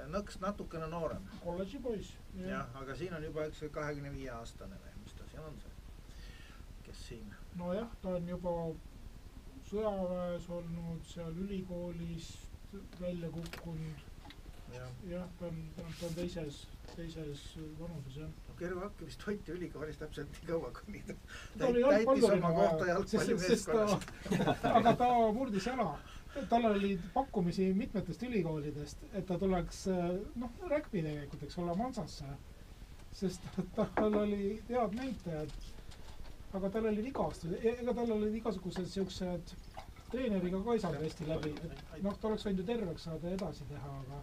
Nõks 0.09 0.39
natukene 0.41 0.87
noorem, 0.89 1.27
kolledži 1.43 1.79
poiss. 1.83 2.15
jah, 2.39 2.69
aga 2.81 2.95
siin 2.97 3.13
on 3.13 3.23
juba 3.23 3.47
üks 3.49 3.63
kahekümne 3.71 4.11
viie 4.15 4.31
aastane 4.33 4.79
või 4.81 4.97
mis 5.03 5.13
ta 5.17 5.27
siin 5.31 5.45
on 5.45 5.59
see, 5.61 5.73
kes 6.87 7.05
siin, 7.09 7.35
nojah, 7.59 7.89
ta 8.01 8.15
on 8.17 8.27
juba 8.29 8.55
sõjaväes 9.69 10.49
olnud, 10.57 11.05
seal 11.09 11.37
ülikoolist 11.45 12.73
välja 12.99 13.29
kukkunud, 13.33 14.01
jah. 14.73 14.89
jah, 15.09 15.27
ta 15.39 15.49
on, 15.49 15.61
ta 15.75 15.85
on, 15.85 15.93
ta 15.99 16.09
teises, 16.17 16.65
teises 16.95 17.45
vanuses 17.79 18.19
jah. 18.23 18.33
no 18.47 18.57
Kervo 18.59 18.85
Akki 18.87 19.07
vist 19.09 19.23
hoiti 19.27 19.55
ülikoolis 19.55 20.01
täpselt 20.01 20.33
nii 20.35 20.49
kaua, 20.49 20.73
kuni 20.79 21.03
ta 21.07 21.15
ta 21.59 21.69
oli 21.69 21.85
täitis 21.85 22.29
oma 22.29 22.51
kohta 22.59 22.89
jalgpallimeeskonnas. 22.91 24.11
ta, 24.61 24.75
aga 24.81 24.95
ta 25.01 25.09
murdis 25.39 25.69
jala. 25.71 25.89
Tal 26.49 26.65
oli 26.65 26.99
pakkumisi 27.13 27.73
mitmetest 27.73 28.23
ülikoolidest, 28.23 29.05
et 29.13 29.25
ta 29.25 29.37
tuleks 29.39 29.85
noh, 30.35 30.51
rugby 30.69 31.01
tegelikult, 31.05 31.43
eks 31.47 31.57
ole, 31.63 31.75
Mansasse. 31.79 32.35
sest 33.15 33.41
tal 33.95 34.17
oli 34.19 34.61
head 34.69 34.95
näitajad. 34.99 35.51
aga 36.55 36.69
tal 36.69 36.85
oli 36.85 37.03
vigastus, 37.03 37.51
ega 37.63 37.93
tal 37.93 38.11
olid 38.11 38.35
igasugused 38.35 38.87
siuksed, 38.87 39.55
treeneriga 40.11 40.61
ka 40.63 40.73
ei 40.73 40.79
saanud 40.79 41.03
hästi 41.03 41.27
läbi, 41.27 41.51
et 41.65 42.03
noh, 42.03 42.15
ta 42.19 42.27
oleks 42.29 42.45
võinud 42.47 42.61
ju 42.63 42.67
terveks 42.69 43.07
saada 43.07 43.27
ja 43.27 43.39
edasi 43.39 43.67
teha, 43.71 43.91
aga 44.05 44.21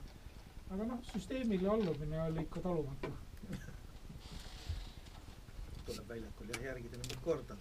aga 0.73 0.87
noh, 0.89 1.01
süsteemile 1.13 1.69
allumine 1.69 2.23
oli 2.23 2.47
ikka 2.47 2.61
talumatu. 2.65 3.13
tuleb 5.87 6.09
väljakul 6.09 6.53
jah 6.55 6.65
järgida 6.65 7.01
mingit 7.03 7.21
korda. 7.25 7.57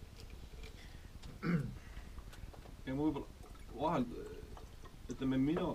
ja 2.86 2.96
ma 2.96 3.02
võib-olla 3.02 3.28
vahel 3.82 4.06
ütleme 5.12 5.38
minu 5.38 5.68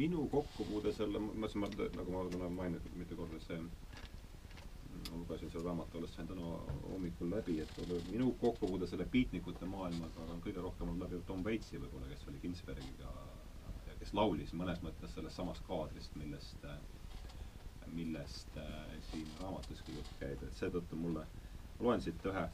minu 0.00 0.26
kokkupuude 0.32 0.92
selle 0.92 1.18
ma 1.18 1.48
ma 1.62 1.68
nagu 1.96 2.10
ma 2.12 2.24
täna 2.32 2.48
maininud 2.58 2.88
mitu 3.00 3.16
korda 3.16 3.40
see 3.46 3.58
ma 3.60 5.16
lugesin 5.20 5.50
selle 5.54 5.64
raamatu 5.68 5.98
alles 5.98 6.14
sain 6.16 6.28
täna 6.28 6.50
hommikul 6.90 7.30
läbi 7.34 7.56
et 7.64 7.72
minu 8.12 8.28
kokkupuude 8.42 8.86
selle 8.92 9.06
beatnikute 9.16 9.66
maailmaga 9.74 10.26
on 10.34 10.42
kõige 10.46 10.64
rohkem 10.66 10.88
olnud 10.92 11.04
läbi 11.06 11.22
Tom 11.30 11.44
Waitsi 11.48 11.80
võib-olla 11.84 12.10
kes 12.12 12.28
oli 12.32 12.42
Ginsbergiga 12.44 13.12
ja 13.88 13.98
kes 14.02 14.14
laulis 14.20 14.52
mõnes 14.62 14.82
mõttes 14.86 15.14
sellest 15.18 15.36
samast 15.40 15.64
kaadrist 15.70 16.16
millest 16.22 16.68
millest 17.98 18.56
äh, 18.60 18.96
siin 19.10 19.28
raamatuski 19.42 19.94
jutt 19.96 20.10
käib 20.20 20.42
et 20.48 20.58
seetõttu 20.60 20.96
mulle 21.06 21.24
loen 21.80 22.02
siit 22.04 22.26
ühe 22.32 22.44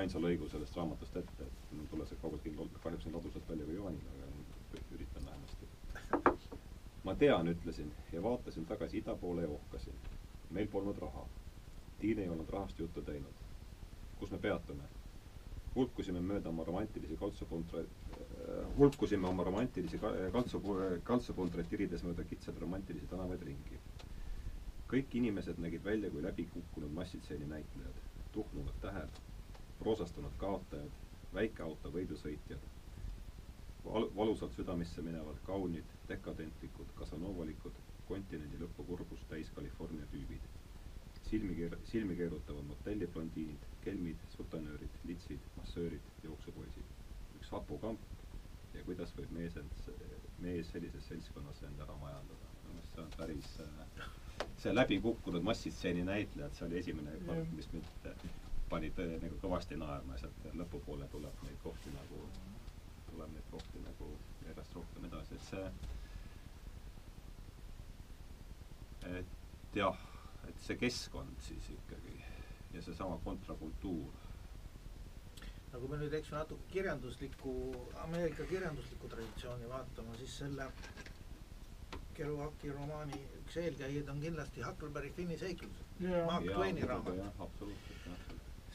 ainsa 0.00 0.20
lõigu 0.20 0.48
sellest 0.52 0.76
raamatust 0.76 1.16
ette, 1.20 1.44
et 1.44 1.72
mul 1.76 1.86
pole 1.92 2.06
see 2.08 2.18
kaugeltki 2.22 2.52
kahjuks 2.82 3.06
nii 3.06 3.14
ladusalt 3.14 3.48
välja 3.50 3.66
kui 3.68 3.76
Joanil, 3.78 4.08
aga 4.14 4.27
üritan 4.94 5.26
vähemasti. 5.26 5.68
ma 7.04 7.14
tean, 7.14 7.48
ütlesin 7.48 7.92
ja 8.12 8.22
vaatasin 8.22 8.66
tagasi 8.66 8.98
ida 8.98 9.16
poole 9.16 9.42
ja 9.42 9.48
ohkasin. 9.48 9.94
meil 10.50 10.66
polnud 10.66 10.98
raha. 10.98 11.26
Tiina 11.98 12.20
ei 12.22 12.28
olnud 12.28 12.48
rahast 12.50 12.78
juttu 12.78 13.02
teinud. 13.02 13.34
kus 14.18 14.30
me 14.30 14.38
peatume? 14.38 14.82
hulkusime 15.76 16.20
mööda 16.20 16.48
oma 16.48 16.64
romantilisi 16.64 17.16
kaltsupuntre- 17.20 17.84
äh,, 17.84 18.76
hulkusime 18.78 19.28
oma 19.28 19.44
romantilisi 19.44 19.98
ka- 19.98 20.12
kaltsu, 20.32 20.60
kaltsupuntreid 21.04 21.68
tirides 21.70 22.02
mööda 22.04 22.24
kitsaid 22.24 22.58
romantilisi 22.58 23.06
tänavaid 23.06 23.42
ringi. 23.42 23.78
kõik 24.88 25.14
inimesed 25.20 25.58
nägid 25.60 25.84
välja 25.84 26.10
kui 26.10 26.22
läbikukkunud 26.22 26.90
massitseeni 26.96 27.44
näitlejad, 27.46 27.96
tuhmunud 28.32 28.78
tähed, 28.80 29.18
roosastunud 29.84 30.32
kaotajad, 30.40 30.90
väikeauto 31.34 31.90
võidusõitjad, 31.92 32.62
val-, 33.84 34.10
valusalt 34.16 34.54
südamesse 34.56 35.02
minevad 35.02 35.40
kaunid, 35.46 35.94
dekadentlikud, 36.08 36.92
kasanovalikud, 37.00 37.78
kontinendi 38.08 38.60
lõpu 38.62 38.86
kurbust 38.90 39.28
täis 39.32 39.50
California 39.56 40.06
tüübid. 40.12 40.46
silmi 41.28 41.54
keer-, 41.58 41.76
silmi 41.84 42.14
keerutavad 42.16 42.64
motelliblondiinid, 42.70 43.64
kelmid, 43.84 44.22
sutenöörid, 44.36 44.94
litsid, 45.04 45.50
massöörid, 45.56 46.06
jooksupoisid. 46.24 46.94
üks 47.40 47.50
hapukamp 47.52 48.00
ja 48.74 48.84
kuidas 48.86 49.12
võib 49.18 49.34
mees 49.36 49.56
end, 49.60 49.90
mees 50.44 50.70
sellises 50.72 51.04
seltskonnas 51.12 51.62
end 51.68 51.84
ära 51.86 51.96
majandada. 52.00 52.54
minu 52.62 52.74
meelest 52.78 52.94
see 52.96 53.04
on 53.04 53.12
päris 53.18 53.52
äh, 53.60 54.08
see 54.62 54.74
läbikukkunud 54.74 55.42
massistseeni 55.42 56.02
näitlejad, 56.04 56.54
see 56.54 56.66
oli 56.66 56.78
esimene 56.78 57.16
part, 57.26 57.50
mis 57.56 57.68
mind 57.72 58.14
pani 58.70 58.90
tõe 58.96 59.16
nagu 59.22 59.38
kõvasti 59.42 59.78
naerma 59.80 60.16
ja 60.16 60.24
sealt 60.24 60.48
lõpupoole 60.60 61.06
tuleb 61.12 61.44
neid 61.46 61.60
kohti 61.62 61.92
nagu, 61.94 62.22
tuleb 63.18 63.32
neid 63.34 63.46
kohti 63.50 63.80
nagu 63.82 64.08
järjest 64.46 64.74
rohkem 64.78 65.06
edasi, 65.08 65.34
et 65.34 65.46
see 65.48 65.66
et 69.18 69.78
jah, 69.80 69.98
et 70.46 70.62
see 70.62 70.76
keskkond 70.78 71.42
siis 71.42 71.66
ikkagi 71.74 72.14
ja 72.76 72.82
seesama 72.86 73.18
kontrakultuur. 73.24 74.14
no 75.72 75.80
kui 75.80 75.90
me 75.90 75.98
nüüd, 75.98 76.14
eks 76.20 76.30
ju, 76.30 76.36
natuke 76.38 76.70
kirjanduslikku, 76.76 77.52
Ameerika 78.04 78.46
kirjanduslikku 78.52 79.10
traditsiooni 79.16 79.66
vaatame, 79.72 80.14
siis 80.22 80.38
selle 80.44 80.70
Kerouaki 82.14 82.70
romaani 82.74 83.18
üks 83.42 83.56
eelkäijaid 83.64 84.08
on 84.14 84.22
kindlasti 84.22 84.62
Huckleberry 84.62 85.10
Finni 85.18 85.36
seiklused. 85.38 85.84
Mark 86.26 86.46
Twaini 86.46 86.86
raamat. 86.86 87.14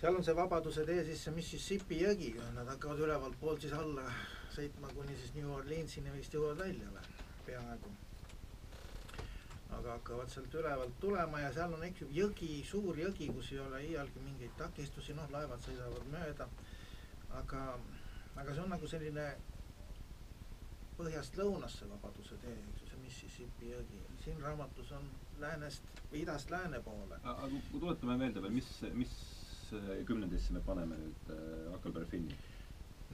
Seal 0.03 0.15
on 0.15 0.23
see 0.23 0.35
Vabaduse 0.35 0.83
tee 0.83 1.03
siis 1.07 1.21
see 1.23 1.31
Mississippi 1.31 2.01
jõgi, 2.01 2.33
nad 2.57 2.67
hakkavad 2.67 2.99
ülevalt 3.05 3.37
poolt 3.39 3.61
siis 3.63 3.71
alla 3.77 4.03
sõitma 4.51 4.89
kuni 4.91 5.13
siis 5.15 5.31
New 5.37 5.51
Orleansini 5.55 6.11
vist 6.11 6.33
jõuavad 6.35 6.59
välja 6.59 6.89
või, 6.91 7.13
peaaegu. 7.45 7.91
aga 9.77 9.93
hakkavad 9.93 10.33
sealt 10.33 10.57
ülevalt 10.59 10.97
tulema 10.99 11.39
ja 11.39 11.53
seal 11.55 11.71
on, 11.77 11.85
eks 11.87 12.03
ju, 12.03 12.07
jõgi, 12.17 12.49
suur 12.67 12.99
jõgi, 12.99 13.29
kus 13.37 13.53
ei 13.53 13.61
ole 13.63 13.79
iialgi 13.85 14.25
mingeid 14.25 14.51
takistusi, 14.59 15.15
noh, 15.15 15.29
laevad 15.31 15.63
sõidavad 15.63 16.09
mööda. 16.11 16.49
aga, 17.39 17.61
aga 18.35 18.53
see 18.53 18.63
on 18.65 18.75
nagu 18.75 18.89
selline 18.91 19.27
põhjast 20.97 21.39
lõunasse 21.39 21.87
Vabaduse 21.93 22.41
tee, 22.43 22.57
eks 22.73 22.83
ju, 22.83 22.89
see 22.91 23.05
Mississippi 23.05 23.71
jõgi. 23.71 24.03
siin 24.25 24.43
raamatus 24.43 24.91
on 24.99 25.07
läänest 25.39 26.03
idast 26.11 26.51
lääne 26.51 26.83
poole. 26.83 27.21
aga 27.23 27.47
tuletame 27.71 28.17
meelde 28.17 28.43
veel, 28.43 28.59
mis, 28.59 28.69
mis 28.99 29.15
kümnendisse 30.07 30.53
me 30.53 30.61
paneme 30.65 30.97
nüüd 30.97 31.31
äh, 31.33 31.71
Huckleberry 31.73 32.09
Finni? 32.09 32.37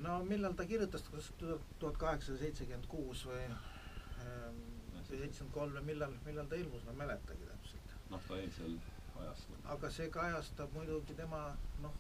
no 0.04 0.20
millal 0.24 0.56
ta 0.56 0.66
kirjutas, 0.66 1.04
kas 1.12 1.32
tuhat 1.40 1.98
kaheksasada 1.98 2.40
seitsekümmend 2.44 2.88
kuus 2.92 3.26
või 3.28 3.42
ähm, 3.50 4.62
või 5.10 5.18
seitsekümmend 5.24 5.54
kolm 5.54 5.76
või 5.76 5.86
millal, 5.92 6.16
millal 6.26 6.48
ta 6.48 6.60
ilmus, 6.60 6.86
ma 6.86 6.94
ei 6.94 7.02
mäletagi 7.02 7.50
täpselt. 7.50 7.96
noh, 8.12 8.22
ta 8.28 8.38
eilsel 8.38 8.78
ajastul. 9.24 9.60
aga 9.76 9.92
see 9.92 10.10
kajastab 10.14 10.74
muidugi 10.78 11.16
tema 11.18 11.42
noh, 11.84 11.98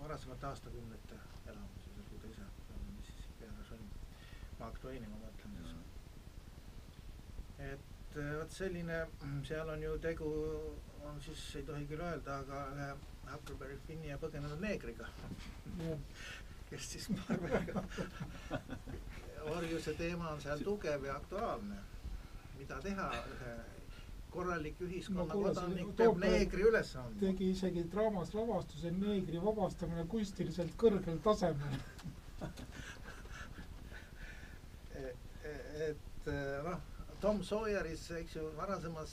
varasemate 0.00 0.46
aastakümnete 0.50 1.20
elamusi, 1.46 1.94
kui 2.10 2.20
ta 2.22 2.32
ise 2.32 2.48
Mississippi 2.96 3.48
ääres 3.48 3.72
oli. 3.76 3.88
Mark 4.58 4.78
Twaini 4.82 5.08
ma 5.08 5.20
mõtlen 5.22 5.56
siis. 5.60 5.74
et 7.70 8.18
äh, 8.18 8.36
vot 8.40 8.58
selline, 8.58 9.00
seal 9.48 9.72
on 9.76 9.82
ju 9.82 9.96
tegu, 10.08 10.30
on 11.08 11.20
siis, 11.24 11.48
ei 11.56 11.66
tohi 11.70 11.88
küll 11.90 12.04
öelda, 12.04 12.40
aga 12.44 12.66
ühe 12.74 12.92
Huckleberry 13.32 13.78
Finni 13.86 14.08
ja 14.12 14.18
põgenenud 14.22 14.60
neegriga, 14.62 15.08
kes 16.70 16.90
siis 16.94 17.08
Marveliga 17.14 17.84
orjuse 19.52 19.94
teema 19.98 20.30
on 20.30 20.40
seal 20.40 20.58
tugev 20.64 21.04
ja 21.04 21.16
aktuaalne. 21.16 21.76
mida 22.58 22.80
teha, 22.80 23.08
ühe 23.34 23.54
korralik 24.30 24.80
No 24.80 24.86
ühiskonna 24.86 25.24
kuule, 25.32 25.54
see 25.54 25.60
kodanik 25.60 25.96
peab 25.98 26.16
neegri 26.22 26.62
üles 26.68 26.90
andma. 27.00 27.20
tegi 27.20 27.50
isegi 27.50 27.82
draamas 27.92 28.34
lavastuse 28.34 28.90
neegri 28.98 29.38
vabastamine 29.42 30.04
kunstiliselt 30.10 30.72
kõrgel 30.80 31.18
tasemel. 31.26 31.74
et 35.88 36.24
noh, 36.68 36.80
Tom 37.20 37.42
Sawyeris, 37.42 38.04
eks 38.20 38.32
ju, 38.38 38.42
varasemas 38.58 39.12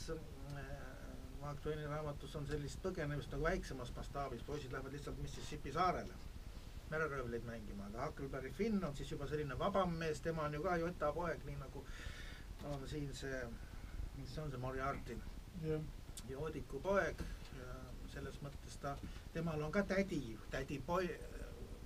äh, 1.42 1.46
Mark 1.46 1.62
Twaini 1.62 1.86
raamatus 1.88 2.36
on 2.36 2.46
sellist 2.48 2.82
põgenemist 2.84 3.32
nagu 3.34 3.44
väiksemas 3.44 3.94
mastaabis, 3.96 4.44
poisid 4.44 4.72
lähevad 4.72 4.94
lihtsalt 4.94 5.22
Mississippi 5.22 5.72
saarele 5.72 6.14
mereröövleid 6.92 7.44
mängima, 7.48 7.86
aga 7.88 8.06
Huckleberry 8.06 8.52
Finn 8.52 8.84
on 8.84 8.96
siis 8.96 9.12
juba 9.12 9.28
selline 9.28 9.56
vabam 9.60 9.94
mees, 9.96 10.20
tema 10.22 10.44
on 10.44 10.54
ju 10.54 10.64
ka 10.64 10.76
jotapoeg, 10.76 11.46
nii 11.48 11.56
nagu 11.62 11.84
on 12.68 12.88
siin 12.88 13.14
see, 13.16 13.38
mis 14.18 14.34
see 14.36 14.44
on 14.44 14.52
see 14.52 14.60
Moriarty, 14.60 15.16
jah, 15.64 15.86
joodiku 16.30 16.82
poeg 16.84 17.24
ja 17.58 17.78
selles 18.12 18.42
mõttes 18.44 18.76
ta, 18.84 18.98
temal 19.34 19.64
on 19.64 19.72
ka 19.72 19.86
tädi, 19.88 20.20
tädi 20.52 20.82
Poi-, 20.88 21.16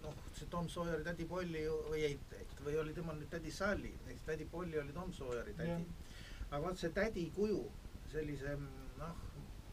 noh, 0.01 0.17
see 0.33 0.49
Tom 0.49 0.69
Sawyeri 0.69 1.05
tädi 1.05 1.29
Polly 1.29 1.61
ju- 1.67 1.83
või 1.91 2.01
ei, 2.09 2.17
või 2.65 2.79
oli 2.81 2.97
temal 2.97 3.19
nüüd 3.19 3.29
tädi 3.29 3.53
Sally, 3.53 3.93
ehk 4.09 4.25
tädi 4.25 4.49
Polly 4.49 4.81
oli 4.81 4.93
Tom 4.93 5.13
Sawyeri 5.13 5.53
tädi 5.53 5.69
Jah.. 5.69 5.85
aga 6.49 6.63
vot 6.65 6.81
see 6.81 6.89
tädi 6.89 7.29
kuju, 7.37 7.61
sellise 8.11 8.57
noh, 8.97 9.21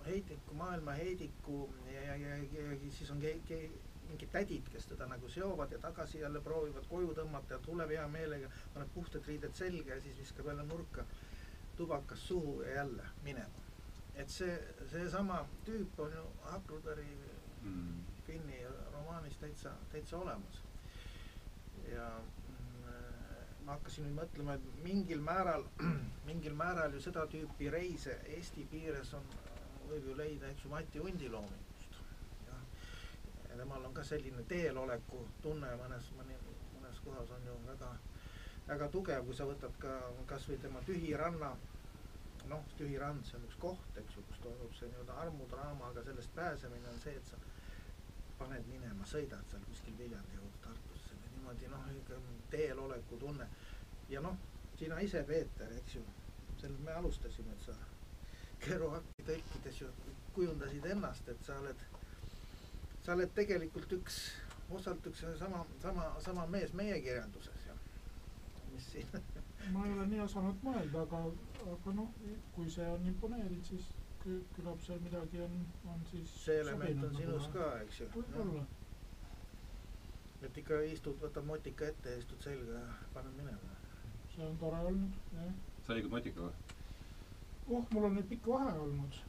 heidiku, 0.06 0.54
maailma 0.54 0.92
heidiku 0.98 1.62
ja, 1.92 2.02
ja, 2.02 2.16
ja, 2.16 2.36
ja, 2.36 2.76
siis 2.90 3.10
on 3.10 3.20
ke-, 3.20 3.40
ke-, 3.48 3.70
mingid 4.08 4.32
tädid, 4.32 4.68
kes 4.72 4.86
teda 4.90 5.06
nagu 5.08 5.28
seovad 5.28 5.72
ja 5.72 5.78
tagasi 5.78 6.20
jälle 6.20 6.40
proovivad 6.40 6.86
koju 6.90 7.14
tõmmata 7.16 7.56
ja 7.56 7.64
tuleb 7.64 7.94
hea 7.94 8.06
meelega, 8.08 8.50
paneb 8.74 8.94
puhtad 8.94 9.26
riided 9.26 9.54
selga 9.56 9.94
ja 9.94 10.00
siis 10.00 10.18
viskab 10.18 10.50
jälle 10.52 10.66
nurka 10.68 11.04
tubakas 11.76 12.26
suhu 12.28 12.60
ja 12.62 12.74
jälle 12.82 13.06
minema. 13.22 13.68
et 14.14 14.28
see, 14.28 14.58
seesama 14.90 15.46
tüüp 15.64 16.00
on 16.04 16.12
ju 16.12 16.24
Huckleberry 16.52 17.06
Mm. 17.64 18.04
Finni 18.26 18.66
romaanis 18.92 19.36
täitsa, 19.38 19.70
täitsa 19.92 20.18
olemas. 20.18 20.62
ja 21.92 22.08
mm, 22.48 23.64
ma 23.64 23.74
hakkasin 23.76 24.06
nüüd 24.06 24.16
mõtlema, 24.16 24.54
et 24.58 24.82
mingil 24.84 25.22
määral, 25.22 25.64
mingil 26.28 26.54
määral 26.58 26.94
ju 26.94 27.02
seda 27.04 27.24
tüüpi 27.30 27.70
reise 27.74 28.16
Eesti 28.36 28.64
piires 28.70 29.12
on, 29.18 29.26
võib 29.90 30.08
ju 30.08 30.16
leida, 30.16 30.48
eks 30.52 30.64
ju, 30.64 30.70
Mati 30.70 31.00
Undi 31.00 31.28
loomingust. 31.28 31.98
ja 33.48 33.56
temal 33.56 33.84
on 33.84 33.94
ka 33.94 34.04
selline 34.04 34.44
teeloleku 34.48 35.26
tunne 35.42 35.74
mõnes, 35.82 36.08
mõnes 36.18 37.04
kohas 37.04 37.30
on 37.30 37.46
ju 37.46 37.58
väga, 37.66 37.92
väga 38.68 38.88
tugev, 38.88 39.26
kui 39.26 39.36
sa 39.36 39.46
võtad 39.48 39.76
ka 39.78 39.98
kasvõi 40.26 40.58
tema 40.62 40.80
Tühi 40.86 41.14
ranna 41.16 41.52
noh, 42.48 42.64
Tühi 42.78 42.98
rand, 42.98 43.24
see 43.26 43.38
on 43.38 43.46
üks 43.46 43.58
koht, 43.62 43.98
eks 44.00 44.16
ju, 44.16 44.24
kus 44.28 44.40
toimub 44.44 44.74
see 44.76 44.88
nii-öelda 44.90 45.18
armudraama, 45.24 45.90
aga 45.90 46.04
sellest 46.06 46.32
pääsemine 46.36 46.90
on 46.90 46.98
see, 47.02 47.14
et 47.18 47.30
sa 47.30 47.38
paned 48.40 48.66
minema, 48.70 49.06
sõidad 49.08 49.46
seal 49.50 49.62
kuskil 49.68 49.96
Viljandi 50.00 50.38
kaudu 50.40 50.62
Tartusse 50.64 51.18
või 51.20 51.34
niimoodi 51.36 51.70
noh, 51.72 51.86
teeloleku 52.50 53.20
tunne. 53.22 53.48
ja 54.10 54.20
noh, 54.24 54.38
sina 54.78 54.98
ise, 55.00 55.22
Peeter, 55.28 55.70
eks 55.78 55.98
ju, 55.98 56.04
sellest 56.60 56.82
me 56.86 56.96
alustasime, 56.98 57.54
et 57.54 57.68
sa 57.68 57.76
Kerouaci 58.62 59.26
tõlkides 59.26 59.80
ju 59.82 59.90
kujundasid 60.36 60.86
ennast, 60.94 61.28
et 61.28 61.46
sa 61.46 61.58
oled, 61.60 61.86
sa 63.04 63.16
oled 63.16 63.32
tegelikult 63.36 63.92
üks, 63.98 64.20
osalt 64.72 65.06
üks 65.10 65.24
sama, 65.38 65.64
sama, 65.82 66.08
sama 66.24 66.46
mees 66.50 66.72
meie 66.78 67.00
kirjanduses 67.04 67.66
ja 67.68 67.76
mis 68.72 68.86
siin 68.94 69.10
ma 69.70 69.86
ei 69.86 69.92
ole 69.92 70.06
nii 70.10 70.22
osanud 70.24 70.62
mõelda, 70.66 71.02
aga, 71.06 71.20
aga 71.74 71.94
noh, 71.96 72.14
kui 72.54 72.70
see 72.70 72.86
on 72.88 73.04
imponeerinud, 73.12 73.64
siis 73.66 73.90
kü-, 74.22 74.42
küllap 74.56 74.80
seal 74.82 75.00
midagi 75.04 75.42
on, 75.44 75.58
on 75.92 76.04
siis 76.10 76.32
see 76.44 76.58
element 76.62 77.04
on 77.06 77.18
sinus 77.18 77.48
ka, 77.54 77.68
eks 77.84 78.00
ju. 78.02 78.08
võib-olla. 78.16 78.64
et 80.42 80.58
ikka 80.64 80.80
istud, 80.90 81.18
võtad 81.22 81.46
motika 81.46 81.86
ette 81.92 82.16
ja 82.16 82.22
istud 82.22 82.42
selga 82.42 82.80
ja 82.80 82.86
paned 83.14 83.36
minema. 83.38 83.76
see 84.34 84.46
on 84.46 84.58
tore 84.58 84.82
olnud, 84.90 85.18
jah. 85.36 85.52
sa 85.86 85.98
liigud 85.98 86.16
motikaga? 86.16 86.80
Oh, 87.68 87.84
mul 87.92 88.08
on 88.08 88.16
nüüd 88.18 88.28
pikk 88.30 88.48
vahe 88.54 88.72
olnud. 88.86 89.20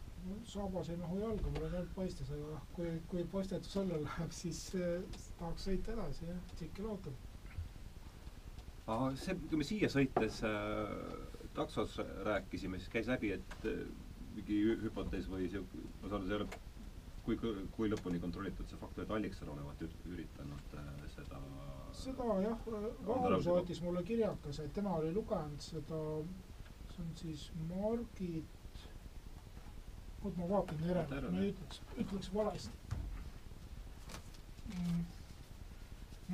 saabas 0.47 0.89
ei 0.89 0.97
mahu 0.97 1.19
jalga, 1.19 1.49
mul 1.51 1.65
on 1.67 1.73
ainult 1.75 1.93
poistes, 1.95 2.29
aga 2.31 2.61
kui, 2.75 2.91
kui 3.11 3.25
poistetus 3.31 3.77
alla 3.81 3.97
läheb, 4.05 4.31
siis 4.31 4.61
äh, 4.79 5.21
tahaks 5.39 5.67
sõita 5.67 5.91
edasi, 5.97 6.29
jah, 6.29 6.43
tsikkel 6.55 6.87
ootab 6.93 7.17
see, 9.19 9.35
kui 9.49 9.59
me 9.59 9.67
siia 9.67 9.89
sõites 9.91 10.39
äh, 10.47 10.93
taksos 11.55 11.97
rääkisime, 12.27 12.79
siis 12.79 12.91
käis 12.91 13.11
läbi, 13.11 13.33
et 13.35 13.67
äh, 13.69 13.83
mingi 14.35 14.61
hüpotees 14.83 15.27
või 15.31 15.49
sihuke, 15.51 15.83
ma 16.01 16.09
saan 16.11 16.23
aru, 16.23 16.27
see 16.27 16.37
ei 16.37 16.41
ole 16.41 16.47
kui, 17.23 17.37
kui 17.75 17.91
lõpuni 17.91 18.19
kontrollitud 18.19 18.67
see 18.67 18.79
fakt, 18.81 18.99
et 18.99 19.11
Allikson 19.11 19.51
olevat 19.53 19.83
üritanud 19.87 20.75
äh, 20.79 20.89
seda 21.15 21.39
seda 21.93 22.39
jah, 22.41 22.65
Vahur 23.07 23.37
saatis 23.43 23.79
mulle 23.85 24.03
kirjakese, 24.03 24.65
et 24.65 24.73
tema 24.75 24.97
oli 24.97 25.11
lugenud 25.13 25.61
seda, 25.61 25.99
see 26.93 27.03
on 27.05 27.11
siis 27.17 27.43
Margit, 27.69 28.83
oot 30.23 30.37
ma 30.37 30.49
vaatan 30.49 30.85
järele, 30.87 31.31
ma 31.31 31.41
ei 31.43 31.51
ütleks, 31.53 31.81
ütleks 32.05 32.29
valesti. 32.33 32.99
Mm. 34.73 35.03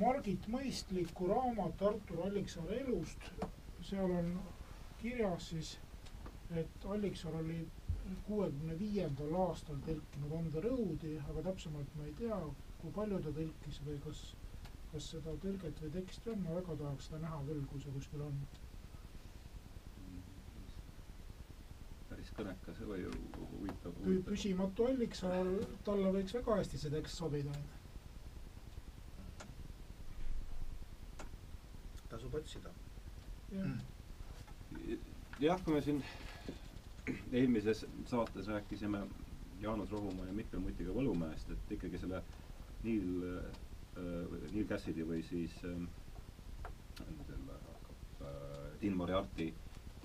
Margit 0.00 0.46
Mõistliku 0.48 1.26
raamat 1.32 1.82
Artur 1.90 2.22
Alliksaare 2.26 2.78
elust, 2.84 3.26
seal 3.88 4.12
on 4.20 4.30
kirjas 5.02 5.48
siis, 5.52 5.74
et 6.62 6.86
Alliksaar 6.94 7.36
oli 7.40 7.58
kuuekümne 8.28 8.76
viiendal 8.78 9.34
aastal 9.44 9.78
tõlkinud 9.86 10.32
On 10.38 10.48
the 10.54 10.62
Road'i, 10.64 11.12
aga 11.32 11.42
täpsemalt 11.50 11.92
ma 11.98 12.06
ei 12.08 12.14
tea, 12.20 12.38
kui 12.80 12.92
palju 12.96 13.18
ta 13.26 13.32
tõlkis 13.40 13.80
või 13.86 13.98
kas, 14.06 14.22
kas 14.92 15.10
seda 15.14 15.34
tõlget 15.44 15.82
või 15.84 15.92
teksti 15.98 16.32
on, 16.34 16.42
ma 16.46 16.56
väga 16.58 16.76
tahaks 16.82 17.10
seda 17.10 17.20
näha 17.26 17.40
küll, 17.48 17.62
kui 17.72 17.82
see 17.84 17.94
kuskil 17.98 18.24
on. 18.28 18.40
Päris 22.20 22.32
kõnekas 22.36 22.80
või 22.84 23.04
huvitav. 23.50 23.94
püsimatu 24.26 24.86
Alliksaar, 24.90 25.46
talle 25.84 26.10
võiks 26.12 26.34
väga 26.36 26.56
hästi 26.58 26.78
see 26.78 26.90
tekst 26.92 27.16
sobida 27.16 27.52
tasub 32.10 32.34
otsida. 32.34 32.70
jah, 35.40 35.60
kui 35.64 35.74
me 35.74 35.80
siin 35.80 36.02
eelmises 37.32 37.86
saates 38.06 38.46
rääkisime 38.52 39.00
Jaanus 39.60 39.90
Rohumaa 39.90 40.26
ja 40.26 40.32
Mikkel 40.32 40.60
Mutiga 40.60 40.92
Võlumäest, 40.92 41.50
et 41.56 41.72
ikkagi 41.78 41.98
selle 41.98 42.20
Neil 42.84 43.24
äh,, 43.24 44.52
Neil 44.52 44.66
Cassidy 44.68 45.06
või 45.08 45.22
siis 45.28 45.56
äh, 45.64 45.80
selle 47.26 47.56
hakkab 47.64 48.24
äh, 48.28 48.80
Dean 48.82 48.96
Moriarty 48.96 49.52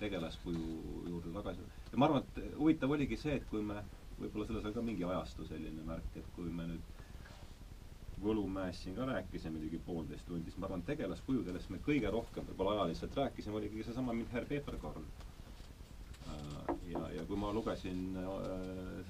tegelaskuju 0.00 1.08
juurde 1.08 1.32
tagasi. 1.36 1.75
Ja 1.96 2.00
ma 2.00 2.10
arvan, 2.10 2.24
et 2.28 2.58
huvitav 2.58 2.90
oligi 2.92 3.16
see, 3.16 3.38
et 3.40 3.44
kui 3.48 3.62
me, 3.64 3.80
võib-olla 4.18 4.44
selles 4.50 4.66
on 4.68 4.74
ka 4.76 4.82
mingi 4.84 5.04
ajastu 5.08 5.46
selline 5.48 5.84
märk, 5.86 6.18
et 6.20 6.26
kui 6.36 6.52
me 6.52 6.68
nüüd 6.68 6.94
Võlumäest 8.16 8.80
siin 8.80 8.94
ka 8.96 9.04
rääkisime 9.04 9.60
ligi 9.60 9.76
poolteist 9.84 10.24
tundi, 10.24 10.48
siis 10.48 10.56
ma 10.56 10.64
arvan, 10.70 10.82
tegelaskuju, 10.88 11.42
kellest 11.44 11.68
me 11.68 11.82
kõige 11.84 12.08
rohkem 12.12 12.46
võib-olla 12.48 12.78
ajaliselt 12.78 13.16
rääkisime, 13.20 13.58
oli 13.58 13.68
ikkagi 13.68 13.84
seesama 13.84 14.14
Mihhail 14.16 14.46
Peeterkorn. 14.48 15.04
Äh, 16.32 16.70
ja, 16.94 17.02
ja 17.12 17.26
kui 17.28 17.36
ma 17.36 17.52
lugesin 17.52 18.16
äh, 18.22 18.38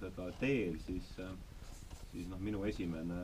seda 0.00 0.26
Teel, 0.40 0.80
siis, 0.88 1.12
äh, 1.22 1.30
siis 2.10 2.26
noh, 2.32 2.42
minu 2.42 2.64
esimene 2.66 3.20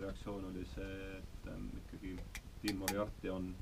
reaktsioon 0.00 0.50
oli 0.50 0.66
see, 0.74 0.98
et 1.20 1.48
ikkagi 1.84 2.16
Dean 2.64 2.82
Moriarty 2.82 3.30
on, 3.30 3.52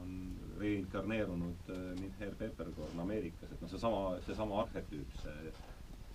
on 0.00 0.12
reinkarneerunud 0.58 1.72
Mihhail 2.00 2.34
Peeterkorn 2.38 3.00
Ameerikas, 3.04 3.50
et 3.52 3.64
noh, 3.64 3.70
seesama, 3.72 4.04
seesama 4.26 4.60
arhetüüp, 4.64 5.18
see, 5.22 5.54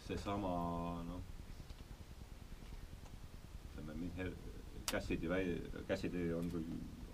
seesama 0.08 0.54
noh 1.10 1.36
ütleme, 3.80 3.94
Mihhail 3.94 4.34
Cassidy 4.92 5.30
väi-, 5.30 5.84
Cassidy 5.88 6.34
on 6.34 6.50
küll 6.52 6.66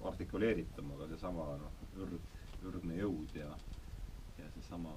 artikuleeritum, 0.07 0.91
aga 0.95 1.07
seesama 1.13 1.47
noh, 1.61 1.81
ürg, 2.03 2.19
ürgne 2.65 2.99
jõud 2.99 3.35
ja 3.39 3.49
ja 4.37 4.49
seesama 4.57 4.91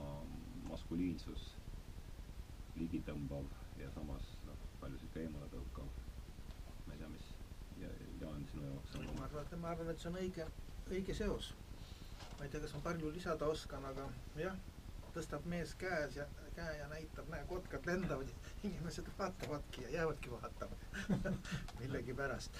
maskuliinsus, 0.68 1.52
ligitõmbav 2.76 3.46
ja 3.78 3.90
samas 3.94 4.32
noh, 4.46 4.64
paljusid 4.80 5.12
ka 5.14 5.22
eemale 5.22 5.50
tõukav. 5.52 5.90
ma 6.86 6.94
ei 6.94 6.98
tea, 6.98 7.10
mis 7.12 7.28
ja, 7.82 7.90
Jaan, 8.20 8.46
sinu 8.50 8.64
jaoks 8.66 8.96
on 8.98 9.06
ma 9.18 9.28
arvan, 9.28 9.44
et 9.44 9.60
ma 9.62 9.70
arvan, 9.74 9.90
et 9.92 10.02
see 10.02 10.10
on 10.10 10.18
õige, 10.22 10.48
õige 10.90 11.14
seos. 11.14 11.52
ma 12.38 12.44
ei 12.44 12.50
tea, 12.50 12.60
kas 12.60 12.74
ma 12.76 12.80
palju 12.84 13.10
lisada 13.10 13.46
oskan, 13.50 13.84
aga 13.84 14.04
jah, 14.38 14.56
tõstab 15.14 15.46
mees 15.50 15.74
käes 15.78 16.16
ja 16.16 16.26
käe 16.54 16.76
ja 16.78 16.86
näitab, 16.90 17.28
näe, 17.32 17.44
kotkad 17.50 17.86
lendavad 17.86 18.30
inimesed 18.66 19.10
vaatavadki 19.18 19.82
ja 19.82 19.90
jäävadki 19.90 20.30
vaatama 20.30 20.76
millegipärast. 21.80 22.58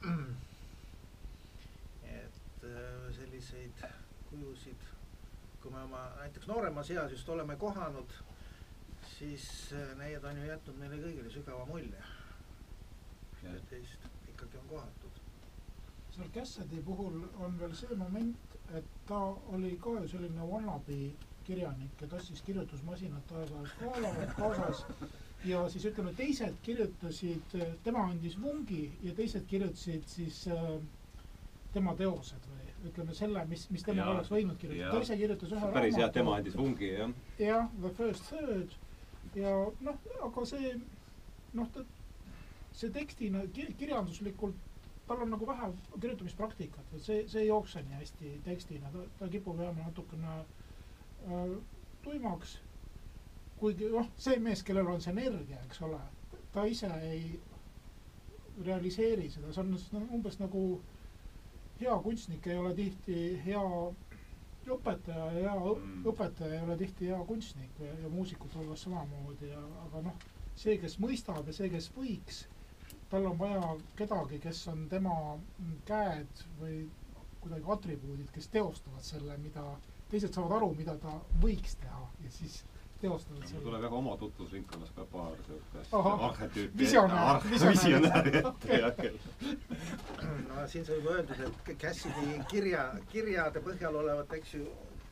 et 2.20 2.64
äh, 2.64 3.14
selliseid 3.16 3.84
kujusid, 4.30 4.88
kui 5.62 5.72
me 5.72 5.82
oma 5.82 6.04
näiteks 6.18 6.46
nooremas 6.48 6.90
eas 6.90 7.12
just 7.12 7.28
oleme 7.28 7.56
kohanud, 7.56 8.12
siis 9.18 9.72
äh, 9.72 9.96
need 9.98 10.24
on 10.24 10.40
ju 10.40 10.48
jätnud 10.48 10.80
meile 10.80 11.00
kõigile 11.02 11.32
sügava 11.34 11.66
mulje. 11.68 12.04
ja 13.42 13.56
teist 13.70 14.08
ikkagi 14.28 14.58
on 14.60 14.68
kohatud. 14.68 15.19
Cassidy 16.34 16.82
puhul 16.84 17.22
on 17.40 17.58
veel 17.58 17.74
see 17.74 17.96
moment, 17.96 18.36
et 18.74 18.84
ta 19.06 19.20
oli 19.54 19.76
ka 19.82 19.96
ju 20.00 20.08
selline 20.08 20.46
wannabe 20.46 21.00
kirjanik 21.44 22.00
ja 22.00 22.08
tassis 22.08 22.42
kirjutusmasinat 22.46 23.32
aeg-ajalt 23.32 24.34
kaasas. 24.36 24.84
Ja 25.44 25.62
siis 25.72 25.86
ütleme, 25.88 26.12
teised 26.16 26.58
kirjutasid, 26.62 27.54
tema 27.84 28.04
andis 28.10 28.36
vungi 28.42 28.90
ja 29.02 29.14
teised 29.16 29.46
kirjutasid 29.48 30.04
siis 30.06 30.42
äh, 30.52 30.74
tema 31.72 31.94
teosed 31.96 32.44
või 32.50 32.90
ütleme 32.90 33.14
selle, 33.16 33.44
mis, 33.48 33.66
mis 33.72 33.84
tema 33.84 34.02
ja, 34.02 34.10
oleks 34.14 34.30
võinud 34.32 34.58
kirjutada. 34.60 34.92
ta 34.92 35.04
ise 35.06 35.16
kirjutas 35.20 35.54
ühe 35.56 35.72
päris 35.74 35.98
hea, 36.00 36.08
tema 36.12 36.36
andis 36.36 36.56
vungi, 36.56 36.92
jah. 36.92 37.12
jah, 37.40 37.68
The 37.80 37.92
First 37.96 38.28
Third. 38.30 38.76
Ja 39.38 39.52
noh, 39.86 39.98
aga 40.26 40.44
see 40.48 40.74
noh, 41.56 41.68
ta, 41.74 41.84
see 42.76 42.92
tekstina 42.94 43.44
kirjanduslikult 43.54 44.69
tal 45.10 45.22
on 45.24 45.30
nagu 45.34 45.46
vähe 45.46 45.72
kirjutamispraktikat, 46.00 46.92
et 46.94 47.02
see, 47.02 47.22
see 47.28 47.40
ei 47.42 47.48
jookse 47.48 47.82
nii 47.82 47.96
hästi 47.98 48.34
tekstina, 48.46 48.92
ta, 48.94 49.00
ta 49.18 49.28
kipub 49.28 49.58
jääma 49.58 49.88
natukene 49.88 50.34
äh, 50.38 51.56
tuimaks. 52.02 52.60
kuigi 53.58 53.88
noh, 53.92 54.06
see 54.16 54.38
mees, 54.40 54.62
kellel 54.64 54.86
on 54.88 55.02
see 55.04 55.10
energia, 55.12 55.58
eks 55.66 55.82
ole, 55.84 55.98
ta 56.54 56.62
ise 56.64 56.88
ei 57.08 57.24
realiseeri 58.64 59.26
seda, 59.34 59.50
see 59.52 59.64
on 59.64 59.74
no, 59.74 60.04
umbes 60.16 60.38
nagu 60.40 60.62
hea 61.80 61.98
kunstnik 62.06 62.46
ei 62.46 62.56
ole 62.60 62.70
tihti 62.78 63.18
hea 63.44 63.66
õpetaja 64.70 65.26
ja 65.26 65.34
hea 65.34 65.56
mm. 65.58 66.06
õpetaja 66.12 66.54
ei 66.54 66.62
ole 66.68 66.78
tihti 66.84 67.10
hea 67.10 67.18
kunstnik 67.28 67.82
ja, 67.82 67.92
ja 68.04 68.14
muusikud 68.14 68.54
olles 68.62 68.86
samamoodi 68.86 69.50
ja, 69.50 69.60
aga 69.88 70.06
noh, 70.06 70.24
see, 70.54 70.78
kes 70.78 70.98
mõistab 71.02 71.50
ja 71.50 71.56
see, 71.56 71.70
kes 71.74 71.90
võiks 71.98 72.44
tal 73.10 73.26
on 73.26 73.38
vaja 73.38 73.76
kedagi, 73.96 74.38
kes 74.38 74.68
on 74.68 74.88
tema 74.88 75.14
käed 75.88 76.42
või 76.60 76.84
kuidagi 77.40 77.64
atribuudid, 77.74 78.28
kes 78.34 78.48
teostavad 78.48 79.02
selle, 79.04 79.36
mida 79.42 79.64
teised 80.10 80.34
saavad 80.34 80.58
aru, 80.58 80.74
mida 80.78 80.96
ta 81.00 81.16
võiks 81.42 81.76
teha 81.80 82.04
ja 82.24 82.30
siis 82.34 82.60
teostavad 83.00 83.46
selle. 83.48 83.64
tuleb 83.64 83.86
jah 83.86 83.96
oma 83.98 84.16
tutvusringkonnas 84.20 84.92
ka 84.96 85.06
paar 85.12 85.36
Ahah. 85.92 86.24
arhetüüpi 86.28 86.78
Visionäär, 86.78 87.42
visionääri. 87.50 88.36
ette 88.38 88.80
jah 88.84 88.94
no 90.48 90.66
siin 90.68 90.84
sai 90.84 90.96
juba 91.00 91.16
öeldud, 91.16 91.40
et 91.40 91.76
Cassidy 91.78 92.40
kirja, 92.50 92.90
kirjade 93.12 93.62
põhjal 93.64 93.96
olevat, 94.04 94.32
eks 94.38 94.54
ju, 94.54 94.66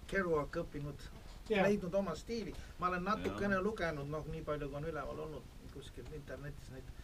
Kerouac 0.09 0.57
õppinud 0.63 1.09
Jah. 1.49 1.65
leidnud 1.65 1.95
oma 1.95 2.15
stiili. 2.15 2.55
ma 2.79 2.89
olen 2.89 3.05
natukene 3.05 3.55
ja. 3.55 3.63
lugenud, 3.63 4.09
noh, 4.09 4.27
nii 4.29 4.43
palju 4.45 4.69
kui 4.69 4.77
on 4.77 4.89
üleval 4.93 5.25
olnud 5.27 5.55
kuskil 5.73 6.05
internetis 6.15 6.71
neid 6.71 6.98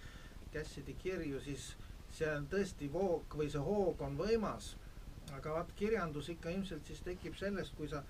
Cassidy 0.55 0.95
kirju, 1.03 1.41
siis 1.45 1.73
see 2.15 2.29
on 2.31 2.47
tõesti 2.51 2.87
voog 2.93 3.35
või 3.39 3.49
see 3.51 3.63
hoog 3.63 4.03
on 4.07 4.17
võimas. 4.19 4.75
aga 5.35 5.53
vaat 5.57 5.71
kirjandus 5.77 6.29
ikka 6.29 6.51
ilmselt 6.53 6.87
siis 6.87 7.01
tekib 7.03 7.35
sellest, 7.41 7.73
kui 7.77 7.89
sa, 7.89 8.03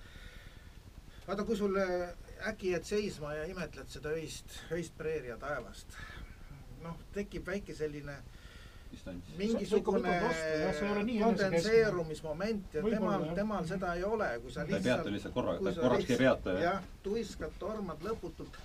vaata, 1.27 1.43
kui 1.47 1.55
sul 1.57 1.77
äh, 1.79 2.11
äkki 2.49 2.73
jääd 2.73 2.83
seisma 2.85 3.33
ja 3.33 3.45
imetled 3.49 3.89
seda 3.89 4.11
öist, 4.13 4.59
öist 4.75 4.93
preeria 4.97 5.37
taevast. 5.41 5.95
noh, 6.83 6.97
tekib 7.15 7.47
väike 7.47 7.73
selline 7.73 8.19
distants 8.91 9.31
mingisugune 9.37 10.19
kondenseerumismoment 11.23 12.73
ja 12.73 12.83
temal, 12.83 13.25
temal 13.35 13.65
seda 13.67 13.93
ei 13.95 14.03
ole, 14.03 14.27
kui 14.43 14.51
sa 14.53 14.65
ta 14.69 14.77
ei 14.77 14.83
peatu 14.83 15.11
lihtsalt 15.15 15.33
korra 15.33 15.57
kui 15.57 15.69
ta 15.71 15.75
sa 15.75 15.81
korrakski 15.81 16.13
ei 16.13 16.19
lihtsalt- 16.19 16.43
peata 16.43 16.63
jah, 16.63 16.83
tuiskad, 17.03 17.57
tormad 17.59 18.05
lõputult. 18.05 18.59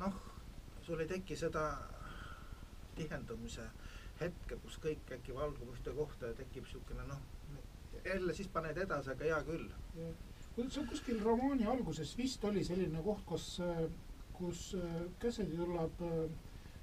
noh, 0.00 0.14
sul 0.86 1.00
ei 1.00 1.06
teki 1.06 1.36
seda 1.36 1.66
tihendumise 3.00 3.66
hetke, 4.20 4.58
kus 4.64 4.76
kõik 4.84 5.14
äkki 5.16 5.34
valgub 5.36 5.72
ühte 5.74 5.94
kohta 5.96 6.30
ja 6.30 6.36
tekib 6.40 6.68
siukene 6.68 7.06
noh, 7.08 7.22
jälle 8.04 8.34
siis 8.36 8.50
paned 8.52 8.76
edasi, 8.78 9.14
aga 9.14 9.24
hea 9.24 9.40
küll. 9.48 9.66
see 10.60 10.80
on 10.82 10.88
kuskil 10.90 11.22
romaani 11.24 11.66
alguses 11.66 12.12
vist 12.18 12.44
oli 12.44 12.64
selline 12.64 13.02
koht, 13.02 13.24
kus, 13.26 13.46
kus 14.36 14.74
äh, 14.76 15.02
Cassidy 15.22 15.56
tuleb 15.56 16.02
äh, 16.04 16.30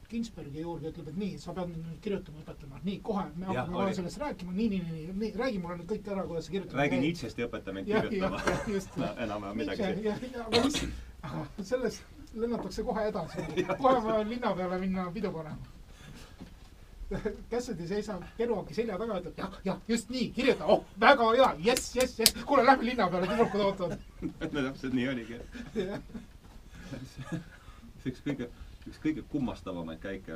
Ginsbergi 0.10 0.62
juurde, 0.64 0.88
ütleb, 0.94 1.10
et 1.12 1.18
nii, 1.20 1.38
sa 1.42 1.54
pead 1.56 1.74
nüüd 1.74 1.98
kirjutama 2.04 2.40
õpetama, 2.40 2.80
nii 2.86 3.00
kohe, 3.04 3.26
me 3.36 3.50
hakkame 3.50 3.76
kohe 3.76 3.96
sellest 3.98 4.22
rääkima, 4.22 4.54
nii, 4.56 4.68
nii, 4.72 4.84
nii, 4.88 5.16
nii, 5.24 5.32
räägi 5.42 5.60
mulle 5.64 5.82
nüüd 5.82 5.90
kõik 5.92 6.08
ära, 6.14 6.24
kuidas 6.30 6.48
sa 6.48 6.54
kirjutama 6.54 6.82
räägi 6.82 7.00
Nietzsche'st 7.04 7.42
ja 7.42 7.50
õpeta 7.50 7.74
mind 7.76 7.92
kirjutama. 7.92 8.40
no, 9.04 9.10
enam-vähem 9.26 9.60
midagi. 9.64 9.84
jah, 10.08 10.24
jah, 10.24 10.46
aga 10.46 10.62
mis, 10.64 10.80
selles 11.72 12.00
lennatakse 12.34 12.88
kohe 12.88 13.08
edasi, 13.12 13.50
kohe 13.74 13.98
on 13.98 14.06
vaja 14.08 14.30
linna 14.32 14.54
peale 14.62 14.80
minna 14.86 15.10
pidu 15.12 15.34
panema. 15.36 15.77
Cassidy 17.52 17.88
seisab 17.88 18.24
Kerouaci 18.38 18.76
selja 18.76 18.98
taga, 19.00 19.20
ütleb 19.22 19.38
jah, 19.40 19.60
jah, 19.64 19.78
just 19.88 20.10
nii, 20.12 20.26
kirjuta, 20.36 20.68
oh, 20.68 20.82
väga 21.00 21.30
hea, 21.38 21.50
jess, 21.70 21.94
jess, 21.96 22.18
jess, 22.20 22.36
kuule, 22.50 22.66
lähme 22.68 22.90
linna 22.90 23.08
peale, 23.14 23.30
tüdrukud 23.32 23.64
ootavad. 23.64 24.08
no 24.54 24.64
täpselt 24.66 24.98
nii 24.98 25.08
oligi. 25.14 25.40
See 27.14 27.40
üks 28.12 28.24
kõige 28.26 28.48
üks 28.88 29.00
kõige 29.04 29.24
kummastavamaid 29.32 30.00
käike 30.04 30.36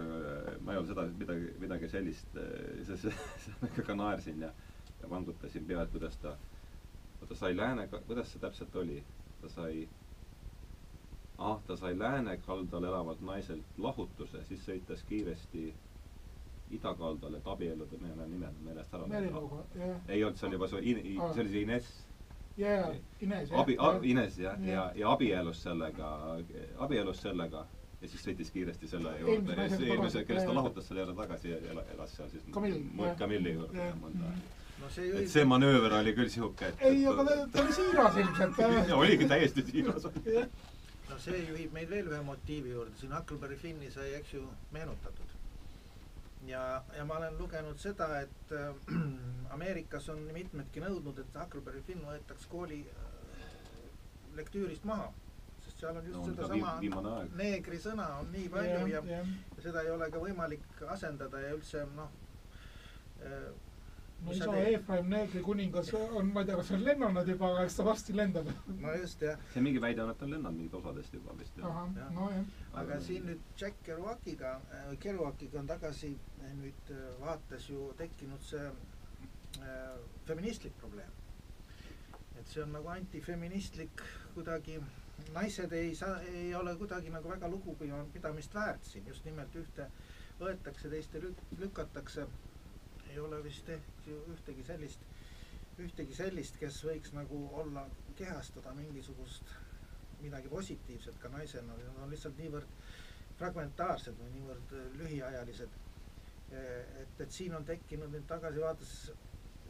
ma 0.65 0.73
ei 0.73 0.79
ole 0.79 0.87
seda 0.89 1.05
midagi 1.19 1.51
midagi 1.61 1.89
sellist 1.91 2.39
ikka 3.69 3.85
ka 3.87 3.95
naersin 3.95 4.41
ja 4.43 4.49
ja 5.01 5.09
vangutasin 5.09 5.65
pead 5.69 5.91
kuidas 5.93 6.17
ta 6.23 6.35
ta 7.27 7.35
sai 7.35 7.55
lääne 7.57 7.87
kuidas 7.93 8.31
see 8.33 8.41
täpselt 8.43 8.75
oli? 8.75 8.99
Ta 9.41 9.49
sai 9.49 9.87
ah 11.37 11.61
ta 11.67 11.77
sai 11.77 11.93
lääne 11.99 12.37
kaldal 12.45 12.83
elavalt 12.89 13.21
naiselt 13.21 13.79
lahutuse 13.87 14.43
siis 14.49 14.65
sõites 14.67 15.05
kiiresti 15.09 15.71
idakaldale 16.77 17.37
et 17.37 17.47
abielluda 17.47 17.97
meil 18.01 18.19
on 18.19 18.31
nimed 18.31 18.61
meelest 18.65 18.93
ära 18.93 19.07
Merilauga, 19.07 19.63
jah, 19.75 19.97
ei 20.09 20.23
olnud 20.23 20.37
see 20.39 20.47
oli 20.47 20.55
juba 20.59 20.67
see 20.67 20.81
In- 20.91 21.03
see 21.33 21.41
oli 21.43 21.49
see 21.51 21.61
Ines 21.67 21.91
ja, 22.57 22.93
Ines, 23.21 23.51
abi, 23.51 23.77
Ines 24.11 24.37
jah, 24.37 24.57
Jah. 24.59 24.67
ja, 24.73 24.91
ja 24.95 25.11
abiellus 25.11 25.61
sellega, 25.63 26.09
abiellus 26.85 27.21
sellega 27.21 27.65
ja 28.01 28.07
siis 28.09 28.23
sõitis 28.25 28.49
kiiresti 28.51 28.87
selle 28.87 29.11
Eelmise 29.17 29.31
juurde, 29.31 29.55
naisega 29.55 29.85
eelmise, 29.85 30.17
tagasi, 30.17 30.25
kellest 30.27 30.45
ta 30.45 30.51
jah. 30.51 30.57
lahutas 30.61 30.87
selle 30.87 31.01
jälle 31.05 31.15
tagasi 31.15 31.49
ja 31.51 31.57
ela- 31.73 31.85
elas 31.93 32.15
seal 32.17 32.29
siis 32.29 32.43
jah. 32.47 33.17
Kamilli 33.17 33.53
juurde 33.53 33.77
Jah. 33.77 33.87
ja 33.87 33.95
mõnda 34.01 34.31
Mhm. 34.31 34.41
no 34.81 34.89
see 34.89 35.09
et 35.23 35.29
see 35.29 35.43
manööver 35.45 35.93
oli 35.99 36.13
küll 36.17 36.29
sihuke, 36.33 36.67
et 36.71 36.81
ei, 36.81 37.05
aga 37.05 37.23
ta, 37.27 37.35
ta 37.53 37.61
oli 37.63 37.73
siiras 37.73 38.15
ilmselt. 38.17 38.57
ja 38.87 38.95
oligi 39.01 39.27
täiesti 39.29 39.61
siiras. 39.71 40.03
no 41.09 41.17
see 41.19 41.43
juhib 41.49 41.73
meid 41.73 41.89
veel 41.89 42.07
ühe 42.09 42.21
motiivi 42.25 42.71
juurde, 42.73 42.95
siin 42.97 43.11
Huckleberry 43.13 43.55
Finni 43.55 43.91
sai, 43.91 44.13
eks 44.17 44.33
ju, 44.33 44.41
meenutatud. 44.71 45.30
ja, 46.47 46.83
ja 46.97 47.05
ma 47.05 47.17
olen 47.17 47.37
lugenud 47.37 47.79
seda, 47.79 48.07
et 48.21 48.51
äh, 48.51 48.75
Ameerikas 49.55 50.09
on 50.09 50.21
mitmedki 50.33 50.83
nõudnud, 50.83 51.19
et 51.19 51.39
Huckleberry 51.39 51.81
Finn 51.87 52.05
võetaks 52.07 52.47
kooli 52.51 52.81
äh, 52.87 53.47
lektüürist 54.37 54.85
maha, 54.87 55.09
sest 55.65 55.83
seal 55.83 55.97
on 55.99 56.05
just 56.07 56.19
no 56.19 56.27
sedasama 56.29 57.17
neegri 57.37 57.79
sõna 57.83 58.07
on 58.21 58.31
nii 58.33 58.47
palju 58.53 58.85
ja, 58.91 59.01
ja 59.01 59.17
jah, 59.17 59.33
seda 59.61 59.83
ei 59.85 59.91
ole 59.93 60.07
ka 60.13 60.21
võimalik 60.23 60.85
asendada 60.93 61.41
ja 61.43 61.51
üldse 61.57 61.83
noh 61.97 62.09
äh, 63.25 63.51
no 64.25 64.31
isa? 64.35 64.49
Efraim 64.71 65.09
Neegri 65.11 65.41
kuningas 65.45 65.91
on, 65.97 66.31
ma 66.33 66.43
ei 66.43 66.49
tea, 66.49 66.57
kas 66.59 66.71
on 66.75 66.83
lennanud 66.85 67.29
juba, 67.33 67.51
aga 67.53 67.67
eks 67.67 67.77
ta 67.79 67.85
varsti 67.85 68.15
lendab. 68.17 68.49
no 68.79 68.97
just 69.01 69.21
jah, 69.25 69.39
see 69.53 69.63
mingi 69.65 69.81
väide 69.83 70.03
on, 70.05 70.11
et 70.13 70.19
ta 70.19 70.27
on 70.27 70.35
lennanud 70.35 70.57
mingit 70.57 70.77
osadest 70.81 71.13
juba 71.17 71.35
vist 71.39 71.57
ahah 71.61 71.87
Jah., 71.97 72.11
nojah. 72.17 72.45
Aga 72.79 72.99
siin 73.03 73.25
nüüd 73.27 73.41
Jack 73.59 73.81
Kerouaciga, 73.85 74.51
Kerouaciga 75.03 75.59
on 75.59 75.67
tagasi 75.67 76.11
äh, 76.43 76.51
nüüd 76.59 76.91
äh, 76.95 76.99
vaates 77.19 77.65
ju 77.69 77.87
tekkinud 77.99 78.43
see 78.47 78.61
äh, 78.67 79.97
feministlik 80.27 80.77
probleem. 80.79 81.11
et 82.39 82.47
see 82.47 82.63
on 82.63 82.71
nagu 82.73 82.87
antifeministlik 82.89 84.01
kuidagi, 84.33 84.77
naised 85.35 85.73
ei 85.77 85.91
saa, 85.95 86.15
ei 86.31 86.55
ole 86.55 86.73
kuidagi 86.79 87.11
nagu 87.13 87.29
väga 87.29 87.49
lugupidamist 87.51 88.55
väärt 88.55 88.87
siin, 88.87 89.05
just 89.07 89.25
nimelt 89.27 89.55
ühte 89.61 89.85
võetakse, 90.39 90.89
teiste 90.89 91.21
lük-, 91.21 91.43
lükatakse. 91.59 92.25
ei 93.11 93.19
ole 93.19 93.43
vist 93.43 93.69
ehk 93.69 94.07
ju 94.07 94.15
ühtegi 94.33 94.63
sellist, 94.63 95.03
ühtegi 95.83 96.15
sellist, 96.15 96.55
kes 96.59 96.79
võiks 96.87 97.11
nagu 97.13 97.43
olla, 97.61 97.83
kehastada 98.15 98.73
mingisugust 98.79 99.51
midagi 100.21 100.49
positiivset 100.49 101.17
ka 101.19 101.29
naisena, 101.29 101.77
nad 101.77 102.03
on 102.03 102.11
lihtsalt 102.13 102.37
niivõrd 102.37 102.77
fragmentaarsed 103.39 104.17
või 104.19 104.31
niivõrd 104.37 104.75
äh, 104.77 104.87
lühiajalised. 105.01 105.79
et, 106.51 107.21
et 107.23 107.31
siin 107.31 107.53
on 107.55 107.65
tekkinud 107.65 108.11
nüüd 108.11 108.25
tagasivaates 108.27 108.89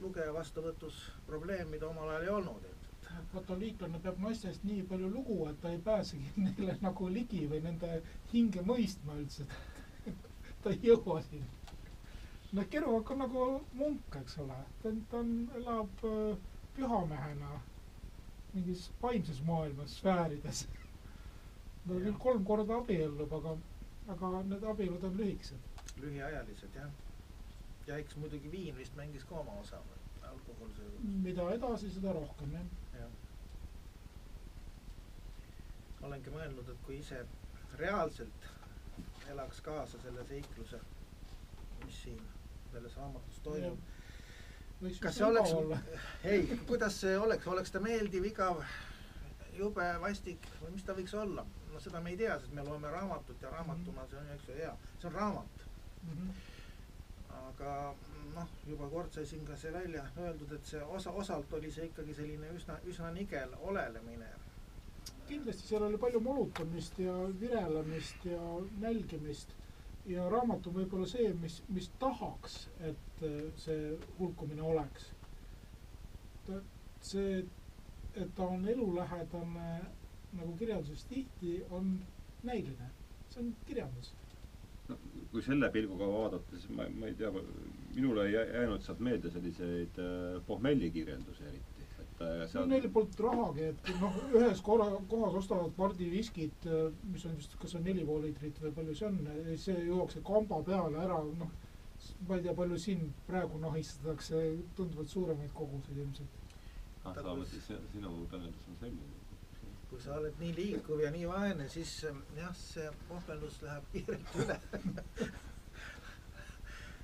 lugeja 0.02 0.34
vastuvõtus 0.34 0.96
probleem, 1.28 1.70
mida 1.70 1.88
omal 1.88 2.10
ajal 2.10 2.24
ei 2.24 2.30
olnud 2.36 2.64
ilmselt. 2.70 3.10
katoliiklane 3.34 4.00
peab 4.04 4.20
naistest 4.24 4.64
nii 4.64 4.84
palju 4.90 5.10
lugu, 5.14 5.38
et 5.50 5.60
ta 5.62 5.70
ei 5.70 5.82
pääsegi 5.88 6.32
neile 6.46 6.78
nagu 6.82 7.10
ligi 7.18 7.42
või 7.52 7.62
nende 7.66 8.02
hinge 8.34 8.64
mõistma 8.72 9.18
üldse. 9.22 9.46
ta 10.64 10.74
ei 10.74 10.80
jõua 10.90 11.22
sinna. 11.28 11.76
noh, 12.52 12.70
Kerouac 12.70 13.12
on 13.14 13.22
nagu 13.24 13.46
munk, 13.82 14.18
eks 14.22 14.38
ole, 14.44 14.58
ta 14.82 14.90
on, 14.90 15.04
ta 15.12 15.22
on, 15.22 15.36
elab 15.62 16.06
äh, 16.10 16.48
pühamehena 16.76 17.60
mingis 18.54 18.92
vaimses 19.02 19.42
maailmas 19.48 19.98
sfäärides. 20.00 20.66
ta 21.88 21.94
Jah. 21.94 22.04
küll 22.04 22.18
kolm 22.20 22.46
korda 22.46 22.78
abiellub, 22.78 23.34
aga, 23.34 23.54
aga 24.16 24.44
need 24.44 24.64
abielud 24.64 25.04
on 25.04 25.18
lühikesed. 25.18 25.58
lühiajalised 26.02 26.76
jah. 26.76 26.90
ja 27.88 27.98
eks 27.98 28.16
muidugi 28.16 28.52
viin 28.52 28.78
vist 28.78 28.96
mängis 28.96 29.24
ka 29.26 29.36
oma 29.40 29.52
osa, 29.62 29.80
alkohol 30.30 30.70
see 30.78 30.90
mida 31.28 31.48
edasi, 31.54 31.90
seda 31.90 32.14
rohkem, 32.14 32.52
jah. 32.54 32.66
jah. 33.00 33.10
olengi 36.02 36.30
mõelnud, 36.36 36.70
et 36.76 36.84
kui 36.86 36.98
ise 37.00 37.26
reaalselt 37.78 38.52
elaks 39.32 39.62
kaasa 39.62 40.00
selle 40.04 40.24
seikluse, 40.28 40.80
mis 41.86 42.02
siin 42.04 42.22
selles 42.72 42.96
raamatus 42.98 43.40
toimub. 43.44 43.80
Kas 45.02 45.16
see 45.16 45.26
oleks 45.26 45.52
ei, 46.24 46.60
kuidas 46.68 47.02
see 47.02 47.18
oleks, 47.18 47.48
oleks 47.48 47.72
ta 47.72 47.80
meeldiv, 47.84 48.26
igav, 48.26 48.62
jube, 49.58 49.88
vastik 50.02 50.48
või 50.62 50.76
mis 50.76 50.86
ta 50.88 50.96
võiks 50.98 51.14
olla? 51.18 51.46
no 51.72 51.80
seda 51.80 52.02
me 52.04 52.14
ei 52.14 52.18
tea, 52.20 52.38
sest 52.40 52.54
me 52.58 52.66
loeme 52.66 52.90
raamatut 52.92 53.42
ja 53.42 53.52
raamatuna 53.54 54.08
see 54.10 54.20
on 54.20 54.32
ju, 54.32 54.38
eks 54.40 54.50
ju, 54.50 54.56
hea, 54.58 54.72
see 55.00 55.12
on 55.12 55.18
raamat. 55.20 55.68
Mhm. 56.08 56.32
aga 57.42 57.72
noh, 58.36 58.50
juba 58.68 58.88
kord 58.90 59.14
sai 59.14 59.26
siin 59.26 59.46
ka 59.46 59.56
see 59.58 59.72
välja 59.74 60.04
öeldud, 60.18 60.52
et 60.56 60.66
see 60.66 60.82
osa, 60.98 61.12
osalt 61.24 61.54
oli 61.54 61.72
see 61.72 61.86
ikkagi 61.90 62.16
selline 62.18 62.50
üsna, 62.58 62.80
üsna 62.90 63.12
nigel 63.16 63.54
olelemine. 63.60 64.30
kindlasti 65.28 65.68
seal 65.68 65.84
oli 65.84 65.98
palju 65.98 66.20
molutamist 66.20 67.00
ja 67.00 67.14
virelemist 67.40 68.26
ja 68.26 68.42
nälgimist 68.80 69.54
ja 70.06 70.30
raamat 70.30 70.68
on 70.68 70.74
võib-olla 70.76 71.08
see, 71.08 71.34
mis, 71.42 71.60
mis 71.70 71.90
tahaks, 72.02 72.56
et 72.80 73.24
äh, 73.28 73.42
see 73.62 73.98
hulkumine 74.20 74.62
oleks. 74.62 75.12
see, 77.02 77.44
et 78.16 78.34
ta 78.36 78.44
on 78.44 78.66
elulähedane 78.68 79.68
nagu 80.38 80.56
kirjanduses 80.58 81.06
tihti, 81.10 81.62
on 81.70 81.94
näiline, 82.44 82.90
see 83.30 83.42
on 83.44 83.54
kirjandus. 83.68 84.14
no 84.90 84.98
kui 85.32 85.42
selle 85.42 85.70
pilguga 85.72 86.08
vaadata, 86.12 86.58
siis 86.60 86.70
ma, 86.76 86.86
ma 87.00 87.08
ei 87.08 87.14
tea, 87.16 87.32
minule 87.96 88.26
ei 88.28 88.34
jää- 88.34 88.48
jäänud 88.54 88.82
sealt 88.84 89.00
meelde 89.00 89.32
selliseid 89.32 90.00
äh, 90.04 90.42
pohmellikirjandusi 90.48 91.44
eriti, 91.44 91.71
et 92.22 92.38
ja 92.38 92.46
no 92.46 92.48
seal 92.54 92.70
neil 92.70 92.88
polnud 92.94 93.24
rahagi, 93.26 93.68
et 93.72 93.90
noh, 94.02 94.20
ühes 94.38 94.62
korra, 94.66 94.88
kohas 95.12 95.38
ostavad 95.42 95.74
pardiviskit, 95.78 96.68
mis 97.12 97.26
on 97.28 97.36
vist, 97.40 97.58
kas 97.62 97.76
on 97.80 97.86
neli 97.88 98.06
pool 98.08 98.24
liitrit 98.26 98.62
või 98.64 98.74
palju 98.78 98.96
see 98.98 99.10
on, 99.10 99.20
see 99.66 99.78
juuakse 99.88 100.24
kamba 100.28 100.62
peale 100.68 101.02
ära, 101.04 101.20
noh, 101.42 101.52
ma 102.28 102.38
ei 102.38 102.46
tea, 102.46 102.56
palju 102.58 102.80
siin 102.82 103.08
praegu 103.28 103.60
nahistatakse 103.62 104.44
tunduvalt 104.78 105.10
suuremaid 105.10 105.54
koguseid 105.58 106.04
ilmselt. 106.04 106.40
ah, 107.04 107.14
sa 107.16 107.22
mõtlesid, 107.26 107.66
see 107.68 107.80
sinu 107.94 108.14
tõlgendus 108.32 108.68
on 108.70 108.80
selline. 108.82 109.20
kui 109.92 110.00
sa 110.00 110.16
oled 110.16 110.38
nii 110.40 110.54
liikuv 110.56 111.02
ja 111.04 111.10
nii 111.12 111.26
vaene, 111.28 111.66
siis 111.70 111.98
ähm, 112.08 112.22
jah, 112.38 112.54
see 112.56 112.88
pohmelus 113.10 113.58
läheb 113.66 113.90
kiirelt 113.92 114.36
üle 114.40 114.60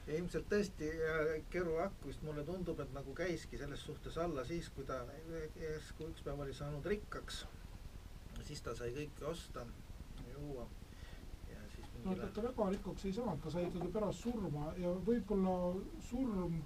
ja 0.07 0.15
ilmselt 0.15 0.47
tõesti 0.51 0.87
äh, 0.87 1.33
Keru 1.51 1.77
Akk 1.83 2.05
vist 2.07 2.23
mulle 2.23 2.43
tundub, 2.47 2.79
et 2.79 2.93
nagu 2.95 3.13
käiski 3.17 3.59
selles 3.59 3.83
suhtes 3.89 4.17
alla 4.23 4.45
siis, 4.47 4.69
kui 4.75 4.87
ta 4.87 5.01
järsku 5.59 6.07
üks 6.11 6.23
päev 6.25 6.43
oli 6.45 6.55
saanud 6.55 6.85
rikkaks. 6.87 7.45
siis 8.47 8.61
ta 8.63 8.75
sai 8.77 8.93
kõike 8.95 9.25
osta, 9.27 9.65
juua 10.31 10.67
ja 11.49 11.59
siis 11.75 11.91
no 12.05 12.15
ta, 12.15 12.29
ta 12.35 12.43
väga 12.45 12.69
rikkaks 12.75 13.05
ei 13.05 13.13
saanud, 13.17 13.41
ta 13.43 13.51
sai 13.51 13.65
ikkagi 13.67 13.91
pärast 13.91 14.23
surma 14.23 14.71
ja 14.79 14.93
võib-olla 15.09 15.57
surm 16.09 16.61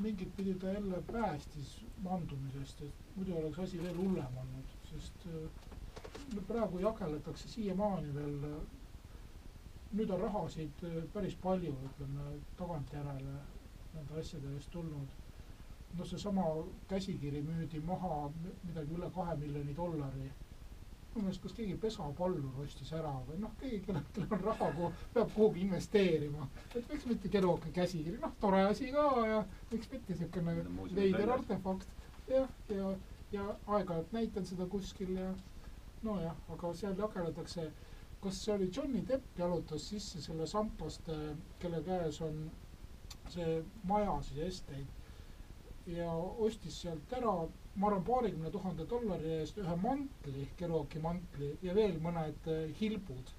mingit 0.00 0.36
pidi 0.36 0.54
ta 0.54 0.72
jälle 0.72 1.02
päästis 1.12 1.74
mandumisest, 2.02 2.80
et 2.82 3.16
muidu 3.16 3.36
oleks 3.36 3.58
asi 3.58 3.82
veel 3.82 3.98
hullem 3.98 4.38
olnud, 4.44 4.76
sest 4.88 5.26
äh, 5.28 6.46
praegu 6.48 6.80
jageletakse 6.80 7.48
siiamaani 7.48 8.14
veel 8.14 8.38
nüüd 9.92 10.10
on 10.10 10.20
rahasid 10.20 10.84
äh, 10.88 11.02
päris 11.12 11.34
palju, 11.42 11.72
ütleme 11.88 12.28
tagantjärele 12.58 13.34
nende 13.94 14.20
asjade 14.20 14.54
eest 14.56 14.70
tulnud. 14.72 15.18
noh, 15.98 16.06
seesama 16.08 16.44
käsikiri 16.88 17.42
müüdi 17.44 17.80
maha 17.84 18.30
midagi 18.64 18.94
üle 18.96 19.10
kahe 19.16 19.34
miljoni 19.36 19.76
dollari. 19.76 20.30
minu 21.14 21.24
meelest, 21.26 21.42
kas 21.42 21.52
keegi 21.52 21.74
pesapallur 21.76 22.62
ostis 22.64 22.92
ära 22.96 23.12
või 23.28 23.40
noh, 23.42 23.52
keegi, 23.60 23.82
kellel, 23.86 24.06
kellel 24.14 24.32
on 24.38 24.44
raha, 24.46 24.90
peab 25.14 25.34
kuhugi 25.34 25.60
investeerima. 25.66 26.48
et 26.74 26.88
miks 26.92 27.06
mitte 27.06 27.28
keruaka 27.28 27.72
käsikiri, 27.80 28.18
noh, 28.24 28.32
tore 28.40 28.62
asi 28.70 28.92
ka 28.96 29.06
ja 29.26 29.44
miks 29.72 29.90
mitte 29.92 30.12
niisugune 30.12 30.56
veider 30.96 31.36
artefakt. 31.36 31.88
jah, 32.28 32.48
ja, 32.68 32.76
ja, 32.76 32.96
ja 33.32 33.48
aeg-ajalt 33.66 34.12
näitan 34.12 34.46
seda 34.46 34.66
kuskil 34.66 35.16
ja 35.16 35.34
nojah, 36.02 36.36
aga 36.56 36.74
seal 36.74 36.96
jageletakse 36.98 37.68
kas 38.22 38.38
see 38.44 38.52
oli 38.54 38.68
Johnny 38.76 39.02
Depp 39.08 39.38
jalutas 39.38 39.88
sisse 39.90 40.20
selle 40.22 40.46
sampaste, 40.46 41.16
kelle 41.58 41.80
käes 41.86 42.20
on 42.22 42.36
see 43.34 43.62
maja 43.90 44.14
siis 44.22 44.38
Estate 44.46 44.86
ja 45.96 46.10
ostis 46.46 46.76
sealt 46.84 47.12
ära, 47.18 47.32
ma 47.74 47.88
arvan, 47.88 48.04
paarikümne 48.06 48.50
tuhande 48.54 48.86
dollari 48.90 49.32
eest 49.40 49.58
ühe 49.58 49.74
mantli, 49.82 50.44
Kerouaci 50.60 51.02
mantli 51.02 51.48
ja 51.66 51.74
veel 51.74 51.98
mõned 52.04 52.46
äh, 52.52 52.68
hilbud. 52.80 53.32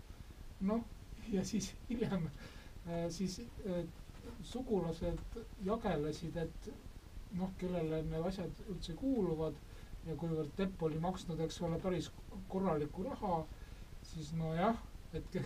noh, 0.68 0.84
ja 1.32 1.44
siis 1.46 1.72
hiljem 1.90 2.28
äh, 2.28 3.08
siis 3.12 3.40
äh, 3.68 3.84
sugulased 4.44 5.20
jagelesid, 5.66 6.38
et 6.38 6.70
noh, 7.40 7.52
kellele 7.60 8.02
need 8.10 8.28
asjad 8.28 8.64
üldse 8.70 8.96
kuuluvad 9.00 9.56
ja 10.08 10.16
kuivõrd 10.20 10.52
Depp 10.58 10.84
oli 10.84 11.00
maksnud, 11.00 11.40
eks 11.48 11.62
ole, 11.64 11.80
päris 11.84 12.10
korralikku 12.52 13.04
raha 13.08 13.44
siis 14.14 14.34
nojah, 14.40 14.78
et 15.14 15.26
ke, 15.34 15.42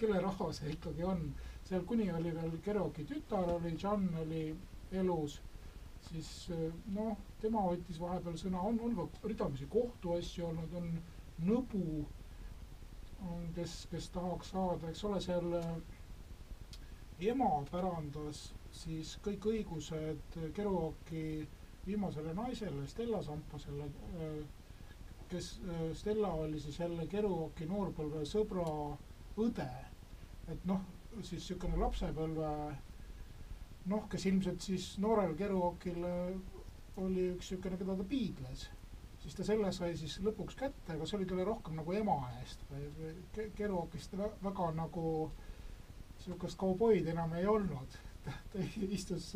kelle 0.00 0.20
raha 0.24 0.50
see 0.58 0.72
ikkagi 0.74 1.04
on. 1.04 1.22
seal 1.68 1.84
kuni 1.84 2.06
oli 2.12 2.32
veel 2.34 2.54
Kerouaci 2.64 3.04
tütar 3.10 3.50
oli, 3.54 3.74
John 3.82 4.08
oli 4.22 4.42
elus, 4.92 5.38
siis 6.08 6.30
noh, 6.94 7.16
tema 7.42 7.64
võttis 7.68 7.98
vahepeal 8.00 8.38
sõna, 8.40 8.62
on, 8.70 8.78
on 8.80 8.94
ka 8.96 9.28
ridamisi 9.28 9.66
kohtuasju 9.70 10.46
olnud, 10.48 10.74
on 10.82 10.92
Nõbu, 11.38 11.82
kes, 13.54 13.74
kes 13.92 14.08
tahaks 14.10 14.48
saada, 14.50 14.88
eks 14.90 15.04
ole, 15.06 15.20
seal 15.22 15.52
ema 17.30 17.50
pärandas 17.70 18.40
siis 18.74 19.12
kõik 19.24 19.46
õigused 19.52 20.38
Kerouaci 20.56 21.22
viimasele 21.86 22.34
naisele, 22.36 22.86
Stella 22.90 23.20
Sampasele 23.24 23.86
äh, 23.88 24.42
kes 25.30 25.60
äh, 25.68 25.84
Stella 25.94 26.32
oli 26.32 26.60
siis 26.60 26.78
jälle 26.80 27.06
Kerouaci 27.06 27.66
noorpõlve 27.68 28.24
sõbra 28.28 28.66
õde. 29.38 29.68
et 30.48 30.64
noh, 30.64 30.80
siis 31.20 31.42
niisugune 31.42 31.76
lapsepõlve 31.80 32.52
noh, 33.92 34.08
kes 34.10 34.26
ilmselt 34.30 34.64
siis 34.64 34.90
noorel 35.02 35.34
Kerouacil 35.36 36.00
oli 36.02 37.28
üks 37.34 37.52
niisugune, 37.52 37.78
keda 37.80 37.96
ta 37.98 38.06
piidles, 38.08 38.64
siis 39.22 39.36
ta 39.36 39.46
selle 39.46 39.70
sai 39.72 39.96
siis 39.96 40.18
lõpuks 40.24 40.56
kätte, 40.58 40.96
aga 40.96 41.06
see 41.06 41.18
oli 41.18 41.28
talle 41.28 41.46
rohkem 41.48 41.76
nagu 41.78 41.94
ema 41.96 42.18
eest 42.40 42.64
või, 42.70 42.88
või 42.98 43.48
Kerouacist 43.58 44.16
väga 44.18 44.70
nagu 44.76 45.06
niisugust 46.16 46.58
kauboid 46.58 47.06
enam 47.14 47.34
ei 47.38 47.46
olnud. 47.46 47.98
ta 48.52 48.64
istus 48.90 49.30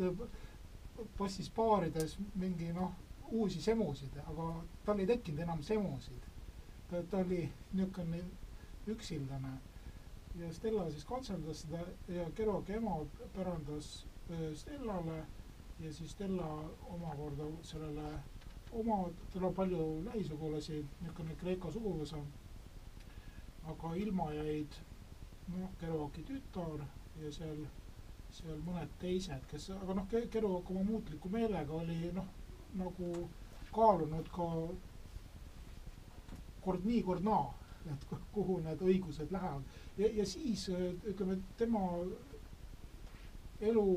passis 1.17 1.49
baarides 1.55 2.17
mingi 2.37 2.69
noh, 2.75 2.91
uusi 3.31 3.61
semusid, 3.61 4.17
aga 4.25 4.47
tal 4.85 4.99
ei 4.99 5.07
tekkinud 5.07 5.39
enam 5.39 5.63
semusid. 5.63 6.31
ta, 6.89 7.03
ta 7.09 7.17
oli 7.17 7.49
niisugune 7.73 8.23
üksildane 8.87 9.53
ja 10.39 10.53
Stella 10.53 10.89
siis 10.91 11.05
katseldas 11.05 11.61
seda 11.61 11.79
ja 12.07 12.25
Kerouaci 12.35 12.73
ema 12.73 12.97
pärandas 13.35 14.05
Stellale 14.55 15.25
ja 15.79 15.93
siis 15.93 16.11
Stella 16.11 16.69
omakorda 16.83 17.43
sellele 17.61 18.19
oma, 18.71 19.09
tal 19.33 19.43
on 19.43 19.53
palju 19.53 20.03
lähisugulasi, 20.05 20.85
niisugune 21.01 21.35
Kreeka 21.35 21.71
suguvõsa. 21.71 22.17
aga 23.63 23.95
ilma 23.95 24.33
jäid 24.33 24.75
noh, 25.47 25.69
Kerouaci 25.79 26.23
tütar 26.27 26.85
ja 27.21 27.31
seal, 27.31 27.65
seal 28.31 28.57
mõned 28.65 28.89
teised, 28.99 29.45
kes, 29.51 29.69
aga 29.69 29.93
noh, 29.93 30.07
Kerouac 30.09 30.71
oma 30.71 30.83
muutliku 30.83 31.29
meelega 31.29 31.73
oli 31.73 32.11
noh 32.13 32.27
nagu 32.79 33.27
kaalunud 33.73 34.29
ka 34.33 34.47
kord 36.63 36.85
nii, 36.87 37.01
kord 37.03 37.25
naa, 37.25 37.49
et 37.91 38.05
kuhu 38.33 38.59
need 38.63 38.81
õigused 38.81 39.31
lähevad. 39.33 39.63
ja, 39.97 40.09
ja 40.19 40.25
siis 40.25 40.69
ütleme, 40.69 41.37
tema 41.57 41.81
elu 43.61 43.87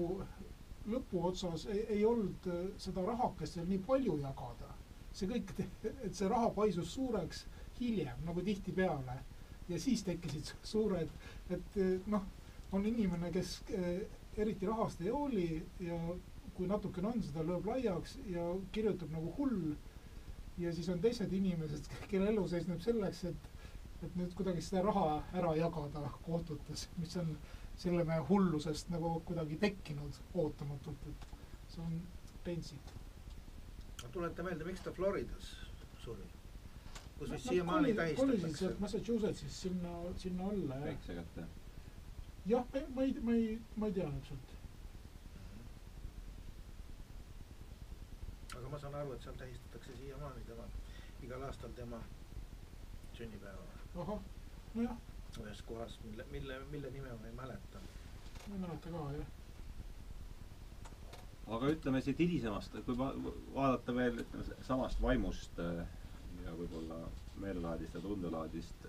lõpuotsas 0.87 1.67
ei, 1.71 1.85
ei 1.99 2.05
olnud 2.07 2.49
seda 2.83 3.05
rahakest 3.07 3.59
seal 3.59 3.69
nii 3.71 3.83
palju 3.87 4.19
jagada. 4.23 4.75
see 5.17 5.29
kõik, 5.31 5.53
et 6.05 6.15
see 6.15 6.29
raha 6.29 6.51
paisus 6.53 6.93
suureks 6.95 7.47
hiljem, 7.81 8.19
nagu 8.25 8.43
tihtipeale. 8.43 9.21
ja 9.69 9.79
siis 9.81 10.03
tekkisid 10.07 10.53
suured, 10.63 11.11
et 11.51 11.79
noh, 12.07 12.23
on 12.73 12.87
inimene, 12.87 13.31
kes 13.33 13.61
eriti 14.37 14.67
rahast 14.67 15.01
ei 15.01 15.09
hooli 15.11 15.49
ja 15.81 15.99
kui 16.57 16.69
natukene 16.71 17.11
on, 17.13 17.23
seda 17.25 17.45
lööb 17.45 17.67
laiaks 17.69 18.17
ja 18.33 18.47
kirjutab 18.73 19.13
nagu 19.15 19.33
hull. 19.39 19.75
ja 20.59 20.71
siis 20.73 20.89
on 20.89 21.01
teised 21.05 21.33
inimesed, 21.37 21.89
kelle 22.09 22.31
elu 22.33 22.47
seisneb 22.49 22.81
selleks, 22.81 23.25
et, 23.29 23.49
et 24.07 24.15
nüüd 24.17 24.33
kuidagi 24.39 24.63
seda 24.65 24.87
raha 24.87 25.19
ära 25.37 25.51
jagada 25.59 26.07
kohtutes, 26.25 26.87
mis 26.97 27.17
on 27.21 27.35
selle 27.77 28.05
mehe 28.09 28.23
hullusest 28.31 28.89
nagu 28.95 29.11
kuidagi 29.29 29.59
tekkinud 29.61 30.17
ootamatult, 30.35 31.05
et 31.11 31.29
see 31.75 31.85
on 31.85 32.01
pentsik. 32.47 32.95
tuleta 34.13 34.43
meelde, 34.47 34.65
miks 34.65 34.81
ta 34.81 34.95
Floridas 34.97 35.53
suri? 36.01 36.25
kus 37.19 37.31
vist 37.31 37.45
no, 37.45 37.53
siiamaani 37.53 37.95
tähistatakse. 37.95 38.33
tähistatakse. 38.33 38.65
sealt 38.65 38.81
Massachusettsist 38.81 39.63
sinna, 39.67 39.95
sinna 40.17 40.49
alla 40.49 40.75
jah. 40.75 40.85
väikse 40.85 41.15
kätte. 41.21 41.47
jah, 42.47 42.65
ma 42.95 43.03
ei, 43.03 43.17
ma 43.21 43.33
ei, 43.33 43.59
ma 43.77 43.87
ei 43.87 43.93
tea 44.01 44.11
täpselt 44.11 44.56
aga 48.59 48.69
ma 48.73 48.79
saan 48.79 48.95
aru, 49.01 49.13
et 49.17 49.23
seal 49.27 49.37
tähistatakse 49.41 49.97
siiamaani 50.01 50.45
tema, 50.49 50.67
igal 51.27 51.43
aastal 51.49 51.73
tema 51.79 52.01
sünnipäeva. 53.19 53.67
ahah, 54.05 54.21
nojah. 54.75 54.97
ühes 55.41 55.63
kohas, 55.63 55.99
mille, 56.05 56.25
mille, 56.31 56.59
mille 56.71 56.91
nime 56.91 57.13
ma 57.21 57.27
ei 57.27 57.33
mäleta. 57.41 57.79
ma 58.49 58.55
ei 58.55 58.61
mäleta 58.61 58.91
ka, 58.91 59.05
jah. 59.19 59.27
aga 61.59 61.71
ütleme 61.77 62.01
siit 62.01 62.19
hilisemast, 62.25 62.77
kui 62.89 62.99
va 62.99 63.13
vaadata 63.55 63.95
veel 64.01 64.25
ütleme 64.25 64.63
samast 64.71 65.03
vaimust 65.03 65.59
äh, 65.69 65.87
ja 66.45 66.55
võib-olla 66.61 66.99
meelelaadist 67.43 67.95
ja 67.95 68.01
tundelaadist 68.01 68.87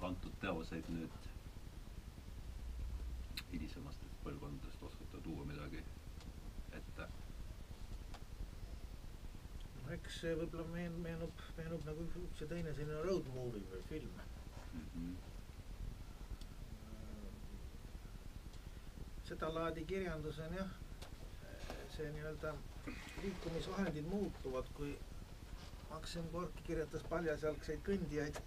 kantud 0.00 0.34
teoseid 0.40 0.88
nüüd 0.92 1.26
hilisemastest 3.52 4.16
põlvkondadest, 4.24 4.82
oskate 4.88 5.20
tuua 5.24 5.44
midagi 5.48 5.80
ette? 6.78 7.06
no 9.74 9.75
eks 9.94 10.20
see 10.20 10.34
võib-olla 10.38 10.66
meen-, 10.72 11.00
meenub, 11.04 11.42
meenub 11.56 11.84
nagu 11.86 12.06
üks 12.24 12.42
ja 12.42 12.50
teine 12.50 12.74
selline 12.74 13.02
road 13.06 13.28
movie 13.34 13.64
või 13.70 13.82
film 13.90 14.14
mm. 14.16 14.86
-hmm. 14.94 15.14
sedalaadi 19.28 19.84
kirjandus 19.84 20.38
on 20.38 20.52
jah, 20.54 20.74
see 21.96 22.10
nii-öelda 22.14 22.54
liikumisvahendid 23.22 24.06
muutuvad, 24.06 24.68
kui 24.74 24.92
Maksim 25.90 26.28
Gorki 26.32 26.62
kirjutas 26.66 27.02
paljasjalgseid 27.10 27.80
kõndijaid, 27.86 28.38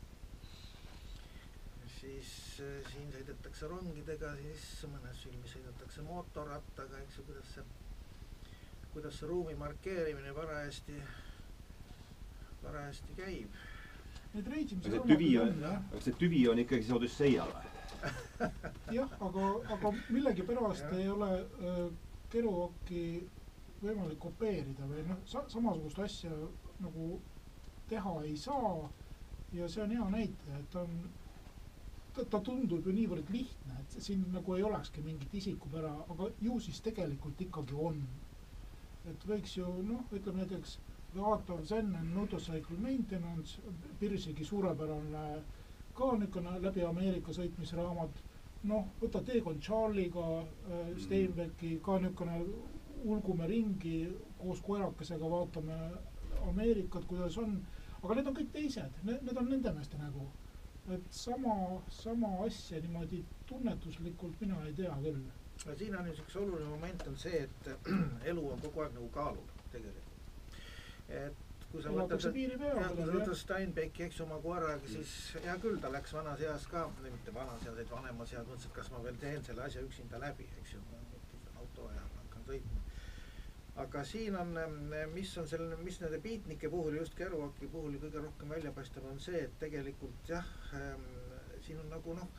siis 2.00 2.32
äh, 2.64 2.76
siin 2.92 3.12
sõidetakse 3.16 3.68
rongidega, 3.72 4.34
siis 4.40 4.66
mõnes 4.92 5.24
filmis 5.24 5.56
sõidetakse 5.56 6.04
mootorrattaga, 6.08 7.02
eks 7.04 7.20
ju, 7.20 7.26
kuidas 7.30 7.56
see, 7.56 7.66
kuidas 8.94 9.20
see 9.20 9.32
ruumi 9.32 9.56
markeerimine 9.60 10.34
parajasti, 10.38 11.00
parajasti 12.64 13.18
käib. 13.18 13.60
Aga 14.38 14.62
see 14.86 15.02
tüvi 15.10 15.32
on, 15.42 15.64
aga 15.66 16.02
see 16.06 16.16
tüvi 16.22 16.44
on 16.52 16.62
ikkagi 16.62 16.86
see 16.86 16.96
Odüsseia 16.96 17.48
või? 17.50 17.70
jah, 18.96 19.16
aga, 19.26 19.48
aga 19.76 19.92
millegipärast 20.10 20.94
ei 20.96 21.10
ole 21.12 21.30
äh, 21.40 21.82
Kerouaki 22.30 23.04
võimalik 23.82 24.20
kopeerida 24.22 24.86
või 24.88 25.04
noh, 25.08 25.20
sa-, 25.28 25.48
samasugust 25.52 26.00
asja 26.04 26.32
nagu 26.84 27.16
teha 27.90 28.14
ei 28.28 28.36
saa 28.38 28.90
ja 29.56 29.68
see 29.72 29.84
on 29.84 29.96
hea 29.96 30.10
näitaja, 30.14 30.60
et 30.62 30.76
on, 30.78 30.96
ta, 32.14 32.26
ta 32.26 32.42
tundub 32.46 32.86
ju 32.86 32.94
niivõrd 32.94 33.32
lihtne, 33.34 33.80
et 33.82 33.98
siin 34.04 34.28
nagu 34.34 34.56
ei 34.56 34.66
olekski 34.68 35.04
mingit 35.06 35.34
isikupära, 35.42 35.94
aga 36.14 36.30
ju 36.44 36.60
siis 36.64 36.82
tegelikult 36.86 37.42
ikkagi 37.48 37.78
on. 37.90 38.04
et 39.10 39.24
võiks 39.26 39.56
ju 39.58 39.66
noh, 39.88 40.04
ütleme 40.14 40.44
näiteks 40.44 40.78
The 41.14 41.22
Art 41.22 41.50
of 41.50 41.66
Zen 41.68 41.96
and 42.00 42.14
Motorcycle 42.16 42.78
Maintenance, 42.78 43.58
Pirsigi 44.00 44.46
suurepärane 44.46 45.42
ka 45.98 46.12
niisugune 46.16 46.60
läbi 46.64 46.84
Ameerika 46.86 47.34
sõitmisraamat, 47.36 48.20
noh, 48.70 48.86
võta 49.02 49.22
Teekond 49.26 49.64
Charlie'ga 49.66 50.28
äh, 50.44 50.92
Steinbecki, 51.02 51.80
ka 51.84 51.98
niisugune 52.00 52.38
ulgume 53.10 53.48
ringi 53.48 53.96
koos 54.40 54.62
koerakesega, 54.64 55.32
vaatame 55.32 55.80
Ameerikat, 56.50 57.08
kuidas 57.10 57.38
on, 57.42 57.58
aga 58.04 58.16
need 58.16 58.30
on 58.32 58.38
kõik 58.38 58.54
teised, 58.54 59.02
need, 59.04 59.26
need 59.28 59.42
on 59.42 59.50
nende 59.52 59.74
meeste 59.76 60.00
nägu. 60.00 60.28
et 60.90 61.12
sama, 61.14 61.56
sama 61.94 62.30
asja 62.46 62.80
niimoodi 62.82 63.20
tunnetuslikult 63.46 64.40
mina 64.42 64.56
ei 64.66 64.74
tea 64.74 64.96
küll. 65.04 65.20
siin 65.78 65.96
on 66.00 66.08
üks 66.10 66.36
oluline 66.36 66.70
moment 66.70 67.08
on 67.08 67.18
see, 67.18 67.44
et 67.46 67.70
elu 68.32 68.48
on 68.54 68.62
kogu 68.64 68.82
aeg 68.86 68.96
nagu 68.98 69.10
kaalul 69.20 69.52
tegelikult. 69.72 70.09
Et 71.10 71.46
kui 71.72 71.84
sa 71.86 71.92
võtad 71.94 72.24
jah, 72.24 72.92
kui 72.96 73.06
sa 73.06 73.14
võtad 73.14 73.38
Steinbecki, 73.38 74.06
eks 74.08 74.20
ju, 74.20 74.26
oma 74.26 74.40
koeraga, 74.42 74.90
siis 74.90 75.14
hea 75.44 75.56
küll, 75.62 75.78
ta 75.82 75.92
läks 75.94 76.14
vanas 76.18 76.42
eas 76.42 76.66
ka, 76.72 76.88
mitte 77.04 77.34
vanas 77.36 77.66
eas, 77.68 77.76
vaid 77.78 77.92
vanemas 77.94 78.34
eas, 78.34 78.48
mõtles, 78.48 78.66
et 78.70 78.76
kas 78.78 78.92
ma 78.94 79.02
veel 79.06 79.20
teen 79.22 79.46
selle 79.46 79.66
asja 79.66 79.84
üksinda 79.86 80.22
läbi, 80.24 80.48
eks 80.64 80.76
ju, 80.76 80.82
ma 80.90 81.02
võtsin 81.14 81.62
auto 81.62 81.90
ja 81.94 82.06
hakkan 82.18 82.48
sõitma. 82.48 82.86
aga 83.86 84.04
siin 84.04 84.36
on, 84.36 84.58
mis 85.14 85.38
on 85.40 85.48
selle, 85.48 85.78
mis 85.86 86.02
nende 86.02 86.18
beatnike 86.24 86.72
puhul, 86.74 86.98
just 87.00 87.16
Kerouaki 87.16 87.70
puhul 87.72 88.00
kõige 88.02 88.26
rohkem 88.26 88.50
välja 88.58 88.74
paistab, 88.76 89.06
on 89.12 89.22
see, 89.24 89.46
et 89.46 89.60
tegelikult 89.62 90.34
jah 90.34 90.50
ähm,, 90.76 91.06
siin 91.62 91.80
on 91.80 91.94
nagu 91.94 92.18
noh, 92.18 92.34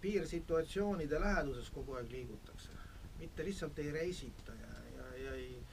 piirsituatsioonide 0.00 1.20
läheduses 1.20 1.68
kogu 1.74 1.98
aeg 1.98 2.10
liigutakse. 2.14 2.70
mitte 3.18 3.44
lihtsalt 3.44 3.78
ei 3.78 3.90
reisita 3.92 4.52
ja, 4.52 4.72
ja, 4.94 5.04
ja 5.24 5.34
ei 5.34 5.65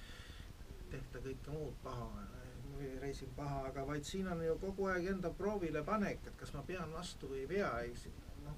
tehta 0.93 1.21
kõike 1.25 1.53
muud 1.55 1.77
paha 1.83 2.09
või 2.73 2.89
reisil 3.01 3.29
paha, 3.37 3.61
aga 3.69 3.85
vaid 3.87 4.05
siin 4.07 4.27
on 4.31 4.41
ju 4.43 4.55
kogu 4.61 4.87
aeg 4.91 5.07
enda 5.13 5.31
proovile 5.37 5.83
panek, 5.85 6.25
et 6.29 6.37
kas 6.39 6.53
ma 6.55 6.63
pean 6.67 6.91
vastu 6.93 7.29
või 7.31 7.43
ei 7.43 7.49
pea, 7.53 7.69
eks. 7.87 8.07
Noh, 8.43 8.57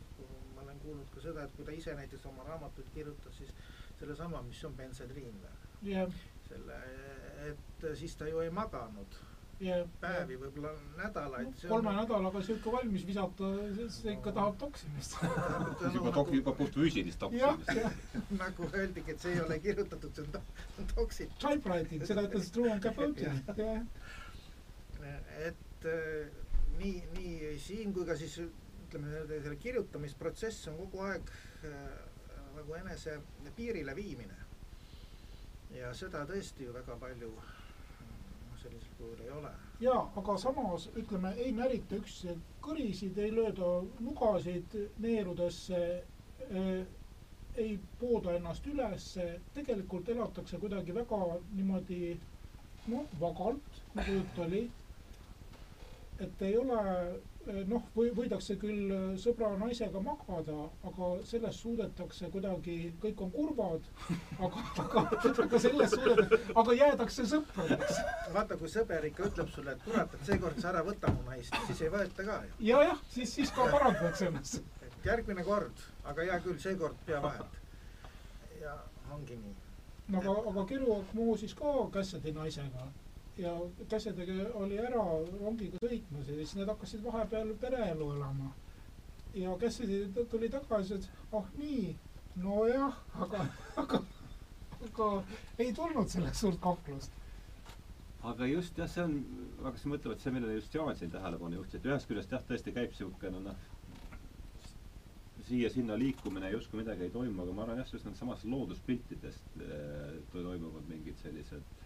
ma 0.56 0.64
olen 0.64 0.80
kuulnud 0.84 1.12
ka 1.14 1.24
seda, 1.24 1.46
et 1.46 1.56
kui 1.58 1.68
ta 1.68 1.76
ise 1.76 1.96
näiteks 1.98 2.26
oma 2.32 2.46
raamatuid 2.48 2.90
kirjutas, 2.96 3.38
siis 3.38 3.54
sellesama, 4.00 4.42
mis 4.48 4.64
on 4.68 4.76
bensodriin 4.80 5.38
või? 5.44 5.54
Jah, 5.92 6.20
selle, 6.48 6.80
et 7.50 7.88
siis 8.00 8.16
ta 8.18 8.30
ju 8.30 8.42
ei 8.44 8.54
maganud. 8.54 9.20
Päevi, 10.02 10.36
võib-olla 10.40 10.72
nädalaid. 10.98 11.54
kolme 11.70 11.94
nädalaga 11.96 12.42
sihuke 12.44 12.72
valmis 12.74 13.06
visata, 13.08 13.52
see 13.94 14.14
ikka 14.18 14.34
tahab 14.36 14.58
toksimist. 14.60 15.16
juba 15.96 16.12
tok-, 16.16 16.34
juba 16.36 16.54
puhtfüüsilist 16.58 17.20
toksimist. 17.20 17.72
nagu 18.44 18.70
öeldigi, 18.74 19.16
et 19.16 19.24
see 19.24 19.36
ei 19.38 19.42
ole 19.46 19.60
kirjutatud, 19.64 20.12
see 20.16 20.26
on 20.28 20.42
on 20.80 20.90
toksik. 20.96 21.32
Typewriting, 21.40 22.04
seda 22.08 22.26
ütles 22.28 22.52
Truman 22.52 22.82
Capote, 22.84 23.32
jah. 23.62 23.82
et 25.48 25.88
äh, 25.88 26.30
nii, 26.80 27.04
nii 27.16 27.56
siin 27.62 27.94
kui 27.96 28.06
ka 28.10 28.18
siis 28.20 28.38
ütleme, 28.44 29.12
selle- 29.14 29.42
selle 29.42 29.60
kirjutamisprotsess 29.64 30.68
on 30.74 30.82
kogu 30.84 31.06
aeg 31.08 31.32
äh, 31.64 31.78
nagu 32.58 32.76
enese 32.82 33.20
piirile 33.56 33.96
viimine. 33.96 34.42
ja 35.76 35.90
seda 35.98 36.22
tõesti 36.30 36.64
ju 36.68 36.74
väga 36.74 36.96
palju 37.00 37.32
kujul 38.98 39.22
ei 39.26 39.32
ole. 39.38 39.50
jaa, 39.80 40.02
aga 40.22 40.38
samas 40.38 40.90
ütleme, 41.02 41.32
ei 41.46 41.52
närita 41.52 41.96
üksteise 42.02 42.38
kõrisid, 42.68 43.18
ei 43.26 43.32
lööda 43.36 43.72
nugasid 44.00 44.78
neerudesse 45.06 45.82
eh,, 46.50 46.86
ei 47.58 47.76
pooda 48.00 48.34
ennast 48.36 48.66
ülesse, 48.68 49.26
tegelikult 49.56 50.10
elatakse 50.12 50.58
kuidagi 50.60 50.96
väga 50.96 51.20
niimoodi 51.56 52.00
noh, 52.92 53.06
vagalt, 53.22 53.80
nagu 53.96 54.18
jutt 54.20 54.42
oli. 54.48 54.64
et 56.26 56.42
ei 56.48 56.58
ole 56.58 56.82
noh, 57.70 57.84
või 57.96 58.10
võidakse 58.16 58.56
küll 58.62 58.92
eh, 58.94 59.04
sõbra 59.22 59.52
naisega 59.60 60.02
magada, 60.04 60.70
aga 60.88 61.10
sellest 61.28 61.62
suudetakse 61.62 62.30
kuidagi, 62.34 62.78
kõik 63.02 63.22
on 63.26 63.32
kurvad, 63.34 63.90
aga, 64.40 64.64
aga, 64.84 65.04
aga 65.46 65.60
sellest 65.62 65.98
suudetakse, 65.98 66.40
aga 66.62 66.78
jäädakse 66.80 67.28
sõpradeks 67.32 68.02
vaata, 68.34 68.58
kui 68.62 68.72
sõber 68.72 69.10
ikka 69.10 69.30
ütleb 69.30 69.52
sulle, 69.54 69.76
et 69.76 69.86
kurat, 69.86 70.18
et 70.18 70.32
seekord 70.32 70.60
sa 70.62 70.72
ära 70.74 70.84
võta 70.88 71.14
mu 71.14 71.28
naist, 71.30 71.56
siis 71.70 71.86
ei 71.86 71.94
võeta 71.94 72.26
ka 72.28 72.42
ju. 72.48 72.58
ja 72.72 72.82
jah, 72.90 73.06
siis, 73.14 73.36
siis 73.38 73.54
ka 73.56 73.70
parandatakse 73.72 74.32
ennast. 74.32 74.62
järgmine 75.06 75.46
kord, 75.46 75.86
aga 76.10 76.26
hea 76.26 76.42
küll, 76.44 76.60
seekord 76.62 76.98
pea 77.06 77.22
vahelt. 77.24 77.62
ja 78.62 78.78
ongi 79.14 79.38
nii. 79.38 79.58
no 80.14 80.22
aga, 80.22 80.38
aga 80.54 80.70
Kerouac 80.74 81.18
moosis 81.18 81.54
ka 81.58 81.78
Cassidy 81.94 82.34
naisega 82.34 82.90
ja 83.38 83.54
Cassidyga 83.90 84.34
oli 84.60 84.78
ära 84.80 85.02
rongiga 85.42 85.80
sõitmas 85.84 86.30
ja 86.30 86.38
siis 86.40 86.56
nad 86.60 86.72
hakkasid 86.72 87.04
vahepeal 87.04 87.52
pereelu 87.60 88.12
elama. 88.16 88.52
ja 89.36 89.56
t- 89.60 90.26
tuli 90.32 90.50
tagasi, 90.50 90.94
et 90.94 91.10
ah 91.34 91.50
nii, 91.58 91.96
nojah, 92.36 92.96
aga, 93.20 93.46
aga, 93.76 94.02
aga 94.88 95.10
ei 95.60 95.74
tulnud 95.74 96.08
sellest 96.10 96.40
suurt 96.40 96.60
kaklust. 96.64 97.12
aga 98.24 98.48
just 98.48 98.78
jah, 98.78 98.90
see 98.90 99.04
on, 99.04 99.18
ma 99.60 99.70
hakkasin 99.70 99.92
mõtlema, 99.92 100.16
et 100.16 100.24
see, 100.24 100.32
millele 100.32 100.56
just 100.56 100.74
Jaan 100.74 100.96
siin 100.96 101.12
tähelepanu 101.12 101.60
juhtis, 101.60 101.76
et 101.82 101.90
ühest 101.92 102.08
küljest 102.08 102.32
jah, 102.32 102.44
tõesti 102.48 102.74
käib 102.74 102.94
niisugune 102.96 103.44
noh, 103.50 103.56
siia-sinna 105.46 105.98
liikumine 106.00 106.50
justkui 106.56 106.80
midagi 106.80 107.06
ei 107.06 107.12
toimu, 107.14 107.44
aga 107.44 107.54
ma 107.54 107.66
arvan 107.68 107.84
jah, 107.84 107.92
just 107.94 108.08
nendest 108.08 108.48
looduspiltidest 108.50 109.60
eh, 109.62 110.16
toimuvad 110.32 110.88
mingid 110.90 111.20
sellised 111.22 111.85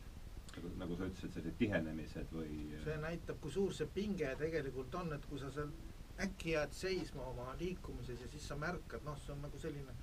nagu, 0.60 0.72
nagu 0.80 0.96
sa 0.98 1.08
ütlesid, 1.08 1.34
sellised 1.34 1.58
tihenemised 1.60 2.34
või 2.36 2.58
see 2.84 2.98
näitab, 3.02 3.40
kui 3.44 3.52
suur 3.54 3.74
see 3.76 3.88
pinge 3.94 4.30
tegelikult 4.40 4.96
on, 5.02 5.14
et 5.16 5.26
kui 5.30 5.40
sa 5.40 5.52
seal 5.56 5.72
äkki 6.20 6.52
jääd 6.56 6.74
seisma 6.76 7.24
oma 7.32 7.54
liikumises 7.60 8.22
ja 8.22 8.28
siis 8.28 8.48
sa 8.48 8.58
märkad, 8.60 9.04
noh, 9.08 9.18
see 9.24 9.32
on 9.34 9.42
nagu 9.46 9.60
selline 9.60 9.94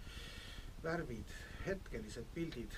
värvid, 0.84 1.34
hetkelised 1.66 2.28
pildid. 2.34 2.72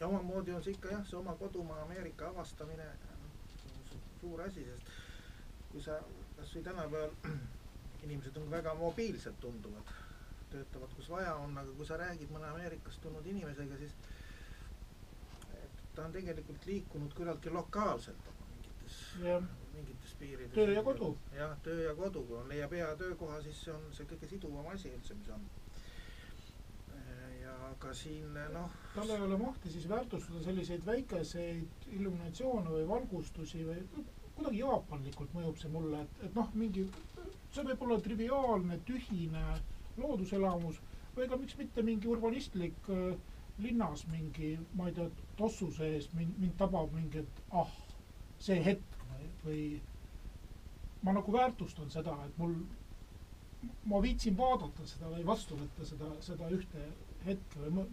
ja 0.00 0.06
omamoodi 0.06 0.52
on 0.52 0.62
see 0.64 0.72
ikka 0.76 0.90
jah, 0.92 1.04
see 1.08 1.18
oma 1.18 1.34
kodumaa 1.40 1.82
Ameerika 1.82 2.28
avastamine 2.28 2.84
noh, 2.84 3.36
su- 3.90 4.00
suur 4.20 4.42
asi, 4.44 4.64
sest 4.64 4.90
kui 5.72 5.82
sa 5.84 6.00
kasvõi 6.36 6.62
tänapäeval 6.64 7.14
inimesed 8.06 8.36
on 8.36 8.50
väga 8.50 8.74
mobiilsed, 8.74 9.36
tunduvad, 9.40 9.92
töötavad 10.52 10.92
kus 10.96 11.08
vaja 11.12 11.34
on, 11.42 11.56
aga 11.58 11.72
kui 11.76 11.86
sa 11.88 11.96
räägid 12.00 12.32
mõne 12.32 12.48
Ameerikast 12.54 13.00
tulnud 13.04 13.26
inimesega, 13.26 13.76
siis 13.80 13.96
ta 15.96 16.04
on 16.04 16.12
tegelikult 16.14 16.66
liikunud 16.68 17.14
küllaltki 17.16 17.52
lokaalselt 17.54 18.32
oma 18.32 18.48
mingites 18.52 19.66
mingites 19.76 20.14
piirides. 20.18 20.54
Töö 20.54 20.72
ja 20.72 20.82
kodu. 20.82 21.16
jah, 21.36 21.54
töö 21.62 21.84
ja 21.84 21.94
kodu, 21.94 22.22
kui 22.28 22.38
on, 22.38 22.48
leiab 22.48 22.72
hea 22.72 22.88
töökoha, 22.96 23.40
siis 23.44 23.62
see 23.64 23.74
on 23.74 23.86
see 23.96 24.08
kõige 24.10 24.28
siduvam 24.30 24.68
asi 24.72 24.92
üldse, 24.92 25.16
mis 25.20 25.30
on. 25.36 25.46
ja 27.42 27.54
ka 27.82 27.92
siin 27.94 28.34
noh, 28.54 28.72
tal 28.94 29.10
ei 29.14 29.22
ole 29.22 29.36
mahti 29.38 29.70
siis 29.70 29.88
väärtustada 29.88 30.42
selliseid 30.44 30.86
väikeseid 30.86 31.86
illuminatsioone 31.98 32.72
või 32.72 32.88
valgustusi 32.88 33.62
või 33.68 33.84
kuidagi 34.36 34.60
jaapanlikult 34.62 35.32
mõjub 35.36 35.60
see 35.60 35.70
mulle, 35.72 36.02
et, 36.02 36.18
et 36.28 36.34
noh, 36.36 36.50
mingi, 36.54 36.86
see 37.54 37.64
võib 37.68 37.86
olla 37.86 38.00
triviaalne, 38.04 38.80
tühine 38.88 39.44
looduselamus 40.00 40.80
või 41.16 41.28
ka 41.30 41.38
miks 41.40 41.56
mitte 41.60 41.84
mingi 41.86 42.10
urbanistlik 42.12 42.90
äh, 42.92 43.14
linnas 43.64 44.06
mingi, 44.12 44.50
ma 44.76 44.88
ei 44.88 44.94
tea, 44.96 45.08
tossu 45.36 45.70
sees 45.72 46.10
mind, 46.16 46.36
mind 46.42 46.56
tabab 46.60 46.92
mingi, 46.96 47.22
et 47.24 47.42
ah, 47.62 47.72
see 48.48 48.58
hetk 48.66 49.04
või, 49.10 49.28
või 49.44 49.62
ma 51.06 51.12
nagu 51.16 51.32
väärtustan 51.32 51.90
seda, 51.90 52.16
et 52.26 52.36
mul, 52.38 52.56
ma 53.90 54.00
viitsin 54.02 54.36
vaadata 54.38 54.86
seda 54.88 55.08
või 55.12 55.24
vastu 55.26 55.56
võtta 55.58 55.86
seda, 55.88 56.10
seda 56.26 56.48
ühte 56.56 56.82
hetke 57.26 57.62
või 57.64 57.72
ma, 57.78 57.84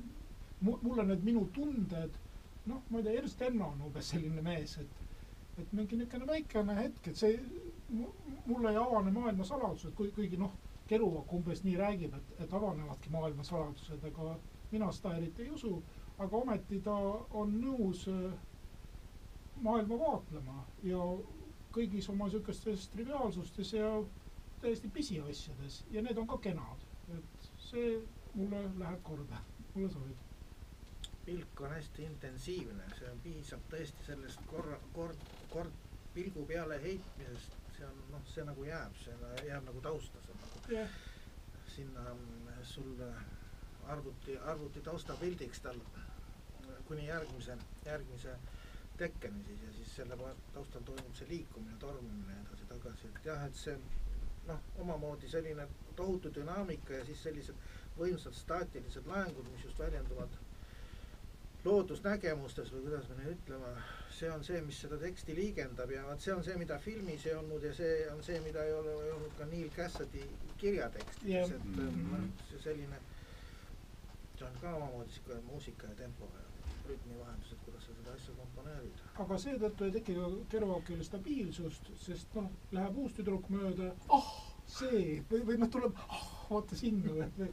mu- 0.68 0.80
mulle 0.84 1.06
need 1.10 1.24
minu 1.28 1.46
tunded 1.56 2.18
noh, 2.72 2.84
ma 2.90 3.00
ei 3.00 3.06
tea, 3.08 3.16
Ernst 3.22 3.42
Enno 3.48 3.70
on 3.74 3.82
umbes 3.90 4.12
selline 4.14 4.44
mees, 4.46 4.78
et 4.84 5.00
et 5.62 5.74
mingi 5.78 5.96
niisugune 6.00 6.26
väikene 6.26 6.74
hetk, 6.80 7.08
et 7.12 7.18
see 7.20 7.36
mu- 7.94 8.14
mulle 8.50 8.72
ei 8.74 8.78
avane 8.82 9.12
maailma 9.14 9.46
saladused, 9.46 9.94
kui, 9.98 10.10
kuigi 10.16 10.40
noh, 10.42 10.56
Keruak 10.90 11.30
umbes 11.38 11.62
nii 11.64 11.76
räägib, 11.80 12.16
et, 12.18 12.32
et 12.46 12.54
avanevadki 12.58 13.12
maailma 13.14 13.46
saladused, 13.48 14.02
aga 14.10 14.34
mina 14.74 14.90
seda 14.92 15.14
eriti 15.18 15.46
ei 15.46 15.54
usu, 15.54 15.76
aga 16.18 16.38
ometi 16.38 16.82
ta 16.84 16.96
on 17.42 17.56
nõus 17.62 18.08
äh, 18.12 18.34
maailma 19.62 20.00
vaatlema 20.00 20.66
ja 20.84 21.00
kõigis 21.74 22.10
oma 22.12 22.28
niisugustes 22.28 22.90
triviaalsustes 22.94 23.74
ja 23.74 23.88
täiesti 24.62 24.90
pisiasjades. 24.94 25.84
Ja 25.92 26.02
need 26.02 26.18
on 26.18 26.28
ka 26.30 26.38
kenad, 26.42 26.86
et 27.18 27.50
see 27.62 27.98
mulle 28.34 28.62
läheb 28.80 29.02
korda, 29.04 29.42
mulle 29.74 29.90
sobib. 29.94 30.30
pilk 31.26 31.62
on 31.64 31.72
hästi 31.72 32.04
intensiivne, 32.04 32.84
see 32.98 33.08
on, 33.08 33.20
piisab 33.24 33.62
tõesti 33.72 34.04
sellest 34.10 34.42
korra, 34.50 34.76
kord, 34.94 35.22
kord 35.54 35.78
pilgu 36.14 36.44
peale 36.50 36.76
heitmisest, 36.84 37.54
see 37.78 37.86
on 37.88 38.02
noh, 38.12 38.26
see 38.28 38.44
nagu 38.44 38.66
jääb, 38.68 38.98
see 39.00 39.30
jääb 39.48 39.64
nagu 39.70 39.84
tausta, 39.86 40.20
see 40.26 40.34
on 40.36 40.42
nagu 40.44 40.74
jah, 40.76 40.98
sinna 41.76 42.04
mm, 42.12 42.50
sul 42.68 42.92
arvuti, 43.88 44.38
arvuti 44.38 44.82
taustapildiks 44.82 45.62
tal 45.62 45.80
kuni 46.88 47.08
järgmise, 47.08 47.58
järgmise 47.86 48.36
tekkeni 48.98 49.44
siis 49.48 49.62
ja 49.64 49.74
siis 49.74 49.96
selle 49.96 50.18
taustal 50.54 50.82
toimub 50.82 51.16
see 51.16 51.28
liikumine, 51.30 51.78
tormimine 51.80 52.40
edasi-tagasi, 52.42 53.08
et 53.08 53.26
jah, 53.26 53.46
et 53.48 53.56
see 53.56 53.78
noh, 54.48 54.60
omamoodi 54.84 55.30
selline 55.30 55.68
tohutu 55.96 56.32
dünaamika 56.36 56.94
ja 56.94 57.06
siis 57.06 57.24
sellised 57.24 57.70
võimsad 57.98 58.36
staatilised 58.38 59.08
laengud, 59.08 59.50
mis 59.54 59.64
just 59.66 59.80
väljenduvad 59.80 60.38
loodusnägemustes 61.64 62.72
või 62.74 62.82
kuidas 62.88 63.06
me 63.10 63.18
nüüd 63.22 63.38
ütleme, 63.38 63.70
see 64.12 64.30
on 64.32 64.44
see, 64.44 64.60
mis 64.66 64.82
seda 64.84 64.98
teksti 65.00 65.36
liigendab 65.38 65.92
ja 65.94 66.04
vot 66.08 66.22
see 66.22 66.34
on 66.36 66.44
see, 66.44 66.58
mida 66.60 66.78
filmis 66.84 67.24
ei 67.30 67.36
olnud 67.40 67.64
ja 67.64 67.72
see 67.78 67.94
on 68.12 68.24
see, 68.26 68.40
mida 68.44 68.66
ei 68.68 68.74
ole 68.76 68.96
ei 69.06 69.12
olnud 69.16 69.38
ka 69.40 69.48
Neil 69.48 69.70
Cassady 69.76 70.26
kirjatekstis. 70.60 71.54
Et 71.56 71.66
mm 71.66 72.10
-hmm. 72.12 72.60
selline, 72.64 73.00
see 74.38 74.46
on 74.48 74.58
ka 74.62 74.76
omamoodi 74.76 75.12
sihuke 75.12 75.42
muusika 75.48 75.88
ja 75.88 75.96
tempo 75.96 76.30
ja 76.34 76.54
rütmivahendus, 76.88 77.52
et 77.54 77.62
kuidas 77.66 77.86
sa 77.86 77.94
seda 77.98 78.14
asja 78.14 78.34
komponeerid. 78.38 79.04
aga 79.24 79.38
seetõttu 79.46 79.86
ei 79.88 79.94
teki 79.98 80.16
ka 80.18 80.30
Kerouakil 80.52 81.04
stabiilsust, 81.08 81.92
sest 82.06 82.36
noh, 82.38 82.50
läheb 82.76 82.98
uus 83.04 83.16
tüdruk 83.18 83.50
mööda, 83.54 83.94
ah, 84.18 84.32
see 84.68 85.22
või, 85.32 85.44
või 85.50 85.60
noh, 85.62 85.72
tuleb, 85.72 86.00
ah, 86.08 86.26
vaata 86.50 86.80
sinna 86.80 87.16
või, 87.16 87.30
või 87.38 87.52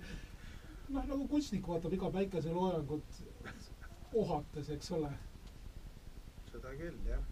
noh, 0.96 1.04
nagu 1.12 1.28
kunstnik 1.30 1.68
vaatab 1.70 1.94
iga 1.94 2.10
päikeseloojangut 2.16 3.20
ohates, 4.22 4.70
eks 4.76 4.90
ole. 4.98 5.12
seda 6.50 6.74
küll 6.80 6.98
jah, 7.06 7.26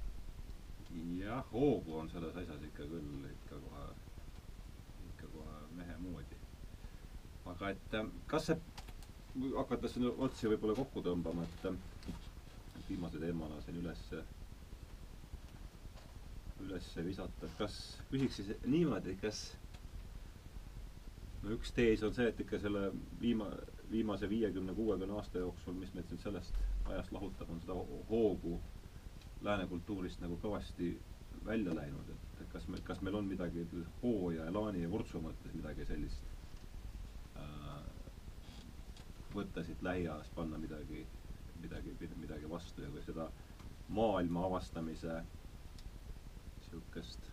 jah, 1.18 1.46
hoogu 1.52 1.98
on 1.98 2.10
selles 2.12 2.36
asjas 2.36 2.62
ikka 2.70 2.86
küll 2.92 3.30
ikka 3.32 3.58
kohe, 3.64 3.86
ikka 5.10 5.32
kohe 5.34 5.56
mehe 5.80 5.96
moodi. 6.04 6.38
aga 7.48 7.70
et 7.74 7.98
kas 8.30 8.52
see, 8.52 8.60
hakates 9.56 9.96
nüüd 10.00 10.18
otsi 10.26 10.48
võib-olla 10.50 10.74
kokku 10.78 11.02
tõmbama, 11.06 11.44
et 11.46 12.84
viimase 12.88 13.20
teemana 13.22 13.58
siin 13.64 13.78
üles, 13.82 14.00
üles 16.64 16.88
visata, 17.06 17.46
et 17.48 17.56
kas, 17.60 17.76
küsiks 18.10 18.40
siis 18.40 18.52
niimoodi, 18.66 19.14
kas 19.22 19.42
no 21.42 21.52
üks 21.54 21.70
tees 21.76 22.02
on 22.06 22.14
see, 22.16 22.28
et 22.32 22.40
ikka 22.44 22.58
selle 22.62 22.86
viima-, 23.22 23.52
viimase 23.92 24.28
viiekümne, 24.30 24.74
kuuekümne 24.78 25.14
aasta 25.20 25.42
jooksul, 25.44 25.76
mis 25.82 25.92
meid 25.94 26.08
nüüd 26.12 26.24
sellest 26.24 26.58
ajast 26.88 27.12
lahutab, 27.14 27.50
on 27.54 27.60
seda 27.62 27.76
ho- 27.78 28.02
hoogu 28.10 28.56
lääne 29.46 29.68
kultuurist 29.70 30.22
nagu 30.24 30.38
kõvasti 30.42 30.92
välja 31.46 31.74
läinud, 31.78 32.08
et 32.42 32.48
kas 32.52 32.66
me, 32.72 32.80
kas 32.88 33.02
meil 33.06 33.14
on 33.20 33.28
midagi 33.30 33.66
hoo 34.02 34.32
ja 34.34 34.48
elaani 34.50 34.82
ja 34.82 34.90
vurtsu 34.90 35.20
mõttes 35.22 35.54
midagi 35.54 35.86
sellist 35.86 36.32
äh, 37.36 37.78
võtta 39.38 39.64
siit 39.66 39.82
lähiajast, 39.86 40.34
panna 40.36 40.58
midagi, 40.60 41.04
midagi, 41.62 41.96
midagi 42.20 42.50
vastu 42.50 42.84
ja 42.84 42.90
kui 42.94 43.02
seda 43.06 43.28
maailma 43.98 44.44
avastamise 44.50 45.20
niisugust 46.60 47.30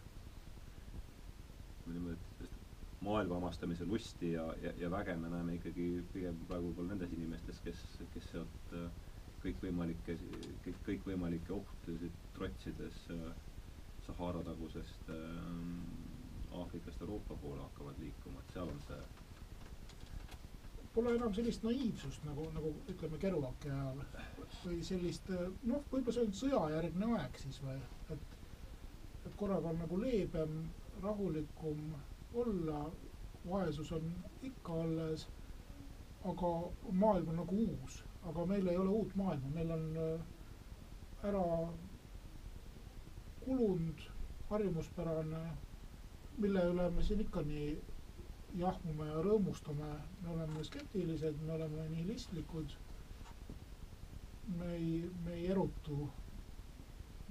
maailma 3.06 3.38
avastamise 3.38 3.86
lusti 3.86 4.32
ja, 4.32 4.46
ja, 4.62 4.72
ja 4.78 4.92
väge 4.92 5.16
me 5.16 5.30
näeme 5.30 5.54
ikkagi 5.60 5.86
pigem 6.14 6.38
praegu 6.50 6.70
võib-olla 6.72 6.94
nendes 6.96 7.12
inimestes, 7.14 7.60
kes, 7.66 7.82
kes 8.14 8.30
sealt 8.32 8.74
äh, 8.80 8.88
kõikvõimalikke, 9.44 10.16
kõik, 10.66 10.80
kõikvõimalikke 10.88 11.54
ohtusid 11.54 12.16
trotsides 12.38 12.98
äh, 13.14 13.28
Sahara 14.08 14.42
tagusest 14.48 15.12
äh, 15.14 16.58
Aafrikast 16.62 17.02
Euroopa 17.06 17.38
poole 17.44 17.62
hakkavad 17.68 18.00
liikuma, 18.02 18.42
et 18.42 18.56
seal 18.56 18.72
on 18.74 18.82
see 18.88 19.00
Pole 20.96 21.16
enam 21.18 21.34
sellist 21.36 21.64
naiivsust 21.68 22.24
nagu, 22.24 22.46
nagu 22.56 22.72
ütleme 22.92 23.20
Kerouaki 23.20 23.70
ajal. 23.70 24.04
Või 24.64 24.78
sellist 24.88 25.28
noh, 25.32 25.82
võib-olla 25.92 26.16
see 26.16 26.24
on 26.26 26.36
sõjajärgne 26.40 27.10
aeg 27.18 27.40
siis 27.42 27.60
või, 27.64 27.76
et, 28.16 28.36
et 29.28 29.34
korraga 29.42 29.74
on 29.74 29.82
nagu 29.84 30.00
leebem, 30.00 30.54
rahulikum 31.04 31.82
olla, 32.44 32.86
vaesus 33.50 33.92
on 33.98 34.08
ikka 34.44 34.80
alles, 34.86 35.28
aga 36.32 36.52
maailm 37.04 37.34
on 37.34 37.42
nagu 37.44 37.60
uus, 37.68 38.00
aga 38.30 38.46
meil 38.50 38.68
ei 38.72 38.78
ole 38.82 38.96
uut 39.02 39.16
maailma, 39.20 39.52
meil 39.54 39.74
on 39.76 39.86
äh, 40.02 41.28
ära 41.30 41.44
kulunud 43.46 44.08
harjumuspärane, 44.50 45.44
mille 46.38 46.64
üle 46.72 46.88
me 46.96 47.04
siin 47.06 47.22
ikka 47.26 47.44
nii 47.46 47.68
jahmume 48.60 49.08
ja 49.10 49.22
rõõmustame, 49.24 49.88
me 50.24 50.34
oleme 50.34 50.64
skeptilised, 50.64 51.40
me 51.46 51.54
oleme 51.58 51.88
nihilistlikud. 51.90 52.76
me 54.58 54.74
ei, 54.74 55.10
me 55.26 55.34
ei 55.34 55.48
erutu 55.52 56.10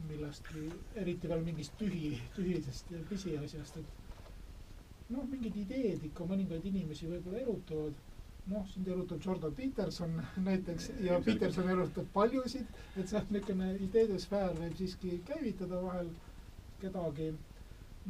millestki, 0.08 0.64
eriti 0.98 1.28
veel 1.30 1.44
mingist 1.46 1.76
tühi, 1.78 2.16
tühisest 2.34 2.90
ja 2.90 3.02
pisiasjast, 3.08 3.76
et 3.76 5.12
noh, 5.14 5.22
mingid 5.30 5.54
ideed 5.62 6.02
ikka 6.08 6.26
mõningaid 6.26 6.66
inimesi 6.72 7.06
võib-olla 7.06 7.44
erutavad. 7.44 8.02
noh, 8.46 8.64
sind 8.68 8.88
erutab 8.92 9.22
Jordan 9.24 9.54
Peterson 9.56 10.18
näiteks 10.44 10.90
ja. 11.00 11.20
Peterson 11.24 11.70
erutab 11.70 12.10
paljusid, 12.12 12.66
et 12.96 13.08
see 13.08 13.16
on 13.16 13.30
niisugune 13.30 13.70
ideede 13.86 14.18
sfäär 14.20 14.58
võib 14.58 14.74
siiski 14.76 15.20
käivitada 15.24 15.80
vahel 15.80 16.10
kedagi 16.82 17.30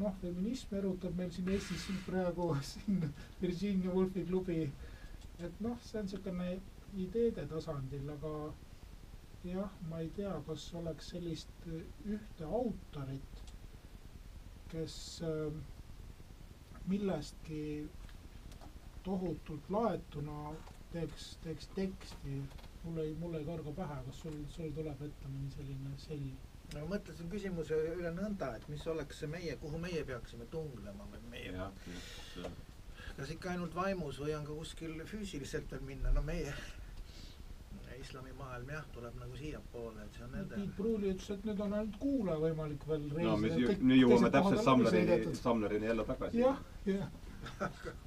noh, 0.00 0.14
feminism 0.20 0.74
erutab 0.80 1.16
meil 1.18 1.30
siin 1.34 1.48
Eestis 1.54 1.86
siin 1.86 1.98
praegu 2.06 2.48
siin 2.72 3.08
Virginia 3.42 3.90
Woolfi 3.94 4.24
klubi. 4.28 4.60
et 5.38 5.60
noh, 5.60 5.78
see 5.82 5.98
on 5.98 6.06
niisugune 6.06 6.48
ideede 7.04 7.46
tasandil, 7.50 8.10
aga 8.14 8.32
jah, 9.44 9.72
ma 9.90 9.98
ei 10.00 10.10
tea, 10.16 10.34
kas 10.46 10.66
oleks 10.78 11.10
sellist 11.12 11.66
ühte 11.68 12.46
autorit, 12.58 13.42
kes 14.72 14.94
äh, 15.26 15.58
millestki 16.86 17.60
tohutult 19.04 19.68
laetuna 19.70 20.54
teeks, 20.92 21.36
teeks 21.42 21.68
teksti. 21.74 22.38
mul 22.84 22.98
ei, 23.02 23.14
mul 23.20 23.34
ei 23.34 23.44
karga 23.44 23.72
pähe, 23.82 24.00
kas 24.06 24.18
sul, 24.22 24.34
sul 24.54 24.72
tuleb 24.76 25.02
ette 25.06 25.28
mõni 25.34 25.50
selline 25.54 25.94
sell? 25.98 26.26
Ma 26.74 26.84
mõtlesin 26.96 27.30
küsimuse 27.32 27.76
üle 27.94 28.10
nõnda, 28.16 28.52
et 28.58 28.68
mis 28.68 28.86
oleks 28.90 29.18
see 29.22 29.30
meie, 29.30 29.56
kuhu 29.62 29.78
meie 29.82 30.04
peaksime 30.04 30.46
tunglema 30.52 31.06
või 31.12 31.22
meie 31.30 31.68
kas 33.16 33.30
ikka 33.30 33.50
ainult 33.54 33.74
vaimus 33.76 34.18
või 34.22 34.34
on 34.34 34.46
ka 34.46 34.54
kuskil 34.58 34.96
füüsiliselt 35.06 35.70
veel 35.70 35.84
minna, 35.86 36.10
no 36.14 36.22
meie 36.26 36.52
islamimaailm 38.04 38.70
jah, 38.74 38.86
tuleb 38.92 39.14
nagu 39.20 39.36
siiapoole, 39.38 40.02
et 40.04 40.16
see 40.18 40.24
on 40.26 40.32
nende 40.34 40.58
Tiit 40.58 40.72
Pruuli 40.76 41.12
ütles, 41.14 41.28
et 41.36 41.44
nüüd 41.48 41.60
on 41.64 41.76
ainult 41.78 41.98
kuule 42.02 42.34
võimalik 42.42 42.86
veel 42.88 43.04
reisida. 43.10 43.28
no 43.30 43.36
me 43.44 43.52
ju- 43.60 43.76
nüüd 43.90 44.00
jõuame 44.02 44.30
täpselt 44.34 44.64
Samlerini, 44.66 45.36
Samlerini 45.38 45.86
jälle 45.92 46.06
tagasi. 46.10 46.42
jah, 46.42 46.58
jah, 46.90 47.08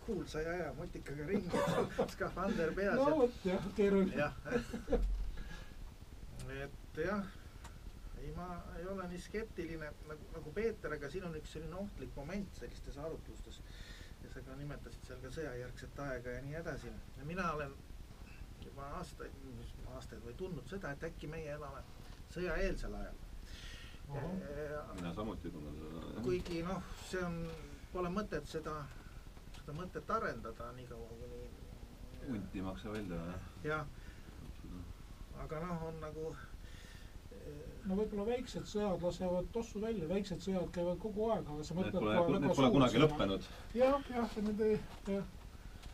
kuulsa 0.05 0.41
ja 0.43 0.57
hea 0.59 0.73
mutikaga 0.77 1.27
ringi, 1.31 1.63
skafander 2.15 2.73
peas 2.75 2.99
no 2.99 3.07
ja 3.09 3.15
vot 3.21 3.47
jah, 3.47 3.67
keeruline. 3.79 4.17
jah, 4.17 4.33
et 6.57 7.01
jah, 7.05 7.23
ei 8.27 8.33
ma 8.35 8.63
ei 8.77 8.87
ole 8.87 9.07
nii 9.07 9.19
skeptiline 9.21 9.91
nagu, 10.07 10.31
nagu 10.33 10.51
Peeter, 10.53 10.93
aga 10.93 11.09
siin 11.11 11.27
on 11.27 11.35
üks 11.39 11.53
selline 11.55 11.75
ohtlik 11.79 12.15
moment 12.15 12.59
sellistes 12.59 12.97
arutlustes. 12.97 13.61
ja 14.23 14.31
sa 14.33 14.41
ka 14.41 14.55
nimetasid 14.59 15.05
seal 15.07 15.19
ka 15.21 15.29
sõjajärgset 15.35 15.99
aega 16.07 16.33
ja 16.35 16.41
nii 16.41 16.57
edasi. 16.61 16.91
ja 17.17 17.25
mina 17.25 17.51
olen 17.53 17.75
juba 18.65 18.89
aastaid, 18.99 19.37
aastaid 19.95 20.25
või 20.25 20.35
tundnud 20.41 20.67
seda, 20.67 20.91
et 20.91 21.03
äkki 21.09 21.29
meie 21.31 21.53
elame 21.53 21.83
sõjaeelsel 22.33 22.97
ajal. 22.99 23.21
mina 24.95 25.13
samuti 25.13 25.51
tunnen 25.51 25.79
seda. 25.79 26.25
kuigi 26.27 26.63
noh, 26.67 26.83
see 27.11 27.23
on, 27.23 27.39
pole 27.93 28.11
mõtet 28.11 28.49
seda, 28.51 28.75
seda 29.59 29.77
mõtet 29.77 30.11
arendada 30.17 30.71
niikaua 30.81 31.07
kuni. 31.21 31.47
hunt 32.27 32.55
ei 32.55 32.61
maksa 32.61 32.91
välja, 32.91 33.23
jah. 33.31 33.49
jah, 33.63 33.87
aga 35.45 35.63
noh, 35.63 35.89
on 35.91 36.01
nagu 36.03 36.35
no 37.87 37.95
võib-olla 37.95 38.27
väiksed 38.27 38.67
sõjad 38.67 39.03
lasevad 39.03 39.49
tossu 39.55 39.81
välja, 39.81 40.07
väiksed 40.09 40.43
sõjad 40.43 40.69
käivad 40.75 40.99
kogu 41.03 41.29
aeg, 41.31 41.47
aga 41.47 41.63
sa 41.63 41.75
Need 41.75 41.85
mõtled 41.85 42.23
pole, 42.23 42.39
need 42.43 42.55
pole 42.59 42.71
kunagi 42.75 43.03
lõppenud. 43.03 43.51
jah, 43.77 44.09
jah, 44.13 44.39
nende 44.43 44.71
jah. 45.07 45.35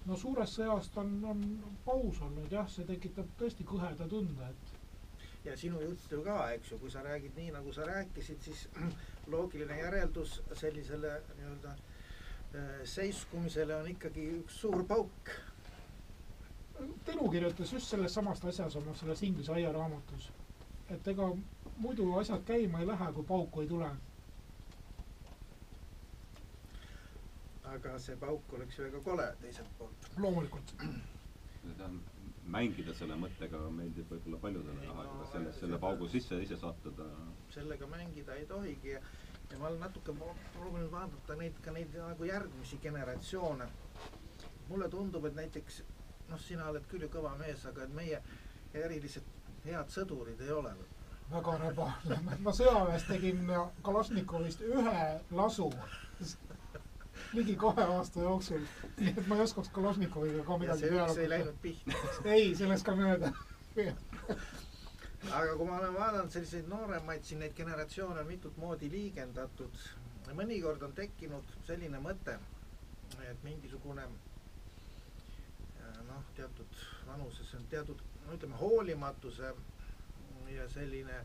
no 0.08 0.18
suurest 0.20 0.60
sõjast 0.60 0.98
on, 1.02 1.18
on 1.34 1.44
paus 1.86 2.22
olnud 2.26 2.52
jah, 2.52 2.70
see 2.70 2.88
tekitab 2.90 3.30
tõesti 3.40 3.68
kõheda 3.68 4.10
tunde, 4.10 4.50
et 4.50 4.80
ja 5.46 5.56
sinu 5.60 5.82
jutt 5.82 6.12
ju 6.12 6.22
ka, 6.24 6.38
eks 6.56 6.72
ju, 6.72 6.80
kui 6.82 6.92
sa 6.92 7.04
räägid 7.04 7.36
nii, 7.38 7.52
nagu 7.56 7.74
sa 7.76 7.86
rääkisid, 7.88 8.42
siis 8.42 8.68
loogiline 9.32 9.80
järeldus 9.80 10.40
sellisele 10.60 11.18
nii-öelda 11.38 11.74
äh, 11.74 12.78
seiskumisele 12.88 13.76
on 13.76 13.90
ikkagi 13.92 14.30
üks 14.40 14.62
suur 14.64 14.86
pauk. 14.88 15.34
Tõnu 17.08 17.28
kirjutas 17.32 17.72
just 17.76 17.92
sellest 17.92 18.18
samast 18.18 18.46
asjas 18.50 18.76
oma 18.80 18.96
selles 18.98 19.22
Inglise 19.24 19.54
aiaraamatus, 19.54 20.32
et 20.94 21.08
ega 21.08 21.28
muidu 21.78 22.08
asjad 22.20 22.44
käima 22.48 22.80
ei 22.84 22.88
lähe, 22.88 23.12
kui 23.14 23.24
pauku 23.24 23.62
ei 23.62 23.68
tule. 23.68 23.90
aga 27.74 27.94
see 28.00 28.16
pauk 28.22 28.54
oleks 28.54 28.78
ju 28.78 28.84
väga 28.86 29.00
kole 29.06 29.24
teiselt 29.42 29.70
poolt. 29.78 30.10
loomulikult. 30.18 30.74
seda 31.64 31.88
mängida 32.56 32.94
selle 32.94 33.16
mõttega 33.16 33.60
meeldib 33.72 34.10
võib-olla 34.12 34.38
paljudele, 34.44 34.82
Ei, 34.84 34.90
aga 35.04 35.28
selle, 35.32 35.54
selle 35.60 35.78
paugu 35.80 36.08
sisse 36.12 36.42
ise 36.44 36.58
sattuda 36.60 37.06
sellega 37.56 37.88
mängida 37.88 38.36
ei 38.36 38.46
tohigi 38.46 38.90
ja, 38.94 39.00
ja 39.52 39.58
ma 39.62 39.68
olen 39.70 39.80
natuke 39.80 40.14
pro- 40.20 40.36
proovinud 40.58 40.92
vaadata 40.92 41.36
neid 41.40 41.58
ka 41.66 41.72
neid 41.72 41.96
nagu 41.98 42.28
järgmisi 42.30 42.78
generatsioone. 42.84 43.70
mulle 44.70 44.90
tundub, 44.90 45.26
et 45.26 45.36
näiteks 45.36 45.82
noh, 46.30 46.40
sina 46.40 46.68
oled 46.70 46.86
küll 46.92 47.02
ju 47.08 47.10
kõva 47.16 47.34
mees, 47.40 47.66
aga 47.66 47.84
et 47.84 47.94
meie 47.96 48.22
erilised 48.74 49.24
head 49.66 49.90
sõdurid 49.96 50.42
ei 50.42 50.52
ole. 50.52 50.74
väga 51.34 51.54
rebane, 51.58 52.18
ma 52.46 52.52
sõjaväes 52.54 53.06
tegin 53.08 53.48
Kalašnikovist 53.84 54.62
ühe 54.62 55.06
lasu 55.32 55.70
ligi 57.34 57.56
kahe 57.56 57.86
aasta 57.96 58.22
jooksul, 58.22 58.66
nii 59.00 59.14
et 59.18 59.28
ma 59.28 59.36
ei 59.40 59.46
oskaks 59.48 59.72
Kalašnikoviga 59.74 60.44
ka 60.46 60.58
midagi 60.62 60.84
see 60.84 60.92
peale 60.92 61.10
üks 61.14 61.22
ei 61.24 61.30
läinud 61.32 61.58
pihta. 61.64 62.04
ei, 62.36 62.52
see 62.60 62.70
läks 62.70 62.84
ka 62.86 62.96
mööda 63.00 63.32
aga 65.32 65.56
kui 65.58 65.66
ma 65.68 65.78
olen 65.80 65.94
vaadanud 65.96 66.32
selliseid 66.36 66.68
nooremaid 66.72 67.24
siin 67.28 67.40
neid 67.44 67.54
generatsioone 67.58 68.20
on 68.22 68.28
mitut 68.28 68.58
moodi 68.58 68.90
liigendatud. 68.92 69.76
mõnikord 70.40 70.82
on 70.84 70.94
tekkinud 70.98 71.46
selline 71.68 72.00
mõte, 72.02 72.34
et 73.30 73.44
mingisugune 73.44 74.04
äh, 74.04 74.12
noh, 76.10 76.24
teatud 76.36 76.72
vanuses 77.08 77.54
on 77.60 77.66
teatud 77.70 78.00
no 78.26 78.38
ütleme 78.38 78.60
hoolimatuse 78.60 79.54
ja 80.54 80.68
selline 80.70 81.22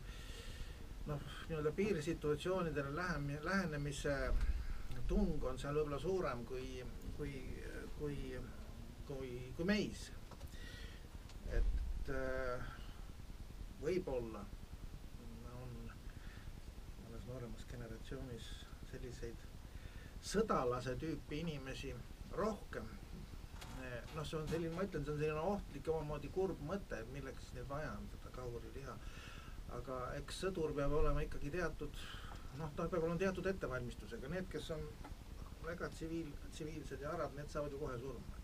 noh, 1.09 1.21
nii-öelda 1.49 1.71
piirisituatsioonidele 1.75 2.95
lähem-, 2.95 3.43
lähenemise 3.43 4.15
tung 5.07 5.43
on 5.43 5.59
seal 5.59 5.77
võib-olla 5.77 5.99
suurem 6.01 6.45
kui, 6.45 6.83
kui, 7.17 7.33
kui, 7.97 8.17
kui, 9.07 9.31
kui 9.57 9.65
meis. 9.65 10.09
et 11.49 12.09
äh, 12.13 12.65
võib-olla 13.81 14.43
on 15.57 15.75
mõnes 17.05 17.25
nooremas 17.29 17.65
generatsioonis 17.71 18.49
selliseid 18.91 19.45
sõdalase 20.21 20.95
tüüpi 20.99 21.41
inimesi 21.45 21.93
rohkem. 22.37 22.85
Noh, 24.15 24.25
see 24.25 24.37
on 24.39 24.47
selline, 24.51 24.73
ma 24.75 24.83
ütlen, 24.87 25.05
see 25.05 25.13
on 25.13 25.19
selline 25.21 25.43
ohtlik 25.53 25.87
ja 25.87 25.93
omamoodi 25.93 26.29
kurb 26.35 26.61
mõte, 26.67 26.99
et 27.03 27.11
milleks 27.13 27.51
neil 27.55 27.67
vaja 27.69 27.91
on 27.97 28.07
seda 28.13 28.31
kahuriliha. 28.35 28.95
aga 29.77 29.97
eks 30.17 30.39
sõdur 30.43 30.71
peab 30.73 30.91
olema 30.97 31.21
ikkagi 31.21 31.51
teatud, 31.53 31.97
noh, 32.57 32.71
ta 32.75 32.87
peab 32.89 33.03
olema 33.03 33.19
teatud 33.21 33.45
ettevalmistusega, 33.51 34.31
need, 34.33 34.47
kes 34.49 34.69
on 34.73 34.81
väga 35.65 35.89
tsiviil, 35.93 36.31
tsiviilsed 36.55 37.01
ja 37.05 37.11
arad, 37.13 37.35
need 37.37 37.49
saavad 37.53 37.71
ju 37.71 37.79
kohe 37.83 37.97
surma. 38.01 38.35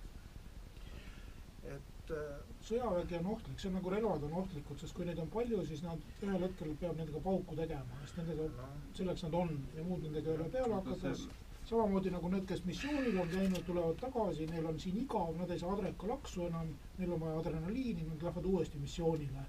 et 1.66 2.12
äh, 2.14 2.42
sõjavägi 2.62 3.16
on 3.18 3.32
ohtlik, 3.34 3.58
see 3.60 3.70
on 3.72 3.80
nagu 3.80 3.90
relvad 3.90 4.24
on 4.28 4.34
ohtlikud, 4.44 4.78
sest 4.78 4.94
kui 4.94 5.06
neid 5.08 5.18
on 5.24 5.32
palju, 5.34 5.64
siis 5.66 5.82
nad 5.82 6.04
ühel 6.22 6.44
hetkel 6.46 6.76
peab 6.78 7.00
nendega 7.00 7.22
pauku 7.26 7.56
tegema, 7.58 7.98
sest 8.04 8.20
nendega, 8.22 8.46
noh, 8.60 8.76
selleks 8.94 9.24
nad 9.26 9.34
on 9.40 9.56
ja 9.74 9.84
muud 9.88 10.04
nendega 10.06 10.30
ei 10.30 10.38
ole 10.38 10.50
peale 10.54 10.76
Aga 10.76 10.84
hakata 10.84 11.16
see- 11.16 11.45
samamoodi 11.70 12.12
nagu 12.14 12.30
need, 12.30 12.46
kes 12.50 12.62
missioonil 12.66 13.18
on 13.22 13.30
käinud, 13.30 13.64
tulevad 13.66 13.98
tagasi, 14.02 14.46
neil 14.52 14.66
on 14.70 14.80
siin 14.80 14.98
igav, 15.02 15.32
nad 15.40 15.50
ei 15.52 15.60
saa 15.60 15.74
adrekalaksu 15.74 16.46
enam, 16.48 16.72
neil 17.00 17.14
on 17.16 17.22
vaja 17.24 17.40
adrenaliini, 17.42 18.06
nad 18.10 18.22
lähevad 18.28 18.46
uuesti 18.46 18.82
missioonile. 18.82 19.46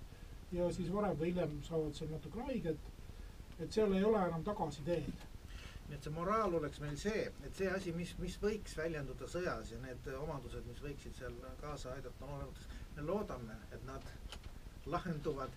ja 0.53 0.69
siis 0.73 0.93
varem 0.95 1.17
või 1.19 1.33
hiljem 1.33 1.57
saavad 1.67 1.95
seal 1.99 2.11
natukene 2.15 2.45
haiget, 2.47 2.91
et 3.61 3.73
seal 3.73 3.93
ei 3.99 4.05
ole 4.05 4.21
enam 4.29 4.45
tagasiteed. 4.47 5.25
nii 5.89 5.97
et 5.97 6.03
see 6.07 6.13
moraal 6.15 6.55
oleks 6.59 6.81
meil 6.83 6.97
see, 6.99 7.27
et 7.47 7.55
see 7.55 7.69
asi, 7.71 7.93
mis, 7.93 8.15
mis 8.19 8.39
võiks 8.43 8.77
väljenduda 8.79 9.29
sõjas 9.31 9.71
ja 9.71 9.79
need 9.83 10.09
omadused, 10.21 10.65
mis 10.67 10.83
võiksid 10.83 11.15
seal 11.19 11.37
kaasa 11.61 11.93
aidata, 11.93 12.25
on 12.25 12.35
olemas. 12.39 12.67
me 12.97 13.03
loodame, 13.03 13.59
et 13.73 13.85
nad 13.87 14.09
lahenduvad 14.87 15.51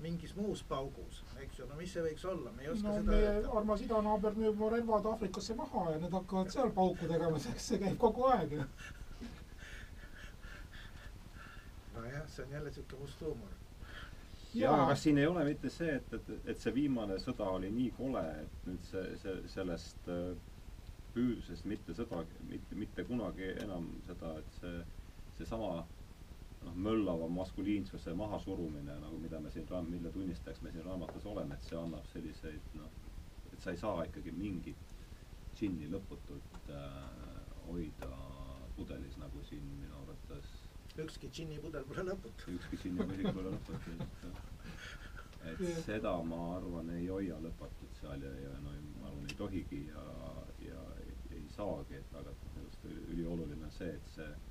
mingis 0.00 0.34
muus 0.36 0.62
paugus, 0.68 1.22
eks 1.40 1.58
ju, 1.58 1.66
no 1.70 1.76
mis 1.78 1.92
see 1.92 2.02
võiks 2.04 2.24
olla, 2.28 2.52
me 2.52 2.66
ei 2.66 2.70
oska 2.72 2.88
no 2.88 2.94
seda 2.98 3.12
meie 3.12 3.28
öelda. 3.30 3.52
armas 3.60 3.84
idanaaber 3.84 4.34
müüb 4.36 4.58
oma 4.60 4.70
relvad 4.74 5.06
Aafrikasse 5.12 5.56
maha 5.56 5.84
ja 5.94 6.00
need 6.02 6.16
hakkavad 6.18 6.52
seal 6.52 6.72
pauku 6.76 7.08
tegema, 7.08 7.40
see 7.68 7.78
käib 7.80 7.96
kogu 8.02 8.26
aeg 8.28 8.52
ju. 8.58 8.66
nojah, 11.94 12.26
see 12.28 12.44
on 12.44 12.52
jälle 12.58 12.72
siuke 12.74 13.00
must 13.00 13.24
huumor. 13.24 13.54
ja 14.54 14.74
aga 14.74 14.90
kas 14.92 15.06
siin 15.06 15.18
ei 15.18 15.26
ole 15.26 15.44
mitte 15.48 15.72
see, 15.72 15.96
et, 15.96 16.12
et, 16.20 16.30
et 16.44 16.60
see 16.60 16.74
viimane 16.76 17.16
sõda 17.22 17.48
oli 17.56 17.72
nii 17.72 17.90
kole, 17.96 18.26
et 18.44 18.68
nüüd 18.68 18.84
see, 18.90 19.08
see, 19.22 19.40
sellest 19.56 20.12
äh, 20.12 20.36
püüdlusest 21.16 21.64
mitte 21.64 21.96
sõda, 21.96 22.20
mitte, 22.50 22.76
mitte 22.76 23.04
kunagi 23.08 23.54
enam 23.64 23.88
seda, 24.10 24.36
et 24.42 24.60
see, 24.60 24.78
seesama 25.38 25.86
noh, 26.66 26.76
möllava 26.88 27.28
maskuliinsuse 27.30 28.14
mahasurumine, 28.14 28.98
nagu 29.02 29.18
mida 29.22 29.40
me 29.40 29.50
siin, 29.54 29.68
mille 29.88 30.12
tunnistajaks 30.12 30.62
me 30.62 30.72
siin 30.74 30.84
raamatus 30.84 31.26
oleme, 31.26 31.54
et 31.54 31.68
see 31.68 31.78
annab 31.78 32.06
selliseid 32.12 32.74
noh, 32.78 32.90
et 33.52 33.60
sa 33.62 33.72
ei 33.74 33.80
saa 33.80 34.04
ikkagi 34.08 34.34
mingit 34.36 34.94
džinni 35.56 35.88
lõputult 35.92 36.70
äh, 36.70 36.96
hoida 37.66 38.10
pudelis, 38.76 39.16
nagu 39.22 39.42
siin 39.48 39.64
minu 39.80 39.94
arvates 40.02 40.50
ükski 40.96 41.28
džinnipudel 41.32 41.84
pole 41.88 42.04
lõputu. 42.08 42.56
ükski 42.56 42.90
muidugi 42.96 43.32
pole 43.36 43.52
lõputult. 43.54 44.26
et 45.46 45.60
Jah. 45.62 45.80
seda 45.86 46.12
ma 46.26 46.40
arvan, 46.56 46.90
ei 46.96 47.06
hoia 47.12 47.38
lõputult 47.44 48.00
seal 48.00 48.24
ja, 48.26 48.32
ja 48.42 48.58
no 48.64 48.74
ma 49.00 49.10
arvan, 49.10 49.30
ei 49.30 49.38
tohigi 49.38 49.80
ja, 49.88 50.04
ja 50.66 50.84
ei, 51.04 51.16
ei 51.38 51.46
saagi, 51.56 52.00
et 52.02 52.20
aga 52.20 52.34
minu 52.42 52.66
arust 52.66 52.86
ülioluline 53.14 53.64
on 53.68 53.74
see, 53.78 53.92
et 53.94 54.14
see 54.16 54.28
et 54.32 54.45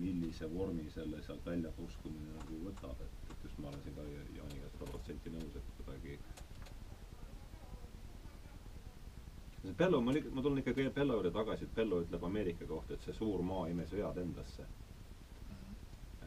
millise 0.00 0.48
vormi 0.54 0.90
selle 0.94 1.22
sealt 1.26 1.46
välja 1.46 1.70
puskumine 1.76 2.34
nagu 2.36 2.60
võtab, 2.66 3.00
et, 3.04 3.32
et 3.32 3.46
just 3.46 3.58
ma 3.62 3.70
olen 3.72 3.82
siin 3.84 3.96
ka 3.98 4.06
Jaaniga 4.36 4.70
sada 4.74 4.90
protsenti 4.92 5.32
nõus, 5.34 5.56
et 5.60 5.72
kuidagi 5.78 6.18
see 9.62 9.74
Bello, 9.76 10.00
ma, 10.00 10.14
ma 10.32 10.42
tulen 10.42 10.62
ikkagi 10.62 10.88
Bello 10.94 11.18
juurde 11.18 11.32
tagasi, 11.34 11.68
et 11.68 11.74
Bello 11.74 12.02
ütleb 12.04 12.24
Ameerika 12.24 12.66
kohta, 12.66 12.94
et 12.94 13.06
see 13.06 13.16
suur 13.16 13.42
maa 13.44 13.66
imes 13.72 13.92
vead 13.92 14.20
endasse. 14.22 14.66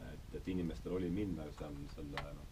et, 0.02 0.34
et 0.38 0.48
inimestel 0.48 0.92
oli 0.98 1.08
minna 1.10 1.46
seal 1.58 1.78
selle 1.94 2.26
noh, 2.36 2.50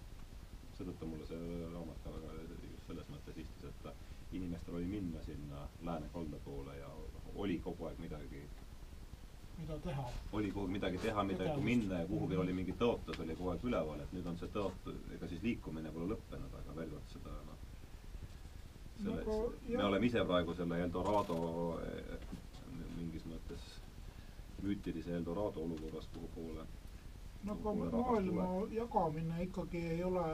seetõttu 0.78 1.08
mulle 1.10 1.26
see 1.28 1.60
raamat 1.74 2.00
ka 2.04 2.14
väga 2.16 2.38
just 2.40 2.86
selles 2.88 3.12
mõttes 3.12 3.42
istus, 3.44 3.68
et 3.68 4.34
inimestel 4.38 4.74
oli 4.80 4.88
minna 4.88 5.22
sinna 5.26 5.68
lääne 5.86 6.08
kalda 6.12 6.38
poole 6.44 6.76
ja 6.78 6.88
oli 7.34 7.58
kogu 7.58 7.86
aeg 7.86 7.98
midagi, 7.98 8.42
mida 9.60 9.78
teha. 9.84 10.04
oli 10.32 10.50
kogu 10.52 10.66
aeg 10.66 10.72
midagi 10.76 10.98
teha, 11.02 11.22
midagi 11.24 11.50
Tegevust. 11.50 11.64
minna 11.64 12.00
ja 12.00 12.06
kuhugi 12.06 12.36
oli 12.36 12.52
mingi 12.52 12.74
tõotus 12.80 13.20
oli 13.24 13.36
kogu 13.36 13.50
aeg 13.54 13.64
üleval, 13.70 14.00
et 14.04 14.12
nüüd 14.16 14.26
on 14.32 14.38
see 14.40 14.48
tõotus, 14.54 15.00
ega 15.16 15.28
siis 15.28 15.42
liikumine 15.42 15.92
pole 15.94 16.08
lõppenud, 16.14 16.56
aga 16.62 16.76
veel 16.80 16.90
kord 16.94 17.14
seda 17.14 17.36
noh, 17.48 17.58
selle 19.02 19.16
Nagu, 19.16 19.38
me 19.68 19.74
jah. 19.74 19.86
oleme 19.88 20.06
ise 20.06 20.24
praegu 20.32 20.54
selle 20.54 20.80
Eldorado 20.84 21.38
mingis 22.96 23.24
mõttes 23.28 23.68
müütilise 24.62 25.16
Eldorado 25.16 25.64
olukorras, 25.64 26.08
kuhu 26.14 26.28
poole 26.34 26.66
no 27.44 27.54
aga 27.56 27.72
maailma 27.96 28.46
jagamine 28.76 29.42
ikkagi 29.46 29.80
ei 29.94 30.02
ole 30.04 30.24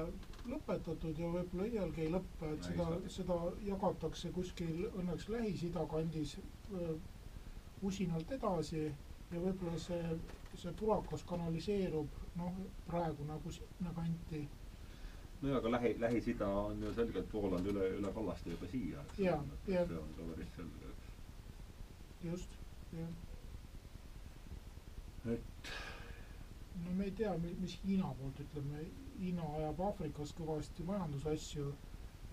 lõpetatud 0.51 1.19
ja 1.19 1.29
võib-olla 1.31 1.67
iialgi 1.71 2.03
ei 2.07 2.11
lõppe, 2.15 2.49
et 2.55 2.67
seda 2.67 2.87
seda 3.17 3.37
jagatakse 3.67 4.31
kuskil 4.35 4.89
õnneks 4.89 5.29
Lähis-Ida 5.31 5.87
kandis 5.91 6.37
usinalt 7.83 8.31
edasi 8.33 8.83
ja 9.33 9.41
võib-olla 9.43 9.79
see, 9.83 10.19
see 10.61 10.73
purakas 10.81 11.25
kanaliseerub 11.31 12.21
noh, 12.41 12.61
praegu 12.87 13.27
nagu 13.29 13.53
sinna 13.57 13.93
kanti. 13.97 14.43
nojah, 15.43 15.59
aga 15.61 15.73
Lähi, 15.77 15.95
Lähis-Ida 16.01 16.49
on 16.61 16.83
ju 16.83 16.93
selgelt 16.97 17.33
voolanud 17.35 17.71
üle, 17.73 17.89
üle 17.99 18.13
kallaste 18.19 18.51
juba 18.55 18.69
siia. 18.73 19.03
Jaa, 19.19 19.41
jah. 19.69 19.89
see 19.91 19.99
on 20.03 20.15
ka 20.19 20.29
päris 20.31 20.55
selge. 20.57 20.95
just, 22.25 22.57
jah. 22.93 23.13
et 25.35 25.73
no 26.85 26.95
me 26.95 27.05
ei 27.11 27.11
tea, 27.19 27.35
mis 27.61 27.79
Hiina 27.85 28.15
poolt, 28.21 28.41
ütleme, 28.47 28.87
Hiina 29.19 29.51
ajab 29.59 29.81
Aafrikas 29.91 30.33
kõvasti 30.39 30.87
majandusasju, 30.89 31.71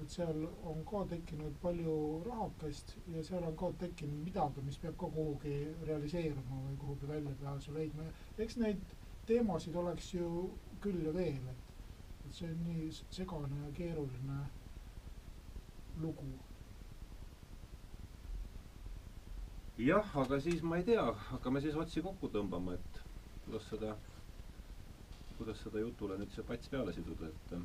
et 0.04 0.12
seal 0.18 0.44
on 0.70 0.84
ka 0.90 1.04
tekkinud 1.16 1.58
palju 1.64 1.96
rahakest 2.28 2.96
ja 3.16 3.24
seal 3.24 3.44
on 3.50 3.56
ka 3.64 3.72
tekkinud 3.86 4.24
midagi, 4.28 4.62
mis 4.68 4.78
peab 4.84 4.98
ka 5.00 5.10
kuhugi 5.18 5.56
realiseeruma 5.90 6.62
või 6.68 6.78
kuhugi 6.86 7.10
väljapääsu 7.16 7.74
leidma 7.80 8.08
eks 8.42 8.58
neid 8.58 8.82
teemasid 9.30 9.76
oleks 9.76 10.14
ju 10.14 10.30
küll 10.84 11.04
ja 11.06 11.14
veel, 11.16 11.44
et, 11.52 11.68
et 12.26 12.34
see 12.36 12.50
on 12.50 12.64
nii 12.68 12.88
segane 13.14 13.60
ja 13.66 13.70
keeruline 13.78 14.40
lugu. 16.02 16.32
jah, 19.78 20.10
aga 20.24 20.40
siis 20.40 20.62
ma 20.64 20.78
ei 20.78 20.84
tea, 20.90 21.06
hakkame 21.30 21.62
siis 21.62 21.76
otsi 21.76 22.02
kokku 22.06 22.30
tõmbama, 22.34 22.76
et 22.78 23.00
kuidas 23.46 23.70
seda, 23.72 23.96
kuidas 25.38 25.64
seda 25.66 25.82
jutule 25.82 26.18
nüüd 26.20 26.34
see 26.36 26.46
pats 26.50 26.70
peale 26.74 26.94
siduda, 26.94 27.30
et 27.32 27.56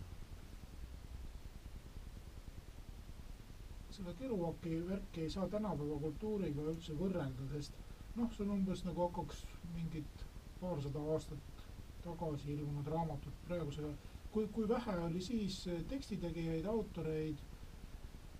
seda 3.98 4.14
Keruaki 4.18 4.76
värki 4.88 5.20
ei 5.26 5.30
saa 5.30 5.48
tänapäeva 5.50 5.98
kultuuriga 6.00 6.64
üldse 6.72 6.94
võrrelda, 6.98 7.46
sest 7.52 7.78
noh, 8.16 8.30
see 8.34 8.44
on 8.44 8.52
umbes 8.54 8.84
nagu 8.86 9.02
hakkaks 9.08 9.40
mingit 9.74 10.24
paarsada 10.60 11.02
aastat 11.14 11.64
tagasi 12.04 12.52
ilmunud 12.54 12.86
raamatut 12.94 13.40
praegusega, 13.48 13.90
kui, 14.32 14.46
kui 14.54 14.68
vähe 14.70 14.94
oli 15.06 15.22
siis 15.22 15.64
tekstitegijaid, 15.90 16.66
autoreid, 16.70 17.42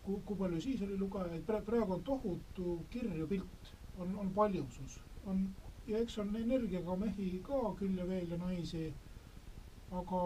kui, 0.05 0.21
kui 0.29 0.39
palju 0.45 0.61
siis 0.63 0.85
oli 0.87 0.99
lugejaid, 1.01 1.43
praegu 1.67 1.99
on 1.99 2.05
tohutu 2.07 2.79
kirju 2.95 3.27
pilt, 3.35 3.73
on, 3.99 4.15
on 4.23 4.31
paljusus, 4.35 5.01
on 5.27 5.43
ja 5.89 5.99
eks 5.99 6.19
on 6.23 6.31
energiaga 6.37 6.95
mehi 7.01 7.33
ka 7.43 7.61
küll 7.81 7.99
ja 7.99 8.07
veel 8.07 8.31
ja 8.31 8.39
naisi, 8.39 8.87
aga 9.91 10.23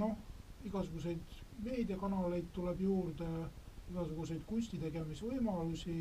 noh, 0.00 0.16
igasuguseid 0.64 1.38
meediakanaleid 1.66 2.48
tuleb 2.56 2.80
juurde 2.80 3.28
igasuguseid 3.90 4.42
kunstitegemisvõimalusi, 4.50 5.96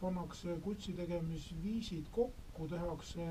pannakse 0.00 0.56
kunstitegemisviisid 0.64 2.10
kokku, 2.12 2.68
tehakse 2.68 3.28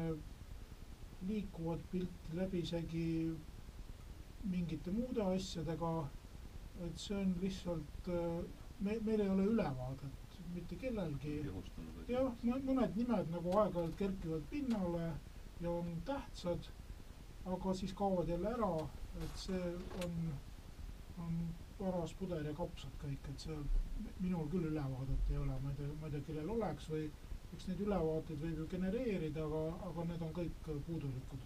liikuvat 1.27 1.83
pilti 1.91 2.37
läbisegi 2.39 3.05
mingite 4.53 4.91
muude 4.91 5.23
asjadega, 5.35 5.91
et 6.87 6.97
see 6.99 7.15
on 7.21 7.35
lihtsalt, 7.41 8.09
me, 8.79 8.97
meil 9.05 9.21
ei 9.21 9.29
ole 9.29 9.45
ülevaadet 9.53 10.39
mitte 10.53 10.75
kellelgi. 10.81 11.35
jah, 12.11 12.33
mõned 12.43 12.97
nimed 12.99 13.29
nagu 13.33 13.53
aeg-ajalt 13.61 13.95
kerkivad 14.01 14.43
pinnale 14.51 15.05
ja 15.61 15.71
on 15.71 15.93
tähtsad, 16.05 16.67
aga 17.55 17.73
siis 17.79 17.93
kaovad 18.01 18.27
jälle 18.33 18.51
ära, 18.53 18.71
et 19.23 19.37
see 19.45 19.61
on, 20.03 20.17
on 21.25 21.39
paras 21.77 22.13
puder 22.19 22.43
ja 22.45 22.53
kapsad 22.57 22.93
kõik, 23.01 23.27
et 23.33 23.39
seal 23.45 23.61
minul 24.19 24.47
küll 24.51 24.67
ülevaadet 24.69 25.29
ei 25.31 25.37
ole, 25.41 25.55
ma 25.63 25.69
ei 25.71 25.77
tea, 25.79 25.89
ma 26.01 26.05
ei 26.09 26.13
tea, 26.15 26.23
kellel 26.29 26.49
oleks 26.55 26.85
või 26.91 27.03
eks 27.53 27.63
neid 27.69 27.81
ülevaateid 27.85 28.39
võib 28.41 28.57
ju 28.63 28.67
genereerida, 28.71 29.41
aga, 29.47 29.61
aga 29.89 29.99
need 30.11 30.21
on 30.27 30.33
kõik 30.37 30.55
puudulikud. 30.87 31.41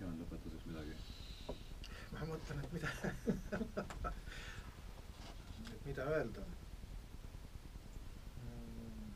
Jaan, 0.00 0.14
lõpetuseks 0.22 0.66
midagi? 0.70 0.94
ma 2.16 2.20
mõtlen, 2.30 2.58
et 2.62 2.70
mida 2.72 2.88
et 3.02 3.08
mida 5.86 6.02
öelda 6.16 6.42
mm. 8.44 9.10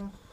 noh 0.00 0.31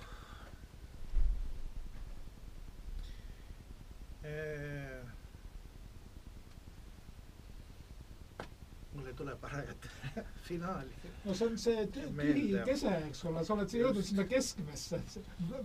mul 9.00 9.08
ei 9.08 9.14
tule 9.14 9.36
parajat 9.36 9.90
finaali. 10.48 10.91
no 11.26 11.34
see 11.34 11.48
on 11.48 11.58
see 11.58 11.86
tühi 11.88 12.64
kese, 12.66 12.91
eks 13.10 13.24
ole, 13.30 13.44
sa 13.46 13.54
oled 13.56 13.76
jõudnud 13.76 14.06
sinna 14.06 14.26
keskmesse. 14.28 15.00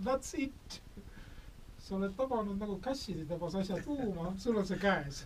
That's 0.05 0.33
it. 0.39 0.77
sa 1.85 1.95
oled 1.97 2.15
tabanud 2.17 2.57
nagu 2.61 2.79
Cassidy 2.81 3.25
tabas 3.29 3.55
asja 3.59 3.77
tuuma, 3.85 4.31
sul 4.41 4.57
on 4.57 4.65
see 4.65 4.79
käes. 4.81 5.23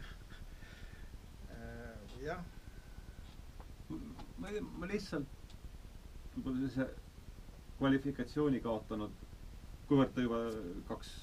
Äh, 1.54 2.18
jah. 2.26 2.42
ma 4.40 4.48
ei 4.50 4.58
tea, 4.58 4.66
ma 4.80 4.90
lihtsalt 4.90 5.54
võib-olla 6.36 6.58
sellise 6.60 6.90
kvalifikatsiooni 7.80 8.60
kaotanud, 8.64 9.12
kuivõrd 9.88 10.14
ta 10.16 10.24
juba 10.26 10.40
kaks 10.90 11.14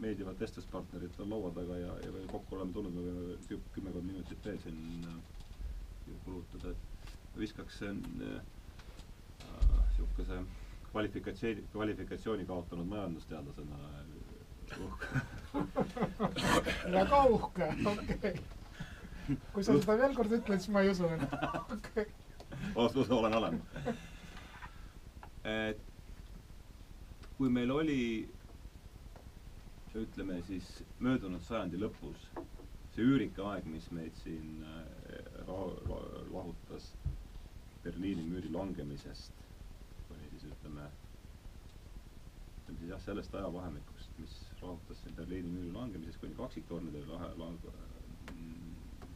meeldivat 0.00 0.40
vestluspartnerit 0.40 1.20
on 1.20 1.30
laua 1.30 1.50
taga 1.54 1.76
ja, 1.78 1.92
ja 2.04 2.12
veel 2.12 2.28
kokku 2.30 2.56
oleme 2.56 2.72
tulnud, 2.72 2.92
me 2.94 3.02
võime 3.06 3.24
kümmekond 3.74 4.06
minutit 4.06 4.44
veel 4.46 4.58
siin 4.62 4.78
äh, 5.08 5.18
kulutada, 6.24 6.72
et 6.72 7.38
viskaks 7.38 7.80
niisuguse 9.40 10.36
äh, 10.38 10.44
kvalifikatsiooni, 10.90 11.66
kvalifikatsiooni 11.72 12.46
kaotanud 12.46 12.88
majandusteadlasena 12.92 13.76
uhke. 14.84 15.06
Väga 16.98 17.24
uhke, 17.24 17.66
okei. 17.86 18.16
Okay.. 18.16 18.34
kui 19.52 19.64
sa 19.64 19.76
seda 19.76 19.98
veel 20.00 20.14
kord 20.16 20.32
ütled, 20.32 20.60
siis 20.62 20.72
ma 20.72 20.80
ei 20.84 20.90
usu 20.92 21.04
enam, 21.08 21.28
okei. 21.76 22.06
Okay.. 22.74 23.04
olen 23.18 23.34
olemas. 23.40 23.62
et 25.44 25.84
kui 27.38 27.48
meil 27.52 27.70
oli 27.70 28.00
ütleme 29.96 30.42
siis 30.46 30.66
möödunud 31.00 31.42
sajandi 31.46 31.78
lõpus, 31.80 32.24
see 32.94 33.04
üürike 33.06 33.44
aeg, 33.46 33.66
mis 33.70 33.86
meid 33.94 34.16
siin 34.22 34.64
äh, 34.66 35.48
lahutas 35.48 36.90
Berliini 37.84 38.24
müüri 38.26 38.50
langemisest, 38.52 39.32
kuni 40.08 40.28
siis 40.32 40.44
ütleme, 40.50 40.88
ütleme 42.58 42.78
siis 42.80 42.90
jah, 42.90 43.00
sellest 43.06 43.34
ajavahemikust, 43.38 44.12
mis 44.20 44.34
rahutas 44.60 45.00
siin 45.04 45.16
Berliini 45.16 45.52
müüri 45.54 45.72
langemisest 45.72 46.20
kuni 46.20 46.36
kaksiktornide 46.36 47.04
lahe 47.08 47.30
lang-, 47.40 47.70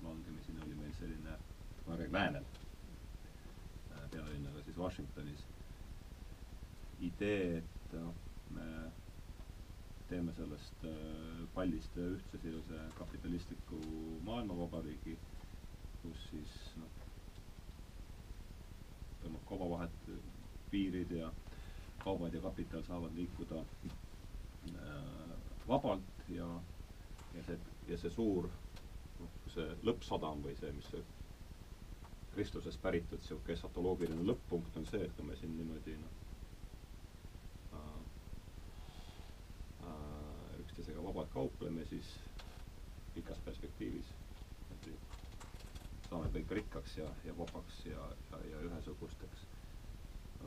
langemiseni 0.06 0.64
oli 0.66 0.78
meil 0.80 0.96
selline, 1.00 1.36
räägin 1.88 2.16
läänel, 2.16 2.48
äh, 3.92 4.08
pealinnaga 4.14 4.64
siis 4.64 4.78
Washingtonis, 4.78 5.44
idee, 7.00 7.58
et 7.58 7.98
noh, 7.98 8.14
me 8.54 8.70
teeme 10.12 10.32
sellest 10.36 10.84
äh, 10.84 11.44
pallist 11.54 11.96
ühtse 11.96 12.40
sellise 12.42 12.80
kapitalistliku 12.98 13.78
maailmavabariigi, 14.26 15.14
kus 16.02 16.24
siis 16.28 16.56
noh, 16.80 16.98
toimub 19.22 19.46
kaubavahet, 19.48 20.10
piirid 20.72 21.14
ja 21.16 21.30
kaubad 22.04 22.34
ja 22.36 22.42
kapital 22.44 22.84
saavad 22.84 23.16
liikuda 23.16 23.62
äh, 23.62 25.32
vabalt 25.68 26.28
ja, 26.28 26.48
ja 27.34 27.46
see, 27.48 27.58
ja 27.88 27.98
see 28.04 28.12
suur, 28.12 28.50
noh, 29.20 29.36
see 29.54 29.68
lõppsadam 29.88 30.44
või 30.44 30.58
see, 30.60 30.74
mis 30.76 30.92
see 30.92 31.04
Kristusest 32.32 32.80
päritud 32.84 33.20
niisugune 33.20 33.56
esatoloogiline 33.56 34.28
lõpp-punkt 34.28 34.76
on 34.80 34.86
see, 34.88 35.04
et 35.08 35.16
kui 35.16 35.24
me 35.28 35.36
siin 35.40 35.56
niimoodi 35.56 35.96
noh, 36.00 36.21
üksteisega 40.72 41.02
vabalt 41.04 41.28
kaupleme, 41.36 41.84
siis 41.92 42.14
pikas 43.14 43.38
perspektiivis 43.44 44.12
saame 46.08 46.28
kõik 46.32 46.50
rikkaks 46.58 46.94
ja, 46.98 47.06
ja 47.24 47.32
vabaks 47.36 47.82
ja, 47.88 48.04
ja, 48.32 48.38
ja 48.52 48.60
ühesugusteks. 48.68 49.44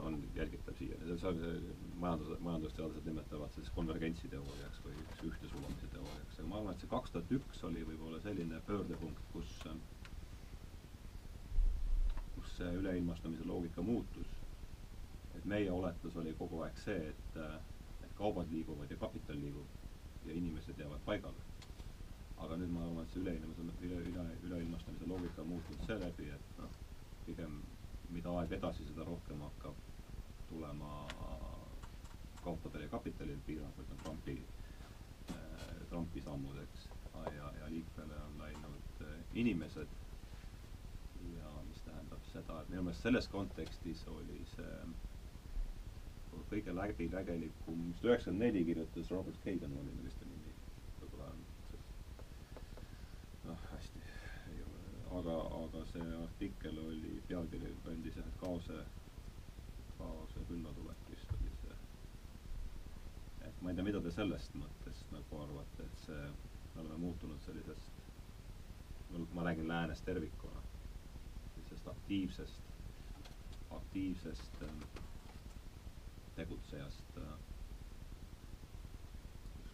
on 0.06 0.18
jälgitav 0.36 0.76
siiani, 0.78 1.06
see 1.22 1.28
on 1.30 1.38
see 1.40 1.76
majandus, 2.02 2.40
majandusteadlased 2.44 3.06
nimetavad 3.08 3.54
siis 3.56 3.70
konvergentsi 3.78 4.28
teooriaks 4.34 4.82
või 4.86 4.98
ühtesulamise 5.30 5.88
teooriaks, 5.94 6.40
aga 6.42 6.48
ma 6.50 6.58
arvan, 6.60 6.74
et 6.76 6.84
see 6.84 6.90
kaks 6.92 7.14
tuhat 7.16 7.32
üks 7.38 7.64
oli 7.70 7.86
võib-olla 7.88 8.20
selline 8.26 8.60
pöördepunkt, 8.68 9.22
kus 9.32 9.54
kus 12.36 12.52
see 12.58 12.74
üleilmastumise 12.82 13.48
loogika 13.48 13.82
muutus. 13.86 14.36
et 15.38 15.46
meie 15.46 15.72
oletus 15.72 16.16
oli 16.18 16.34
kogu 16.42 16.62
aeg 16.68 16.78
see, 16.84 17.00
et, 17.14 17.40
et 18.04 18.14
kaubad 18.20 18.52
liiguvad 18.52 18.92
ja 18.92 18.98
kapital 19.06 19.40
liigub 19.46 19.85
ja 20.28 20.34
inimesed 20.42 20.80
jäävad 20.80 21.04
paigale. 21.06 21.44
aga 22.38 22.58
nüüd 22.60 22.72
ma 22.76 22.82
arvan, 22.84 23.06
et 23.08 23.14
see 23.14 23.22
üleilmastumise, 23.24 23.86
üle, 23.88 24.00
üle, 24.12 24.24
üleilmastumise 24.48 25.08
loogika 25.08 25.42
on 25.42 25.48
muutunud 25.54 25.86
seeläbi, 25.88 26.26
et 26.36 26.58
noh, 26.60 26.74
pigem 27.26 27.54
mida 28.14 28.34
aeg 28.40 28.52
edasi, 28.58 28.86
seda 28.90 29.06
rohkem 29.08 29.40
hakkab 29.46 29.78
tulema 30.50 30.90
kaupadel 32.44 32.84
ja 32.86 32.90
kapitalil 32.92 33.40
piiranguid, 33.48 33.92
on 33.96 34.02
Trumpi 34.04 34.36
äh,, 35.32 35.38
Trumpi 35.90 36.22
sammud, 36.22 36.58
eks, 36.62 36.84
ja, 37.38 37.50
ja 37.62 37.70
liikvele 37.72 38.20
on 38.28 38.38
läinud 38.44 39.02
äh, 39.08 39.16
inimesed 39.34 39.96
ja 41.34 41.50
mis 41.70 41.82
tähendab 41.88 42.28
seda, 42.34 42.60
et 42.62 42.70
minu 42.70 42.84
meelest 42.86 43.08
selles 43.08 43.28
kontekstis 43.34 44.04
oli 44.14 44.42
see 44.54 44.76
kõige 46.50 46.74
läbinägelikum, 46.76 47.82
vist 47.90 48.06
üheksakümmend 48.06 48.46
neli 48.46 48.64
kirjutas 48.68 49.12
Robert 49.12 49.38
Kagan 49.44 49.74
oli 49.82 49.96
vist 50.04 50.20
ta 50.22 50.28
nimi, 50.30 50.54
võib-olla 51.00 51.30
on 51.34 51.42
noh, 53.50 53.64
hästi. 53.72 54.04
Ei 54.52 54.62
ole, 54.66 54.84
aga, 55.20 55.36
aga 55.62 55.84
see 55.92 56.06
artikkel 56.20 56.80
oli, 56.84 57.16
pealkiri 57.30 57.74
kandis 57.86 58.20
jah, 58.20 58.28
et 58.32 58.40
kaose, 58.42 58.80
kaose 60.00 60.46
küllatulek 60.50 61.10
vist 61.12 61.34
oli 61.38 61.54
see. 61.64 61.80
et 63.50 63.62
ma 63.62 63.72
ei 63.72 63.78
tea, 63.78 63.88
mida 63.90 64.02
te 64.02 64.14
sellest 64.14 64.56
mõttest 64.58 65.12
nagu 65.14 65.42
arvate, 65.44 65.90
et 65.90 66.06
see, 66.06 66.30
me 66.76 66.84
oleme 66.84 67.02
muutunud 67.08 67.42
sellisest, 67.46 68.04
ma 69.34 69.44
räägin 69.46 69.68
läänest 69.68 70.06
tervikuna, 70.06 70.64
sellisest 71.56 71.88
aktiivsest, 71.88 72.74
aktiivsest 73.78 74.64
ähm, 74.64 74.82
tegutsejast 76.36 77.18
äh, 77.18 77.36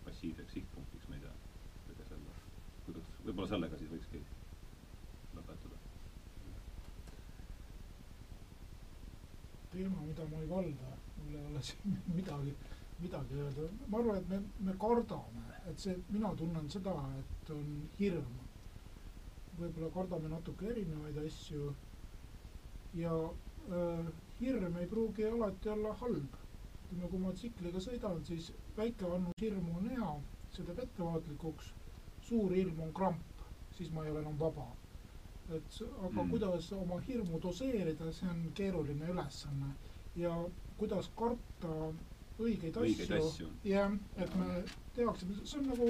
passiivseks 0.05 0.53
sihtpunktiks, 0.53 1.07
ma 1.09 1.17
ei 1.17 1.21
tea, 1.23 1.33
kõige 1.87 2.07
selle, 2.09 2.35
kuidas, 2.85 3.07
võib-olla 3.25 3.49
sellega 3.53 3.79
siis 3.81 3.93
võikski 3.93 4.21
lõpetada. 5.37 5.79
teema, 9.71 10.01
mida 10.03 10.25
ma 10.27 10.39
ei 10.43 10.49
valda, 10.49 10.89
mul 11.23 11.35
ei 11.39 11.45
ole 11.47 11.61
siin 11.63 11.93
midagi, 12.17 12.53
midagi 12.99 13.37
öelda, 13.39 13.67
ma 13.87 14.01
arvan, 14.01 14.17
et 14.19 14.27
me, 14.33 14.39
me 14.67 14.73
kardame, 14.81 15.45
et 15.71 15.79
see, 15.79 15.95
mina 16.11 16.33
tunnen 16.41 16.67
seda, 16.73 16.95
et 17.21 17.53
on 17.55 17.69
hirm. 17.99 18.33
võib-olla 19.61 19.89
kardame 19.95 20.29
natuke 20.31 20.67
erinevaid 20.73 21.17
asju 21.23 21.71
ja 22.99 23.15
äh, 23.77 24.11
hirm 24.41 24.77
ei 24.81 24.87
pruugi 24.91 25.27
alati 25.27 25.69
olla 25.69 25.91
halb 26.01 26.40
ütleme, 26.91 27.09
kui 27.09 27.19
ma 27.19 27.31
tsikliga 27.31 27.79
sõidan, 27.79 28.23
siis 28.27 28.51
väike 28.77 29.07
annus 29.07 29.39
hirmu 29.41 29.77
on 29.79 29.89
hea, 29.89 30.11
see 30.51 30.65
teeb 30.67 30.79
ettevaatlikuks. 30.83 31.73
suur 32.21 32.51
hirm 32.53 32.79
on 32.79 32.91
kramp, 32.93 33.43
siis 33.77 33.89
ma 33.91 34.03
ei 34.05 34.11
ole 34.11 34.19
enam 34.21 34.37
vaba. 34.39 34.67
et 35.49 35.77
aga 35.81 36.23
mm. 36.23 36.29
kuidas 36.29 36.71
oma 36.71 36.99
hirmu 37.07 37.39
doseerida, 37.43 38.11
see 38.13 38.27
on 38.29 38.51
keeruline 38.55 39.07
ülesanne 39.13 39.71
ja 40.15 40.35
kuidas 40.77 41.09
karta 41.15 41.71
õigeid, 42.39 42.77
õigeid 42.77 43.11
asju, 43.17 43.47
jah, 43.63 43.91
et 44.17 44.35
me 44.35 44.63
teaksime, 44.95 45.35
see 45.43 45.59
on 45.59 45.67
nagu 45.73 45.89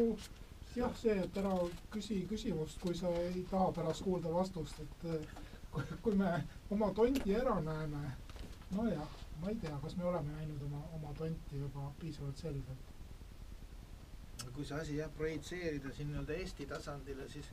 jah, 0.75 0.95
see, 0.97 1.17
et 1.25 1.37
ära 1.37 1.53
küsi 1.93 2.21
küsimust, 2.29 2.79
kui 2.81 2.95
sa 2.95 3.11
ei 3.27 3.45
taha 3.51 3.71
pärast 3.71 4.03
kuulda 4.03 4.33
vastust, 4.33 4.79
et 4.79 5.05
kui, 5.71 5.83
kui 6.01 6.15
me 6.15 6.31
oma 6.71 6.89
tondi 6.93 7.35
ära 7.35 7.59
näeme, 7.61 8.15
nojah 8.77 9.20
ma 9.41 9.49
ei 9.49 9.55
tea, 9.55 9.77
kas 9.81 9.95
me 9.97 10.05
oleme 10.05 10.31
näinud 10.37 10.61
oma, 10.67 10.81
oma 10.93 11.13
tonti 11.17 11.59
juba 11.59 11.91
piisavalt 11.99 12.37
selgelt. 12.37 12.89
kui 14.53 14.65
see 14.65 14.77
asi 14.79 14.95
jah 14.97 15.11
projitseerida 15.17 15.91
siin 15.93 16.09
nii-öelda 16.11 16.33
Eesti 16.33 16.65
tasandile, 16.65 17.27
siis 17.29 17.49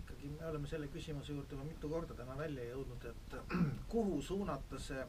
ikkagi 0.00 0.28
me 0.28 0.46
oleme 0.46 0.68
selle 0.68 0.88
küsimuse 0.92 1.32
juurde 1.32 1.56
juba 1.56 1.64
mitu 1.64 1.88
korda 1.88 2.14
täna 2.14 2.36
välja 2.38 2.64
jõudnud, 2.68 3.06
et 3.10 3.36
kuhu 3.94 4.20
suunata 4.22 4.80
see 4.88 5.06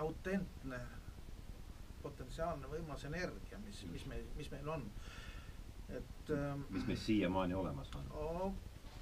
autentne 0.00 0.80
potentsiaalne 2.02 2.68
võimas 2.72 3.04
energia, 3.04 3.58
mis, 3.66 3.82
mis 3.92 4.06
meil, 4.08 4.26
mis 4.36 4.50
meil 4.52 4.68
on. 4.76 4.86
et 5.88 6.30
ähm,. 6.30 6.60
mis 6.70 6.86
meil 6.86 6.98
siiamaani 7.04 7.54
olemas 7.54 7.90
on 7.98 8.12
oh,. 8.14 8.52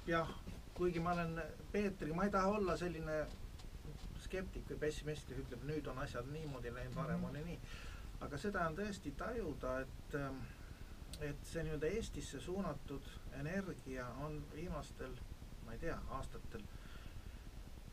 jah, 0.07 0.31
kuigi 0.73 0.99
ma 0.99 1.11
olen 1.13 1.41
Peetriga, 1.71 2.15
ma 2.15 2.25
ei 2.25 2.31
taha 2.33 2.55
olla 2.57 2.77
selline 2.77 3.19
skeptik 4.29 4.69
või 4.69 4.83
pessimist, 4.85 5.25
kes 5.27 5.41
ütleb, 5.43 5.65
nüüd 5.65 5.87
on 5.89 5.99
asjad 6.03 6.27
niimoodi 6.33 6.73
läinud, 6.73 6.95
varem 6.97 7.25
oli 7.31 7.41
nii. 7.47 7.59
aga 8.25 8.37
seda 8.37 8.65
on 8.67 8.75
tõesti 8.75 9.13
tajuda, 9.17 9.79
et, 9.85 10.15
ähm, 10.19 10.41
et 11.23 11.47
see 11.47 11.63
nii-öelda 11.63 11.89
Eestisse 11.95 12.41
suunatud 12.43 13.07
energia 13.39 14.07
on 14.25 14.37
viimastel, 14.53 15.15
ma 15.65 15.73
ei 15.73 15.79
tea, 15.85 15.97
aastatel 16.17 16.65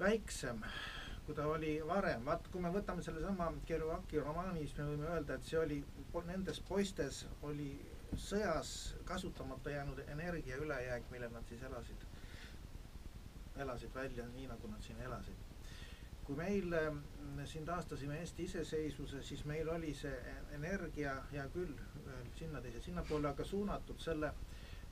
väiksem, 0.00 0.60
kui 1.26 1.34
ta 1.34 1.46
oli 1.46 1.78
varem. 1.86 2.24
vaata, 2.26 2.50
kui 2.52 2.60
me 2.60 2.74
võtame 2.74 3.02
sellesama 3.06 3.52
Kerouaki 3.66 4.20
romaani, 4.20 4.66
siis 4.66 4.76
me 4.78 4.90
võime 4.90 5.08
öelda, 5.14 5.34
et 5.34 5.48
see 5.48 5.58
oli, 5.62 5.80
nendes 6.26 6.60
poistes 6.68 7.24
oli 7.42 7.70
sõjas 8.16 8.94
kasutamata 9.04 9.70
jäänud 9.70 10.04
energia 10.08 10.56
ülejääk, 10.56 11.10
mille 11.10 11.28
nad 11.28 11.48
siis 11.48 11.62
elasid, 11.62 12.06
elasid 13.56 13.94
välja 13.94 14.26
nii, 14.34 14.46
nagu 14.52 14.74
nad 14.74 14.82
siin 14.82 15.00
elasid 15.00 15.45
kui 16.26 16.36
meil 16.36 16.74
siin 17.46 17.64
taastasime 17.64 18.18
Eesti 18.18 18.44
iseseisvuse, 18.44 19.22
siis 19.22 19.44
meil 19.44 19.68
oli 19.68 19.92
see 19.94 20.34
energia, 20.56 21.14
hea 21.32 21.44
küll, 21.54 21.74
sinna 22.38 22.60
teise, 22.60 22.80
sinnapoole, 22.82 23.28
aga 23.28 23.44
suunatud 23.44 24.00
selle, 24.02 24.32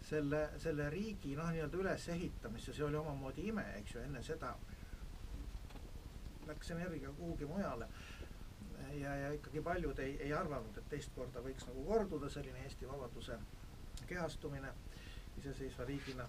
selle, 0.09 0.45
selle 0.63 0.87
riigi 0.95 1.35
noh, 1.37 1.51
nii-öelda 1.51 1.81
ülesehitamisse, 1.81 2.73
see 2.73 2.87
oli 2.87 3.01
omamoodi 3.01 3.49
ime, 3.51 3.67
eks 3.81 3.97
ju, 3.97 4.05
enne 4.07 4.23
seda. 4.23 4.55
Läks 6.47 6.71
energia 6.77 7.11
kuhugi 7.19 7.49
mujale. 7.49 7.89
ja, 9.01 9.17
ja 9.17 9.33
ikkagi 9.33 9.61
paljud 9.61 9.99
ei, 9.99 10.17
ei 10.23 10.33
arvanud, 10.33 10.77
et 10.79 10.89
teist 10.89 11.11
korda 11.17 11.41
võiks 11.43 11.67
nagu 11.67 11.85
korduda 11.89 12.29
selline 12.31 12.63
Eesti 12.63 12.87
vabaduse 12.87 13.39
kehastumine 14.07 14.71
iseseisva 15.39 15.85
riigina, 15.89 16.27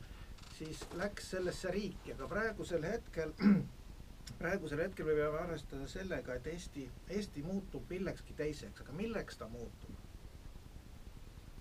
siis 0.57 0.82
läks 0.98 1.30
sellesse 1.36 1.72
riiki, 1.72 2.14
aga 2.15 2.27
praegusel 2.32 2.88
hetkel 2.88 3.34
praegusel 4.39 4.81
hetkel 4.84 5.06
me 5.07 5.15
peame 5.18 5.39
arvestada 5.43 5.88
sellega, 5.88 6.35
et 6.35 6.47
Eesti, 6.47 6.89
Eesti 7.18 7.43
muutub 7.45 7.89
millekski 7.89 8.34
teiseks, 8.38 8.81
aga 8.81 8.97
milleks 8.97 9.38
ta 9.38 9.47
muutub? 9.52 10.02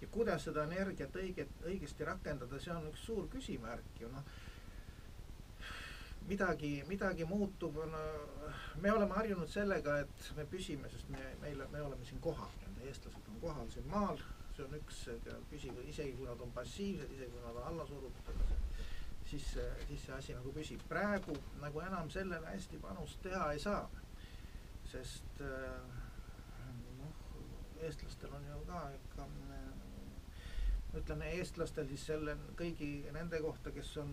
ja 0.04 0.08
kuidas 0.12 0.44
seda 0.44 0.66
energiat 0.68 1.14
õiget, 1.16 1.52
õigesti 1.64 2.04
rakendada, 2.04 2.58
see 2.60 2.72
on 2.74 2.90
üks 2.90 3.06
suur 3.08 3.28
küsimärk 3.32 4.00
ju 4.00 4.10
noh. 4.12 4.26
midagi, 6.28 6.72
midagi 6.88 7.24
muutub, 7.28 7.78
no 7.92 8.02
me 8.84 8.92
oleme 8.92 9.16
harjunud 9.16 9.48
sellega, 9.48 9.98
et 10.04 10.28
me 10.36 10.44
püsime, 10.50 10.90
sest 10.92 11.08
me, 11.12 11.24
meil, 11.40 11.64
me 11.72 11.82
oleme 11.86 12.04
siin 12.08 12.20
kohal, 12.24 12.52
eestlased 12.84 13.32
on 13.32 13.40
kohal 13.46 13.70
siin 13.72 13.88
maal, 13.92 14.20
see 14.56 14.66
on 14.66 14.76
üks 14.80 15.00
püsiv, 15.52 15.80
isegi 15.88 16.16
kui 16.18 16.28
nad 16.28 16.40
on 16.40 16.52
passiivsed, 16.58 17.16
isegi 17.16 17.32
kui 17.32 17.44
nad 17.46 17.56
on 17.62 17.72
alla 17.72 17.88
surutud, 17.88 18.44
siis, 19.30 19.58
siis 19.88 20.06
see 20.06 20.14
asi 20.14 20.34
nagu 20.36 20.52
püsib. 20.52 20.82
praegu 20.88 21.36
nagu 21.60 21.80
enam 21.80 22.10
sellele 22.10 22.46
hästi 22.46 22.80
panust 22.82 23.22
teha 23.22 23.52
ei 23.52 23.58
saa. 23.58 23.88
sest 24.92 25.40
noh, 26.98 27.14
eestlastel 27.80 28.34
on 28.36 28.46
ju 28.46 28.58
ka 28.68 28.82
ikka, 28.98 29.28
ütleme 31.00 31.30
eestlastel 31.38 31.88
siis 31.88 32.06
selle 32.06 32.36
kõigi 32.58 32.90
nende 33.16 33.40
kohta, 33.42 33.72
kes 33.74 33.96
on 34.02 34.12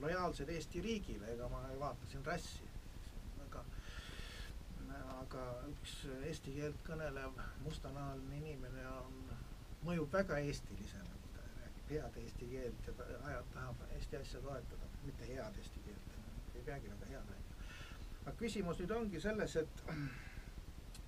lojaalsed 0.00 0.48
Eesti 0.50 0.80
riigile, 0.82 1.34
ega 1.34 1.48
ma 1.48 1.60
ei 1.70 1.78
vaata 1.80 2.06
siin 2.10 2.24
rassi. 2.26 2.70
aga, 3.46 3.64
aga 5.20 5.44
üks 5.72 5.98
eesti 6.30 6.54
keelt 6.56 6.80
kõnelev 6.86 7.42
mustanahaline 7.66 8.40
inimene 8.40 8.86
on, 8.88 9.20
mõjub 9.84 10.12
väga 10.12 10.38
eestilisena 10.48 11.13
head 11.94 12.16
eesti 12.22 12.48
keelt 12.50 12.86
ja 12.88 12.92
ta 12.98 13.06
ajab, 13.30 13.48
tahab 13.54 13.82
Eesti 13.96 14.16
asja 14.16 14.40
toetada, 14.44 14.90
mitte 15.04 15.28
head 15.28 15.58
eesti 15.62 15.82
keelt, 15.86 16.14
ei 16.54 16.62
peagi 16.68 16.90
väga 16.90 17.10
head 17.12 17.32
rääkima. 17.32 17.66
aga 18.24 18.36
küsimus 18.40 18.80
nüüd 18.80 18.94
ongi 18.98 19.20
selles, 19.20 19.56
et 19.62 19.82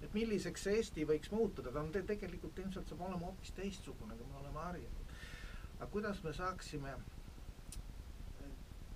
et 0.04 0.14
milliseks 0.14 0.66
see 0.66 0.78
Eesti 0.80 1.04
võiks 1.08 1.32
muutuda, 1.32 1.72
ta 1.72 1.82
on 1.82 1.92
te 1.92 2.02
tegelikult 2.12 2.58
ilmselt 2.64 2.88
saab 2.92 3.04
olema 3.08 3.30
hoopis 3.30 3.54
teistsugune, 3.58 4.16
kui 4.16 4.26
me 4.32 4.40
oleme 4.42 4.64
harjunud. 4.64 5.14
aga 5.78 5.90
kuidas 5.92 6.22
me 6.24 6.32
saaksime 6.32 6.96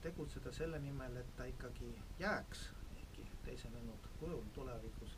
tegutseda 0.02 0.52
selle 0.52 0.78
nimel, 0.80 1.16
et 1.16 1.36
ta 1.36 1.44
ikkagi 1.44 1.94
jääks, 2.18 2.68
ehkki 2.98 3.26
teisenenud 3.44 4.06
kujul 4.20 4.44
tulevikus, 4.54 5.16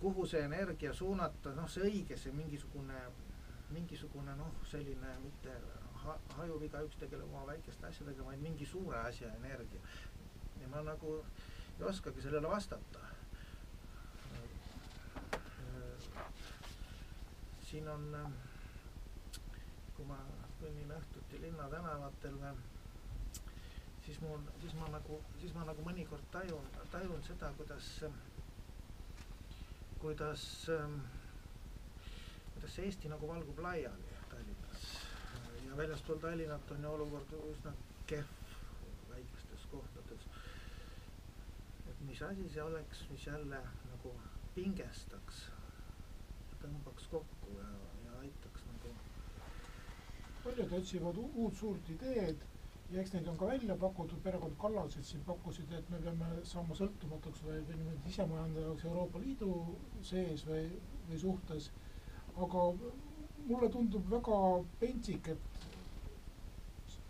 kuhu 0.00 0.26
see 0.26 0.40
energia 0.44 0.92
suunata, 0.94 1.54
noh, 1.56 1.70
see 1.70 1.84
õige, 1.88 2.16
see 2.20 2.32
mingisugune 2.36 3.04
mingisugune 3.72 4.34
noh, 4.36 4.52
selline 4.68 5.14
mitte 5.22 5.54
ha, 6.04 6.16
hajub 6.38 6.62
igaüks 6.66 6.98
tegeleb 7.00 7.30
oma 7.30 7.46
väikeste 7.52 7.86
asjadega, 7.88 8.24
vaid 8.26 8.42
mingi 8.42 8.66
suure 8.66 8.98
asja 8.98 9.30
energia. 9.38 9.80
ja 10.60 10.68
ma 10.70 10.82
nagu 10.86 11.16
ei 11.78 11.84
oskagi 11.88 12.22
sellele 12.22 12.48
vastata. 12.48 12.98
siin 17.72 17.88
on, 17.88 18.02
kui 19.96 20.04
ma 20.04 20.18
kõnnin 20.60 20.90
õhtuti 20.92 21.38
linnatänavatel, 21.40 22.34
siis 24.04 24.20
mul, 24.20 24.42
siis 24.60 24.74
ma 24.76 24.90
nagu, 24.92 25.16
siis 25.40 25.54
ma 25.56 25.64
nagu 25.64 25.86
mõnikord 25.86 26.26
tajun, 26.34 26.68
tajun 26.92 27.24
seda, 27.24 27.48
kuidas, 27.56 27.88
kuidas, 30.04 30.44
kuidas 32.52 32.76
see 32.76 32.90
Eesti 32.90 33.08
nagu 33.08 33.32
valgub 33.32 33.64
laiali 33.64 34.11
ja 35.72 35.76
väljaspool 35.78 36.18
Tallinnat 36.20 36.70
on 36.70 36.82
ju 36.84 36.88
olukord 36.92 37.30
üsna 37.48 37.70
kehv 38.06 38.50
väikestes 39.08 39.62
kohtades. 39.70 40.24
et 41.90 42.00
mis 42.08 42.20
asi 42.22 42.48
see 42.52 42.62
oleks, 42.62 42.98
mis 43.10 43.24
jälle 43.26 43.60
nagu 43.88 44.12
pingestaks 44.54 45.38
tõmbaks 46.60 47.06
kokku 47.14 47.56
ja, 47.56 47.70
ja 48.04 48.18
aitaks 48.20 48.66
nagu 48.68 48.92
paljud 50.44 50.74
otsivad 50.80 51.20
uut 51.22 51.56
suurt 51.56 51.88
ideed 51.96 52.44
ja 52.90 53.00
eks 53.00 53.14
neid 53.16 53.30
on 53.32 53.38
ka 53.40 53.48
välja 53.54 53.76
pakutud, 53.86 54.20
perekond 54.26 54.58
Kallased 54.60 55.08
siin 55.08 55.24
pakkusid, 55.24 55.72
et 55.78 55.88
me 55.94 56.02
peame 56.04 56.28
saama 56.52 56.76
sõltumatuks 56.76 57.46
või, 57.46 57.62
või 57.70 57.78
niimoodi 57.80 58.12
isemajandajaks 58.12 58.84
Euroopa 58.90 59.24
Liidu 59.24 59.54
sees 60.10 60.44
või, 60.50 60.66
või 61.08 61.22
suhtes. 61.24 61.70
aga 62.36 62.66
mulle 63.46 63.68
tundub 63.72 64.04
väga 64.12 64.36
pentsik, 64.80 65.28
et 65.36 65.51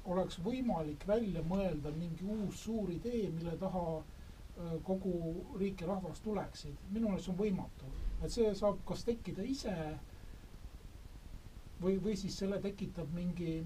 oleks 0.05 0.39
võimalik 0.43 1.07
välja 1.07 1.43
mõelda 1.47 1.93
mingi 1.97 2.24
uus 2.24 2.65
suur 2.65 2.91
idee, 2.91 3.29
mille 3.31 3.57
taha 3.61 3.85
öö, 3.99 4.79
kogu 4.87 5.12
riik 5.59 5.81
ja 5.81 5.93
rahvas 5.93 6.20
tuleksid. 6.20 6.74
minu 6.91 7.09
meelest 7.09 7.29
see 7.29 7.35
on 7.35 7.39
võimatu, 7.39 7.93
et 8.23 8.31
see 8.31 8.55
saab 8.55 8.83
kas 8.89 9.05
tekkida 9.05 9.43
ise 9.43 9.77
või, 11.83 11.99
või 12.03 12.16
siis 12.16 12.39
selle 12.39 12.59
tekitab 12.62 13.15
mingi 13.15 13.62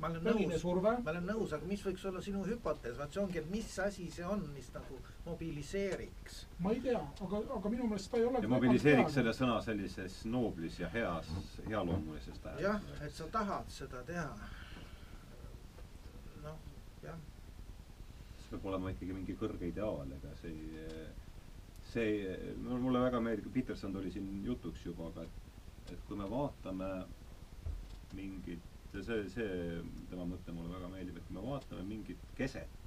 ma 0.00 0.10
olen 0.10 0.24
nõus, 0.24 0.64
ma 0.82 1.10
olen 1.10 1.24
nõus, 1.24 1.52
aga 1.56 1.68
mis 1.68 1.82
võiks 1.84 2.04
olla 2.08 2.20
sinu 2.24 2.42
hüpotees, 2.44 2.96
vaat 2.98 3.14
see 3.14 3.22
ongi, 3.22 3.40
et 3.40 3.48
mis 3.52 3.78
asi 3.80 4.08
see 4.12 4.26
on, 4.28 4.42
mis 4.54 4.68
nagu 4.74 4.98
mobiliseeriks. 5.24 6.42
ma 6.64 6.74
ei 6.76 6.82
tea, 6.84 7.00
aga, 7.26 7.40
aga 7.56 7.72
minu 7.72 7.88
meelest 7.88 8.10
ta 8.12 8.20
ei 8.20 8.26
ole 8.28 8.42
mobiliseeriks 8.52 9.16
selle 9.16 9.32
sõna 9.36 9.56
sellises 9.64 10.18
nooblis 10.28 10.80
ja 10.82 10.90
heas, 10.92 11.32
healoomulises 11.68 12.40
jah, 12.44 12.60
tähenduses. 12.60 13.02
et 13.08 13.18
sa 13.20 13.28
tahad 13.38 13.72
seda 13.72 14.04
teha. 14.08 14.28
Jah, 17.02 17.18
see 18.40 18.50
peab 18.52 18.68
olema 18.72 18.92
ikkagi 18.92 19.16
mingi 19.16 19.36
kõrge 19.40 19.70
ideaal, 19.70 20.12
ega 20.18 20.32
see 20.40 20.52
ei, 20.52 21.08
see 21.90 22.06
ei, 22.12 22.54
no 22.62 22.78
mulle 22.82 23.02
väga 23.04 23.20
meeldib, 23.24 23.52
Peterson 23.54 23.94
tuli 23.94 24.12
siin 24.14 24.30
jutuks 24.46 24.86
juba, 24.86 25.10
aga 25.12 25.26
et, 25.26 25.92
et 25.96 26.06
kui 26.08 26.18
me 26.20 26.28
vaatame 26.30 26.90
mingit, 28.16 28.72
see, 28.94 29.20
see 29.34 29.82
tema 30.10 30.28
mõte 30.28 30.54
mulle 30.54 30.72
väga 30.76 30.92
meeldib, 30.94 31.18
et 31.20 31.28
kui 31.28 31.38
me 31.38 31.44
vaatame 31.48 31.84
mingit 31.88 32.30
keset, 32.38 32.82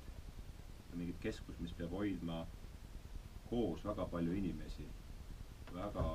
mingit 0.95 1.19
keskust, 1.21 1.59
mis 1.61 1.75
peab 1.77 1.93
hoidma 1.93 2.43
koos 3.49 3.83
väga 3.85 4.05
palju 4.09 4.33
inimesi 4.37 4.87
väga, 5.73 6.05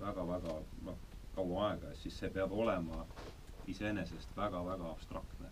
väga, 0.00 0.24
väga 0.30 0.56
noh, 0.86 0.98
kaua 1.34 1.70
aega, 1.70 1.92
siis 2.00 2.18
see 2.18 2.30
peab 2.34 2.52
olema 2.52 3.04
iseenesest 3.70 4.36
väga-väga 4.36 4.90
abstraktne 4.92 5.50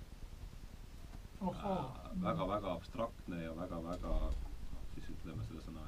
väga-väga 2.23 2.73
abstraktne 2.73 3.43
ja 3.43 3.53
väga-väga 3.57 4.15
noh, 4.31 4.85
siis 4.95 5.11
ütleme 5.15 5.45
selle 5.49 5.63
sõna, 5.65 5.85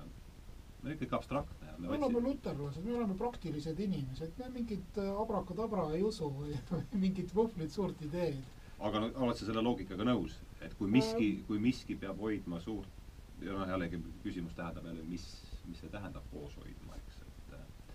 no 0.82 0.92
ikkagi 0.92 1.16
abstraktne 1.18 1.66
me 1.78 1.88
me 1.88 1.96
oleme 1.96 2.20
luterlased, 2.28 2.84
me 2.84 2.96
oleme 2.96 3.16
praktilised 3.18 3.80
inimesed, 3.80 4.36
me 4.38 4.50
mingit 4.54 5.00
äh, 5.02 5.10
abrakadabra 5.22 5.88
ei 5.96 6.02
usu 6.02 6.30
või, 6.32 6.58
või 6.70 6.84
mingit 7.06 7.34
vuhvlit 7.34 7.72
suurt 7.72 8.02
ideed. 8.02 8.42
aga 8.78 9.00
no 9.00 9.10
oled 9.26 9.38
sa 9.38 9.48
selle 9.48 9.64
loogikaga 9.64 10.04
nõus, 10.04 10.38
et 10.60 10.74
kui 10.78 10.90
miski, 10.90 11.30
kui 11.48 11.60
miski 11.62 11.96
peab 11.96 12.20
hoidma 12.20 12.60
suurt 12.60 13.42
ja 13.42 13.52
noh, 13.52 13.68
jällegi 13.68 14.00
küsimus 14.24 14.56
tähendab 14.56 14.88
jälle, 14.88 15.04
mis, 15.08 15.26
mis 15.66 15.80
see 15.80 15.92
tähendab 15.92 16.24
koos 16.32 16.56
hoidma, 16.60 16.96
eks, 17.02 17.20
et 17.26 17.58
äh, 17.58 17.92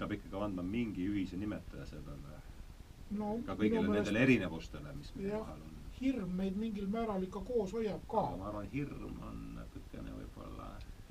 peab 0.00 0.12
ikkagi 0.18 0.44
andma 0.44 0.64
mingi 0.64 1.08
ühise 1.08 1.40
nimetaja 1.40 1.86
sellele 1.88 2.38
no 3.16 3.34
ka 3.46 3.56
kõigile 3.56 3.84
meelest 3.86 4.08
nendele 4.08 4.24
erinevustele, 4.26 4.94
mis 4.98 5.12
meie 5.16 5.32
vahel 5.32 5.62
on. 5.64 5.77
Hirm 6.00 6.36
meid 6.40 6.56
mingil 6.56 6.86
määral 6.92 7.22
ikka 7.26 7.40
koos 7.48 7.72
hoiab 7.76 8.04
ka 8.10 8.24
ma 8.36 8.48
arvan, 8.52 8.68
hirm 8.72 9.18
on 9.30 9.42
natukene 9.56 10.14
võib-olla 10.20 10.68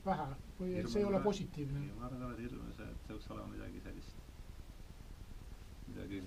vähe 0.08 0.28
või 0.60 0.74
Hirm 0.76 0.90
see 0.94 1.04
ei 1.04 1.10
ole 1.10 1.20
positiivne. 1.24 1.84
ma 2.00 2.10
arvan, 2.10 2.34
et 2.34 2.44
hirm 2.46 2.64
on 2.66 2.74
see, 2.78 2.90
et 2.92 3.06
see 3.08 3.16
võiks 3.18 3.32
olema 3.36 3.48
midagi 3.54 3.84
sellist, 3.86 4.24
midagi, 5.88 6.22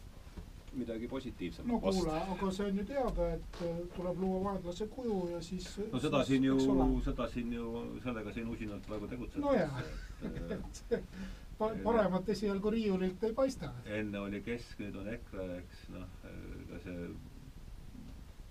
midagi 0.82 1.08
positiivset. 1.14 1.66
no 1.66 1.80
kuule, 1.80 2.20
aga 2.36 2.52
see 2.58 2.68
on 2.70 2.80
ju 2.82 2.86
teada, 2.92 3.28
et 3.38 3.60
äh, 3.66 3.82
tuleb 3.96 4.22
luua 4.24 4.44
vaenlase 4.48 4.88
kuju 4.94 5.18
ja 5.34 5.42
siis 5.42 5.68
no 5.92 6.00
seda 6.06 6.22
siis 6.24 6.34
siin 6.34 6.48
ju 6.50 7.02
seda 7.08 7.28
siin 7.34 7.52
ju, 7.58 7.84
sellega 8.04 8.32
siin 8.36 8.48
usinalt 8.56 8.86
praegu 8.86 9.08
tegutsetakse. 9.14 9.46
Nojah. 9.46 9.84
et 10.22 10.98
äh, 10.98 11.04
Pa- 11.60 11.74
paremat 11.84 12.28
esialgu 12.32 12.70
riiulilt 12.72 13.24
ei 13.24 13.34
paista. 13.36 13.68
enne 13.84 14.20
oli 14.20 14.38
Kesk, 14.40 14.78
nüüd 14.80 14.94
on 14.96 15.08
EKRE, 15.12 15.44
eks 15.58 15.82
noh, 15.92 16.06
ega 16.30 16.78
see 16.86 17.10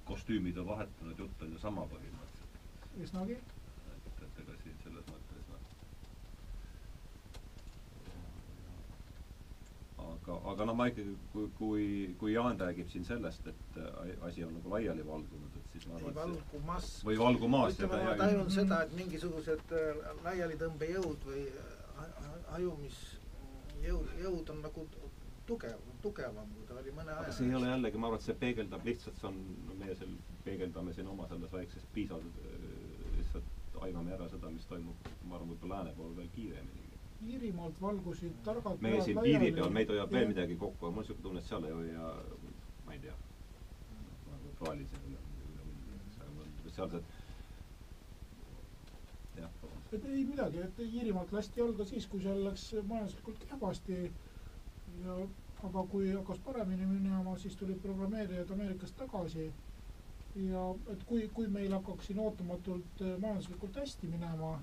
kostüümid 0.10 0.57
on 0.57 0.68
vahetunud, 0.73 1.19
jutt 1.26 1.41
on 1.45 1.53
ju 1.56 1.60
sama 1.61 1.86
põhimõtteliselt. 1.94 2.60
üsnagi. 3.06 3.38
et, 3.95 4.23
et 4.27 4.40
ega 4.44 4.56
siin 4.64 4.77
selles 4.84 5.06
mõttes 5.14 5.52
noh. 5.53 5.68
aga, 10.10 10.38
aga 10.53 10.65
noh, 10.69 10.77
ma 10.80 10.88
ikkagi, 10.91 11.14
kui, 11.34 11.48
kui, 11.60 11.86
kui 12.22 12.34
Jaan 12.34 12.60
räägib 12.60 12.90
siin 12.91 13.06
sellest, 13.07 13.48
et 13.52 13.80
asi 14.27 14.44
on 14.48 14.53
nagu 14.57 14.73
laiali 14.73 15.06
valgunud, 15.07 15.60
et 15.61 15.76
siis 15.76 15.88
ma 15.90 15.99
arvan, 15.99 16.11
et 16.11 16.19
valgumas. 16.22 16.90
või 17.07 17.19
valgumas 17.22 17.77
ütleme, 17.77 18.02
ma 18.10 18.18
tajun 18.23 18.52
seda, 18.57 18.81
et 18.88 18.98
mingisugused 18.99 19.76
äh, 19.84 20.03
laialitõmbejõud 20.26 21.30
või 21.30 21.45
ha- 21.99 22.11
hajumisjõud, 22.56 24.14
jõud 24.26 24.53
on 24.56 24.61
nagu 24.65 24.88
tugev, 25.50 25.86
tugevam, 26.04 26.50
kui 26.56 26.66
ta 26.70 26.78
oli 26.82 26.92
mõne 26.96 27.16
aja 27.16 27.32
see 27.36 27.48
ei 27.50 27.56
ole 27.60 27.70
jällegi, 27.72 28.02
ma 28.02 28.10
arvan, 28.10 28.22
et 28.22 28.26
see 28.28 28.36
peegeldab 28.44 28.86
lihtsalt, 28.88 29.18
see 29.22 29.30
on, 29.30 29.40
meie 29.80 29.96
seal 30.00 30.12
peegeldame 30.46 30.94
siin 30.98 31.10
oma 31.14 31.28
selles 31.32 31.54
väikses 31.56 31.88
piisas 31.96 32.26
äh, 32.44 32.68
lihtsalt 33.18 33.80
aimame 33.88 34.14
ära 34.18 34.28
seda, 34.34 34.52
mis 34.54 34.68
toimub, 34.70 35.10
ma 35.26 35.38
arvan, 35.38 35.54
võib-olla 35.54 35.80
lääne 35.80 35.96
pool 35.98 36.14
veel 36.18 36.30
kiiremini. 36.36 36.86
Iirimaalt 37.30 37.82
valgusid 37.84 38.36
targad 38.46 38.84
meie 38.84 39.02
siin 39.04 39.20
piiri 39.24 39.50
peal, 39.56 39.72
meid 39.76 39.90
hoiab 39.92 40.14
veel 40.16 40.30
midagi 40.32 40.56
kokku, 40.60 40.86
aga 40.86 40.96
mul 40.96 41.04
niisugune 41.04 41.26
tunne, 41.26 41.44
et 41.44 41.50
seal 41.50 41.68
ei 41.68 41.74
hoia, 41.78 42.12
ma 42.86 42.96
ei 42.96 43.02
tea, 43.06 43.16
eks, 46.06 46.20
aga 46.24 46.32
mul 46.36 46.76
sealsed 46.78 47.16
et 49.90 50.04
ei 50.06 50.24
midagi, 50.26 50.60
et 50.62 50.80
Iirimaalt 50.86 51.32
lasti 51.34 51.60
jalga 51.60 51.86
siis, 51.90 52.06
kui 52.10 52.22
seal 52.22 52.44
läks 52.46 52.66
majanduslikult 52.90 53.46
kehvasti 53.50 53.96
ja 55.06 55.20
aga 55.68 55.84
kui 55.92 56.12
hakkas 56.12 56.40
paremini 56.46 56.86
minema, 56.88 57.38
siis 57.38 57.56
tulid 57.60 57.82
programmeerijad 57.84 58.52
Ameerikast 58.56 58.96
tagasi 58.98 59.50
ja 60.36 60.64
et 60.94 61.04
kui, 61.10 61.28
kui 61.34 61.48
meil 61.52 61.74
hakkaks 61.74 62.10
siin 62.10 62.20
ootamatult 62.24 63.02
äh, 63.02 63.16
majanduslikult 63.22 63.80
hästi 63.82 64.08
minema, 64.08 64.54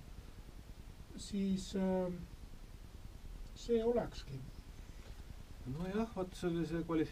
siis 1.16 1.72
äh, 1.76 2.12
see 3.54 3.82
olekski. 3.84 4.40
nojah, 5.66 6.08
vot 6.16 6.34
sellise 6.38 6.82
kvali-, 6.86 7.08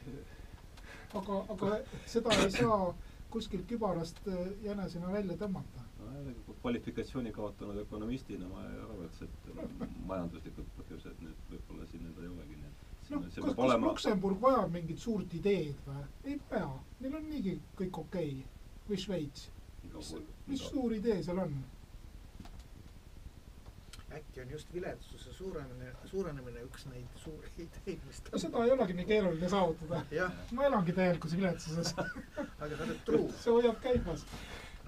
aga, 1.18 1.40
aga 1.56 1.72
seda 2.06 2.36
ei 2.44 2.50
saa 2.54 2.94
kuskilt 3.34 3.66
kübarast 3.68 4.22
äh, 4.28 4.52
jänesena 4.62 5.12
välja 5.12 5.36
tõmmata. 5.36 5.82
kvalifikatsiooni 6.62 7.32
kaotanud 7.32 7.76
ökonomistina 7.82 8.48
ma 8.48 8.62
ei 8.68 8.78
arva, 8.80 9.04
et 9.04 9.18
see, 9.18 9.28
et 9.28 9.88
majanduslikud 10.06 10.68
põhjused 10.78 11.20
nüüd 11.26 11.50
võib-olla 11.50 11.86
siin 11.90 12.06
need 12.06 12.22
ei 12.22 12.30
olegi, 12.30 12.56
noh, 13.10 13.24
kas, 13.24 13.40
kas 13.40 13.62
olema 13.66 13.90
Luksemburg 13.90 14.40
vajab 14.42 14.72
mingit 14.72 15.02
suurt 15.02 15.34
ideed 15.34 15.86
või? 15.86 16.06
ei 16.24 16.40
vaja, 16.50 16.70
neil 17.00 17.20
on 17.20 17.30
niigi 17.30 17.58
kõik 17.78 18.02
okei 18.06 18.34
okay.. 18.38 18.50
või 18.88 19.04
Šveits, 19.04 19.48
mis 19.84 20.14
mis 20.46 20.66
suur 20.70 20.96
idee 20.96 21.22
seal 21.22 21.42
on? 21.44 21.56
äkki 24.14 24.40
on 24.40 24.50
just 24.50 24.74
viletsuse 24.74 25.32
suurenemine, 25.32 25.92
suurenemine 26.06 26.60
üks 26.68 26.86
neid 26.86 27.16
suuri 27.22 27.48
ideid, 27.66 28.02
mis 28.06 28.20
no 28.30 28.40
seda 28.42 28.64
ei 28.64 28.74
olegi 28.74 28.96
nii 28.98 29.06
keeruline 29.08 29.48
saavutada. 29.50 30.30
ma 30.52 30.66
elangi 30.68 30.92
täielikus 30.96 31.36
viletsuses, 31.36 31.94
aga 32.62 32.76
sa 32.76 32.86
oled 32.86 33.00
truu. 33.08 33.26
see 33.40 33.56
hoiab 33.56 33.80
käimas. 33.82 34.26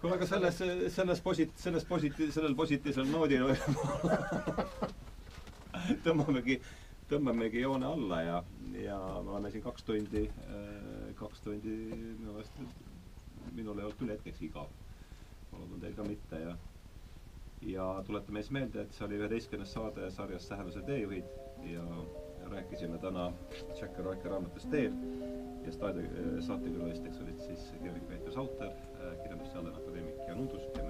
kuule, 0.00 0.14
aga 0.18 0.28
selles, 0.30 0.62
selles 0.94 1.22
posit-, 1.24 1.58
selles 1.62 1.84
positi-, 1.88 2.30
sellel 2.32 2.54
positiivsel 2.54 3.10
noodil 3.10 3.54
tõmbamegi, 6.06 6.60
tõmbamegi 7.10 7.62
joone 7.62 7.86
alla 7.86 8.20
ja, 8.22 8.38
ja 8.82 8.98
me 9.22 9.30
oleme 9.34 9.50
siin 9.54 9.64
kaks 9.64 9.84
tundi, 9.86 10.24
kaks 11.18 11.44
tundi 11.44 11.76
minu 11.92 12.32
meelest, 12.32 12.58
minul 13.56 13.78
ei 13.78 13.86
olnud 13.86 14.00
küll 14.00 14.14
hetkeks 14.14 14.42
igav. 14.48 14.72
ma 15.52 15.60
loodan 15.60 15.80
teil 15.80 15.94
ka 15.94 16.04
mitte 16.04 16.40
ja 16.42 16.56
ja 17.66 17.86
tuletame 18.06 18.42
siis 18.42 18.52
meelde, 18.52 18.82
et 18.82 18.92
see 18.94 19.06
oli 19.06 19.18
üheteistkümnes 19.20 19.72
saade 19.72 20.10
sarjast 20.14 20.48
Tähenduse 20.50 20.82
teejuhid 20.86 21.30
ja 21.70 21.84
rääkisime 22.50 22.98
täna 22.98 23.30
Jack 23.80 23.96
Kerouaci 23.96 24.28
raamatust 24.28 24.70
Teel 24.70 24.92
ja 25.66 25.72
staadi-, 25.72 26.42
saatekülalisteks 26.46 27.22
olid 27.24 27.40
siis 27.46 27.70
kirjanik 27.78 28.08
Peeter 28.08 28.32
Sauter, 28.32 28.70
kirjandusteadlane 29.22 29.76
akadeemik 29.76 30.20
Jan 30.28 30.44
Undus 30.44 30.68
ja 30.76 30.84